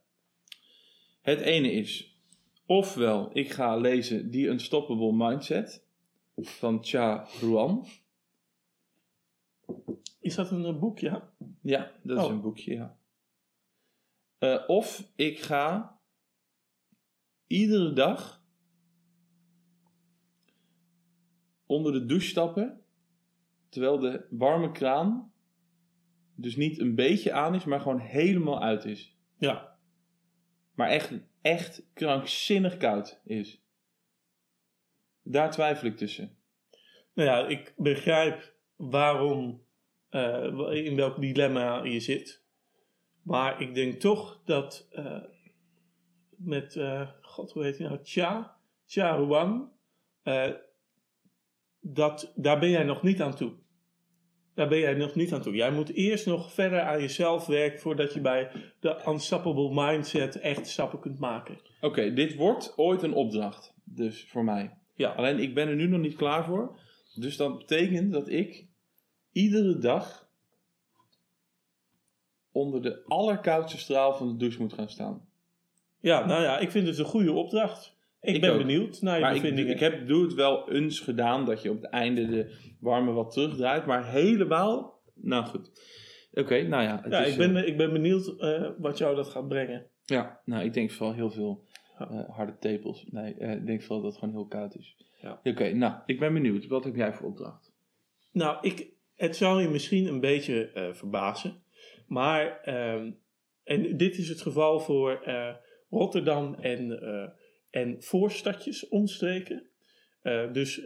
Het 1.23 1.41
ene 1.41 1.73
is, 1.73 2.19
ofwel 2.67 3.31
ik 3.33 3.51
ga 3.51 3.77
lezen 3.77 4.31
The 4.31 4.47
Unstoppable 4.47 5.13
Mindset 5.13 5.84
van 6.37 6.85
Cha 6.85 7.26
Ruan. 7.41 7.87
Is 10.20 10.35
dat 10.35 10.51
een 10.51 10.64
eh, 10.64 10.78
boek, 10.78 10.99
ja? 10.99 11.32
Ja, 11.61 11.93
dat 12.03 12.18
is 12.18 12.24
Oh. 12.24 12.30
een 12.30 12.41
boekje, 12.41 12.74
ja. 12.74 12.97
Eh, 14.39 14.64
of 14.66 15.12
ik 15.16 15.41
ga 15.41 15.99
iedere 17.47 17.93
dag 17.93 18.45
onder 21.66 21.93
de 21.93 22.07
douche 22.07 22.28
stappen, 22.28 22.85
terwijl 23.68 23.99
de 23.99 24.26
warme 24.30 24.70
kraan 24.72 25.32
dus 26.35 26.57
niet 26.57 26.78
een 26.78 26.95
beetje 26.95 27.32
aan 27.32 27.55
is, 27.55 27.64
maar 27.64 27.80
gewoon 27.80 27.99
helemaal 27.99 28.62
uit 28.62 28.85
is. 28.85 29.16
Ja. 29.39 29.76
Maar 30.74 30.89
echt, 30.89 31.12
echt 31.41 31.87
krankzinnig 31.93 32.76
koud 32.76 33.20
is. 33.24 33.64
Daar 35.25 35.51
twijfel 35.51 35.87
ik 35.87 35.97
tussen. 35.97 36.37
Nou 37.14 37.29
ja, 37.29 37.47
ik 37.47 37.75
begrijp 37.77 38.55
waarom, 38.77 39.62
eh, 40.09 40.70
in 40.70 40.97
welk 40.97 41.20
dilemma 41.20 41.83
je 41.83 42.01
zit. 42.01 42.43
Maar 43.22 43.61
ik 43.61 43.75
denk 43.75 44.01
toch 44.01 44.41
dat 44.45 44.89
eh, 44.91 45.22
met, 46.37 46.77
eh, 46.77 47.09
god 47.20 47.53
hoe 47.53 47.64
heet 47.64 47.79
hij 47.79 47.87
nou, 47.89 48.01
Cha, 48.03 48.57
Cha 48.87 49.14
Ruan, 49.14 49.72
dat, 51.81 52.33
daar 52.35 52.59
ben 52.59 52.70
jij 52.70 52.85
nog 52.85 53.03
niet 53.03 53.22
aan 53.22 53.35
toe. 53.35 53.53
Daar 54.55 54.68
ben 54.68 54.79
jij 54.79 54.95
nog 54.95 55.14
niet 55.14 55.33
aan 55.33 55.43
toe. 55.43 55.55
Jij 55.55 55.70
moet 55.70 55.93
eerst 55.93 56.27
nog 56.27 56.53
verder 56.53 56.81
aan 56.81 57.01
jezelf 57.01 57.47
werken 57.47 57.81
voordat 57.81 58.14
je 58.14 58.20
bij 58.20 58.51
de 58.81 59.03
unstoppable 59.09 59.70
mindset 59.75 60.41
echt 60.41 60.66
stappen 60.66 61.01
kunt 61.01 61.18
maken. 61.18 61.59
Oké, 61.81 62.12
dit 62.12 62.35
wordt 62.35 62.72
ooit 62.77 63.03
een 63.03 63.14
opdracht. 63.14 63.75
Dus 63.85 64.25
voor 64.29 64.45
mij. 64.45 64.84
Ja. 64.95 65.11
Alleen 65.11 65.39
ik 65.39 65.55
ben 65.55 65.69
er 65.69 65.75
nu 65.77 65.87
nog 65.87 66.01
niet 66.01 66.17
klaar 66.17 66.45
voor. 66.45 66.79
Dus 67.15 67.37
dat 67.37 67.59
betekent 67.59 68.13
dat 68.13 68.29
ik 68.29 68.67
iedere 69.33 69.79
dag 69.79 70.29
onder 72.53 72.83
de 72.83 73.05
allerkoudste 73.07 73.79
straal 73.79 74.15
van 74.15 74.29
de 74.29 74.37
douche 74.37 74.61
moet 74.61 74.73
gaan 74.73 74.89
staan. 74.89 75.29
Ja, 76.01 76.27
nou 76.27 76.43
ja, 76.43 76.59
ik 76.59 76.71
vind 76.71 76.87
het 76.87 76.99
een 76.99 77.05
goede 77.05 77.33
opdracht. 77.33 77.97
Ik, 78.21 78.35
Ik 78.35 78.41
ben 78.41 78.53
ook. 78.53 78.59
benieuwd 78.59 79.01
naar 79.03 79.15
je 79.15 79.21
Maar 79.21 79.35
ik, 79.37 79.43
bevindingen. 79.43 79.73
ik 79.73 79.81
heb, 79.81 80.07
doe 80.09 80.23
het 80.23 80.35
wel 80.35 80.71
eens 80.71 81.01
gedaan 81.01 81.45
dat 81.45 81.63
je 81.63 81.71
op 81.71 81.83
het 81.83 81.91
einde 81.91 82.27
de 82.27 82.75
warme 82.81 83.13
wat 83.13 83.33
terugdraait. 83.33 83.87
Maar 83.87 84.11
helemaal. 84.11 85.01
Nou 85.15 85.45
goed. 85.45 85.71
Oké, 86.33 86.63
nou 86.63 86.83
ja. 86.83 87.01
het 87.03 87.13
ja, 87.13 87.25
is, 87.25 87.33
ik 87.33 87.39
ben, 87.39 87.57
eh, 87.57 87.67
ik 87.67 87.77
ben 87.77 87.93
benieuwd 87.93 88.27
eh, 88.39 88.71
wat 88.79 88.99
jou 88.99 89.17
dat 89.17 89.29
gaat 89.29 89.49
brengen. 89.49 89.87
ja, 90.05 90.41
nou 90.45 90.65
ik 90.65 90.73
denk 90.73 90.91
vooral 90.91 91.15
heel 91.15 91.31
veel 91.31 91.65
eh, 91.99 92.29
harde 92.29 92.57
tepels. 92.59 93.07
Nee, 93.11 93.35
eh, 93.35 93.53
ik 93.53 93.67
denk 93.67 93.83
vooral 93.83 94.01
dat 94.03 94.11
het 94.11 94.21
gewoon 94.21 94.35
heel 94.35 94.47
koud 94.47 94.77
is. 94.77 94.97
Ja. 95.21 95.41
Oké, 95.45 95.73
nou 95.73 95.95
ik 96.07 96.19
ben 96.19 96.33
benieuwd. 96.33 96.67
Wat 96.67 96.85
heb 96.85 96.97
jij 96.97 97.13
voor 97.13 97.27
opdracht? 97.27 97.73
Nou, 98.33 98.59
ik, 98.61 98.89
het 99.15 99.37
zou 99.37 99.63
je 99.63 99.69
misschien 99.69 100.07
een 100.07 100.21
beetje 100.21 100.71
eh, 100.71 100.93
verbazen. 100.93 101.63
Maar, 102.07 102.61
ehm, 102.61 103.11
en 103.65 103.97
dit 103.97 104.19
is 104.19 104.29
het 104.29 104.41
geval 104.41 104.81
voor 104.81 105.23
eh, 105.23 105.55
Rotterdam 105.91 106.55
en, 106.55 107.01
en 107.71 108.03
voorstadjes 108.03 108.89
omstreken. 108.89 109.67
Dus 110.53 110.83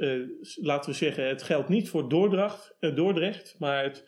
laten 0.60 0.90
we 0.90 0.96
zeggen, 0.96 1.28
het 1.28 1.42
geldt 1.42 1.68
niet 1.68 1.88
voor 1.88 2.08
Dordrecht, 2.08 2.76
Dordrecht 2.80 3.56
maar 3.58 3.82
het 3.82 4.04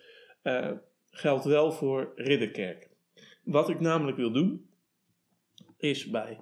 geldt 1.09 1.45
wel 1.45 1.71
voor 1.71 2.11
Ridderkerk. 2.15 2.89
Wat 3.43 3.69
ik 3.69 3.79
namelijk 3.79 4.17
wil 4.17 4.31
doen, 4.31 4.69
is 5.77 6.09
bij 6.09 6.39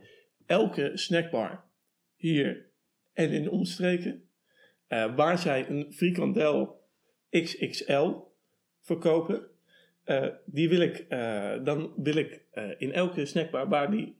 elke 0.49 0.91
snackbar 0.93 1.63
hier 2.15 2.69
en 3.13 3.31
in 3.31 3.43
de 3.43 3.51
omstreken, 3.51 4.29
eh, 4.87 5.15
waar 5.15 5.37
zij 5.37 5.69
een 5.69 5.93
frikandel 5.93 6.87
XXL 7.29 8.11
verkopen, 8.81 9.47
eh, 10.03 10.27
die 10.45 10.69
wil 10.69 10.79
ik, 10.79 10.97
eh, 10.97 11.63
dan 11.63 11.93
wil 11.95 12.15
ik 12.15 12.45
in 12.77 12.93
elke 12.93 13.25
snackbar 13.25 13.69
waar 13.69 13.91
die 13.91 14.15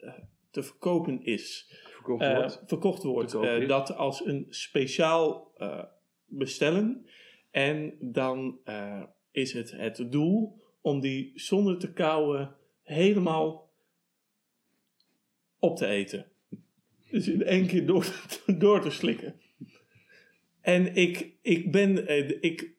te 0.52 0.64
verkopen 0.64 1.24
is, 1.24 1.74
Verkocht 1.94 2.34
wordt. 2.34 2.64
verkocht 2.66 3.04
wordt, 3.04 3.32
dat 3.68 3.96
als 3.96 4.26
een 4.26 4.46
speciaal 4.50 5.54
bestellen. 6.26 7.06
En 7.52 7.98
dan 8.00 8.60
is 9.32 9.54
het 9.54 9.72
het 9.72 10.12
doel 10.12 10.62
om 10.82 11.00
die 11.00 11.32
zonder 11.36 11.78
te 11.78 11.94
kauwen 11.94 12.56
helemaal 12.84 13.69
op 15.60 15.78
te 15.78 15.86
eten. 15.86 16.26
Dus 17.12 17.28
in 17.28 17.44
één 17.44 17.68
keer 17.68 17.86
door, 17.86 18.06
door 18.58 18.82
te 18.82 18.90
slikken. 18.90 19.40
En 20.62 20.96
ik, 20.96 21.34
ik 21.42 21.72
ben, 21.72 22.08
eh, 22.08 22.38
ik 22.42 22.72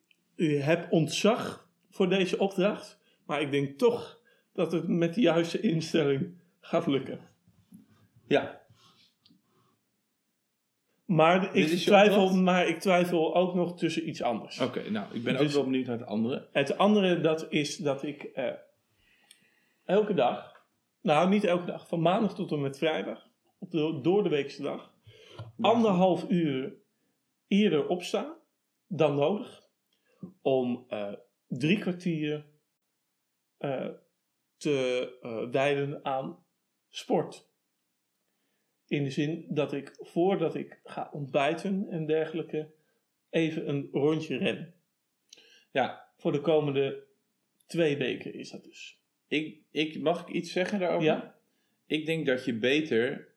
heb 0.63 0.87
ontzag 0.93 1.69
voor 1.91 2.09
deze 2.09 2.39
opdracht, 2.39 2.99
maar 3.27 3.41
ik 3.41 3.51
denk 3.51 3.79
toch 3.79 4.21
dat 4.53 4.73
het 4.73 4.89
met 4.89 5.15
de 5.15 5.21
juiste 5.21 5.61
instelling 5.61 6.35
gaat 6.61 6.87
lukken. 6.87 7.21
Ja, 8.27 8.61
Maar 11.05 11.57
ik, 11.57 11.67
twijfel, 11.67 12.35
maar 12.35 12.69
ik 12.69 12.79
twijfel 12.81 13.35
ook 13.35 13.55
nog 13.55 13.79
tussen 13.79 14.09
iets 14.09 14.23
anders. 14.23 14.61
oké. 14.61 14.91
nou, 14.91 15.15
ik 15.15 15.23
ben 15.23 15.33
ook 15.35 15.41
Dus- 15.41 15.55
wel 15.55 15.65
benieuwd 15.65 15.87
naar 15.87 15.99
het 15.99 16.07
andere. 16.07 16.49
Het 16.53 16.79
andere 16.79 17.21
dat 17.21 17.47
is 17.53 17.77
dat 17.77 18.03
ik 18.03 18.23
eh, 18.23 18.53
elke 19.85 20.15
dag, 20.15 20.60
nou 21.01 21.29
niet 21.29 21.45
elke 21.45 21.65
dag, 21.65 21.89
van 21.89 22.03
maandag 22.03 22.35
tot 22.35 22.53
en 22.53 22.61
met 22.61 22.79
vrijdag, 22.79 23.29
op 23.59 23.71
de 23.71 23.99
door 24.03 24.23
de 24.23 24.29
weekse 24.29 24.63
dag, 24.63 24.95
anderhalf 25.61 26.29
uur 26.29 26.75
eerder 27.47 27.89
opsta 27.89 28.39
dan 28.87 29.15
nodig 29.15 29.69
om 30.43 30.85
eh, 30.89 31.13
drie 31.47 31.79
kwartier 31.79 32.47
eh, 33.57 33.89
te 34.57 35.19
eh, 35.23 35.51
wijden 35.51 36.05
aan 36.05 36.45
sport. 36.89 37.49
In 38.87 39.05
de 39.05 39.11
zin 39.11 39.47
dat 39.49 39.73
ik 39.73 39.97
voordat 39.99 40.55
ik 40.55 40.81
ga 40.85 41.09
ontbijten 41.13 41.89
en 41.89 42.07
dergelijke 42.07 42.73
even 43.31 43.69
een 43.69 43.89
rondje 43.93 44.37
ren. 44.37 44.75
Ja, 45.73 46.09
Voor 46.17 46.33
de 46.33 46.41
komende 46.41 47.07
twee 47.67 47.97
weken 47.97 48.35
is 48.35 48.51
dat 48.51 48.65
dus. 48.65 49.00
Ik, 49.31 49.59
ik, 49.71 50.01
mag 50.01 50.21
ik 50.21 50.35
iets 50.35 50.53
zeggen 50.53 50.79
daarover? 50.79 51.05
Ja? 51.05 51.35
Ik 51.87 52.07
denk 52.07 52.27
dat 52.27 52.45
je 52.45 52.59
beter. 52.59 53.29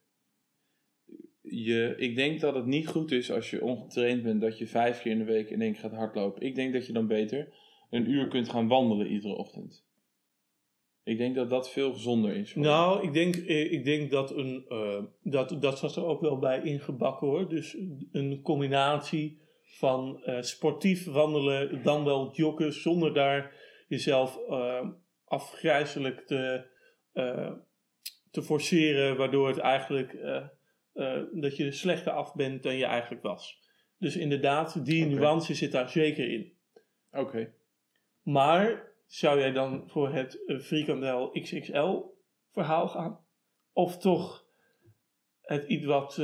Je, 1.42 1.94
ik 1.98 2.16
denk 2.16 2.40
dat 2.40 2.56
het 2.56 2.66
niet 2.66 2.88
goed 2.88 3.12
is 3.12 3.32
als 3.32 3.50
je 3.50 3.64
ongetraind 3.64 4.24
bent 4.24 4.42
dat 4.42 4.58
je 4.58 4.68
vijf 4.68 5.02
keer 5.02 5.12
in 5.12 5.18
de 5.18 5.24
week 5.24 5.50
in 5.50 5.62
één 5.62 5.72
keer 5.72 5.82
gaat 5.82 5.92
hardlopen. 5.94 6.42
Ik 6.42 6.56
denk 6.56 6.74
dat 6.74 6.88
je 6.88 6.94
dan 6.94 7.08
beter 7.08 7.54
een 7.90 8.10
uur 8.10 8.28
kunt 8.28 8.50
gaan 8.50 8.68
wandelen 8.68 9.08
iedere 9.08 9.36
ochtend. 9.36 9.86
Ik 11.04 11.18
denk 11.18 11.36
dat 11.36 11.50
dat 11.50 11.72
veel 11.72 11.94
gezonder 11.94 12.36
is. 12.36 12.56
Nou, 12.56 13.04
ik 13.04 13.14
denk, 13.14 13.36
eh, 13.36 13.72
ik 13.72 13.86
denk 13.86 14.12
dat 14.12 14.32
een. 14.32 14.66
eh, 14.70 15.04
dat, 15.22 15.62
dat 15.62 15.78
zat 15.78 15.96
er 15.96 16.06
ook 16.06 16.22
wel 16.22 16.40
bij 16.40 16.62
ingebakken 16.62 17.28
hoor. 17.28 17.50
Dus 17.50 17.78
een 18.12 18.42
combinatie 18.42 19.42
van 19.64 20.24
eh, 20.24 20.42
sportief 20.42 21.06
wandelen, 21.06 21.84
dan 21.84 22.04
wel 22.04 22.36
joggen, 22.36 22.74
zonder 22.74 23.14
daar 23.14 23.56
jezelf 23.88 24.40
afgrijzelijk 25.34 26.28
te, 26.28 26.66
eh, 27.12 27.52
te 28.32 28.42
forceren, 28.44 29.18
waardoor 29.18 29.48
het 29.48 29.58
eigenlijk. 29.58 30.14
eh, 30.14 30.48
eh, 30.94 31.24
dat 31.32 31.58
je 31.58 31.72
slechter 31.72 32.12
af 32.12 32.34
bent 32.34 32.64
dan 32.64 32.76
je 32.76 32.86
eigenlijk 32.86 33.24
was. 33.24 33.62
Dus 33.98 34.16
inderdaad, 34.16 34.86
die 34.86 35.06
nuance 35.06 35.54
zit 35.54 35.72
daar 35.72 35.90
zeker 35.90 36.32
in. 36.32 36.58
Oké. 37.12 37.54
Maar 38.22 38.92
zou 39.06 39.40
jij 39.40 39.52
dan 39.52 39.90
voor 39.90 40.14
het 40.14 40.44
frikandel 40.62 41.32
XXL 41.32 42.02
verhaal 42.52 42.88
gaan? 42.88 43.26
Of 43.72 43.98
toch 43.98 44.46
het 45.42 45.64
iets 45.64 45.86
wat, 45.86 46.16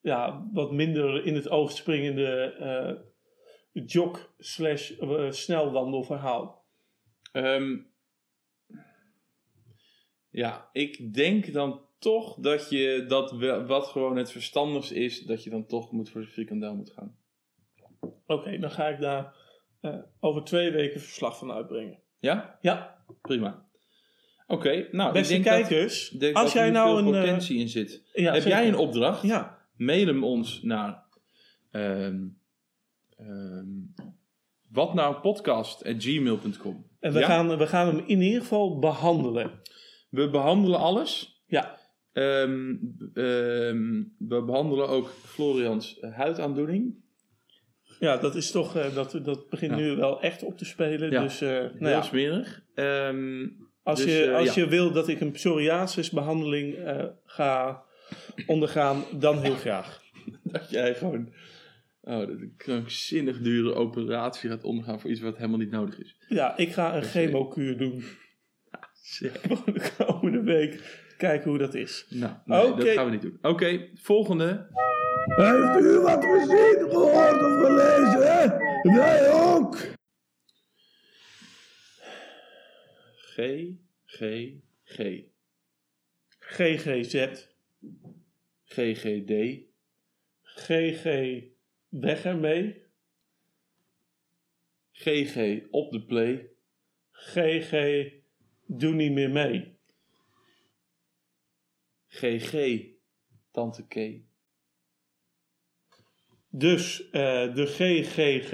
ja, 0.00 0.48
wat 0.52 0.72
minder 0.72 1.24
in 1.24 1.34
het 1.34 1.48
oog 1.48 1.70
springende 1.70 2.54
eh 2.58 3.12
jog 3.86 4.34
slash 4.38 4.92
snelwandelverhaal? 5.28 6.63
Ehm, 7.34 7.76
ja, 10.30 10.68
ik 10.72 11.14
denk 11.14 11.52
dan 11.52 11.80
toch 11.98 12.36
dat 12.40 12.70
je 12.70 13.04
dat 13.08 13.32
wel- 13.32 13.64
wat 13.66 13.86
gewoon 13.86 14.16
het 14.16 14.32
verstandigste 14.32 14.94
is, 14.94 15.20
dat 15.22 15.44
je 15.44 15.50
dan 15.50 15.66
toch 15.66 15.92
moet 15.92 16.10
voor 16.10 16.20
de 16.20 16.26
frikandel 16.26 16.74
moet 16.74 16.90
gaan. 16.90 17.16
Oké, 18.26 18.58
dan 18.58 18.70
ga 18.70 18.88
ik 18.88 19.00
daar 19.00 19.34
eh, 19.80 19.98
over 20.20 20.44
twee 20.44 20.70
weken 20.70 21.00
verslag 21.00 21.38
van 21.38 21.52
uitbrengen. 21.52 21.98
Ja? 22.18 22.58
Ja, 22.60 23.04
Prima. 23.22 23.66
Oké, 24.46 24.88
nou, 24.90 25.12
beste 25.12 25.40
kijkers, 25.40 26.08
dat, 26.08 26.34
als 26.34 26.44
dat 26.44 26.52
jij 26.52 26.70
nou 26.70 26.98
een... 26.98 27.14
eh, 27.14 27.20
potentie 27.20 27.58
in 27.58 27.68
zit. 27.68 28.02
ja, 28.12 28.32
Heb 28.32 28.42
zeker. 28.42 28.58
jij 28.58 28.68
een 28.68 28.76
opdracht? 28.76 29.22
Ja, 29.22 29.66
Mail 29.76 30.06
hem 30.06 30.24
ons 30.24 30.62
naar 30.62 31.04
ehm 31.70 32.26
ehm 33.16 33.66
watnoupodcast.gmail.com 34.70 36.86
en 37.04 37.12
we, 37.12 37.18
Ja? 37.18 37.26
gaan, 37.26 37.56
we 37.58 37.66
gaan 37.66 37.86
hem 37.86 38.02
in 38.06 38.20
ieder 38.20 38.40
geval 38.40 38.78
behandelen. 38.78 39.50
We 40.10 40.30
behandelen 40.30 40.78
alles. 40.78 41.42
Ja, 41.46 41.82
Ehm, 42.12 42.74
ehm, 43.14 44.02
we 44.18 44.42
behandelen 44.46 44.88
ook 44.88 45.08
Florians 45.24 45.98
huidaandoening. 46.00 46.94
ja 47.98 48.16
dat 48.16 48.34
is 48.34 48.50
toch, 48.50 48.76
eh, 48.76 48.94
dat, 48.94 49.20
dat 49.22 49.48
begint 49.48 49.70
Ja. 49.70 49.76
nu 49.76 49.96
wel 49.96 50.20
echt 50.22 50.42
op 50.42 50.58
te 50.58 50.64
spelen. 50.64 51.10
Ja. 51.10 51.22
Dus, 51.22 51.40
eh, 51.40 51.48
nou 51.48 51.70
Heel 51.78 51.88
ja. 51.88 52.02
smerig. 52.02 52.62
Ehm, 52.74 53.46
Als, 53.82 54.02
Dus, 54.02 54.12
je, 54.12 54.24
eh, 54.24 54.36
als 54.36 54.54
je 54.54 54.66
wil 54.66 54.92
dat 54.92 55.08
ik 55.08 55.20
een 55.20 55.30
psoriasisbehandeling 55.32 56.74
eh 56.74 57.04
ga 57.24 57.82
ondergaan, 58.46 59.04
dan 59.18 59.38
heel 59.38 59.54
graag. 59.54 60.02
Dat 60.52 60.70
jij 60.70 60.94
gewoon 60.94 61.32
oh, 62.04 62.18
dat 62.18 62.28
een 62.28 62.54
krankzinnig 62.56 63.40
dure 63.40 63.74
operatie 63.74 64.50
gaat 64.50 64.64
ondergaan 64.64 65.00
voor 65.00 65.10
iets 65.10 65.20
wat 65.20 65.36
helemaal 65.36 65.58
niet 65.58 65.70
nodig 65.70 66.00
is. 66.00 66.16
Ja, 66.28 66.56
ik 66.56 66.72
ga 66.72 66.96
een 66.96 67.02
chemokuur 67.02 67.76
doen. 67.78 68.04
De 69.18 69.90
komende 69.96 70.42
week. 70.42 71.02
Kijken 71.16 71.50
hoe 71.50 71.58
dat 71.58 71.74
is. 71.74 72.06
Nou, 72.08 72.34
nee, 72.44 72.74
dat 72.74 72.88
gaan 72.88 73.04
we 73.04 73.10
niet 73.10 73.22
doen. 73.22 73.38
Oké, 73.42 73.88
volgende. 73.94 74.66
Heeft 75.24 75.84
u 75.84 75.98
wat 76.00 76.24
gezien, 76.24 76.90
gehoord 76.90 77.42
of 77.42 77.66
gelezen? 77.66 78.58
Wij 78.96 79.32
ook. 79.32 79.76
G, 83.16 83.38
G, 84.06 84.20
G. 84.84 85.22
GGZ. 86.38 87.46
GGD. 88.64 89.62
GG 90.42 91.42
weg 92.00 92.24
ermee. 92.24 92.82
GG 94.92 95.60
op 95.70 95.92
de 95.92 96.04
play. 96.04 96.50
GG 97.10 97.72
doe 98.66 98.94
niet 98.94 99.12
meer 99.12 99.30
mee. 99.30 99.78
GG 102.06 102.84
Tante 103.50 103.86
K. 103.86 104.22
Dus 106.48 107.10
eh, 107.10 107.54
de 107.54 107.66
GGG 107.66 108.52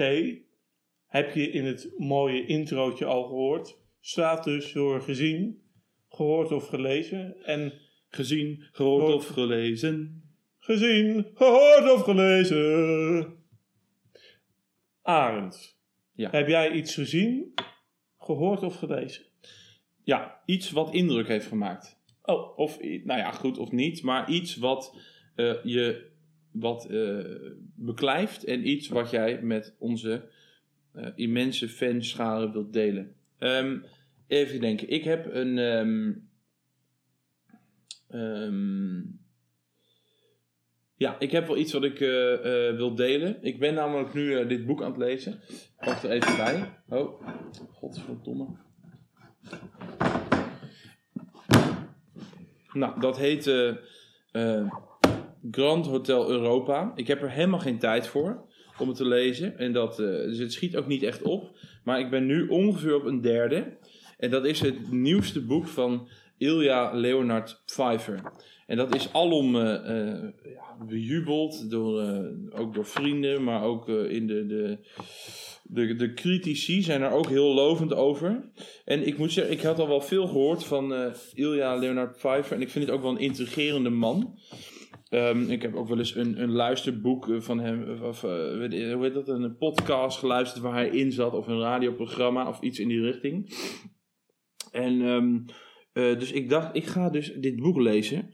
heb 1.05 1.33
je 1.33 1.49
in 1.49 1.65
het 1.65 1.93
mooie 1.97 2.45
introotje 2.45 3.05
al 3.05 3.23
gehoord. 3.23 3.79
Staat 3.99 4.43
dus 4.43 4.71
door 4.73 5.01
gezien, 5.01 5.63
gehoord 6.09 6.51
of 6.51 6.67
gelezen. 6.67 7.43
En 7.43 7.89
Gezien, 8.13 8.67
gehoord 8.71 9.13
of 9.13 9.27
gelezen. 9.27 10.23
Gezien, 10.63 11.27
gehoord 11.33 11.91
of 11.91 12.01
gelezen. 12.03 13.35
Arend, 15.01 15.77
Ja. 16.13 16.29
heb 16.29 16.47
jij 16.47 16.71
iets 16.71 16.93
gezien, 16.93 17.53
gehoord 18.19 18.63
of 18.63 18.75
gelezen? 18.75 19.25
Ja, 20.03 20.41
iets 20.45 20.71
wat 20.71 20.93
indruk 20.93 21.27
heeft 21.27 21.47
gemaakt. 21.47 21.99
Oh, 22.23 22.57
Of, 22.57 22.79
nou 22.81 23.19
ja, 23.19 23.31
goed 23.31 23.57
of 23.57 23.71
niet, 23.71 24.03
maar 24.03 24.29
iets 24.29 24.55
wat 24.55 24.97
eh, 25.35 25.63
je 25.63 26.09
wat 26.51 26.85
eh, 26.89 27.25
beklijft 27.75 28.43
en 28.43 28.67
iets 28.69 28.87
wat 28.87 29.09
jij 29.09 29.41
met 29.41 29.75
onze 29.79 30.29
eh, 30.93 31.07
immense 31.15 31.69
fanscharen 31.69 32.51
wilt 32.51 32.73
delen. 32.73 33.15
Ehm, 33.37 33.79
even 34.27 34.61
denken, 34.61 34.89
ik 34.89 35.03
heb 35.03 35.25
een. 35.33 35.57
ehm, 38.07 39.01
ja, 41.01 41.15
ik 41.19 41.31
heb 41.31 41.47
wel 41.47 41.57
iets 41.57 41.73
wat 41.73 41.83
ik 41.83 41.99
eh, 41.99 42.33
eh, 42.33 42.75
wil 42.75 42.95
delen. 42.95 43.37
Ik 43.41 43.59
ben 43.59 43.73
namelijk 43.73 44.13
nu 44.13 44.35
eh, 44.35 44.47
dit 44.47 44.65
boek 44.65 44.81
aan 44.81 44.91
het 44.91 44.99
lezen. 44.99 45.41
Ik 45.47 45.85
pak 45.85 46.03
er 46.03 46.09
even 46.09 46.37
bij. 46.37 46.81
Oh, 46.89 47.21
godverdomme. 47.71 48.47
Nou, 52.73 52.99
dat 52.99 53.17
heet 53.17 53.43
Grand 55.51 55.85
Hotel 55.85 56.29
Europa. 56.29 56.91
Ik 56.95 57.07
heb 57.07 57.21
er 57.21 57.31
helemaal 57.31 57.59
geen 57.59 57.79
tijd 57.79 58.07
voor 58.07 58.45
om 58.77 58.87
het 58.87 58.97
te 58.97 59.07
lezen. 59.07 59.57
En 59.57 59.73
dat, 59.73 59.97
dus 59.97 60.37
het 60.37 60.53
schiet 60.53 60.77
ook 60.77 60.87
niet 60.87 61.03
echt 61.03 61.21
op. 61.21 61.57
Maar 61.83 61.99
ik 61.99 62.09
ben 62.09 62.25
nu 62.25 62.47
ongeveer 62.47 62.95
op 62.95 63.05
een 63.05 63.21
derde. 63.21 63.77
En 64.17 64.29
dat 64.29 64.45
is 64.45 64.59
het 64.59 64.91
nieuwste 64.91 65.45
boek 65.45 65.67
van 65.67 66.09
Ilja 66.37 66.91
Leonard 66.93 67.61
Pfeiffer. 67.65 68.21
En 68.71 68.77
dat 68.77 68.95
is 68.95 69.13
alom 69.13 69.55
eh, 69.55 69.73
eh, 69.73 70.23
ja, 70.43 70.85
bejubeld, 70.87 71.69
door, 71.69 72.01
eh, 72.01 72.59
ook 72.59 72.73
door 72.73 72.85
vrienden, 72.85 73.43
maar 73.43 73.63
ook 73.63 73.87
in 73.89 74.27
de, 74.27 74.45
de, 74.45 74.77
de, 75.63 75.95
de 75.95 76.13
critici 76.13 76.81
zijn 76.81 77.01
er 77.01 77.11
ook 77.11 77.27
heel 77.27 77.53
lovend 77.53 77.93
over. 77.93 78.51
En 78.85 79.07
ik 79.07 79.17
moet 79.17 79.31
zeggen, 79.31 79.53
ik 79.53 79.61
had 79.61 79.79
al 79.79 79.87
wel 79.87 80.01
veel 80.01 80.27
gehoord 80.27 80.63
van 80.63 81.13
Ilja 81.33 81.75
Leonard 81.75 82.17
Pfeiffer. 82.17 82.55
En 82.55 82.61
ik 82.61 82.69
vind 82.69 82.85
het 82.85 82.93
ook 82.93 83.01
wel 83.01 83.11
een 83.11 83.19
intrigerende 83.19 83.89
man. 83.89 84.39
Ehm, 85.09 85.49
ik 85.49 85.61
heb 85.61 85.75
ook 85.75 85.87
wel 85.87 85.97
eens 85.97 86.15
een, 86.15 86.41
een 86.41 86.51
luisterboek 86.51 87.27
van 87.37 87.59
hem, 87.59 88.03
of 88.03 88.21
hoe 88.21 88.97
heet 89.01 89.13
dat, 89.13 89.27
een 89.27 89.57
podcast 89.57 90.17
geluisterd 90.17 90.63
waar 90.63 90.73
hij 90.73 90.89
in 90.89 91.11
zat, 91.11 91.33
of 91.33 91.47
een 91.47 91.59
radioprogramma 91.59 92.47
of 92.47 92.61
iets 92.61 92.79
in 92.79 92.87
die 92.87 93.01
richting. 93.01 93.53
En 94.71 95.01
ehm, 95.01 95.37
eh, 95.93 96.19
dus 96.19 96.31
ik 96.31 96.49
dacht, 96.49 96.75
ik 96.75 96.85
ga 96.85 97.09
dus 97.09 97.33
dit 97.33 97.55
boek 97.55 97.77
lezen. 97.77 98.33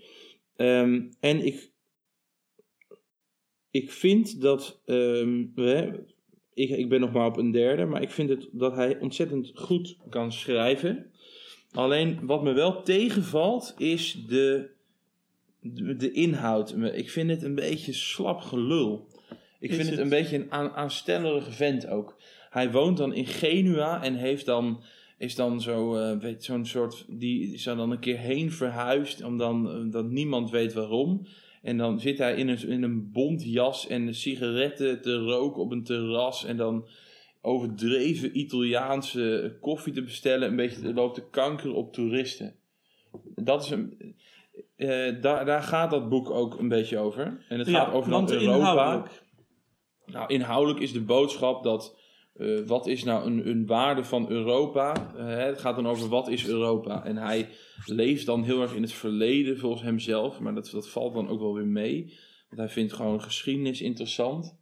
Ehm, 0.58 1.02
en 1.20 1.46
ik, 1.46 1.72
ik 3.72 3.92
vind 3.92 4.42
dat, 4.42 4.82
ehm, 4.86 5.46
we, 5.56 6.04
ik, 6.54 6.70
ik 6.70 6.90
ben 6.90 7.00
nog 7.00 7.12
maar 7.12 7.26
op 7.26 7.38
een 7.38 7.52
derde, 7.52 7.86
maar 7.86 8.02
ik 8.02 8.12
vind 8.12 8.30
het, 8.30 8.50
dat 8.52 8.76
hij 8.76 9.00
ontzettend 9.00 9.52
goed 9.54 9.98
kan 10.10 10.32
schrijven. 10.32 11.12
Alleen 11.72 12.26
wat 12.26 12.44
me 12.44 12.54
wel 12.54 12.84
tegenvalt 12.84 13.76
is 13.78 14.24
de, 14.28 14.70
de, 15.62 15.96
de 15.96 16.12
inhoud. 16.12 16.76
Ik 16.94 17.10
vind 17.10 17.30
het 17.30 17.44
een 17.44 17.56
beetje 17.56 17.94
slap 17.94 18.40
gelul. 18.40 19.08
Ik 19.60 19.70
Is 19.70 19.76
vind 19.76 19.90
het 19.90 19.98
het? 19.98 20.00
een 20.00 20.18
beetje 20.20 20.38
een 20.38 20.52
aan, 20.52 20.72
aanstellerige 20.72 21.52
vent 21.52 21.88
ook. 21.88 22.16
Hij 22.50 22.72
woont 22.72 22.98
dan 22.98 23.14
in 23.14 23.26
Genua 23.26 24.04
en 24.04 24.16
heeft 24.16 24.46
dan, 24.46 24.84
is 25.18 25.36
dan 25.36 25.62
zo, 25.62 25.96
eh, 25.96 26.18
weet 26.18 26.44
zo'n 26.44 26.66
soort, 26.66 27.06
die 27.08 27.54
is 27.54 27.64
dan 27.64 27.92
een 27.92 28.00
keer 28.00 28.18
heen 28.18 28.52
verhuisd, 28.52 29.24
omdat 29.24 29.56
eh, 29.66 29.92
dat 29.92 30.06
niemand 30.10 30.50
weet 30.50 30.74
waarom. 30.74 31.26
En 31.62 31.78
dan 31.78 32.00
zit 32.00 32.18
hij 32.18 32.36
in 32.36 32.48
een, 32.48 32.68
in 32.68 32.84
een 32.84 33.12
bontjas 33.12 33.88
en 33.88 34.16
sigaretten 34.16 35.02
te 35.02 35.16
roken 35.16 35.62
op 35.62 35.72
een 35.72 35.84
terras 35.84 36.46
en 36.46 36.58
dan 36.58 36.88
overdreven 37.42 38.40
Italiaanse 38.40 39.58
koffie 39.62 39.94
te 39.94 40.02
bestellen. 40.04 40.50
Een 40.50 40.56
beetje 40.56 40.94
loopt 40.94 41.16
de 41.16 41.30
kanker 41.30 41.74
op 41.74 41.94
toeristen. 41.94 42.56
Dat 43.36 43.64
is 43.64 43.70
een, 43.70 44.16
eh, 44.76 45.22
daar, 45.22 45.46
daar 45.46 45.64
gaat 45.64 45.90
dat 45.92 46.10
boek 46.10 46.30
ook 46.30 46.60
een 46.60 46.68
beetje 46.68 46.98
over. 46.98 47.46
En 47.50 47.60
het 47.60 47.68
Ja, 47.68 47.74
gaat 47.84 47.94
over 47.94 48.12
Europa. 48.12 48.40
inhoudelijk. 48.40 49.24
Nou, 50.06 50.34
inhoudelijk 50.34 50.80
is 50.80 50.94
de 50.94 51.02
boodschap 51.02 51.64
dat. 51.64 52.00
Eh, 52.38 52.60
wat 52.66 52.88
is 52.88 53.04
nou 53.04 53.26
een, 53.26 53.50
een 53.50 53.66
waarde 53.66 54.04
van 54.04 54.30
Europa? 54.30 55.14
Eh, 55.18 55.38
het 55.38 55.60
gaat 55.60 55.76
dan 55.76 55.88
over 55.88 56.10
wat 56.10 56.28
is 56.28 56.48
Europa. 56.48 57.06
En 57.06 57.18
hij 57.18 57.50
leeft 57.86 58.26
dan 58.26 58.44
heel 58.44 58.62
erg 58.62 58.76
in 58.76 58.82
het 58.82 58.92
verleden 58.92 59.58
volgens 59.58 59.82
hemzelf. 59.82 60.40
Maar 60.40 60.56
dat, 60.56 60.70
dat 60.72 60.90
valt 60.90 61.14
dan 61.14 61.30
ook 61.30 61.40
wel 61.40 61.54
weer 61.54 61.68
mee. 61.68 62.18
Want 62.48 62.62
hij 62.62 62.70
vindt 62.70 62.94
gewoon 62.94 63.22
geschiedenis 63.22 63.82
interessant. 63.82 64.58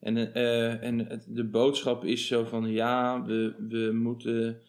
En, 0.00 0.34
eh, 0.34 0.82
en 0.82 1.22
de 1.26 1.44
boodschap 1.44 2.04
is 2.04 2.26
zo 2.26 2.44
van 2.44 2.70
ja, 2.70 3.24
we, 3.24 3.54
we 3.68 3.90
moeten. 3.92 4.60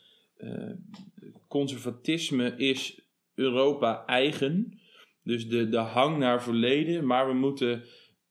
conservatisme 1.47 2.53
is 2.57 3.01
Europa 3.35 4.05
eigen. 4.05 4.79
Dus 5.23 5.47
de, 5.47 5.69
de 5.69 5.77
hang 5.77 6.17
naar 6.17 6.43
verleden. 6.43 7.05
Maar 7.05 7.27
we 7.27 7.33
moeten 7.33 7.83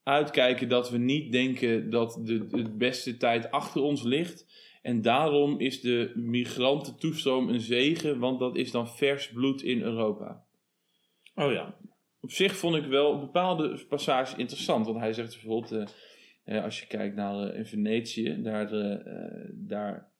uitkijken 0.07 0.69
dat 0.69 0.91
we 0.91 0.99
niet 0.99 1.33
denken 1.33 1.91
dat 1.91 2.21
de, 2.25 2.47
de 2.47 2.71
beste 2.71 3.17
tijd 3.17 3.51
achter 3.51 3.83
ons 3.83 4.03
ligt. 4.03 4.47
En 4.83 5.03
daarom 5.03 5.61
is 5.61 5.81
de 5.81 6.13
migrantentoestroom 6.15 7.49
een 7.49 7.61
zegen, 7.61 8.19
want 8.19 8.39
dat 8.39 8.57
is 8.57 8.71
dan 8.71 8.89
vers 8.89 9.31
bloed 9.31 9.63
in 9.63 9.83
Europa. 9.83 10.45
Oh 11.35 11.53
ja. 11.53 11.77
Op 12.21 12.31
zich 12.31 12.57
vond 12.57 12.77
ik 12.77 12.85
wel 12.85 13.21
bepaalde 13.21 13.85
passages 13.89 14.39
interessant. 14.39 14.87
Want 14.87 14.99
hij 14.99 15.13
zegt 15.13 15.33
bijvoorbeeld, 15.33 15.73
eh, 15.73 16.57
eh, 16.57 16.65
als 16.65 16.81
je 16.81 16.87
kijkt 16.87 17.17
naar 17.17 17.49
eh, 17.49 17.59
in 17.59 17.67
Venetië, 17.67 18.43
daar, 18.43 18.71
daar, 19.53 20.11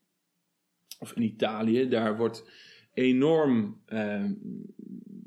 of 0.99 1.13
in 1.13 1.23
Italië, 1.23 1.89
daar 1.89 2.17
wordt 2.17 2.51
enorm, 2.95 3.83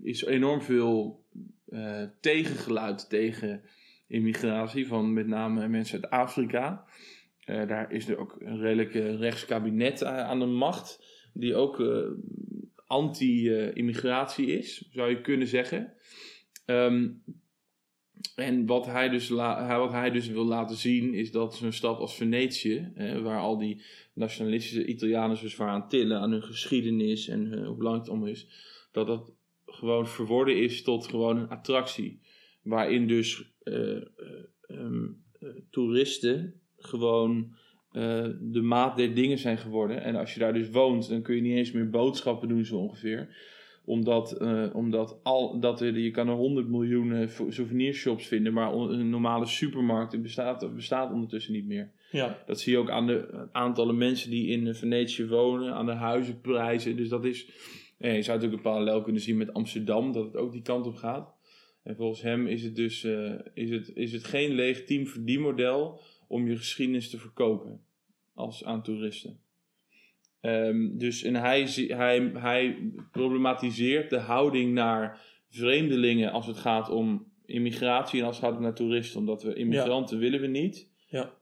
is 0.02 0.24
enorm 0.24 0.62
veel 0.62 1.24
tegengeluid 2.20 3.10
tegen 3.10 3.64
immigratie 4.10 4.88
van 4.88 5.14
met 5.14 5.28
name 5.28 5.68
mensen 5.68 6.02
uit 6.02 6.12
Afrika. 6.12 6.86
Eh, 7.40 7.68
daar 7.68 7.92
is 7.92 8.08
er 8.08 8.18
ook 8.18 8.36
een 8.40 8.60
redelijk 8.60 8.94
eh, 8.96 9.20
rechtskabinet 9.20 10.04
a- 10.04 10.24
aan 10.24 10.40
de 10.40 10.46
macht, 10.46 11.04
die 11.34 11.56
ook 11.56 11.80
eh, 11.80 12.08
anti-immigratie 12.86 14.46
is, 14.48 14.88
zou 14.92 15.10
je 15.10 15.22
kunnen 15.22 15.48
zeggen. 15.48 15.94
Ehm, 16.66 17.10
en 18.36 18.66
wat 18.66 18.86
hij, 18.86 19.10
dus 19.10 19.30
hij- 19.30 20.12
dus 20.12 20.28
wil 20.28 20.46
laten 20.46 20.76
zien 20.76 21.14
is 21.14 21.32
dat 21.32 21.56
zo'n 21.56 21.72
stad 21.72 22.00
als 22.00 22.16
Venetië, 22.16 22.92
eh, 22.96 23.22
waar 23.22 23.40
al 23.40 23.58
die 23.58 23.84
nationalistische 24.14 24.86
Italianen 24.86 25.40
dus 25.42 25.56
waar 25.56 25.70
aan 25.70 25.88
tillen, 25.90 26.20
aan 26.20 26.32
hun 26.32 26.44
geschiedenis 26.44 27.28
en 27.28 27.54
eh, 27.54 27.66
hoe 27.68 27.78
belangrijk 27.78 28.00
het 28.06 28.10
allemaal 28.10 28.28
is, 28.28 28.48
dat 28.92 29.08
dat 29.08 29.34
gewoon 29.66 30.08
verworden 30.08 30.58
is 30.58 30.84
tot 30.84 31.08
gewoon 31.08 31.38
een 31.38 31.50
attractie. 31.50 32.22
Waarin 32.62 33.08
dus 33.08 33.54
eh, 33.64 33.96
eh, 33.96 34.04
ehm, 34.62 35.04
eh, 35.40 35.50
toeristen 35.70 36.54
gewoon 36.78 37.58
de 38.42 38.62
maat 38.62 38.98
der 38.98 39.14
dingen 39.14 39.38
zijn 39.38 39.58
geworden. 39.58 40.02
En 40.02 40.16
als 40.16 40.34
je 40.34 40.40
daar 40.40 40.54
dus 40.54 40.70
woont, 40.70 41.10
dan 41.10 41.22
kun 41.22 41.36
je 41.36 41.42
niet 41.42 41.58
eens 41.58 41.72
meer 41.72 41.90
boodschappen 41.90 42.48
doen 42.48 42.66
zo 42.66 42.78
ongeveer 42.78 43.36
Omdat, 43.86 44.38
omdat 44.74 45.20
al, 45.24 45.60
dat 45.60 45.82
er, 45.82 46.00
je 46.00 46.12
kan 46.12 46.28
er 46.28 46.34
100 46.34 46.68
miljoen 46.68 47.30
souvenirshops 47.50 48.28
vinden, 48.28 48.54
maar 48.54 48.74
een 48.74 49.10
normale 49.10 49.46
supermarkt 49.46 50.22
bestaat, 50.22 50.76
bestaat 50.76 51.12
ondertussen 51.12 51.54
niet 51.54 51.66
meer. 51.66 51.92
Ja. 52.12 52.44
Dat 52.46 52.60
zie 52.60 52.72
je 52.72 52.78
ook 52.78 52.90
aan 52.90 53.08
de 53.08 53.48
aantallen 53.52 53.98
mensen 53.98 54.30
die 54.30 54.48
in 54.48 54.76
Venetië 54.76 55.28
wonen, 55.28 55.74
aan 55.74 55.86
de 55.86 55.92
huizenprijzen. 55.92 56.96
Dus 56.96 57.10
dat 57.10 57.26
is. 57.26 57.48
eh, 57.98 58.16
je 58.16 58.22
zou 58.22 58.38
natuurlijk 58.38 58.66
een 58.66 58.72
parallel 58.72 59.02
kunnen 59.02 59.22
zien 59.22 59.38
met 59.38 59.54
Amsterdam, 59.54 60.12
dat 60.12 60.26
het 60.26 60.36
ook 60.36 60.52
die 60.52 60.62
kant 60.62 60.86
op 60.86 60.96
gaat. 60.96 61.38
En 61.90 61.96
volgens 61.96 62.22
hem 62.22 62.48
is 62.48 62.64
het 62.64 62.76
dus 62.76 63.04
eh, 63.04 63.34
is 63.54 63.70
het, 63.70 63.92
is 63.96 64.12
het 64.12 64.24
geen 64.24 64.52
legitiem 64.52 65.08
verdienmodel 65.08 66.00
om 66.28 66.48
je 66.48 66.58
geschiedenis 66.58 67.10
te 67.10 67.18
verkopen 67.18 67.82
als 68.34 68.64
aan 68.64 68.84
toeristen. 68.84 69.40
Ehm, 70.42 70.98
dus 70.98 71.24
en 71.24 71.36
hij, 71.36 71.68
hij, 71.88 72.32
hij 72.34 72.92
problematiseert 73.12 74.10
de 74.10 74.18
houding 74.18 74.74
naar 74.74 75.22
vreemdelingen 75.50 76.32
als 76.32 76.48
het 76.48 76.58
gaat 76.58 76.90
om 76.90 77.32
immigratie 77.46 78.20
en 78.20 78.26
als 78.26 78.42
het 78.42 78.46
gaat 78.46 78.60
naar 78.60 78.76
toeristen. 78.76 79.20
Omdat 79.20 79.44
we 79.44 79.54
immigranten 79.54 80.20
willen 80.20 80.42
we 80.42 80.48
niet. 80.48 80.90
Ja. 81.08 81.34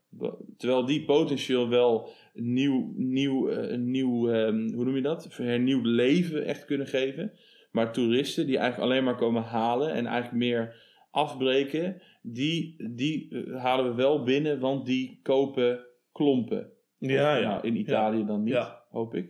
Terwijl 0.58 0.86
die 0.86 1.06
potentieel 1.06 1.70
wel 1.70 2.10
nieuw, 2.34 2.94
nieuw, 2.96 3.50
een 3.50 3.92
nieuw 3.92 4.30
ehm, 4.30 4.74
hoe 4.74 4.86
noem 4.86 4.96
je 4.96 5.02
dat? 5.02 5.28
Hernieuwd 5.38 5.86
leven 5.86 6.46
echt 6.46 6.66
kunnen 6.66 6.88
geven. 6.88 7.32
Maar 7.78 7.94
toeristen 7.94 8.46
die 8.46 8.58
eigenlijk 8.58 8.92
alleen 8.92 9.04
maar 9.04 9.16
komen 9.16 9.44
halen 9.44 9.94
en 9.94 10.06
eigenlijk 10.06 10.44
meer 10.44 10.76
afbreken, 11.12 12.02
die, 12.22 12.76
die 12.96 13.28
eh, 13.30 13.64
halen 13.64 13.86
we 13.90 13.96
wel 13.96 14.24
binnen, 14.24 14.60
want 14.60 14.86
die 14.86 15.20
kopen 15.24 15.86
klompen. 16.12 16.72
Ja, 16.98 17.36
ja. 17.38 17.50
Nou, 17.50 17.68
in 17.68 17.76
Italië 17.76 18.26
dan 18.26 18.44
niet, 18.44 18.54
Ja. 18.54 18.84
hoop 18.90 19.16
ik. 19.16 19.30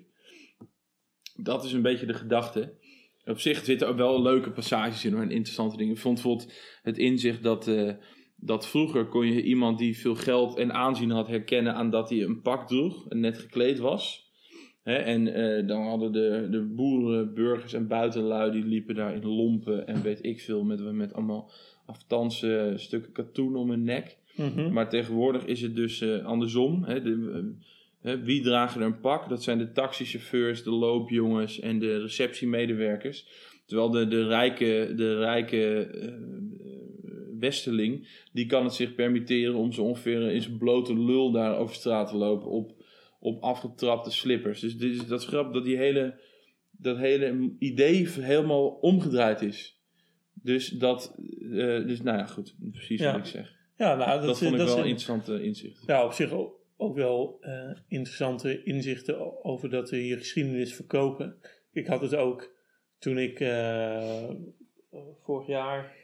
Dat 1.35 1.63
is 1.63 1.73
een 1.73 1.81
beetje 1.81 2.05
de 2.05 2.13
gedachte. 2.13 2.77
Op 3.25 3.39
zich 3.39 3.65
zitten 3.65 3.87
er 3.87 3.95
wel 3.95 4.21
leuke 4.21 4.51
passages 4.51 5.05
in 5.05 5.15
en 5.15 5.31
interessante 5.31 5.77
dingen. 5.77 5.93
Ik 5.93 5.99
vond 5.99 6.13
bijvoorbeeld 6.13 6.53
het 6.81 6.97
inzicht 6.97 7.43
dat, 7.43 7.67
eh, 7.67 7.93
dat 8.35 8.67
vroeger 8.67 9.07
kon 9.07 9.25
je 9.25 9.43
iemand 9.43 9.77
die 9.77 9.97
veel 9.97 10.15
geld 10.15 10.57
en 10.57 10.73
aanzien 10.73 11.09
had 11.09 11.27
herkennen 11.27 11.73
aan 11.73 11.89
dat 11.89 12.09
hij 12.09 12.21
een 12.23 12.41
pak 12.41 12.67
droeg 12.67 13.07
en 13.09 13.19
net 13.19 13.37
gekleed 13.37 13.79
was. 13.79 14.26
En 14.95 15.33
eh, 15.33 15.67
dan 15.67 15.81
hadden 15.81 16.11
de, 16.11 16.47
de 16.51 16.61
boeren, 16.61 17.33
burgers 17.33 17.73
en 17.73 17.87
buitenlui 17.87 18.51
die 18.51 18.65
liepen 18.65 18.95
daar 18.95 19.15
in 19.15 19.25
lompen 19.25 19.87
en 19.87 20.01
weet 20.01 20.25
ik 20.25 20.41
veel 20.41 20.63
met, 20.63 20.93
met 20.93 21.13
allemaal 21.13 21.51
aftanse 21.85 22.73
stukken 22.75 23.11
katoen 23.11 23.55
om 23.55 23.69
hun 23.69 23.83
nek. 23.83 24.17
Mhm. 24.35 24.73
Maar 24.73 24.89
tegenwoordig 24.89 25.45
is 25.45 25.61
het 25.61 25.75
dus 25.75 26.01
eh, 26.01 26.25
andersom. 26.25 26.85
De, 26.85 27.53
eh, 28.01 28.13
wie 28.23 28.41
dragen 28.41 28.81
er 28.81 28.87
een 28.87 28.99
pak? 28.99 29.29
Dat 29.29 29.43
zijn 29.43 29.57
de 29.57 29.71
taxichauffeurs, 29.71 30.63
de 30.63 30.71
loopjongens 30.71 31.59
en 31.59 31.79
de 31.79 31.99
receptiemedewerkers. 31.99 33.27
Terwijl 33.65 33.89
de, 33.89 34.07
de 34.07 34.27
rijke, 34.27 34.93
de 34.95 35.17
rijke 35.17 35.89
westerling, 37.39 38.07
die 38.33 38.45
kan 38.45 38.63
het 38.63 38.73
zich 38.73 38.95
permitteren 38.95 39.55
om 39.55 39.71
zo 39.71 39.83
ongeveer 39.83 40.31
in 40.31 40.41
zijn 40.41 40.57
blote 40.57 40.99
lul 40.99 41.31
daar 41.31 41.57
over 41.57 41.75
straat 41.75 42.07
te 42.09 42.17
lopen 42.17 42.47
op, 42.47 42.76
op 43.19 43.41
afgetrapte 43.41 44.11
slippers. 44.11 44.59
Dus 44.59 45.07
dat 45.07 45.21
is 45.21 45.27
grappig 45.27 45.53
dat 45.53 45.63
die 45.65 45.77
hele, 45.77 46.19
dat 46.71 46.97
hele 46.97 47.55
idee 47.59 48.07
helemaal 48.07 48.67
omgedraaid 48.67 49.41
is. 49.41 49.81
Dus 50.33 50.69
dat, 50.69 51.15
eh, 51.41 51.49
dus 51.85 52.01
nou 52.01 52.17
ja, 52.17 52.25
goed, 52.25 52.55
precies 52.71 52.99
Ja. 52.99 53.11
wat 53.11 53.19
ik 53.19 53.25
zeg. 53.25 53.55
Ja, 53.77 53.95
nou, 53.95 54.09
dat, 54.19 54.27
Dat 54.27 54.37
vond 54.37 54.51
ik 54.51 54.57
dat 54.57 54.67
wel 54.67 54.77
een 54.77 54.83
interessante 54.83 55.43
inzicht. 55.43 55.83
Ja, 55.85 56.05
op 56.05 56.11
zich 56.11 56.31
ook, 56.31 56.59
ook 56.77 56.95
wel 56.95 57.37
eh, 57.41 57.71
interessante 57.87 58.63
inzichten 58.63 59.43
over 59.43 59.69
dat 59.69 59.89
we 59.89 59.97
hier 59.97 60.17
geschiedenis 60.17 60.75
verkopen. 60.75 61.37
Ik 61.71 61.87
had 61.87 62.01
het 62.01 62.15
ook 62.15 62.55
toen 62.99 63.17
ik 63.17 63.39
eh, 63.39 64.29
vorig 65.23 65.47
jaar 65.47 65.95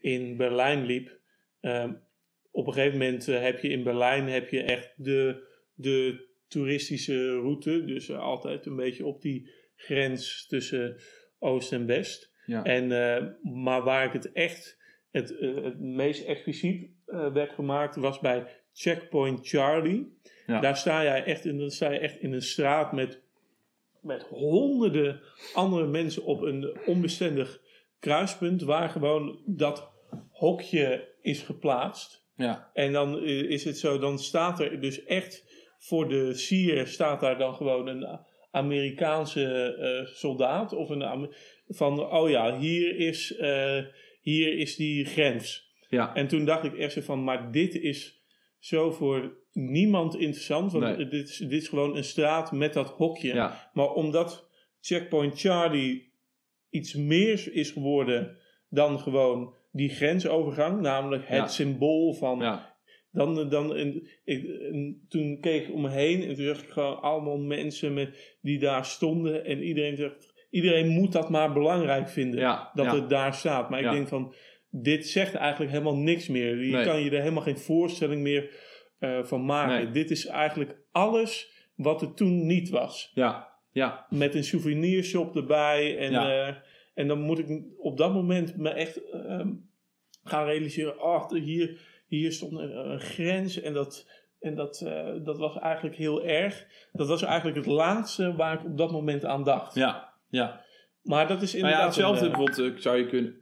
in 0.00 0.36
Berlijn 0.36 0.84
liep. 0.84 1.18
Ehm, 1.60 1.92
op 2.50 2.66
een 2.66 2.72
gegeven 2.72 2.98
moment 2.98 3.26
heb 3.26 3.58
je 3.58 3.68
in 3.68 3.82
Berlijn 3.82 4.28
heb 4.28 4.48
je 4.48 4.62
echt 4.62 4.92
de, 4.96 5.48
de 5.74 6.26
toeristische 6.52 7.34
route. 7.34 7.84
Dus 7.84 8.08
eh, 8.08 8.18
altijd 8.18 8.66
een 8.66 8.76
beetje 8.76 9.06
op 9.06 9.22
die 9.22 9.50
grens 9.76 10.46
tussen 10.46 10.96
Oost 11.38 11.72
en 11.72 11.86
West. 11.86 12.32
Ja. 12.46 12.64
En, 12.64 12.92
eh, 12.92 13.26
maar 13.42 13.82
waar 13.82 14.04
ik 14.04 14.12
het 14.12 14.32
echt 14.32 14.80
het, 15.10 15.38
eh, 15.38 15.62
het 15.62 15.80
meest 15.80 16.24
expliciet 16.24 16.90
werd 17.32 17.52
gemaakt 17.52 17.96
was 17.96 18.20
bij 18.20 18.46
Checkpoint 18.72 19.48
Charlie. 19.48 20.18
Ja. 20.46 20.60
Daar 20.60 20.76
sta 20.76 21.02
jij 21.02 21.24
echt 21.24 21.44
in, 21.44 21.58
dan 21.58 21.70
sta 21.70 21.90
je 21.90 21.98
echt 21.98 22.18
in 22.18 22.32
een 22.32 22.42
straat 22.42 22.92
met, 22.92 23.22
met 24.00 24.22
honderden 24.22 25.20
andere 25.54 25.86
mensen 25.86 26.24
op 26.24 26.40
een 26.40 26.78
onbestendig 26.86 27.60
kruispunt 27.98 28.62
waar 28.62 28.88
gewoon 28.88 29.42
dat 29.46 29.90
hokje 30.30 31.08
is 31.20 31.42
geplaatst. 31.42 32.26
Ja. 32.36 32.70
En 32.72 32.92
dan 32.92 33.22
is 33.26 33.64
het 33.64 33.78
zo, 33.78 33.98
dan 33.98 34.18
staat 34.18 34.60
er 34.60 34.80
dus 34.80 35.04
echt 35.04 35.44
voor 35.82 36.08
de 36.08 36.34
sier 36.34 36.86
staat 36.86 37.20
daar 37.20 37.38
dan 37.38 37.54
gewoon 37.54 37.86
een 37.86 38.18
Amerikaanse 38.50 39.74
eh, 39.74 40.14
soldaat 40.14 40.72
of 40.72 40.88
een 40.88 41.30
van 41.68 42.10
oh 42.12 42.30
ja, 42.30 42.58
hier 42.58 42.96
is, 42.96 43.36
eh, 43.36 43.78
hier 44.20 44.58
is 44.58 44.76
die 44.76 45.04
grens. 45.04 45.70
Ja. 45.88 46.14
En 46.14 46.28
toen 46.28 46.44
dacht 46.44 46.64
ik 46.64 46.76
echt 46.76 46.92
zo 46.92 47.00
van, 47.00 47.24
maar 47.24 47.52
dit 47.52 47.74
is 47.74 48.22
zo 48.58 48.90
voor 48.90 49.32
niemand 49.52 50.16
interessant, 50.16 50.72
want 50.72 50.84
Nee. 50.96 51.08
dit, 51.08 51.28
is, 51.28 51.36
dit 51.36 51.52
is 51.52 51.68
gewoon 51.68 51.96
een 51.96 52.04
straat 52.04 52.52
met 52.52 52.72
dat 52.72 52.88
hokje. 52.88 53.34
Ja. 53.34 53.70
Maar 53.72 53.90
omdat 53.92 54.48
Checkpoint 54.80 55.40
Charlie 55.40 56.12
iets 56.70 56.94
meer 56.94 57.52
is 57.52 57.70
geworden 57.70 58.36
dan 58.68 58.98
gewoon 59.00 59.54
die 59.72 59.88
grensovergang, 59.88 60.80
namelijk 60.80 61.22
het 61.26 61.38
Ja. 61.38 61.46
symbool 61.46 62.12
van. 62.14 62.60
Dan, 63.12 63.48
dan, 63.48 63.76
en, 63.76 64.02
toen 65.08 65.40
keek 65.40 65.66
ik 65.66 65.74
om 65.74 65.80
me 65.80 65.90
heen 65.90 66.22
en 66.22 66.34
toen 66.34 66.44
zag 66.44 66.62
ik 66.62 66.70
gewoon 66.70 67.00
allemaal 67.00 67.38
mensen 67.38 67.94
met, 67.94 68.36
die 68.40 68.58
daar 68.58 68.84
stonden. 68.84 69.44
En 69.44 69.62
iedereen 69.62 69.96
zegt, 69.96 70.46
iedereen 70.50 70.88
moet 70.88 71.12
dat 71.12 71.30
maar 71.30 71.52
belangrijk 71.52 72.08
vinden 72.08 72.40
Ja, 72.40 72.70
dat 72.74 72.84
ja. 72.84 72.94
het 72.94 73.08
daar 73.10 73.34
staat. 73.34 73.70
Maar 73.70 73.80
ik 73.80 73.90
denk 73.90 74.08
van, 74.08 74.34
dit 74.70 75.06
zegt 75.08 75.34
eigenlijk 75.34 75.70
helemaal 75.72 75.96
niks 75.96 76.28
meer. 76.28 76.64
Je 76.64 76.72
Nee. 76.72 76.84
kan 76.84 77.02
je 77.02 77.10
er 77.10 77.20
helemaal 77.20 77.42
geen 77.42 77.58
voorstelling 77.58 78.22
meer 78.22 78.50
eh, 78.98 79.22
van 79.24 79.44
maken. 79.44 79.84
Nee. 79.84 79.92
Dit 79.92 80.10
is 80.10 80.26
eigenlijk 80.26 80.76
alles 80.92 81.50
wat 81.74 82.02
er 82.02 82.14
toen 82.14 82.46
niet 82.46 82.68
was. 82.68 83.10
Ja. 83.14 83.48
Ja. 83.72 84.06
Met 84.10 84.34
een 84.34 84.44
souvenirshop 84.44 85.36
erbij. 85.36 85.98
En, 85.98 86.10
Ja. 86.12 86.46
eh, 86.48 86.54
en 86.94 87.08
dan 87.08 87.20
moet 87.20 87.38
ik 87.38 87.62
op 87.78 87.96
dat 87.98 88.12
moment 88.12 88.56
me 88.56 88.68
echt 88.70 89.10
ehm, 89.10 89.52
gaan 90.24 90.44
realiseren. 90.44 91.02
Oh, 91.02 91.30
hier, 91.30 91.80
hier 92.16 92.32
stond 92.32 92.52
een, 92.52 92.90
een 92.90 93.00
grens. 93.00 93.60
En, 93.60 93.72
dat, 93.72 94.08
en 94.40 94.54
dat, 94.54 94.80
eh, 94.80 95.24
dat 95.24 95.38
was 95.38 95.58
eigenlijk 95.58 95.96
heel 95.96 96.24
erg. 96.24 96.66
Dat 96.92 97.08
was 97.08 97.22
eigenlijk 97.22 97.56
het 97.56 97.66
laatste 97.66 98.34
waar 98.34 98.58
ik 98.58 98.64
op 98.64 98.76
dat 98.76 98.92
moment 98.92 99.24
aan 99.24 99.44
dacht. 99.44 99.74
Ja. 99.74 100.14
Ja. 100.28 100.64
Maar 101.02 101.28
dat 101.28 101.42
is 101.42 101.54
inderdaad... 101.54 101.80
ja, 101.80 101.86
hetzelfde 101.86 102.26
een, 102.26 102.32
eh, 102.32 102.38
bijvoorbeeld 102.38 102.76
eh, 102.76 102.82
zou 102.82 102.98
je 102.98 103.06
kunnen... 103.06 103.40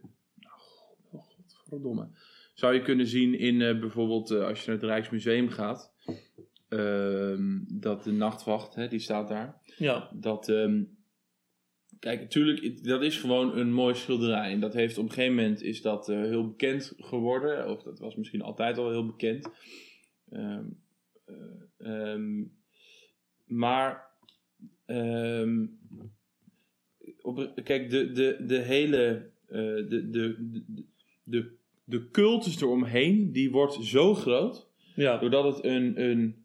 Oh, 1.11 1.23
godverdomme. 1.23 2.09
Zou 2.53 2.73
je 2.73 2.81
kunnen 2.81 3.07
zien 3.07 3.39
in 3.39 3.79
bijvoorbeeld 3.79 4.31
als 4.31 4.59
je 4.59 4.71
naar 4.71 4.79
het 4.79 4.89
Rijksmuseum 4.89 5.49
gaat. 5.49 5.93
ehm, 6.69 7.59
dat 7.67 8.03
de 8.03 8.11
nachtwacht, 8.11 8.75
hè, 8.75 8.87
die 8.87 8.99
staat 8.99 9.27
daar. 9.27 9.61
Ja. 9.77 10.09
Dat, 10.13 10.49
ehm, 10.49 10.83
kijk, 12.01 12.19
natuurlijk, 12.19 12.83
dat 12.83 13.01
is 13.01 13.17
gewoon 13.17 13.57
een 13.57 13.73
mooi 13.73 13.95
schilderij. 13.95 14.51
En 14.51 14.59
dat 14.59 14.73
heeft 14.73 14.97
op 14.97 15.03
een 15.03 15.11
gegeven 15.11 15.35
moment 15.35 15.61
is 15.61 15.81
dat 15.81 16.09
eh, 16.09 16.21
heel 16.21 16.47
bekend 16.47 16.93
geworden. 16.97 17.69
Of 17.69 17.83
dat 17.83 17.99
was 17.99 18.15
misschien 18.15 18.41
altijd 18.41 18.77
al 18.77 18.89
heel 18.89 19.05
bekend. 19.05 19.49
Ehm, 20.29 20.65
eh, 21.25 22.13
ehm, 22.13 22.43
maar, 23.45 24.07
ehm, 24.85 25.65
op, 27.21 27.61
kijk, 27.63 27.89
de, 27.89 28.11
de, 28.11 28.43
de 28.47 28.59
hele, 28.59 29.31
eh, 29.47 29.57
de, 29.57 30.09
de, 30.09 30.35
de, 30.51 30.85
de, 31.23 31.51
de 31.83 32.09
cultus 32.11 32.61
eromheen, 32.61 33.31
die 33.31 33.51
wordt 33.51 33.73
zo 33.73 34.13
groot. 34.13 34.69
Ja. 34.95 35.17
Doordat 35.17 35.55
het 35.55 35.65
een, 35.65 36.01
een 36.01 36.41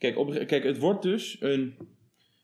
Kijk, 0.00 0.18
op, 0.18 0.30
kijk, 0.46 0.64
het 0.64 0.78
wordt 0.78 1.02
dus 1.02 1.36
een. 1.40 1.74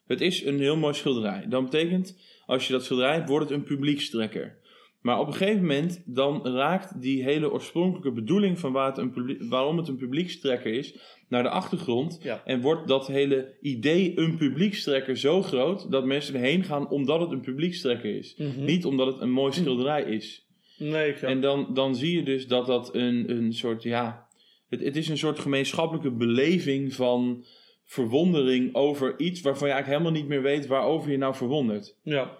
Het 0.07 0.21
is 0.21 0.45
een 0.45 0.59
heel 0.59 0.77
mooi 0.77 0.95
schilderij. 0.95 1.47
Dat 1.49 1.65
betekent, 1.65 2.19
als 2.47 2.67
je 2.67 2.73
dat 2.73 2.85
schilderij 2.85 3.15
hebt, 3.15 3.29
wordt 3.29 3.49
het 3.49 3.59
een 3.59 3.65
publiekstrekker. 3.65 4.59
Maar 5.01 5.21
op 5.21 5.27
een 5.27 5.35
gegeven 5.35 5.61
moment, 5.61 6.03
dan 6.07 6.47
raakt 6.47 7.01
die 7.01 7.23
hele 7.23 7.53
oorspronkelijke 7.53 8.13
bedoeling 8.13 8.59
van 8.59 8.73
waar 8.73 8.87
het 8.87 8.99
een 8.99 9.11
publiek, 9.11 9.43
waarom 9.43 9.77
het 9.77 9.89
een 9.89 9.97
publiekstrekker 9.97 10.73
is, 10.73 10.99
naar 11.29 11.43
de 11.43 11.49
achtergrond. 11.49 12.19
Ja. 12.23 12.43
En 12.45 12.61
wordt 12.61 12.89
dat 12.89 13.07
hele 13.07 13.57
idee 13.61 14.19
een 14.19 14.37
publiekstrekker 14.37 15.17
zo 15.17 15.43
groot, 15.43 15.91
dat 15.91 16.05
mensen 16.05 16.35
erheen 16.35 16.65
gaan 16.65 16.91
omdat 16.91 17.21
het 17.21 17.31
een 17.31 17.41
publiekstrekker 17.41 18.17
is. 18.17 18.35
Mhm. 18.37 18.65
Niet 18.65 18.85
omdat 18.85 19.07
het 19.07 19.21
een 19.21 19.31
mooi 19.31 19.53
schilderij 19.53 20.03
is. 20.03 20.47
Nee, 20.79 21.09
ik 21.09 21.23
En 21.23 21.41
dan, 21.41 21.75
dan 21.75 21.97
zie 21.97 22.17
je 22.17 22.23
dus 22.23 22.47
dat 22.47 22.67
dat 22.67 22.95
een, 22.95 23.31
een 23.31 23.53
soort, 23.53 23.83
ja, 23.83 24.27
het, 24.69 24.81
het 24.81 24.97
is 24.97 25.09
een 25.09 25.19
soort 25.19 25.39
gemeenschappelijke 25.39 26.11
beleving 26.11 26.95
van 26.95 27.45
verwondering 27.87 28.75
over 28.75 29.19
iets 29.19 29.41
waarvan 29.41 29.69
je 29.69 29.75
eigenlijk 29.75 30.03
helemaal 30.03 30.21
niet 30.23 30.31
meer 30.31 30.43
weet 30.43 30.67
waarover 30.67 31.11
je 31.11 31.17
nou 31.19 31.35
verwondert. 31.35 31.97
Ja. 32.03 32.39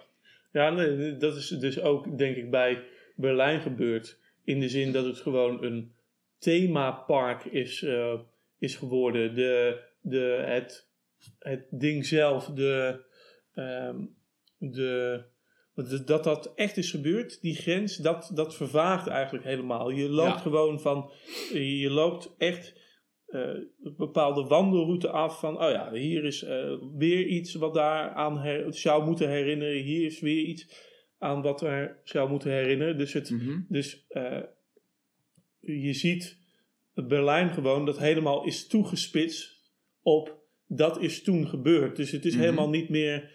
Ja, 0.51 0.69
nee, 0.69 1.17
dat 1.17 1.35
is 1.35 1.47
dus 1.47 1.79
ook, 1.81 2.17
denk 2.17 2.35
ik, 2.35 2.51
bij 2.51 2.83
Berlijn 3.15 3.61
gebeurd. 3.61 4.19
In 4.43 4.59
de 4.59 4.69
zin 4.69 4.91
dat 4.91 5.05
het 5.05 5.17
gewoon 5.19 5.63
een 5.63 5.91
themapark 6.39 7.43
is, 7.45 7.83
eh, 7.83 8.13
is 8.59 8.75
geworden. 8.75 9.35
De, 9.35 9.79
de, 10.01 10.43
het, 10.45 10.87
het 11.39 11.65
ding 11.69 12.05
zelf, 12.05 12.45
de, 12.45 12.99
ehm, 13.53 13.95
de, 14.57 15.23
dat- 16.05 16.23
dat 16.23 16.53
echt 16.55 16.77
is 16.77 16.91
gebeurd, 16.91 17.41
die 17.41 17.55
grens, 17.55 17.95
dat, 17.97 18.31
dat 18.33 18.55
vervaagt 18.55 19.07
eigenlijk 19.07 19.45
helemaal. 19.45 19.89
Je 19.89 20.09
loopt 20.09 20.29
Ja. 20.35 20.37
gewoon 20.37 20.79
van, 20.81 21.11
je 21.53 21.89
loopt 21.89 22.35
echt 22.37 22.73
een 23.27 23.69
bepaalde 23.97 24.43
wandelroute 24.43 25.09
af 25.09 25.39
van, 25.39 25.55
oh 25.63 25.71
ja, 25.71 25.91
hier 25.93 26.23
is 26.23 26.43
eh, 26.43 26.73
weer 26.97 27.25
iets 27.25 27.53
wat 27.53 27.73
daar 27.73 28.09
aan 28.09 28.37
her- 28.39 28.73
zou 28.73 29.05
moeten 29.05 29.29
herinneren. 29.29 29.81
Hier 29.81 30.05
is 30.05 30.19
weer 30.19 30.43
iets 30.43 30.85
aan 31.17 31.41
wat 31.41 31.61
er 31.61 31.99
zou 32.03 32.29
moeten 32.29 32.51
herinneren. 32.51 32.97
Dus, 32.97 33.13
het, 33.13 33.29
Mhm. 33.29 33.59
dus 33.67 34.05
eh, 34.07 34.41
je 35.59 35.93
ziet 35.93 36.37
Berlijn 36.93 37.49
gewoon 37.49 37.85
dat 37.85 37.99
helemaal 37.99 38.45
is 38.45 38.67
toegespitst 38.67 39.71
op 40.01 40.45
dat 40.67 41.01
is 41.01 41.23
toen 41.23 41.47
gebeurd. 41.47 41.95
Dus 41.95 42.11
het 42.11 42.25
is 42.25 42.33
Mhm. 42.33 42.41
helemaal 42.43 42.69
niet 42.69 42.89
meer, 42.89 43.31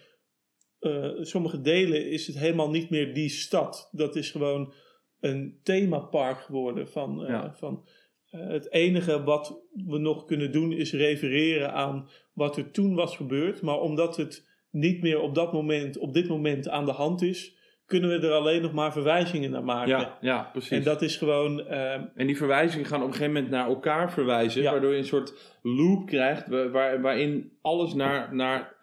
eh, 0.79 1.09
sommige 1.21 1.61
delen 1.61 2.09
is 2.09 2.27
het 2.27 2.37
helemaal 2.39 2.69
niet 2.69 2.89
meer 2.89 3.13
die 3.13 3.29
stad. 3.29 3.89
Dat 3.91 4.15
is 4.15 4.31
gewoon 4.31 4.73
een 5.19 5.59
themapark 5.63 6.39
geworden 6.41 6.87
van, 6.89 7.23
eh, 7.23 7.29
Ja. 7.29 7.53
van 7.55 7.83
eh, 7.85 7.91
het 8.37 8.71
enige 8.71 9.23
wat 9.23 9.61
we 9.85 9.97
nog 9.97 10.25
kunnen 10.25 10.51
doen 10.51 10.71
is 10.71 10.93
refereren 10.93 11.73
aan 11.73 12.09
wat 12.33 12.57
er 12.57 12.71
toen 12.71 12.95
was 12.95 13.15
gebeurd. 13.15 13.61
Maar 13.61 13.79
omdat 13.79 14.17
het 14.17 14.47
niet 14.69 15.01
meer 15.01 15.19
op 15.19 15.35
dat 15.35 15.53
moment, 15.53 15.97
op 15.97 16.13
dit 16.13 16.27
moment 16.27 16.69
aan 16.69 16.85
de 16.85 16.91
hand 16.91 17.21
is, 17.21 17.55
kunnen 17.85 18.09
we 18.09 18.27
er 18.27 18.33
alleen 18.33 18.61
nog 18.61 18.73
maar 18.73 18.91
verwijzingen 18.91 19.51
naar 19.51 19.63
maken. 19.63 19.89
Ja, 19.97 20.17
ja, 20.21 20.49
precies. 20.51 20.69
En 20.71 20.83
dat 20.83 21.01
is 21.01 21.15
gewoon. 21.17 21.67
eh, 21.67 21.93
En 21.93 22.27
die 22.27 22.37
verwijzingen 22.37 22.85
gaan 22.85 23.01
op 23.01 23.07
een 23.07 23.13
gegeven 23.13 23.33
moment 23.33 23.51
naar 23.51 23.67
elkaar 23.67 24.11
verwijzen, 24.11 24.61
Ja. 24.61 24.71
waardoor 24.71 24.91
je 24.91 24.97
een 24.97 25.05
soort 25.05 25.57
loop 25.61 26.05
krijgt 26.05 26.47
wa- 26.47 26.69
waar, 26.69 27.01
waarin 27.01 27.57
alles 27.61 27.93
naar, 27.93 28.35
naar 28.35 28.75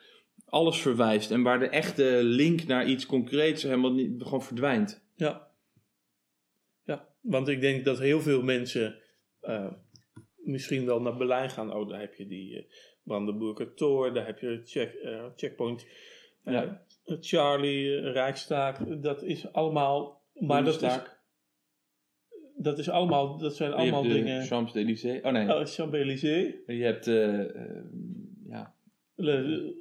alles 0.46 0.78
verwijst 0.80 1.30
en 1.30 1.42
waar 1.42 1.58
de 1.58 1.68
echte 1.68 2.20
link 2.22 2.66
naar 2.66 2.86
iets 2.86 3.06
concreets 3.06 3.62
helemaal 3.62 3.92
niet, 3.92 4.22
gewoon 4.22 4.42
verdwijnt. 4.42 5.04
ja. 5.16 5.48
ja, 6.82 7.08
want 7.20 7.48
ik 7.48 7.60
denk 7.60 7.84
dat 7.84 7.98
heel 7.98 8.20
veel 8.20 8.42
mensen 8.42 8.94
eh, 9.40 9.72
misschien 10.36 10.86
wel 10.86 11.00
naar 11.00 11.16
Berlijn 11.16 11.50
gaan. 11.50 11.72
Oh, 11.74 11.88
daar 11.88 12.00
heb 12.00 12.14
je 12.14 12.26
die 12.26 12.56
eh 12.56 12.64
Brandenburger 13.02 13.74
Tor, 13.74 14.14
daar 14.14 14.26
heb 14.26 14.38
je 14.38 14.60
check, 14.64 14.94
eh, 14.94 15.24
Checkpoint. 15.36 15.86
Ja. 16.44 16.82
Charlie, 17.20 18.00
Rijkstaak, 18.00 19.02
dat 19.02 19.22
is 19.22 19.52
allemaal. 19.52 20.22
Maar 20.34 20.64
dat 20.64 20.82
is, 20.82 20.98
dat 22.56 22.78
is 22.78 22.88
allemaal, 22.90 23.38
dat 23.38 23.56
zijn 23.56 23.70
Je 23.70 23.76
allemaal 23.76 24.02
hebt 24.02 24.14
de 24.14 24.20
dingen. 24.22 24.42
Champs-Élysées. 24.42 25.22
Oh 25.22 25.32
nee. 25.32 25.54
Oh, 25.54 25.64
Champs-Élysées, 25.64 26.54
Je 26.66 26.82
hebt 26.82 27.04
ja. 28.48 28.74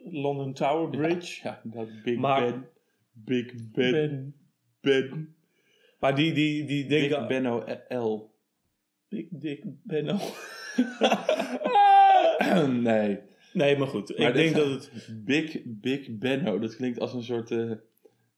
London 0.03 0.53
Tower 0.53 0.89
Bridge. 0.89 1.39
Ja, 1.43 1.61
dat 1.63 1.87
Big 2.03 2.17
Maar- 2.17 2.41
Ben. 2.51 2.67
Big 3.11 3.53
Ben. 3.71 3.91
Ben. 3.91 4.35
Ben. 4.81 5.35
Maar 5.99 6.15
die, 6.15 6.33
die, 6.33 6.65
die 6.65 6.85
Big 6.85 7.09
denken. 7.09 7.27
Benno 7.27 7.63
L. 7.89 8.31
Big 9.09 9.25
Dick 9.29 9.63
Benno. 9.83 10.17
nee. 12.67 13.19
nee, 13.53 13.77
maar 13.77 13.87
goed. 13.87 14.17
Maar 14.17 14.27
ik 14.27 14.33
denk 14.33 14.55
dat 14.55 14.67
het. 14.67 15.09
Big, 15.25 15.57
Big 15.65 16.17
Benno, 16.17 16.59
dat 16.59 16.75
klinkt 16.75 16.99
als 16.99 17.13
een 17.13 17.23
soort. 17.23 17.51
eh, 17.51 17.71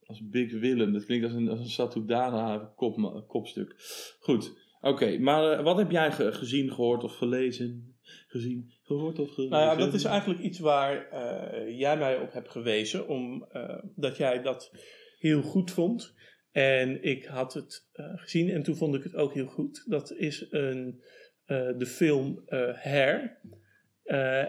als 0.05 0.27
Big 0.29 0.51
Willem. 0.59 0.93
Dat 0.93 1.05
klinkt 1.05 1.25
als 1.25 1.33
een, 1.33 1.49
als 1.49 1.59
een 1.59 1.69
Satudana 1.69 2.73
kop, 2.75 3.23
kopstuk. 3.27 3.75
Goed, 4.19 4.53
oké. 4.81 5.17
maar 5.19 5.51
eh, 5.51 5.63
wat 5.63 5.77
heb 5.77 5.91
jij 5.91 6.11
ge- 6.11 6.33
gezien, 6.33 6.71
gehoord 6.73 7.03
of 7.03 7.15
gelezen? 7.15 7.95
Gezien, 8.27 8.71
gehoord 8.83 9.19
of 9.19 9.29
gelezen? 9.33 9.57
Nou 9.57 9.79
ja, 9.79 9.85
dat 9.85 9.93
is 9.93 10.03
eigenlijk 10.03 10.39
iets 10.39 10.59
waar 10.59 11.07
eh, 11.09 11.79
jij 11.79 11.97
mij 11.97 12.17
op 12.19 12.31
hebt 12.33 12.49
gewezen. 12.49 13.07
Omdat 13.07 13.81
dat 13.95 14.17
jij 14.17 14.41
dat 14.41 14.71
heel 15.19 15.41
goed 15.41 15.71
vond. 15.71 16.13
En 16.51 17.03
ik 17.03 17.25
had 17.25 17.53
het 17.53 17.87
eh, 17.91 18.05
gezien 18.15 18.49
en 18.49 18.63
toen 18.63 18.75
vond 18.75 18.95
ik 18.95 19.03
het 19.03 19.15
ook 19.15 19.33
heel 19.33 19.45
goed. 19.47 19.83
Dat 19.87 20.11
is 20.11 20.47
een, 20.49 21.01
eh, 21.45 21.77
de 21.77 21.85
film 21.85 22.43
eh 22.45 22.73
Hair. 22.77 23.39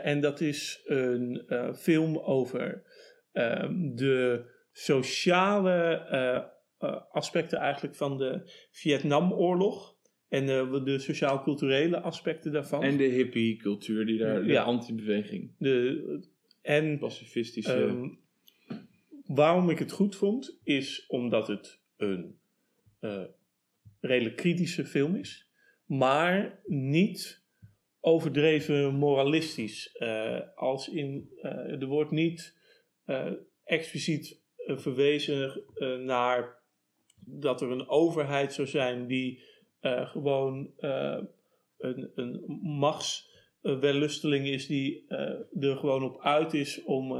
En 0.02 0.20
dat 0.20 0.40
is 0.40 0.80
een 0.84 1.42
film 1.76 2.18
over 2.18 2.82
ehm, 3.32 3.94
de 3.94 4.44
sociale 4.72 6.50
aspecten 7.10 7.58
eigenlijk 7.58 7.94
van 7.94 8.18
de 8.18 8.50
Vietnamoorlog. 8.70 9.96
En 10.28 10.46
de 10.84 10.98
sociaal-culturele 10.98 12.00
aspecten 12.00 12.52
daarvan. 12.52 12.82
En 12.82 12.96
de 12.96 13.04
hippie-cultuur, 13.04 14.06
die 14.06 14.18
daar, 14.18 14.42
de 14.42 14.52
Ja. 14.52 14.62
anti-beweging. 14.62 15.54
De, 15.58 16.28
en 16.62 16.98
Pacifistische. 16.98 17.84
Ehm, 17.84 18.08
waarom 19.26 19.70
ik 19.70 19.78
het 19.78 19.92
goed 19.92 20.16
vond, 20.16 20.58
is 20.64 21.04
omdat 21.08 21.46
het 21.48 21.81
een 22.02 22.40
eh, 23.00 23.22
redelijk 24.00 24.36
kritische 24.36 24.84
film 24.84 25.16
is, 25.16 25.50
maar 25.84 26.60
niet 26.66 27.44
overdreven 28.00 28.94
moralistisch. 28.94 29.92
Eh, 29.92 30.40
als 30.54 30.88
in, 30.88 31.30
eh, 31.42 31.80
er 31.80 31.86
wordt 31.86 32.10
niet 32.10 32.60
expliciet 33.64 34.40
verwezen 34.66 35.64
naar 36.04 36.62
dat 37.16 37.60
er 37.60 37.70
een 37.70 37.88
overheid 37.88 38.52
zou 38.52 38.68
zijn 38.68 39.06
die 39.06 39.42
gewoon 39.80 40.70
een, 41.78 42.10
een 42.14 42.60
machtswellusteling 42.62 44.46
is 44.46 44.66
die 44.66 45.06
er 45.60 45.76
gewoon 45.76 46.02
op 46.02 46.20
uit 46.20 46.54
is 46.54 46.82
om, 46.82 47.12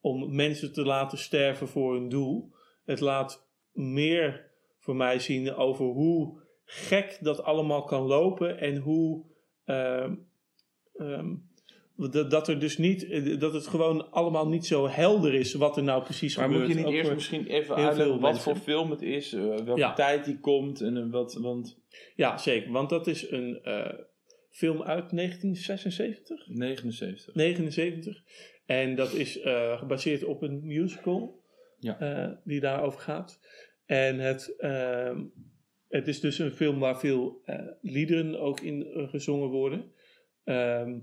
om 0.00 0.34
mensen 0.34 0.72
te 0.72 0.84
laten 0.84 1.18
sterven 1.18 1.68
voor 1.68 1.96
een 1.96 2.08
doel. 2.08 2.52
Het 2.84 3.00
laat 3.00 3.43
meer 3.74 4.50
voor 4.78 4.96
mij 4.96 5.18
zien 5.18 5.54
over 5.54 5.84
hoe 5.84 6.38
gek 6.64 7.18
dat 7.20 7.42
allemaal 7.42 7.84
kan 7.84 8.02
lopen 8.02 8.58
en 8.60 8.76
hoe 8.76 9.24
ehm, 9.64 10.14
ehm, 10.96 11.34
dat, 11.96 12.30
dat 12.30 12.48
er 12.48 12.58
dus 12.58 12.78
niet, 12.78 13.08
eh, 13.08 13.38
dat 13.38 13.52
het 13.52 13.66
gewoon 13.66 14.10
allemaal 14.10 14.48
niet 14.48 14.66
zo 14.66 14.88
helder 14.88 15.34
is 15.34 15.54
wat 15.54 15.76
er 15.76 15.82
nou 15.82 16.02
precies 16.02 16.36
maar 16.36 16.44
gebeurt. 16.44 16.66
moet 16.68 16.76
je 16.76 16.84
niet 16.84 16.94
eerst 16.94 17.12
misschien 17.14 17.46
even 17.46 17.74
uitleggen 17.74 18.20
wat 18.20 18.40
voor 18.40 18.56
film 18.56 18.90
het 18.90 19.02
is, 19.02 19.32
eh, 19.32 19.42
welke 19.42 19.76
Ja. 19.76 19.92
tijd 19.92 20.24
die 20.24 20.38
komt 20.38 20.80
en 20.80 20.96
eh, 20.96 21.10
wat, 21.10 21.34
want 21.34 21.78
Ja, 22.16 22.38
zeker, 22.38 22.72
want 22.72 22.90
dat 22.90 23.06
is 23.06 23.30
een 23.30 23.60
film 24.50 24.82
uit 24.82 25.10
1976. 25.12 26.46
79. 26.48 27.34
79. 27.34 28.22
En 28.66 28.94
dat 28.94 29.12
is 29.12 29.38
gebaseerd 29.76 30.24
op 30.24 30.42
een 30.42 30.60
musical 30.66 31.42
Ja. 31.78 32.40
die 32.44 32.60
daarover 32.60 33.00
gaat. 33.00 33.40
En 33.86 34.18
het, 34.18 34.54
ehm, 34.58 35.22
het 35.88 36.08
is 36.08 36.20
dus 36.20 36.38
een 36.38 36.52
film 36.52 36.78
waar 36.78 36.98
veel 36.98 37.40
eh, 37.44 37.66
liederen 37.80 38.40
ook 38.40 38.60
in 38.60 38.86
eh, 38.86 39.08
gezongen 39.08 39.48
worden. 39.48 39.92
Ehm, 40.44 40.98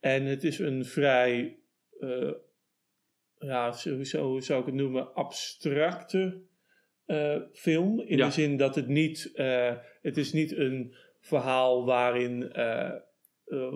en 0.00 0.24
het 0.24 0.44
is 0.44 0.58
een 0.58 0.84
vrij, 0.84 1.58
eh, 2.00 2.32
ja, 3.38 3.72
sowieso 3.72 4.40
zou 4.40 4.60
ik 4.60 4.66
het 4.66 4.74
noemen, 4.74 5.14
abstracte 5.14 6.44
film. 7.52 8.00
In 8.00 8.16
Ja. 8.16 8.26
de 8.26 8.32
zin 8.32 8.56
dat 8.56 8.74
het 8.74 8.88
niet, 8.88 9.30
het 10.02 10.16
is 10.16 10.32
niet 10.32 10.56
een 10.56 10.94
verhaal 11.20 11.84
waarin, 11.84 12.52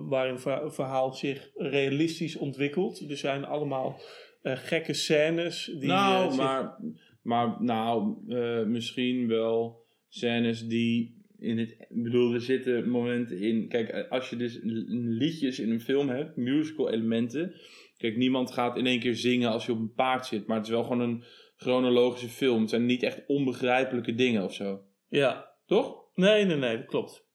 waarin 0.09 0.33
het 0.33 0.73
verhaal 0.73 1.13
zich 1.13 1.51
realistisch 1.55 2.35
ontwikkelt. 2.35 3.09
Er 3.09 3.17
zijn 3.17 3.45
allemaal 3.45 4.01
gekke 4.43 4.93
scènes. 4.93 5.65
Die, 5.65 5.87
nou, 5.89 6.27
zich- 6.31 6.37
maar, 6.41 6.77
maar 7.21 7.63
nou, 7.63 8.17
eh, 8.27 8.65
misschien 8.65 9.27
wel 9.27 9.85
scènes 10.07 10.67
die 10.67 11.19
in 11.37 11.57
het... 11.57 11.71
Ik 11.71 12.03
bedoel, 12.03 12.33
er 12.33 12.41
zitten 12.41 12.89
momenten 12.89 13.39
in... 13.39 13.67
Kijk, 13.67 13.89
eh, 13.89 14.11
als 14.11 14.29
je 14.29 14.35
dus 14.35 14.59
liedjes 14.63 15.59
in 15.59 15.71
een 15.71 15.81
film 15.81 16.09
hebt, 16.09 16.35
musical 16.35 16.89
elementen... 16.89 17.55
Kijk, 17.97 18.17
niemand 18.17 18.51
gaat 18.51 18.77
in 18.77 18.85
één 18.85 18.99
keer 18.99 19.15
zingen 19.15 19.49
als 19.49 19.65
je 19.65 19.71
op 19.71 19.79
een 19.79 19.93
paard 19.93 20.25
zit. 20.25 20.47
Maar 20.47 20.57
het 20.57 20.65
is 20.65 20.71
wel 20.71 20.83
gewoon 20.83 20.99
een 20.99 21.23
chronologische 21.55 22.29
film. 22.29 22.61
Het 22.61 22.69
zijn 22.69 22.85
niet 22.85 23.03
echt 23.03 23.25
onbegrijpelijke 23.27 24.15
dingen 24.15 24.43
of 24.43 24.53
zo. 24.53 24.83
Ja. 25.07 25.55
Toch? 25.65 26.01
Nee, 26.13 26.45
nee, 26.45 26.57
nee, 26.57 26.77
dat 26.77 26.85
klopt. 26.85 27.27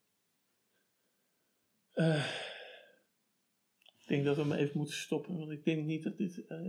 Eh, 1.93 2.25
ik 3.99 4.07
denk 4.07 4.25
dat 4.25 4.35
we 4.35 4.41
hem 4.41 4.51
even 4.51 4.77
moeten 4.77 4.95
stoppen, 4.95 5.37
want 5.37 5.51
ik 5.51 5.63
denk 5.63 5.85
niet 5.85 6.03
dat 6.03 6.17
dit. 6.17 6.45
eh 6.47 6.61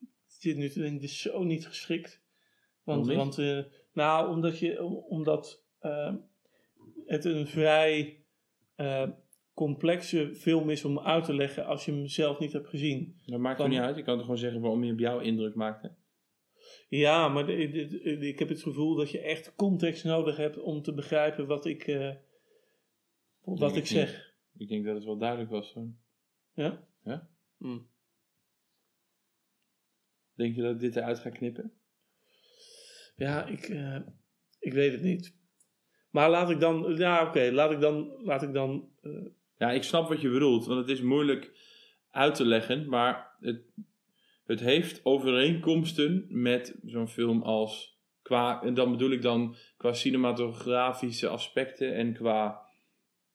ik 0.00 0.40
zit 0.40 0.56
nu 0.56 0.68
te 0.68 0.78
denken, 0.80 1.00
dit 1.00 1.10
is 1.10 1.20
zo 1.20 1.44
niet 1.44 1.66
geschikt. 1.66 2.23
Want, 2.84 3.06
want 3.06 3.38
eh, 3.38 3.58
nou, 3.92 4.28
omdat, 4.30 4.58
je, 4.58 4.82
omdat 5.08 5.64
eh, 5.78 6.14
het 7.06 7.24
een 7.24 7.46
vrij 7.46 8.24
eh, 8.74 9.10
complexe 9.54 10.34
film 10.34 10.70
is 10.70 10.84
om 10.84 10.98
uit 10.98 11.24
te 11.24 11.34
leggen 11.34 11.66
als 11.66 11.84
je 11.84 11.92
hem 11.92 12.06
zelf 12.06 12.38
niet 12.38 12.52
hebt 12.52 12.68
gezien. 12.68 13.20
Dat 13.26 13.40
maakt 13.40 13.58
Dan- 13.58 13.66
er 13.66 13.72
niet 13.72 13.80
uit. 13.82 13.96
Je 13.96 14.02
kan 14.02 14.14
toch 14.14 14.24
gewoon 14.24 14.38
zeggen 14.38 14.60
waarom 14.60 14.84
je 14.84 14.92
op 14.92 14.98
jou 14.98 15.22
indruk 15.22 15.54
maakte. 15.54 15.94
Ja, 16.88 17.28
maar 17.28 17.46
de- 17.46 17.68
de- 17.68 17.86
de- 17.88 18.28
ik 18.28 18.38
heb 18.38 18.48
het 18.48 18.62
gevoel 18.62 18.94
dat 18.94 19.10
je 19.10 19.20
echt 19.20 19.54
context 19.54 20.04
nodig 20.04 20.36
hebt 20.36 20.58
om 20.58 20.82
te 20.82 20.94
begrijpen 20.94 21.46
wat 21.46 21.64
ik, 21.64 21.86
eh, 21.86 22.14
wat 23.40 23.70
ik 23.70 23.76
ik 23.76 23.86
zeg. 23.86 24.34
Ik 24.56 24.68
denk 24.68 24.84
dat 24.84 24.94
het 24.94 25.04
wel 25.04 25.18
duidelijk 25.18 25.50
was. 25.50 25.72
Hoor. 25.72 25.88
Ja? 26.54 26.86
Ja? 27.04 27.28
Hm. 27.58 27.78
Denk 30.34 30.54
je 30.54 30.62
dat 30.62 30.74
ik 30.74 30.80
dit 30.80 30.96
eruit 30.96 31.18
ga 31.18 31.30
knippen? 31.30 31.72
Ja, 33.16 33.46
ik, 33.46 33.68
eh, 33.68 34.00
ik 34.58 34.72
weet 34.72 34.92
het 34.92 35.02
niet. 35.02 35.36
Maar 36.10 36.30
laat 36.30 36.50
ik 36.50 36.60
dan, 36.60 36.94
ja 36.96 37.26
oké, 37.26 37.50
laat 37.52 37.70
ik 37.70 37.80
dan, 37.80 38.16
laat 38.22 38.42
ik 38.42 38.52
dan, 38.52 38.88
eh, 39.00 39.26
Ja, 39.56 39.70
ik 39.70 39.82
snap 39.82 40.08
wat 40.08 40.20
je 40.20 40.30
bedoelt, 40.30 40.66
want 40.66 40.80
het 40.80 40.88
is 40.88 41.00
moeilijk 41.02 41.52
uit 42.10 42.34
te 42.34 42.44
leggen, 42.46 42.88
maar 42.88 43.36
het, 43.40 43.62
het 44.44 44.60
heeft 44.60 45.04
overeenkomsten 45.04 46.26
met 46.28 46.78
zo'n 46.84 47.08
film 47.08 47.42
als 47.42 47.98
qua, 48.22 48.62
en 48.62 48.74
dan 48.74 48.90
bedoel 48.90 49.10
ik 49.10 49.22
dan 49.22 49.56
qua 49.76 49.92
cinematografische 49.92 51.28
aspecten 51.28 51.94
en 51.94 52.12
qua 52.12 52.60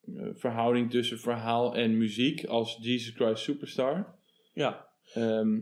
eh, 0.02 0.28
verhouding 0.34 0.92
tussen 0.92 1.20
verhaal 1.20 1.76
en 1.76 1.98
muziek 1.98 2.46
als 2.46 2.78
Jesus 2.82 3.16
Christ 3.16 3.44
Superstar. 3.44 4.16
ja, 4.54 4.88
Ehm, 5.14 5.56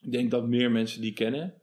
ik 0.00 0.12
denk 0.12 0.30
dat 0.30 0.48
meer 0.48 0.70
mensen 0.70 1.00
die 1.00 1.12
kennen. 1.12 1.59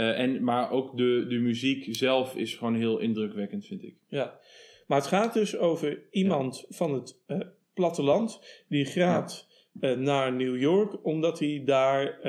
Eh, 0.00 0.18
en, 0.18 0.44
maar 0.44 0.70
ook 0.70 0.96
de, 0.96 1.26
de 1.28 1.38
muziek 1.38 1.96
zelf 1.96 2.36
is 2.36 2.54
gewoon 2.54 2.74
heel 2.74 2.98
indrukwekkend, 2.98 3.66
vind 3.66 3.82
ik. 3.82 3.96
ja. 4.08 4.38
Maar 4.86 4.98
het 4.98 5.08
gaat 5.08 5.34
dus 5.34 5.56
over 5.56 6.02
iemand 6.10 6.66
van 6.68 6.94
het 6.94 7.22
eh, 7.26 7.38
platteland 7.74 8.40
die 8.68 8.84
gaat 8.84 9.48
eh, 9.80 9.96
naar 9.96 10.32
New 10.32 10.60
York 10.60 11.04
omdat 11.04 11.38
hij 11.38 11.62
daar 11.64 12.20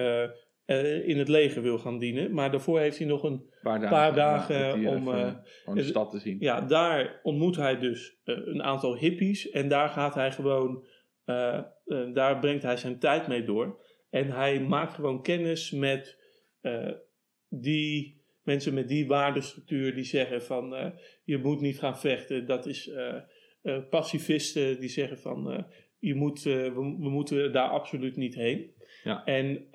in 1.06 1.18
het 1.18 1.28
leger 1.28 1.62
wil 1.62 1.80
gaan 1.80 2.00
dienen. 2.00 2.34
Maar 2.34 2.52
daarvoor 2.52 2.80
heeft 2.80 2.98
hij 2.98 3.08
nog 3.08 3.24
een 3.24 3.50
Paar 3.62 3.80
dagen, 3.80 3.98
paar 3.98 4.16
dagen 4.16 4.88
om... 4.88 5.08
gewoon 5.08 5.76
de 5.76 5.84
stad 5.84 6.12
te 6.12 6.20
zien. 6.20 6.38
Ja, 6.40 6.62
daar 6.62 7.20
ontmoet 7.24 7.56
hij 7.56 7.80
dus 7.80 8.18
een 8.24 8.64
aantal 8.64 8.98
hippies 8.98 9.50
en 9.50 9.68
daar 9.68 9.90
gaat 9.90 10.14
hij 10.14 10.32
gewoon, 10.32 10.86
daar 12.14 12.40
brengt 12.40 12.64
hij 12.64 12.78
zijn 12.78 13.00
tijd 13.00 13.28
mee 13.28 13.44
door. 13.44 13.82
En 14.10 14.32
hij 14.32 14.60
maakt 14.60 14.94
gewoon 14.94 15.22
kennis 15.22 15.72
met 15.72 16.18
die 17.54 18.22
mensen 18.44 18.74
met 18.74 18.88
die 18.88 19.08
waardestructuur 19.08 19.96
die 19.96 20.04
zeggen 20.04 20.44
van 20.44 20.76
eh, 20.76 20.90
je 21.24 21.38
moet 21.38 21.62
niet 21.62 21.80
gaan 21.80 22.00
vechten. 22.00 22.46
Dat 22.46 22.66
is 22.66 22.88
eh, 22.88 23.18
pacifisten 23.90 24.80
die 24.80 24.90
zeggen 24.90 25.20
van 25.20 25.66
je 26.00 26.16
moet, 26.16 26.42
we, 26.42 26.72
we 26.74 27.10
moeten 27.10 27.52
daar 27.52 27.70
absoluut 27.70 28.16
niet 28.16 28.36
heen. 28.36 28.74
Ja. 29.04 29.24
En 29.26 29.68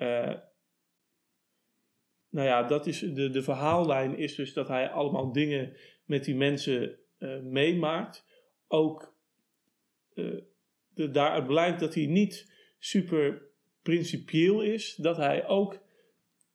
nou 2.29 2.47
ja, 2.47 2.63
dat 2.63 2.87
is 2.87 2.99
de, 2.99 3.29
de 3.29 3.41
verhaallijn 3.41 4.17
is 4.17 4.35
dus 4.35 4.53
dat 4.53 4.67
hij 4.67 4.89
allemaal 4.89 5.31
dingen 5.31 5.77
met 6.05 6.23
die 6.23 6.35
mensen 6.35 6.99
meemaakt. 7.43 8.25
Ook 8.67 9.15
de, 10.13 11.09
daaruit 11.11 11.47
blijkt 11.47 11.79
dat 11.79 11.93
hij 11.93 12.05
niet 12.05 12.53
super 12.79 13.41
principieel 13.81 14.61
is. 14.61 14.95
Dat 14.95 15.17
hij 15.17 15.47
ook 15.47 15.79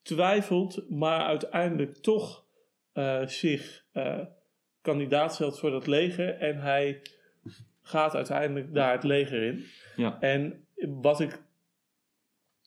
twijfelt, 0.02 0.84
maar 0.90 1.20
uiteindelijk 1.24 1.96
toch 1.96 2.44
eh, 2.92 3.26
zich 3.26 3.84
eh, 3.92 4.18
kandidaat 4.82 5.34
stelt 5.34 5.58
voor 5.58 5.70
dat 5.70 5.86
leger. 5.86 6.28
En 6.38 6.58
hij 6.60 7.02
gaat 7.82 8.14
uiteindelijk 8.14 8.74
daar 8.74 8.92
het 8.92 9.04
leger 9.04 9.42
in. 9.42 9.64
Ja. 9.96 10.20
En 10.20 10.66
wat 11.00 11.20
ik 11.20 11.42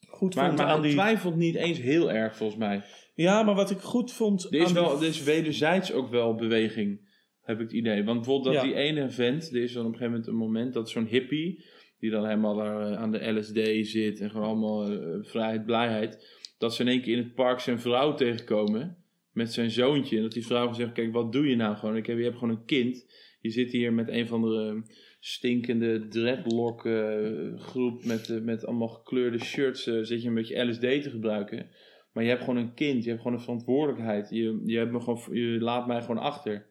goed 0.07 0.35
Maar, 0.35 0.45
vond 0.45 0.57
maar 0.57 0.67
aan 0.67 0.79
hij 0.79 0.87
die... 0.87 0.97
twijfelt 0.97 1.35
niet 1.35 1.55
eens 1.55 1.79
heel 1.79 2.11
erg, 2.11 2.35
volgens 2.35 2.59
mij. 2.59 2.81
Ja, 3.13 3.43
maar 3.43 3.55
wat 3.55 3.71
ik 3.71 3.79
goed 3.79 4.11
vond 4.13 4.43
Er 4.43 4.53
is, 4.59 4.67
aan 4.67 4.73
wel, 4.73 4.89
die- 4.97 4.97
er 5.07 5.13
is 5.13 5.23
wederzijds 5.23 5.91
ook 5.93 6.09
wel 6.09 6.35
beweging, 6.35 7.09
heb 7.41 7.55
ik 7.59 7.63
het 7.63 7.71
idee. 7.73 8.03
Want 8.03 8.17
bijvoorbeeld 8.21 8.53
dat 8.55 8.63
Ja. 8.63 8.69
die 8.69 8.77
ene 8.79 9.09
vent, 9.09 9.49
er 9.53 9.61
is 9.61 9.73
dan 9.73 9.85
op 9.85 9.91
een 9.91 9.97
gegeven 9.97 10.11
moment 10.11 10.27
een 10.27 10.35
moment 10.47 10.73
dat 10.73 10.89
zo'n 10.89 11.05
hippie, 11.05 11.65
die 11.99 12.11
dan 12.11 12.25
helemaal 12.25 12.55
daar 12.55 12.91
eh, 12.91 12.97
aan 12.97 13.11
de 13.11 13.31
LSD 13.31 13.87
zit 13.91 14.19
en 14.19 14.29
gewoon 14.29 14.47
allemaal 14.47 14.85
vrijheid, 15.23 15.65
blijheid, 15.65 16.43
dat 16.57 16.75
ze 16.75 16.81
in 16.81 16.87
één 16.87 17.01
keer 17.01 17.17
in 17.17 17.23
het 17.23 17.35
park 17.35 17.59
zijn 17.59 17.79
vrouw 17.79 18.13
tegenkomen 18.13 18.97
met 19.31 19.53
zijn 19.53 19.71
zoontje. 19.71 20.15
En 20.15 20.21
dat 20.21 20.31
die 20.31 20.45
vrouw 20.45 20.73
zegt, 20.73 20.91
kijk, 20.91 21.13
wat 21.13 21.31
doe 21.31 21.47
je 21.47 21.55
nou 21.55 21.75
gewoon? 21.75 21.95
Ik 21.95 22.05
heb, 22.05 22.17
je 22.17 22.23
hebt 22.23 22.37
gewoon 22.37 22.55
een 22.55 22.65
kind. 22.65 23.05
Je 23.41 23.49
zit 23.49 23.71
hier 23.71 23.93
met 23.93 24.09
een 24.09 24.27
van 24.27 24.41
de 24.41 24.81
stinkende 25.19 26.07
dreadlock 26.07 26.85
eh, 26.85 27.57
groep 27.57 28.05
met, 28.05 28.29
eh, 28.29 28.41
met 28.41 28.65
allemaal 28.65 28.87
gekleurde 28.87 29.39
shirts. 29.39 29.87
eh, 29.87 29.99
zit 30.01 30.21
je 30.21 30.27
een 30.27 30.33
beetje 30.33 30.63
LSD 30.63 30.81
te 30.81 31.09
gebruiken. 31.09 31.69
Maar 32.11 32.23
je 32.23 32.29
hebt 32.29 32.43
gewoon 32.43 32.57
een 32.57 32.73
kind, 32.73 33.03
je 33.03 33.09
hebt 33.09 33.21
gewoon 33.21 33.37
een 33.37 33.43
verantwoordelijkheid. 33.43 34.29
Je, 34.29 34.61
je, 34.65 34.77
hebt 34.77 34.91
me 34.91 34.99
gewoon, 34.99 35.21
je 35.31 35.59
laat 35.59 35.87
mij 35.87 36.01
gewoon 36.01 36.17
achter 36.17 36.65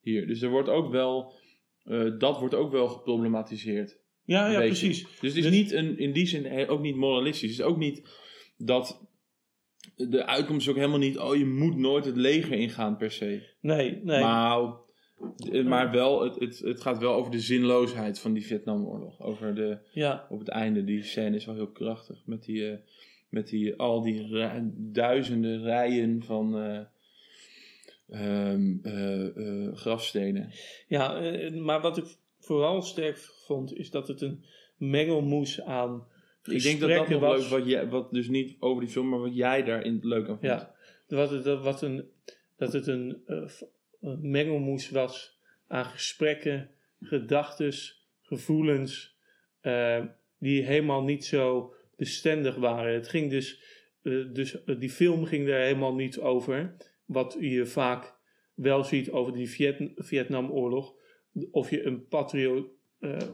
hier. 0.00 0.26
Dus 0.26 0.42
er 0.42 0.50
wordt 0.50 0.68
ook 0.68 0.90
wel, 0.90 1.32
dat 2.18 2.38
wordt 2.38 2.54
ook 2.54 2.72
wel 2.72 2.88
geproblematiseerd. 2.88 3.98
Ja, 4.24 4.50
ja, 4.50 4.58
beetje. 4.58 4.66
precies. 4.66 5.20
Dus 5.20 5.34
het 5.34 5.44
is 5.44 5.50
niet 5.50 5.72
een, 5.72 5.98
in 5.98 6.12
die 6.12 6.26
zin 6.26 6.68
ook 6.68 6.80
niet 6.80 6.96
moralistisch. 6.96 7.50
Het 7.50 7.60
is 7.60 7.64
ook 7.64 7.78
niet 7.78 8.02
dat 8.56 9.09
de 10.08 10.26
uitkomst 10.26 10.62
is 10.62 10.68
ook 10.68 10.76
helemaal 10.78 10.98
niet, 10.98 11.18
oh 11.18 11.36
je 11.36 11.46
moet 11.46 11.76
nooit 11.76 12.04
het 12.04 12.16
leger 12.16 12.52
ingaan 12.52 12.96
per 12.96 13.10
se. 13.10 13.42
Nee, 13.60 14.00
nee. 14.02 14.20
Maar, 14.20 14.72
eh, 15.52 15.64
maar 15.64 15.90
wel, 15.90 16.22
het, 16.22 16.34
het, 16.38 16.58
het 16.58 16.80
gaat 16.80 16.98
wel 16.98 17.14
over 17.14 17.30
de 17.30 17.40
zinloosheid 17.40 18.18
van 18.18 18.32
die 18.32 18.46
Vietnamoorlog. 18.46 19.20
Over 19.22 19.54
de, 19.54 19.78
Ja. 19.92 20.26
op 20.28 20.38
het 20.38 20.48
einde, 20.48 20.84
die 20.84 21.02
scène 21.02 21.36
is 21.36 21.44
wel 21.44 21.54
heel 21.54 21.70
krachtig. 21.70 22.22
Met, 22.24 22.44
die, 22.44 22.70
eh, 22.70 22.76
met 23.28 23.48
die, 23.48 23.76
al 23.76 24.02
die 24.02 24.28
duizenden 24.76 25.62
rijen 25.62 26.22
van 26.22 26.58
eh, 28.08 29.72
grafstenen. 29.74 30.50
Ja, 30.88 31.20
maar 31.50 31.80
wat 31.80 31.96
ik 31.96 32.04
vooral 32.38 32.82
sterk 32.82 33.16
vond, 33.18 33.76
is 33.76 33.90
dat 33.90 34.08
het 34.08 34.20
een 34.20 34.44
mengelmoes 34.76 35.62
aan 35.62 36.06
Ik 36.50 36.62
denk 36.62 36.80
dat 36.80 36.88
dat 36.88 37.08
nog 37.08 37.20
was. 37.20 37.40
leuk, 37.40 37.50
wat, 37.58 37.68
jij, 37.68 37.88
wat 37.88 38.12
dus 38.12 38.28
niet 38.28 38.56
over 38.58 38.82
die 38.82 38.90
film, 38.92 39.08
maar 39.08 39.20
wat 39.20 39.36
jij 39.36 39.62
daarin 39.64 39.98
leuk 40.02 40.28
aan 40.28 40.38
vond. 40.38 40.42
Ja, 40.42 40.74
wat 41.08 41.30
het, 41.30 41.44
dat, 41.44 41.62
wat 41.62 41.82
een, 41.82 42.10
dat 42.56 42.72
het 42.72 42.86
een, 42.86 43.22
eh, 43.26 43.50
een 44.00 44.30
mengelmoes 44.30 44.90
was 44.90 45.38
aan 45.66 45.84
gesprekken, 45.84 46.70
gedachtes, 47.00 48.06
gevoelens, 48.22 49.16
eh, 49.60 50.04
die 50.38 50.62
helemaal 50.62 51.02
niet 51.02 51.24
zo 51.24 51.74
bestendig 51.96 52.54
waren. 52.56 52.94
Het 52.94 53.08
ging 53.08 53.30
dus, 53.30 53.62
eh, 54.02 54.24
dus 54.32 54.56
die 54.78 54.90
film 54.90 55.24
ging 55.24 55.46
daar 55.46 55.60
helemaal 55.60 55.94
niet 55.94 56.18
over, 56.18 56.74
wat 57.04 57.36
je 57.40 57.66
vaak 57.66 58.14
wel 58.54 58.84
ziet 58.84 59.10
over 59.10 59.32
die 59.32 59.48
Viet- 59.50 59.90
Vietnamoorlog, 59.96 60.94
of 61.50 61.70
je 61.70 61.84
een 61.84 62.06
patriot, 62.06 62.66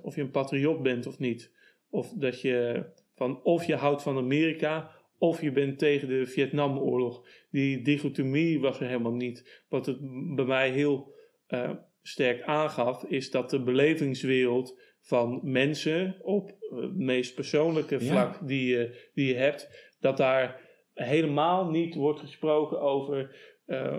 of 0.03 0.15
je 0.17 0.23
een 0.23 0.31
patriot 0.31 0.83
bent 0.83 1.07
of 1.07 1.19
niet. 1.19 1.55
Of 1.91 2.13
dat 2.13 2.41
je 2.41 2.85
van 3.17 3.43
of 3.43 3.65
je 3.65 3.75
houdt 3.75 4.03
van 4.03 4.17
Amerika 4.17 4.91
of 5.19 5.41
je 5.43 5.53
bent 5.53 5.79
tegen 5.79 6.09
de 6.09 6.27
Vietnamoorlog. 6.27 7.27
Die 7.51 7.83
dichotomie 7.83 8.61
was 8.61 8.81
er 8.81 8.87
helemaal 8.87 9.15
niet. 9.15 9.65
Wat 9.69 9.87
het 9.87 9.99
bij 10.37 10.45
mij 10.45 10.71
heel 10.71 11.15
eh, 11.47 11.71
sterk 12.03 12.43
aangaf, 12.43 13.05
is 13.05 13.31
dat 13.31 13.51
de 13.51 13.63
belevingswereld 13.63 14.81
van 15.01 15.41
mensen 15.43 16.17
op 16.23 16.51
eh, 16.51 16.77
het 16.81 16.97
meest 16.97 17.35
persoonlijke 17.35 17.95
Ja. 18.05 18.11
vlak 18.11 18.49
die, 18.49 18.67
je, 18.77 19.11
die 19.15 19.27
je 19.29 19.35
hebt, 19.35 19.91
dat 20.01 20.17
daar 20.17 20.61
helemaal 20.95 21.71
niet 21.71 21.95
wordt 21.95 22.21
gesproken 22.21 22.81
over 22.81 23.37
eh, 23.67 23.99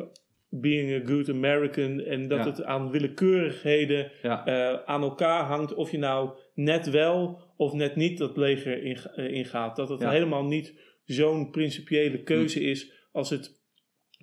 being 0.50 1.02
a 1.04 1.08
good 1.08 1.30
American 1.30 2.00
en 2.00 2.28
dat 2.28 2.38
Ja. 2.38 2.46
het 2.46 2.64
aan 2.64 2.92
willekeurigheden 2.92 4.12
Ja. 4.22 4.46
aan 4.86 5.02
elkaar 5.02 5.44
hangt 5.44 5.74
of 5.74 5.92
je 5.92 5.98
nou 5.98 6.30
net 6.54 6.90
wel 6.90 7.40
of 7.58 7.74
net 7.74 7.96
niet 7.96 8.18
dat 8.18 8.38
leger 8.38 8.84
eh, 9.16 9.34
ingaat. 9.34 9.76
Dat 9.76 9.90
het 9.90 10.02
Ja. 10.02 10.10
helemaal 10.12 10.46
niet 10.46 10.80
zo'n 11.06 11.50
principiële 11.52 12.24
keuze 12.24 12.62
is 12.62 12.92
als 13.12 13.30
het 13.30 13.56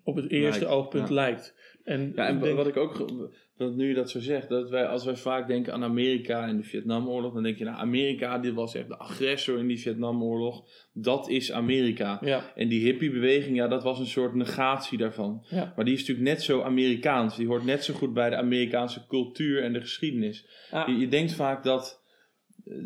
op 0.05 0.16
het 0.16 0.31
eerste 0.31 0.61
Lijkt, 0.65 0.74
oogpunt 0.74 1.09
ja. 1.09 1.15
lijkt. 1.15 1.55
En, 1.85 2.12
Ja, 2.15 2.27
en 2.27 2.40
denk- 2.40 2.56
wat 2.56 2.66
ik 2.66 2.77
ook, 2.77 3.09
dat 3.56 3.74
nu 3.74 3.89
je 3.89 3.94
dat 3.94 4.11
zo 4.11 4.20
zegt, 4.20 4.48
dat 4.48 4.70
wij, 4.70 4.86
als 4.86 5.05
wij 5.05 5.16
vaak 5.16 5.48
denken 5.48 5.73
aan 5.73 5.82
Amerika 5.85 6.47
en 6.48 6.56
de 6.56 6.62
Vietnamoorlog, 6.62 7.35
dan 7.35 7.43
denk 7.43 7.59
je, 7.59 7.65
nou, 7.65 7.77
Amerika, 7.77 8.39
dit 8.39 8.55
was 8.55 8.74
echt 8.74 8.89
de 8.89 8.98
agressor 8.98 9.59
in 9.59 9.66
die 9.66 9.78
Vietnamoorlog, 9.81 10.69
dat 10.93 11.28
is 11.28 11.52
Amerika. 11.52 12.19
Ja. 12.24 12.52
En 12.55 12.69
die 12.69 12.81
hippiebeweging, 12.85 13.56
ja, 13.56 13.69
dat 13.69 13.82
was 13.82 13.98
een 13.98 14.06
soort 14.06 14.35
negatie 14.35 14.98
daarvan. 14.98 15.47
Ja. 15.51 15.73
Maar 15.77 15.85
die 15.85 15.94
is 15.94 16.01
natuurlijk 16.01 16.28
net 16.28 16.43
zo 16.43 16.62
Amerikaans, 16.62 17.36
die 17.36 17.47
hoort 17.47 17.65
net 17.65 17.85
zo 17.85 17.94
goed 17.94 18.12
bij 18.15 18.31
de 18.31 18.36
Amerikaanse 18.36 19.06
cultuur 19.06 19.62
en 19.62 19.73
de 19.73 19.81
geschiedenis. 19.81 20.47
Ja. 20.70 20.86
Je, 20.86 20.97
je 20.98 21.09
denkt 21.09 21.32
vaak 21.32 21.62
dat, 21.65 22.03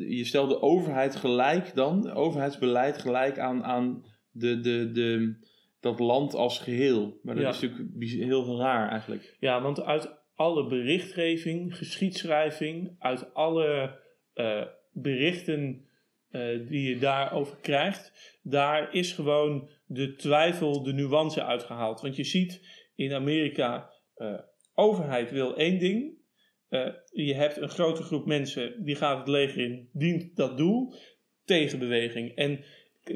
je 0.09 0.25
stelt 0.25 0.49
de 0.49 0.61
overheid 0.63 1.17
gelijk 1.17 1.75
dan, 1.75 2.11
overheidsbeleid 2.11 2.99
gelijk 2.99 3.39
aan, 3.39 3.65
aan 3.65 4.05
de, 4.31 4.61
de, 4.61 4.91
de, 4.93 5.37
dat 5.81 5.99
land 5.99 6.35
als 6.35 6.59
geheel. 6.59 7.19
Maar 7.23 7.35
dat 7.35 7.45
Ja. 7.45 7.51
is 7.51 7.61
natuurlijk 7.61 8.03
heel 8.25 8.59
raar 8.59 8.91
eigenlijk. 8.91 9.37
Ja, 9.41 9.63
want 9.63 9.83
uit 9.83 10.17
alle 10.35 10.67
berichtgeving, 10.67 11.77
geschiedschrijving, 11.77 12.97
uit 12.99 13.35
alle 13.35 13.99
eh, 14.35 14.63
berichten 14.93 15.87
eh, 16.31 16.69
die 16.69 16.89
je 16.89 16.99
daarover 16.99 17.57
krijgt, 17.61 18.39
daar 18.43 18.95
is 18.95 19.13
gewoon 19.13 19.71
de 19.87 20.15
twijfel, 20.15 20.83
de 20.83 20.93
nuance 20.93 21.45
uitgehaald. 21.45 22.01
Want 22.01 22.17
je 22.17 22.25
ziet 22.25 22.61
in 22.95 23.13
Amerika, 23.13 23.91
eh, 24.15 24.35
overheid 24.75 25.31
wil 25.31 25.57
één 25.57 25.79
ding. 25.79 26.17
Eh, 26.69 26.87
je 27.13 27.35
hebt 27.35 27.57
een 27.57 27.69
grote 27.69 28.03
groep 28.03 28.27
mensen 28.27 28.85
die 28.85 28.95
gaat 28.95 29.19
het 29.19 29.29
leger 29.29 29.63
in, 29.65 29.89
dient 29.93 30.37
dat 30.37 30.57
doel, 30.57 30.95
tegenbeweging. 31.45 32.35
En, 32.35 32.61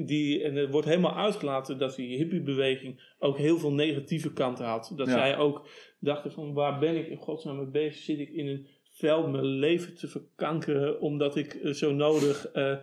die, 0.07 0.43
en 0.43 0.57
er 0.57 0.71
wordt 0.71 0.87
helemaal 0.89 1.17
uitgelaten 1.17 1.79
dat 1.79 1.97
die 1.97 2.17
hippiebeweging 2.17 3.15
ook 3.19 3.39
heel 3.39 3.59
veel 3.59 3.73
negatieve 3.73 4.33
kanten 4.33 4.65
had. 4.65 4.93
Dat 4.97 5.07
Ja. 5.07 5.13
zij 5.13 5.37
ook 5.37 5.69
dachten 6.01 6.33
van 6.33 6.53
waar 6.53 6.79
ben 6.79 6.97
ik 6.97 7.07
in 7.09 7.17
godsnaam 7.17 7.57
mee 7.57 7.67
bezig? 7.67 8.03
Zit 8.03 8.19
ik 8.19 8.29
in 8.31 8.47
een 8.47 8.67
veld 8.91 9.31
mijn 9.31 9.45
leven 9.45 9.95
te 9.95 10.09
verkankeren 10.09 11.01
omdat 11.01 11.37
ik 11.37 11.55
eh, 11.55 11.73
zo 11.73 11.93
nodig 11.93 12.47
eh, 12.53 12.77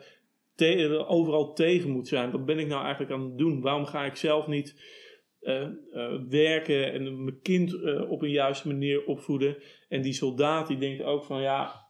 te- 0.55 1.05
overal 1.07 1.53
tegen 1.53 1.89
moet 1.89 2.07
zijn? 2.07 2.31
Wat 2.31 2.45
ben 2.45 2.59
ik 2.59 2.67
nou 2.67 2.81
eigenlijk 2.83 3.11
aan 3.13 3.23
het 3.23 3.37
doen? 3.37 3.61
Waarom 3.61 3.85
ga 3.85 4.05
ik 4.05 4.15
zelf 4.15 4.47
niet 4.47 4.97
eh, 5.39 5.61
eh, 5.61 6.21
werken 6.29 6.91
en 6.93 7.23
mijn 7.23 7.41
kind 7.41 7.81
eh, 7.83 8.11
op 8.11 8.21
een 8.21 8.31
juiste 8.31 8.67
manier 8.67 9.05
opvoeden? 9.05 9.57
En 9.87 10.01
die 10.01 10.13
soldaat 10.13 10.67
die 10.67 10.77
denkt 10.77 11.03
ook 11.03 11.23
van 11.23 11.41
ja, 11.41 11.87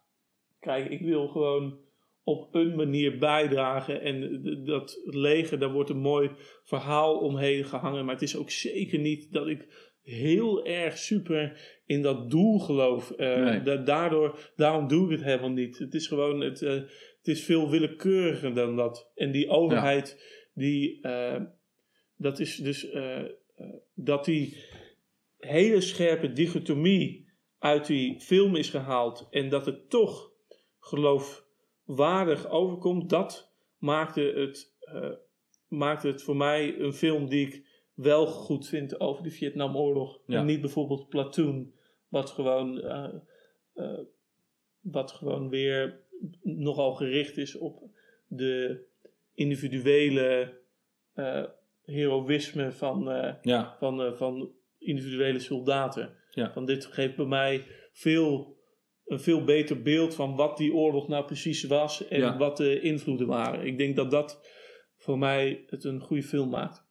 kijk, 0.59 0.89
ik 0.89 1.01
wil 1.01 1.27
gewoon 1.27 1.79
op 2.23 2.55
een 2.55 2.75
manier 2.75 3.17
bijdragen. 3.17 4.01
En 4.01 4.41
dat 4.65 5.01
leger, 5.05 5.59
daar 5.59 5.71
wordt 5.71 5.89
een 5.89 5.99
mooi 5.99 6.31
verhaal 6.63 7.17
omheen 7.17 7.65
gehangen. 7.65 8.05
Maar 8.05 8.13
het 8.13 8.23
is 8.23 8.37
ook 8.37 8.49
zeker 8.49 8.99
niet 8.99 9.33
dat 9.33 9.47
ik 9.47 9.67
heel 10.01 10.65
erg 10.65 10.97
super 10.97 11.61
in 11.85 12.01
dat 12.01 12.29
doel 12.29 12.59
geloof. 12.59 13.17
Nee. 13.17 13.61
da- 13.61 13.75
daardoor, 13.75 14.51
daarom 14.55 14.87
doe 14.87 15.05
ik 15.05 15.11
het 15.11 15.23
helemaal 15.23 15.51
niet. 15.51 15.77
Het 15.77 15.93
is 15.93 16.07
gewoon, 16.07 16.41
het, 16.41 16.59
het 16.59 17.27
is 17.27 17.43
veel 17.43 17.69
willekeuriger 17.69 18.53
dan 18.53 18.75
dat. 18.75 19.11
En 19.15 19.31
die 19.31 19.49
overheid, 19.49 20.23
die, 20.53 20.99
dat 22.19 22.39
is 22.39 22.55
dus 22.55 22.89
eh, 22.89 23.19
eh, 23.19 23.29
dat 23.93 24.25
die 24.25 24.57
hele 25.37 25.81
scherpe 25.81 26.31
dichotomie 26.33 27.27
uit 27.59 27.85
die 27.85 28.19
film 28.19 28.55
is 28.55 28.69
gehaald 28.69 29.27
en 29.31 29.49
dat 29.49 29.65
het 29.65 29.89
toch 29.89 30.31
geloofwaardig 30.79 32.49
overkomt, 32.49 33.09
dat 33.09 33.51
maakte 33.77 34.21
het, 34.21 34.75
eh, 34.79 35.11
maakte 35.67 36.07
het 36.07 36.23
voor 36.23 36.35
mij 36.35 36.79
een 36.79 36.93
film 36.93 37.29
die 37.29 37.47
ik 37.47 37.67
wel 37.93 38.27
goed 38.27 38.67
vind 38.67 38.99
over 38.99 39.23
de 39.23 39.31
Vietnamoorlog. 39.31 40.21
Ja. 40.25 40.39
En 40.39 40.45
niet 40.45 40.61
bijvoorbeeld 40.61 41.09
Platoon, 41.09 41.73
wat 42.07 42.29
gewoon, 42.29 42.83
wat 44.79 45.11
gewoon 45.11 45.49
weer 45.49 46.03
nogal 46.41 46.93
gericht 46.93 47.37
is 47.37 47.57
op 47.57 47.83
de 48.27 48.83
individuele 49.33 50.57
heroïsme 51.89 52.71
van, 52.71 53.11
eh, 53.11 53.33
Ja, 53.41 53.75
van, 53.79 54.01
eh, 54.01 54.13
van 54.13 54.51
individuele 54.77 55.39
soldaten. 55.39 56.17
Ja. 56.31 56.51
Van 56.53 56.65
dit 56.65 56.85
geeft 56.85 57.15
bij 57.15 57.25
mij 57.25 57.65
veel, 57.91 58.57
een 59.05 59.19
veel 59.19 59.43
beter 59.43 59.81
beeld 59.81 60.15
van 60.15 60.35
wat 60.35 60.57
die 60.57 60.73
oorlog 60.73 61.07
nou 61.07 61.25
precies 61.25 61.63
was 61.63 62.07
en 62.07 62.19
Ja. 62.19 62.37
wat 62.37 62.57
de 62.57 62.81
invloeden 62.81 63.27
waren. 63.27 63.65
Ik 63.65 63.77
denk 63.77 63.95
dat 63.95 64.11
dat 64.11 64.47
voor 64.97 65.17
mij 65.17 65.63
het 65.67 65.83
een 65.83 65.99
goede 66.01 66.23
film 66.23 66.49
maakt. 66.49 66.87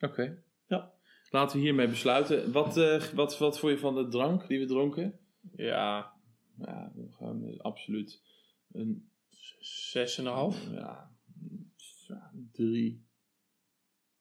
oké. 0.00 0.42
Ja. 0.66 0.92
Laten 1.30 1.56
we 1.56 1.62
hiermee 1.62 1.88
besluiten. 1.88 2.52
Wat, 2.52 2.76
eh, 2.76 3.02
wat, 3.02 3.38
wat 3.38 3.58
vond 3.58 3.72
je 3.72 3.78
van 3.78 3.94
de 3.94 4.08
drank 4.08 4.46
die 4.48 4.58
we 4.58 4.66
dronken? 4.66 5.18
Ja, 5.56 6.12
Ja, 6.58 6.92
gewoon 7.10 7.58
absoluut 7.60 8.22
een 8.72 9.10
6,5. 9.60 10.64
ja, 10.70 10.74
ja, 10.74 11.10
drie. 12.52 13.04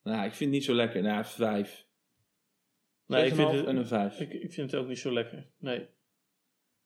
Nou, 0.03 0.25
ik 0.25 0.33
vind 0.33 0.39
het 0.39 0.49
niet 0.49 0.63
zo 0.63 0.73
lekker. 0.73 1.01
Nou, 1.01 1.25
vijf. 1.25 1.87
Nee, 3.05 3.25
ik 3.25 3.33
vind, 3.33 3.51
6,5 3.51 3.55
het, 3.55 3.65
en 3.65 3.75
een 3.75 3.87
vijf. 3.87 4.19
ik, 4.19 4.33
ik 4.33 4.53
vind 4.53 4.71
het 4.71 4.81
ook 4.81 4.87
niet 4.87 4.99
zo 4.99 5.13
lekker. 5.13 5.47
Nee. 5.57 5.87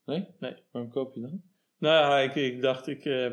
Nee? 0.06 0.28
Nee. 0.40 0.56
Waarom 0.72 0.92
koop 0.92 1.14
je 1.14 1.22
dan? 1.22 1.42
Nou 1.78 1.96
ja, 1.96 2.20
ik, 2.20 2.36
ik 2.36 2.62
dacht, 2.62 2.88
ik, 2.88 3.06
eh, 3.06 3.32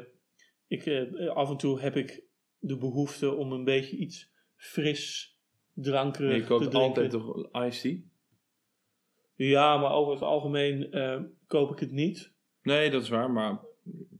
ik, 0.67 0.87
eh, 0.87 1.29
af 1.29 1.51
en 1.51 1.57
toe 1.57 1.81
heb 1.81 1.97
ik 1.97 2.25
de 2.59 2.77
behoefte 2.77 3.35
om 3.35 3.53
een 3.53 3.65
beetje 3.65 3.97
iets 3.97 4.31
fris, 4.57 5.37
drankerig 5.73 6.35
je 6.35 6.41
te 6.41 6.47
koopt 6.47 6.75
altijd 6.75 7.11
toch 7.11 7.53
iced 7.53 7.81
tea? 7.81 7.99
Ja, 9.35 9.77
maar 9.77 9.93
over 9.93 10.13
het 10.13 10.23
algemeen 10.23 10.91
eh, 10.91 11.23
koop 11.47 11.71
ik 11.71 11.79
het 11.79 11.91
niet. 11.91 12.35
Nee, 12.63 12.91
dat 12.91 13.03
is 13.03 13.09
waar, 13.09 13.31
maar 13.31 13.61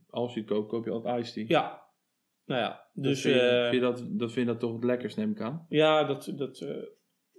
als 0.09 0.33
je 0.33 0.39
het 0.39 0.49
koopt, 0.49 0.69
koop 0.69 0.85
je 0.85 0.91
altijd 0.91 1.23
iced 1.23 1.33
tea. 1.33 1.45
Ja. 1.47 1.86
Nou 2.47 2.61
ja, 2.61 2.83
Dus 2.93 3.03
dus 3.07 3.21
vind 3.21 3.35
je, 3.35 3.41
eh, 3.41 3.61
vind 3.69 3.73
je 3.73 3.79
dat, 3.79 3.97
dat 4.19 4.31
vind 4.31 4.45
je 4.47 4.51
dat 4.51 4.59
toch 4.61 4.73
het 4.73 4.83
lekkerst, 4.83 5.17
neem 5.17 5.31
ik 5.31 5.41
aan? 5.41 5.65
ja, 5.69 6.03
dat, 6.03 6.33
dat 6.35 6.59
eh, 6.59 6.75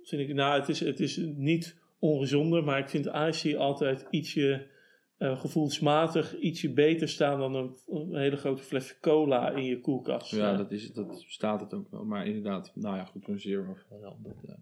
vind 0.03 0.29
ik. 0.29 0.35
Nou, 0.35 0.61
het 0.61 0.69
is, 0.69 0.81
het 0.81 1.01
is 1.01 1.17
niet 1.37 1.79
ongezonder, 1.99 2.65
maar 2.65 2.79
ik 2.79 2.89
vind 2.89 3.07
IC 3.07 3.57
altijd 3.57 4.07
ietsje 4.11 4.67
eh, 5.19 5.41
gevoelsmatig 5.41 6.39
ietsje 6.39 6.73
beter 6.73 7.09
staan 7.09 7.39
dan 7.39 7.55
een, 7.55 7.77
een 7.87 8.17
hele 8.17 8.37
grote 8.37 8.63
fles 8.63 8.99
cola 9.01 9.51
in 9.51 9.65
je 9.65 9.81
koelkast. 9.81 10.31
Ja, 10.35 10.53
Eh, 10.53 10.59
dat, 10.59 10.73
is, 10.73 10.93
dat 10.93 11.25
staat 11.29 11.61
het 11.61 11.75
ook 11.75 11.91
wel. 11.91 12.05
Maar 12.05 12.27
inderdaad, 12.27 12.73
nou 12.75 12.97
ja, 12.97 13.05
goed, 13.05 13.29
een 13.29 13.41
zero. 13.41 13.77
wel, 14.01 14.19
Dat 14.23 14.37
eh, 14.47 14.55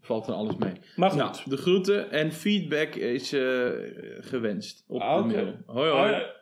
valt 0.00 0.26
er 0.26 0.34
alles 0.34 0.56
mee. 0.56 0.72
Maar 0.96 1.10
goed. 1.10 1.18
Nou, 1.18 1.36
de 1.44 1.56
groeten 1.56 2.10
en 2.10 2.32
feedback 2.32 2.94
is 2.94 3.32
eh, 3.32 3.68
gewenst 4.20 4.84
op 4.88 5.00
Ah, 5.00 5.16
de 5.16 5.22
oké. 5.34 5.42
mail. 5.42 5.54
Hoi 5.66 5.90
hoi. 5.90 6.12
Ah, 6.12 6.18
ja. 6.20 6.38